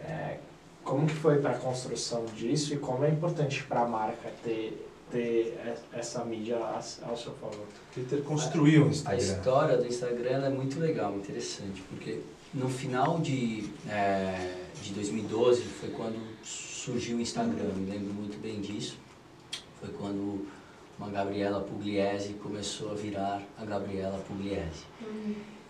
[0.00, 0.36] É,
[0.84, 4.86] como que foi para a construção disso e como é importante para a marca ter,
[5.10, 5.58] ter
[5.92, 7.66] essa mídia ao seu favor?
[7.92, 9.18] Twitter construiu o A Instagram.
[9.18, 12.20] história do Instagram é muito legal, interessante, porque
[12.54, 18.60] no final de, é, de 2012 foi quando surgiu o Instagram, me lembro muito bem
[18.60, 18.96] disso.
[19.80, 20.46] Foi quando
[20.98, 24.84] uma Gabriela Pugliese começou a virar a Gabriela Pugliese.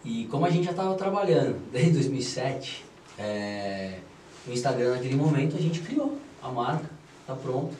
[0.04, 2.84] E como a gente já estava trabalhando desde 2007,
[3.18, 3.98] é,
[4.46, 6.88] o Instagram naquele momento a gente criou a marca,
[7.26, 7.76] tá pronto.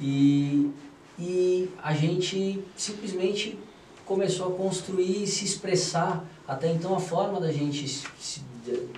[0.00, 0.70] E,
[1.18, 3.58] e a gente simplesmente
[4.06, 6.24] começou a construir e se expressar.
[6.46, 8.40] Até então a forma da gente se, se,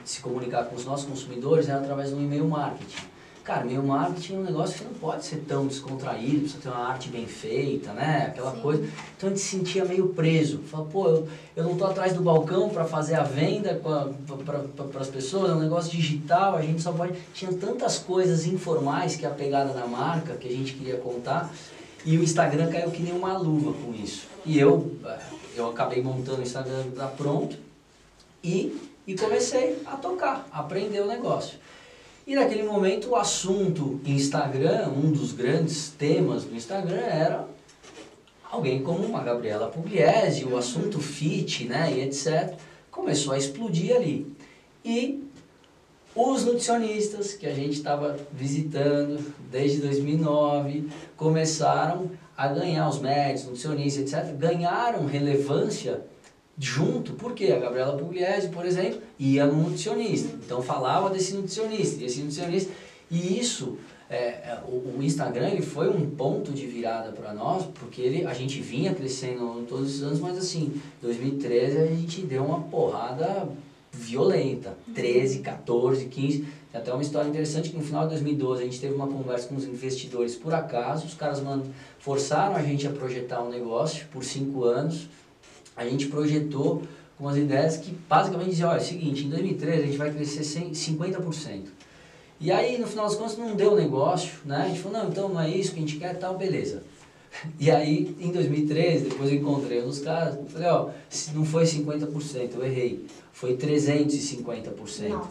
[0.04, 3.09] se comunicar com os nossos consumidores era através do e-mail marketing.
[3.42, 6.88] Cara, e-mail marketing é um negócio que não pode ser tão descontraído, precisa ter uma
[6.88, 8.26] arte bem feita, né?
[8.28, 8.60] Aquela Sim.
[8.60, 8.88] coisa.
[9.16, 10.58] Então a gente se sentia meio preso.
[10.58, 15.08] Fala, pô, eu, eu não tô atrás do balcão para fazer a venda para as
[15.08, 17.14] pessoas, é um negócio digital, a gente só pode.
[17.32, 21.50] Tinha tantas coisas informais que é a pegada da marca que a gente queria contar.
[22.04, 24.26] E o Instagram caiu que nem uma luva com isso.
[24.44, 25.18] E eu, eh,
[25.56, 27.56] eu acabei montando o Instagram da Pronto
[28.42, 31.58] e, e comecei a tocar, a aprender o negócio.
[32.30, 37.48] E naquele momento o assunto Instagram, um dos grandes temas do Instagram era
[38.48, 42.54] alguém como uma Gabriela Pugliese, o assunto fit, né, e etc.
[42.88, 44.32] Começou a explodir ali.
[44.84, 45.24] E
[46.14, 54.12] os nutricionistas que a gente estava visitando desde 2009 começaram a ganhar, os médicos, nutricionistas,
[54.12, 56.00] etc., ganharam relevância
[56.60, 62.06] junto, porque a Gabriela Pugliese, por exemplo, ia no nutricionista, então falava desse nutricionista, e
[62.06, 62.70] esse nutricionista,
[63.10, 63.78] e isso,
[64.10, 68.26] é, é, o, o Instagram ele foi um ponto de virada para nós, porque ele,
[68.26, 73.48] a gente vinha crescendo todos os anos, mas assim, 2013 a gente deu uma porrada
[73.90, 78.64] violenta, 13, 14, 15, tem até uma história interessante que no final de 2012 a
[78.66, 81.42] gente teve uma conversa com os investidores por acaso, os caras
[81.98, 85.08] forçaram a gente a projetar um negócio por cinco anos,
[85.76, 86.82] a gente projetou
[87.18, 90.42] umas ideias que basicamente diziam, olha, é o seguinte, em 2013 a gente vai crescer
[90.42, 91.64] 100, 50%.
[92.40, 94.62] E aí, no final das contas, não deu negócio, né?
[94.64, 96.82] A gente falou, não, então não é isso que a gente quer, tal, beleza.
[97.60, 100.90] E aí, em 2013, depois eu encontrei dos caras, falei, ó,
[101.32, 103.06] não foi 50%, eu errei.
[103.32, 105.08] Foi 350%.
[105.08, 105.28] Nossa.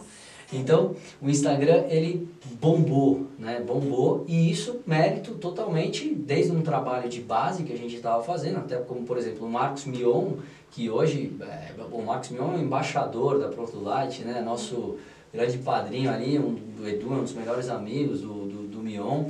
[0.52, 2.28] Então, o Instagram, ele
[2.60, 3.60] bombou, né?
[3.60, 8.58] Bombou, e isso mérito totalmente desde um trabalho de base que a gente estava fazendo,
[8.58, 10.32] até como, por exemplo, o Marcos Mion,
[10.70, 14.40] que hoje, é, o Marcos Mion é embaixador da Pronto Light, né?
[14.40, 14.98] Nosso
[15.32, 19.26] grande padrinho ali, um, do Edu, um dos melhores amigos do, do, do Mion,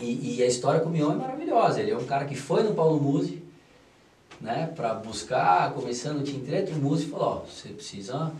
[0.00, 2.62] e, e a história com o Mion é maravilhosa, ele é um cara que foi
[2.62, 3.42] no Paulo Musi,
[4.40, 8.32] né, para buscar, começando o Team Treto, o Musi falou, ó, você precisa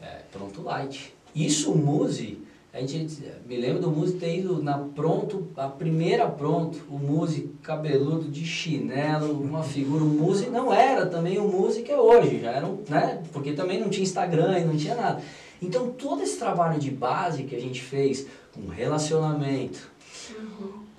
[0.00, 1.13] é, Pronto Light.
[1.34, 2.38] Isso o Musi,
[2.72, 7.50] a gente me lembro do Musi ter ido na Pronto, a primeira Pronto, o Musi
[7.62, 12.40] cabeludo de chinelo, uma figura, o Musi não era também o Musi que é hoje,
[12.40, 15.22] já era um, né, porque também não tinha Instagram e não tinha nada.
[15.60, 19.90] Então todo esse trabalho de base que a gente fez com relacionamento,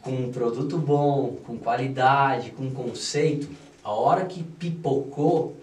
[0.02, 3.48] com um produto bom, com qualidade, com conceito,
[3.84, 5.56] a hora que pipocou,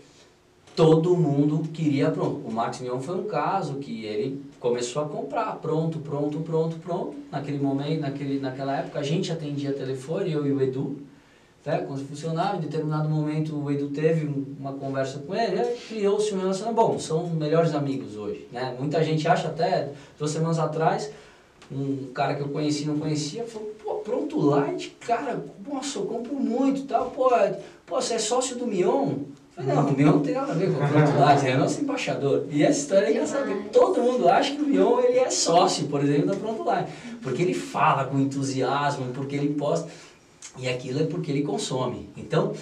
[0.75, 2.47] todo mundo queria pronto.
[2.47, 7.17] O Max Mion foi um caso que ele começou a comprar pronto, pronto, pronto, pronto.
[7.33, 10.99] Naquele momento, naquele, naquela época, a gente atendia telefone, eu e o Edu,
[11.67, 12.57] né, quando funcionava.
[12.57, 16.81] Em determinado momento, o Edu teve um- uma conversa com ele, criou-se um relacionamento.
[16.81, 18.47] Bom, são melhores amigos hoje.
[18.53, 18.75] Né?
[18.79, 21.11] Muita gente acha até, duas semanas atrás,
[21.71, 26.35] um cara que eu conheci não conhecia, falou, pô, pronto light, cara, nossa, eu compro
[26.37, 29.15] muito tal, pô, é- pô, você é sócio do Mion?
[29.55, 31.83] Falei, não, o Mion não tem nada a ver com o pronto light, é nosso
[31.83, 32.47] embaixador.
[32.51, 35.89] E essa história é engraçada, porque todo mundo acha que o Mion ele é sócio,
[35.89, 36.91] por exemplo, da Pronto Light,
[37.21, 39.91] porque ele fala com entusiasmo, porque ele posta,
[40.59, 42.09] e aquilo é porque ele consome.
[42.17, 42.55] Então,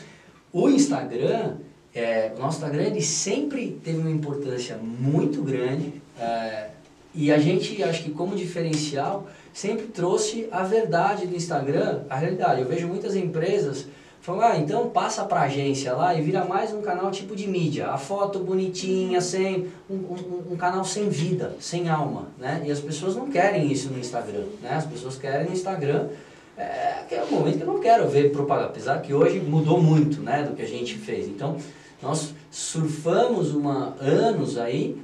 [0.52, 1.59] o Instagram,
[1.94, 6.70] é, o nosso Instagram, ele sempre teve uma importância muito grande, é,
[7.15, 12.60] e a gente, acho que como diferencial, sempre trouxe a verdade do Instagram, a realidade.
[12.60, 13.86] Eu vejo muitas empresas
[14.20, 17.89] falando, ah, então passa para agência lá e vira mais um canal tipo de mídia.
[17.89, 22.62] A foto bonitinha, sem um, um, um canal sem vida, sem alma, né?
[22.65, 24.74] E as pessoas não querem isso no Instagram, né?
[24.74, 26.08] As pessoas querem no Instagram
[26.60, 29.81] é, que é um momento que eu não quero ver propaganda, apesar que hoje mudou
[29.81, 31.26] muito, né, do que a gente fez.
[31.26, 31.57] Então,
[32.02, 35.00] nós surfamos uma anos aí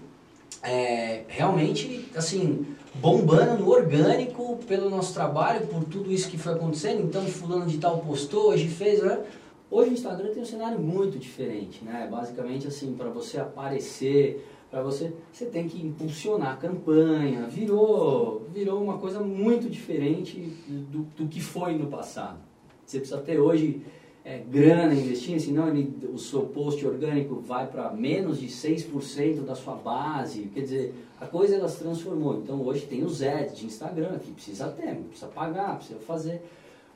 [0.63, 2.67] é, realmente, assim,
[3.01, 7.03] bombando no orgânico pelo nosso trabalho, por tudo isso que foi acontecendo.
[7.03, 9.25] Então, fulano de tal postou, hoje fez, né?
[9.71, 12.09] Hoje o Instagram tem um cenário muito diferente, né?
[12.11, 18.83] Basicamente, assim, para você aparecer, para você, você tem que impulsionar a campanha, virou, virou
[18.83, 22.39] uma coisa muito diferente do, do que foi no passado.
[22.85, 23.83] Você precisa ter hoje
[24.27, 29.55] é, grana investindo, senão ele, o seu post orgânico vai para menos de 6% da
[29.55, 30.51] sua base.
[30.53, 32.37] Quer dizer, a coisa ela se transformou.
[32.39, 36.43] Então hoje tem os ads de Instagram que precisa ter, precisa pagar, precisa fazer.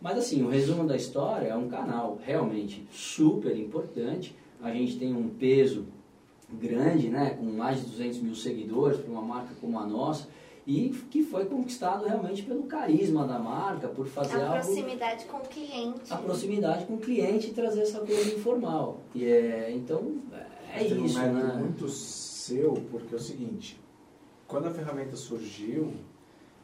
[0.02, 4.34] Mas assim, o resumo da história é um canal realmente super importante.
[4.60, 5.84] A gente tem um peso
[6.52, 10.26] grande, né, com mais de 200 mil seguidores para uma marca como a nossa
[10.70, 14.64] e que foi conquistado realmente pelo carisma da marca, por fazer a algo...
[14.64, 16.12] proximidade com o cliente.
[16.12, 19.00] A proximidade com o cliente e trazer essa coisa informal.
[19.12, 20.18] E é, então,
[20.72, 21.56] é Tem isso, um né?
[21.58, 23.80] muito seu, porque é o seguinte,
[24.46, 25.92] quando a ferramenta surgiu,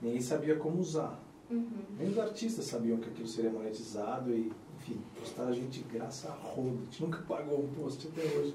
[0.01, 1.21] ninguém sabia como usar.
[1.51, 1.67] Uhum.
[1.99, 4.53] Nem os artistas sabiam que aquilo seria monetizado e,
[4.89, 6.71] enfim, postaram a gente de graça a roda.
[6.81, 8.55] A gente nunca pagou um post até hoje.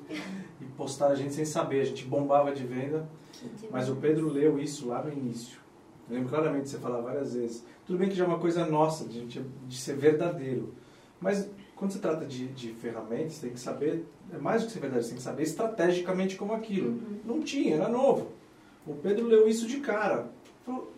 [0.62, 3.08] E postaram a gente sem saber, a gente bombava de venda.
[3.72, 5.60] Mas o Pedro leu isso lá no início.
[6.10, 7.64] Eu lembro claramente de você falar várias vezes.
[7.86, 10.74] Tudo bem que já é uma coisa nossa, de, gente- de ser verdadeiro.
[11.20, 14.80] Mas quando se trata de, de ferramentas, tem que saber, é mais do que ser
[14.80, 17.02] verdadeiro, tem que saber estrategicamente como aquilo.
[17.26, 18.28] Não tinha, era novo.
[18.86, 20.30] O Pedro leu isso de cara.
[20.66, 20.92] Falou,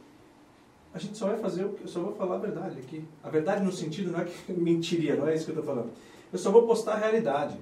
[0.93, 3.03] a gente só vai fazer o que eu só vou falar a verdade aqui.
[3.23, 5.91] A verdade no sentido não é que mentiria, não é isso que eu estou falando.
[6.31, 7.57] Eu só vou postar a realidade.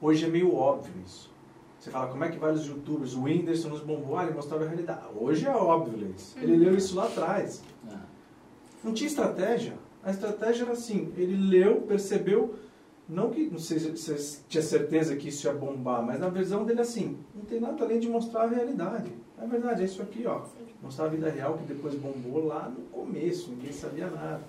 [0.00, 1.30] Hoje é meio óbvio isso.
[1.78, 4.68] Você fala, como é que vários youtubers, o Whindersson nos bombou, ah, ele mostrava a
[4.68, 5.02] realidade.
[5.16, 6.36] Hoje é óbvio isso.
[6.38, 7.62] Ele leu isso lá atrás.
[7.88, 7.96] É.
[8.82, 9.74] Não tinha estratégia.
[10.02, 12.54] A estratégia era assim, ele leu, percebeu,
[13.08, 16.64] não que, não sei se você tinha certeza que isso ia bombar, mas na visão
[16.64, 19.12] dele assim, não tem nada além de mostrar a realidade.
[19.40, 20.42] É verdade, é isso aqui, ó.
[20.82, 24.40] Mostrar a vida real que depois bombou lá no começo, ninguém sabia nada.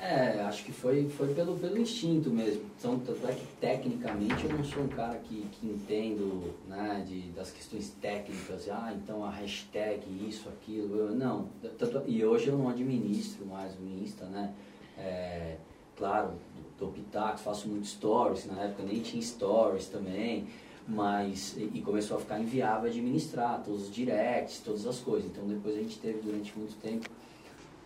[0.00, 2.62] É, acho que foi, foi pelo, pelo instinto mesmo.
[2.78, 7.22] Então, tanto é que tecnicamente eu não sou um cara que, que entendo né, de,
[7.30, 10.96] das questões técnicas, ah, então a hashtag, isso, aquilo.
[10.96, 11.48] Eu, não.
[11.78, 14.52] Tanto, e hoje eu não administro mais o Insta, né?
[14.98, 15.56] É,
[15.96, 16.34] claro,
[16.78, 20.46] dou pitacos, faço muito stories, na época nem tinha stories também,
[20.88, 25.28] mas e, começou a ficar inviável administrar todos os directs, todas as coisas.
[25.30, 27.08] Então depois a gente teve durante muito tempo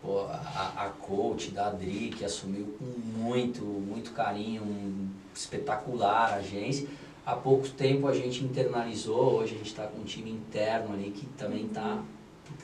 [0.02, 2.84] pô, a, a coach da Adri, que assumiu com
[3.18, 6.88] muito, muito carinho, um espetacular agência.
[7.24, 11.10] Há pouco tempo a gente internalizou, hoje a gente está com um time interno ali
[11.10, 12.02] que também está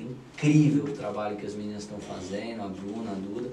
[0.01, 3.51] incrível o trabalho que as meninas estão fazendo, a Bruna, a Duda.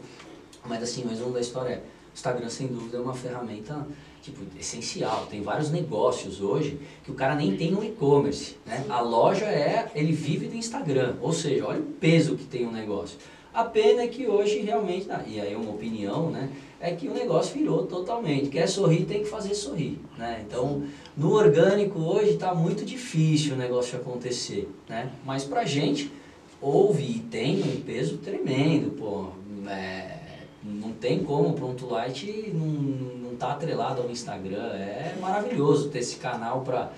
[0.65, 3.85] Mas assim, o resumo da história é, o Instagram sem dúvida é uma ferramenta
[4.23, 5.27] tipo, essencial.
[5.29, 8.55] Tem vários negócios hoje que o cara nem tem no e-commerce.
[8.65, 8.83] Né?
[8.89, 11.15] A loja é, ele vive do Instagram.
[11.21, 13.19] Ou seja, olha o peso que tem o negócio.
[13.53, 16.49] A pena é que hoje realmente, ah, e aí uma opinião, né?
[16.79, 18.49] É que o negócio virou totalmente.
[18.49, 19.99] Quer sorrir, tem que fazer sorrir.
[20.17, 20.43] Né?
[20.45, 20.83] Então,
[21.15, 24.67] no orgânico hoje está muito difícil o negócio acontecer.
[24.89, 25.11] Né?
[25.23, 26.11] Mas pra gente,
[26.59, 28.91] houve e tem um peso tremendo.
[28.97, 29.27] Pô,
[29.69, 30.17] é,
[30.63, 34.73] não tem como o Pronto Light não, não tá atrelado ao Instagram.
[34.73, 36.89] É maravilhoso ter esse canal para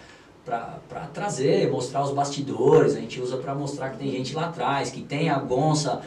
[0.45, 2.95] para trazer, mostrar os bastidores.
[2.95, 6.03] A gente usa para mostrar que tem gente lá atrás, que tem a Gonça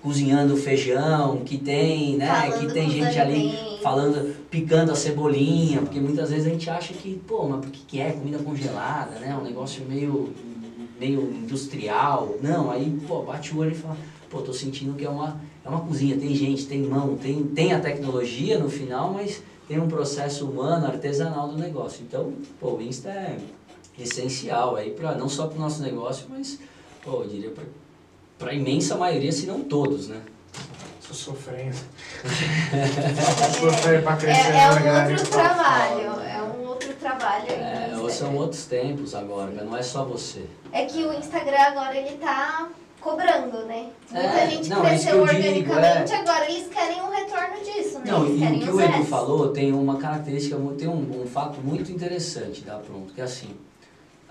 [0.00, 3.52] cozinhando feijão, que tem, né, Falando que tem gente ali
[3.82, 7.80] falando, picando a cebolinha, porque muitas vezes a gente acha que, pô, mas por que,
[7.84, 9.36] que é comida congelada, né?
[9.38, 10.32] Um negócio meio,
[10.98, 12.36] meio industrial.
[12.42, 13.96] Não, aí, pô, bate o olho e fala,
[14.30, 17.72] pô, tô sentindo que é uma, é uma cozinha, tem gente, tem mão, tem, tem
[17.72, 22.02] a tecnologia no final, mas tem um processo humano, artesanal do negócio.
[22.02, 23.38] Então, pô, o Insta é
[23.96, 26.58] essencial aí para não só para o nosso negócio, mas,
[27.04, 27.52] pô, eu diria
[28.36, 30.20] para a imensa maioria, se não todos, né?
[31.06, 31.76] Tô sofrendo.
[33.60, 37.50] Sofrer pra crescer É, é no um outro trabalho, é um outro trabalho.
[37.52, 40.46] É, ou são outros tempos agora, não é só você.
[40.72, 42.68] É que o Instagram agora ele tá
[43.00, 43.90] cobrando, né?
[44.10, 47.10] Muita É, gente não, é isso que cresceu eu digo, organicamente, agora eles querem um
[47.10, 48.04] retorno disso, né?
[48.06, 51.60] Não, eles e o que o Edu falou tem uma característica, tem um, um fato
[51.60, 53.48] muito interessante da Pronto, que é assim,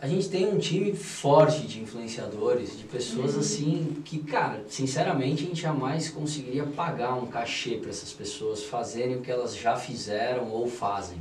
[0.02, 3.40] a gente tem um time forte de influenciadores, de pessoas Uhum.
[3.42, 9.18] assim, que, cara, sinceramente a gente jamais conseguiria pagar um cachê para essas pessoas fazerem
[9.18, 11.18] o que elas já fizeram ou fazem.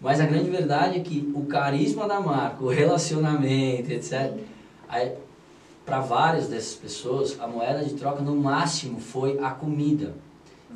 [0.00, 4.32] Mas a grande verdade é que o carisma da marca, o relacionamento, etc.,
[5.84, 10.14] para várias dessas pessoas, a moeda de troca no máximo foi a comida.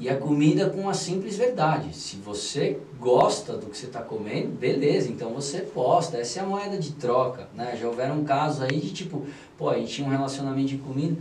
[0.00, 1.96] E a comida com a simples verdade.
[1.96, 6.18] Se você gosta do que você está comendo, beleza, então você posta.
[6.18, 7.48] Essa é a moeda de troca.
[7.52, 7.76] Né?
[7.80, 11.16] Já houveram casos aí de tipo, pô, a gente tinha um relacionamento de comida,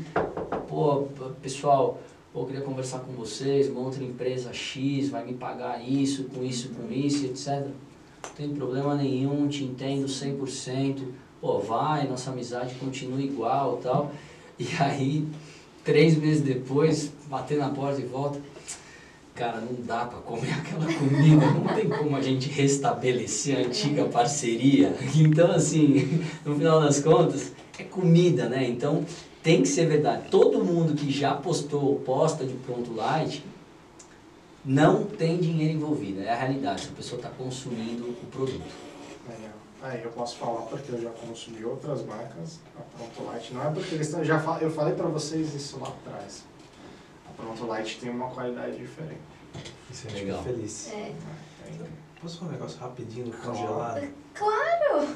[0.67, 1.07] pô,
[1.41, 1.98] pessoal,
[2.32, 6.69] pô, queria conversar com vocês, uma outra empresa X vai me pagar isso, com isso,
[6.69, 7.67] com isso, etc.
[8.27, 10.99] Não tem problema nenhum, te entendo 100%.
[11.39, 14.11] pô, vai, nossa amizade continua igual tal.
[14.59, 15.27] E aí,
[15.83, 18.39] três meses depois, bater na porta e volta.
[19.35, 24.06] Cara, não dá pra comer aquela comida, não tem como a gente restabelecer a antiga
[24.06, 24.95] parceria.
[25.15, 28.67] Então, assim, no final das contas, é comida, né?
[28.67, 29.06] Então,
[29.43, 30.30] tem que ser verdade.
[30.31, 33.43] Todo mundo que já postou ou posta de pronto light,
[34.67, 36.21] não tem dinheiro envolvido.
[36.21, 36.89] É a realidade.
[36.91, 38.61] A pessoa está consumindo o produto.
[39.27, 39.53] Legal.
[39.81, 43.53] Aí eu posso falar porque eu já consumi outras marcas, a Pronto Light.
[43.53, 44.23] Não é porque eles estão.
[44.25, 46.43] Já eu falei pra vocês isso lá atrás.
[47.29, 49.21] A Pronto Light tem uma qualidade diferente.
[49.89, 50.39] Isso gente Legal.
[50.43, 50.91] fica feliz.
[50.91, 51.13] É.
[52.21, 53.57] Posso falar um negócio rapidinho Claro.
[53.57, 54.07] congelado?
[54.33, 55.07] Claro!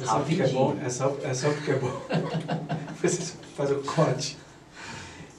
[0.00, 0.68] É só porque é bom.
[0.68, 0.86] Rapidinho.
[0.86, 2.00] É só, é só porque é bom.
[3.02, 4.38] Você faz o corte.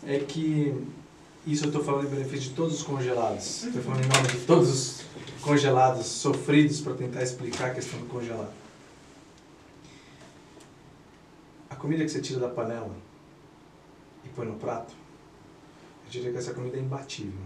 [0.06, 0.86] É que
[1.48, 3.64] isso eu estou falando em benefício de todos os congelados.
[3.64, 5.06] Estou falando em nome de todos os
[5.42, 8.52] congelados sofridos para tentar explicar a questão do congelado.
[11.70, 12.94] A comida que você tira da panela
[14.26, 14.94] e põe no prato,
[16.06, 17.40] eu diria que essa comida é imbatível.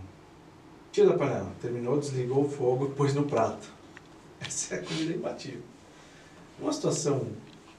[0.91, 3.71] Tira da panela, terminou, desligou o fogo e pôs no prato.
[4.41, 5.61] Essa é a comida imbatível.
[6.59, 7.27] Uma situação,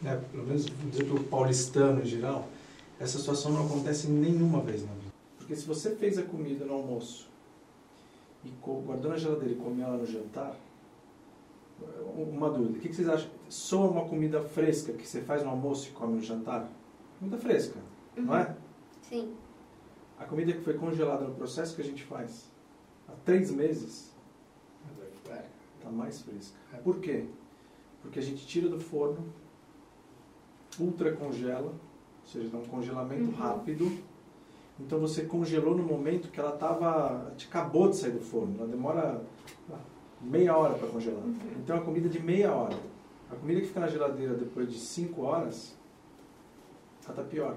[0.00, 2.48] né, pelo menos vamos dizer paulistano em geral,
[3.00, 5.01] essa situação não acontece nenhuma vez na vida.
[5.52, 7.28] Porque se você fez a comida no almoço
[8.42, 10.56] e guardou na geladeira e comeu ela no jantar,
[12.16, 13.28] uma dúvida, o que vocês acham?
[13.50, 16.70] Soa uma comida fresca que você faz no almoço e come no jantar?
[17.18, 17.78] Comida fresca,
[18.16, 18.56] não é?
[19.02, 19.34] Sim.
[20.18, 22.46] A comida que foi congelada no processo que a gente faz
[23.06, 24.10] há três meses
[25.28, 25.44] É.
[25.76, 26.56] está mais fresca.
[26.82, 27.26] Por quê?
[28.00, 29.22] Porque a gente tira do forno,
[30.80, 31.72] ultra congela,
[32.22, 33.32] ou seja, dá um congelamento Uhum.
[33.32, 34.11] rápido.
[34.84, 37.32] Então você congelou no momento que ela estava.
[37.48, 38.56] acabou de sair do forno.
[38.58, 39.22] Ela demora
[39.72, 39.78] ah,
[40.20, 41.22] meia hora para congelar.
[41.22, 41.36] Uhum.
[41.62, 42.76] Então é uma comida de meia hora.
[43.30, 45.74] A comida que fica na geladeira depois de cinco horas,
[47.04, 47.56] ela está pior.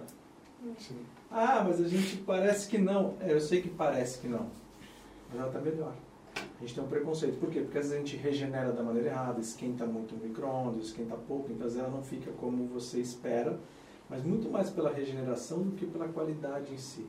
[0.78, 0.98] Sim.
[1.30, 3.16] Ah, mas a gente parece que não.
[3.20, 4.48] É, eu sei que parece que não.
[5.30, 5.94] Mas ela está melhor.
[6.36, 7.40] A gente tem um preconceito.
[7.40, 7.62] Por quê?
[7.62, 11.52] Porque às vezes a gente regenera da maneira errada, esquenta muito o micro-ondas, esquenta pouco,
[11.52, 13.60] então às vezes ela não fica como você espera,
[14.10, 17.06] mas muito mais pela regeneração do que pela qualidade em si.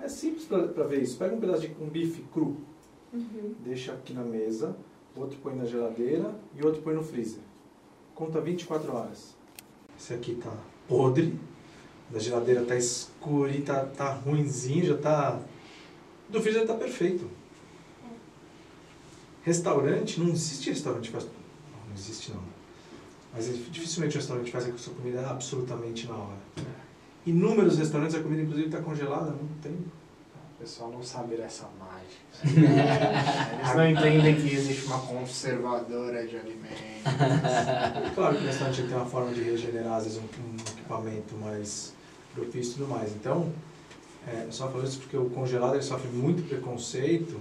[0.00, 1.16] É simples para ver isso.
[1.18, 2.56] Pega um pedaço de um bife cru,
[3.12, 3.54] Uhum.
[3.64, 4.76] deixa aqui na mesa,
[5.16, 7.40] outro põe na geladeira e outro põe no freezer.
[8.14, 9.34] Conta 24 horas.
[9.98, 10.52] Esse aqui tá
[10.88, 11.38] podre,
[12.08, 15.40] da geladeira tá escuro e tá, tá ruinzinho, já tá.
[16.28, 17.28] Do freezer tá perfeito.
[19.42, 21.24] Restaurante, não existe restaurante faz.
[21.24, 21.32] Não,
[21.88, 22.42] não existe não.
[23.32, 26.38] Mas é dificilmente o restaurante faz a sua comida absolutamente na hora.
[27.26, 29.72] Inúmeros restaurantes a comida inclusive está congelada, não tem.
[29.72, 32.20] O pessoal não sabe dessa mágica.
[33.62, 36.80] Eles não entendem que existe uma conservadora de alimentos.
[38.14, 41.94] Claro que o restaurante tem uma forma de regenerar, às vezes, um, um equipamento mais
[42.34, 43.12] propício e tudo mais.
[43.12, 43.50] Então,
[44.26, 47.38] é, só falo isso porque o congelado ele sofre muito preconceito.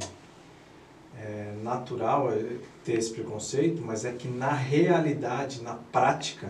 [1.21, 6.49] É natural é, ter esse preconceito, mas é que na realidade, na prática,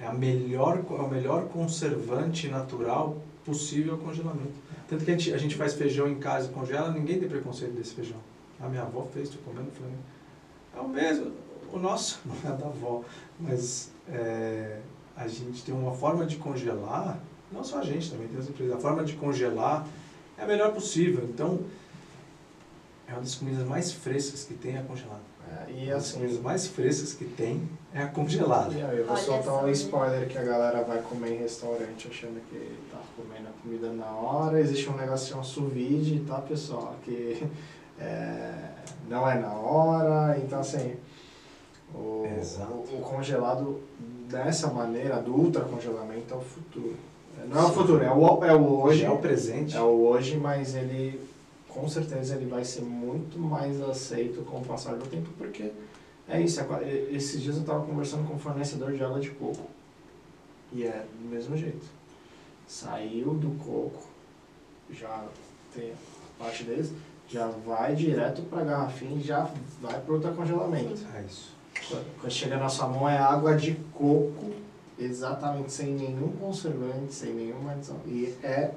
[0.00, 4.54] é, a melhor, é o melhor conservante natural possível ao congelamento.
[4.88, 7.72] Tanto que a gente, a gente faz feijão em casa e congela, ninguém tem preconceito
[7.72, 8.18] desse feijão.
[8.60, 9.92] A minha avó fez, estou comendo, falei,
[10.76, 11.32] é o mesmo.
[11.72, 13.02] O nosso, não é da avó,
[13.40, 14.78] mas é,
[15.16, 17.18] a gente tem uma forma de congelar,
[17.50, 19.86] não só a gente, também tem as empresas, a forma de congelar
[20.38, 21.24] é a melhor possível.
[21.24, 21.60] Então,
[23.08, 25.20] é uma das comidas mais frescas que tem é a congelada.
[25.48, 28.74] É, e Uma das assim, comidas mais frescas que tem é a congelada.
[28.74, 29.72] E aí, eu vou Olha soltar só, um né?
[29.72, 34.10] spoiler que a galera vai comer em restaurante achando que tá comendo a comida na
[34.10, 34.60] hora.
[34.60, 35.72] Existe um negócio, um sous
[36.26, 36.96] tá, pessoal?
[37.04, 37.46] Que
[37.98, 38.70] é,
[39.08, 40.38] não é na hora.
[40.38, 40.96] Então, assim,
[41.94, 42.72] o, Exato.
[42.72, 43.80] o, o congelado
[44.28, 46.96] dessa maneira, do ultracongelamento, é o futuro.
[47.48, 49.04] Não é o futuro, é o, é o hoje.
[49.04, 49.76] é o presente.
[49.76, 51.20] É o hoje, mas ele,
[51.76, 55.70] com certeza, ele vai ser muito mais aceito com o passar do tempo, porque
[56.26, 56.58] é isso.
[56.60, 59.68] é Esses dias eu estava conversando com um fornecedor de água de coco.
[60.72, 61.86] E é do mesmo jeito.
[62.66, 64.08] Saiu do coco,
[64.90, 65.26] já
[65.74, 66.92] tem a parte deles,
[67.28, 69.48] já vai direto para garrafinha e já
[69.80, 71.06] vai para outro congelamento.
[71.14, 71.54] É isso.
[72.18, 74.52] Quando chega na sua mão é água de coco,
[74.98, 78.00] exatamente sem nenhum conservante, sem nenhuma adição.
[78.06, 78.72] E é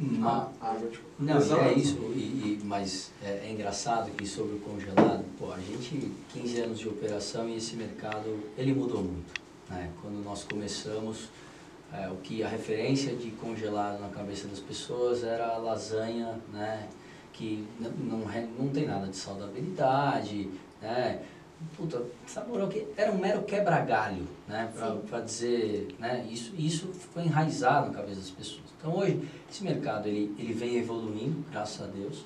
[0.00, 1.10] a água de coco.
[1.18, 5.58] Não, é isso, e, e- mas é, é engraçado que sobre o congelado, pô, a
[5.58, 9.34] gente, 15 anos de operação e esse mercado, ele mudou muito.
[9.68, 9.90] Né?
[10.00, 11.28] Quando nós começamos,
[11.92, 16.88] é, o que a referência de congelado na cabeça das pessoas era a lasanha, né?
[17.32, 20.48] que não, re- não tem nada de saudabilidade,
[20.82, 21.20] né?
[21.76, 24.70] Puta, saborou que era um mero quebra-galho, né?
[25.08, 26.26] Pra dizer, né?
[26.30, 28.64] Isso, isso ficou enraizado na cabeça das pessoas.
[28.78, 29.20] Então hoje,
[29.50, 32.24] esse mercado, ele, ele vem evoluindo, graças a Deus.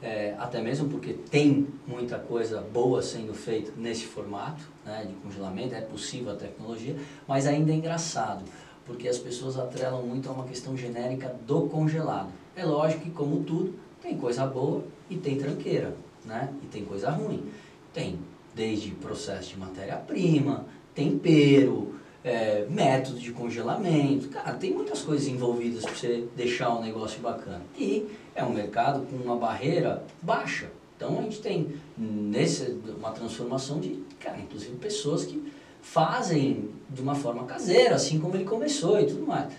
[0.00, 5.74] É, até mesmo porque tem muita coisa boa sendo feita nesse formato né, de congelamento,
[5.74, 8.44] é possível a tecnologia, mas ainda é engraçado,
[8.86, 12.28] porque as pessoas atrelam muito a uma questão genérica do congelado.
[12.54, 16.48] É lógico que, como tudo, tem coisa boa e tem tranqueira, né?
[16.62, 17.50] e tem coisa ruim.
[17.92, 18.20] Tem
[18.54, 21.94] desde processo de matéria-prima, tempero,
[22.24, 24.28] é, método de congelamento.
[24.28, 27.62] Cara, tem muitas coisas envolvidas para você deixar um negócio bacana.
[27.76, 30.70] E é um mercado com uma barreira baixa.
[30.96, 37.14] Então a gente tem nesse, uma transformação de, cara, inclusive pessoas que fazem de uma
[37.14, 39.52] forma caseira, assim como ele começou e tudo mais.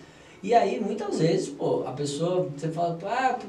[0.43, 3.39] E aí muitas vezes, pô, a pessoa, você fala, ah,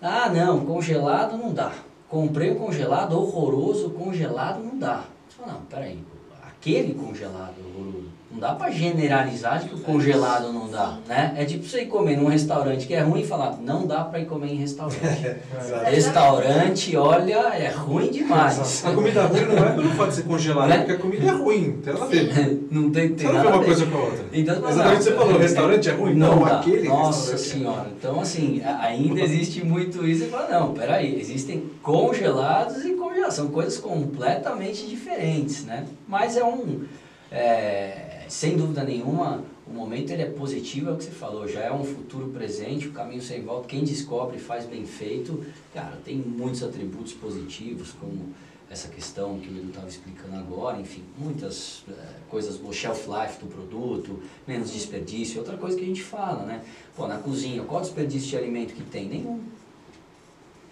[0.00, 1.72] ah não, congelado não dá.
[2.10, 5.04] Comprei o congelado horroroso, congelado não dá.
[5.28, 6.04] Você fala, não, peraí,
[6.42, 8.09] aquele congelado horroroso.
[8.40, 11.34] Não dá pra generalizar de que o congelado não dá, né?
[11.36, 14.18] É tipo você ir comer num restaurante que é ruim e falar, não dá pra
[14.18, 14.96] ir comer em restaurante.
[15.84, 18.82] restaurante, olha, é ruim demais.
[18.82, 20.78] A comida ruim não é pelo fato de ser congelada, Né?
[20.78, 22.58] porque a comida é ruim, tem nada a ver.
[22.72, 23.66] não tem, tem nada a uma ver.
[23.66, 24.24] coisa com a outra.
[24.32, 26.14] Então, Exatamente o que você falou, restaurante é ruim?
[26.14, 26.60] Não, Não, dá.
[26.60, 27.88] aquele Nossa é senhora.
[27.98, 30.24] Então, assim, ainda existe muito isso.
[30.24, 33.34] E fala, não, peraí, existem congelados e congelados.
[33.34, 35.84] São coisas completamente diferentes, né?
[36.08, 36.84] Mas é um...
[37.30, 41.48] é, sem dúvida nenhuma, o momento ele é positivo, é o que você falou.
[41.48, 43.66] Já é um futuro presente, o caminho sem volta.
[43.66, 45.44] Quem descobre faz bem feito,
[45.74, 48.32] cara, tem muitos atributos positivos, como
[48.70, 51.92] essa questão que o Edu estava explicando agora, enfim, muitas eh,
[52.28, 56.62] coisas boas, shelf life do produto, menos desperdício, outra coisa que a gente fala, né?
[56.94, 59.08] Pô, na cozinha, qual desperdício de alimento que tem?
[59.08, 59.40] Nenhum.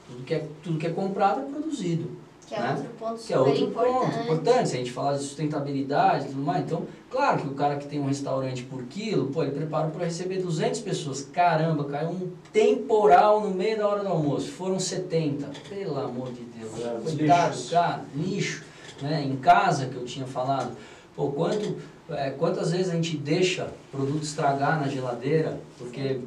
[0.07, 2.28] Tudo que é, tudo que é comprado é produzido.
[2.49, 2.71] Que é né?
[2.71, 3.95] outro ponto Que é super outro importante.
[3.95, 6.65] ponto importante, se a gente falar de sustentabilidade e tudo mais.
[6.65, 10.05] Então, claro que o cara que tem um restaurante por quilo, pô, ele prepara para
[10.07, 11.23] receber 200 pessoas.
[11.23, 14.51] Caramba, caiu um temporal no meio da hora do almoço.
[14.51, 15.47] Foram 70.
[15.69, 16.73] Pelo amor de Deus.
[16.81, 18.65] É, Coitado, cara, lixo.
[19.03, 19.23] Né?
[19.25, 20.73] Em casa, que eu tinha falado,
[21.15, 21.77] pô, quanto,
[22.11, 26.21] é, quantas vezes a gente deixa produto estragar na geladeira, porque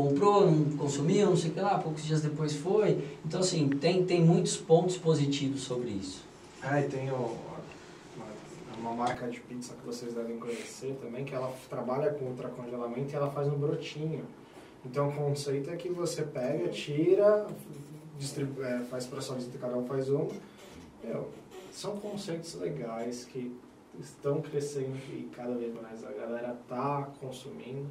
[0.00, 3.02] comprou, não consumiu, não sei o que lá, poucos dias depois foi.
[3.24, 6.22] Então, assim, tem, tem muitos pontos positivos sobre isso.
[6.62, 7.34] Ah, e tem o-
[8.14, 13.10] uma, uma marca de pizza que vocês devem conhecer também, que ela trabalha com ultracongelamento
[13.10, 14.22] e ela faz um brotinho.
[14.84, 17.46] Então o conceito é que você pega, tira,
[18.18, 20.28] distribu é, faz para sua visita, cada um faz um.
[21.02, 21.30] Meu,
[21.72, 23.50] são conceitos legais que
[23.98, 27.86] estão crescendo e cada vez mais a galera tá consumindo.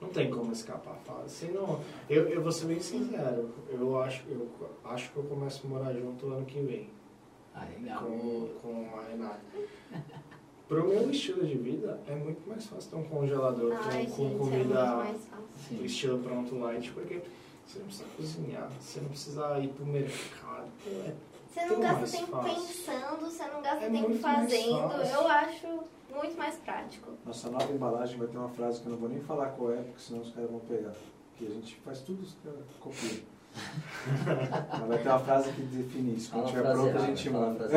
[0.00, 1.26] Não tem como escapar, fala.
[1.28, 4.46] Se não, eu, eu vou ser bem sincero, eu acho, eu
[4.84, 6.88] acho que eu começo a morar junto ano que vem
[7.54, 8.02] Ah, legal.
[8.04, 9.40] com, com a Renata.
[10.68, 14.24] Pro meu estilo de vida, é muito mais fácil ter um congelador Ai, com, com
[14.24, 15.76] gente, é comida muito mais fácil.
[15.78, 17.20] do estilo pronto light, porque
[17.64, 20.68] você não precisa cozinhar, você não precisa ir pro mercado.
[20.88, 21.12] É
[21.56, 22.54] Você não gasta tempo fácil.
[22.54, 24.92] pensando, você não gasta É tempo fazendo.
[24.92, 25.66] Eu acho
[26.14, 27.12] muito mais prático.
[27.24, 29.76] Nossa nova embalagem vai ter uma frase que eu não vou nem falar qual é,
[29.76, 30.92] porque senão os caras vão pegar.
[31.38, 33.22] Que a gente faz tudo, os caras copiam.
[34.78, 36.30] Mas vai ter uma frase que define isso.
[36.30, 37.68] Quando a tiver pronto, a gente a manda.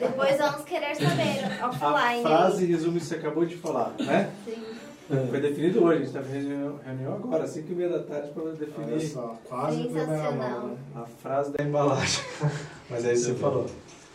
[0.00, 2.22] Depois vamos querer saber A offline.
[2.22, 4.32] frase resume o que você acabou de falar, né?
[4.44, 4.77] Sim.
[5.08, 8.02] Foi definido hoje, a gente estava em reunião, reunião agora, às 5 e meia da
[8.02, 10.32] tarde, para Olha definir só, quase Sensacional.
[10.32, 10.76] mão, né?
[10.96, 12.22] a frase da embalagem.
[12.90, 13.66] Mas é isso que você falou.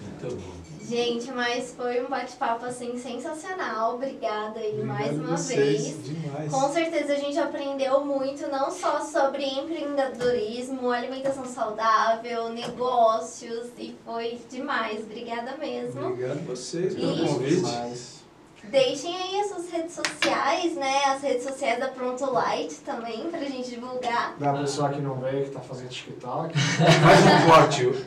[0.01, 0.53] Muito bom.
[0.85, 3.95] Gente, mas foi um bate-papo assim sensacional.
[3.95, 6.03] Obrigada aí mais Obrigado uma vocês, vez.
[6.03, 6.51] Demais.
[6.51, 14.41] Com certeza a gente aprendeu muito, não só sobre empreendedorismo, alimentação saudável, negócios, e foi
[14.51, 14.99] demais.
[15.03, 16.05] Obrigada mesmo.
[16.07, 18.22] Obrigado a vocês pelo E- convite.
[18.63, 21.03] Deixem aí as suas redes sociais, né?
[21.05, 24.35] As redes sociais da Pronto Light também, pra gente divulgar.
[24.39, 28.05] da pessoa que não veio, que tá fazendo TikTok, Faz um corte.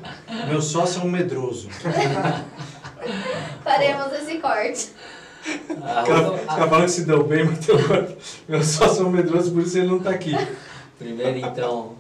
[0.49, 1.69] Meu sócio é um medroso.
[3.63, 4.93] Faremos esse corte.
[6.47, 8.17] Falando que se deu bem, mas teu corte.
[8.49, 10.35] Meu sócio é um medroso, por isso ele não tá aqui.
[10.99, 11.97] Primeiro, então,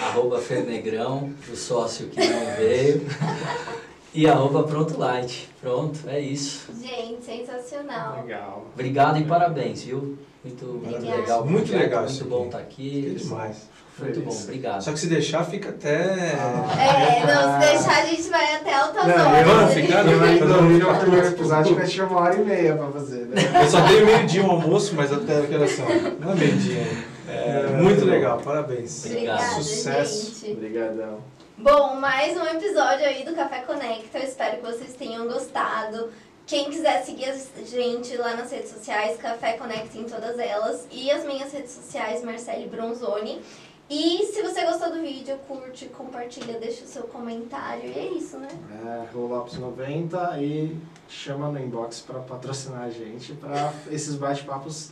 [0.00, 3.06] arroba Fernegrão, o sócio que não veio.
[4.14, 5.48] E arroba Pronto Light.
[5.60, 6.68] Pronto, é isso.
[6.80, 8.22] Gente, sensacional.
[8.22, 8.66] legal.
[8.72, 10.16] Obrigado e parabéns, viu?
[10.44, 11.44] Muito, muito legal.
[11.44, 12.46] Muito projeto, legal Muito bom aqui.
[12.46, 12.64] estar Que
[13.08, 13.14] aqui.
[13.24, 13.56] demais.
[13.98, 14.44] Muito bom, Feliz.
[14.44, 14.82] obrigado.
[14.82, 15.94] Só que se deixar, fica até.
[15.94, 19.46] É, não, se deixar a gente vai até altas Não, horas.
[19.48, 23.26] eu não ficar- vídeo o primeiro episódio que tinha uma hora e meia pra fazer,
[23.26, 23.36] né?
[23.62, 25.86] Eu só tenho meio-dia um almoço, mas até aquela são.
[26.20, 26.82] Não é meio-dia.
[27.28, 29.06] É, muito legal, parabéns.
[29.06, 30.40] Obrigada, Sucesso.
[30.40, 30.52] gente.
[30.52, 31.18] Obrigadão.
[31.56, 34.18] Bom, mais um episódio aí do Café Conecta.
[34.18, 36.10] Eu espero que vocês tenham gostado.
[36.44, 40.84] Quem quiser seguir a gente lá nas redes sociais, Café Conecta em todas elas.
[40.90, 43.40] E as minhas redes sociais, Marcele Bronzoni.
[43.88, 47.88] E se você gostou do vídeo, curte, compartilha, deixa o seu comentário.
[47.88, 48.48] E é isso, né?
[48.84, 50.76] É, Rollops 90 e
[51.08, 54.90] chama no inbox para patrocinar a gente, para esses bate-papos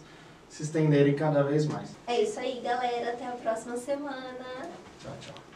[0.48, 1.90] se estenderem cada vez mais.
[2.06, 3.14] É isso aí, galera.
[3.14, 4.36] Até a próxima semana.
[5.00, 5.51] Tchau, tchau.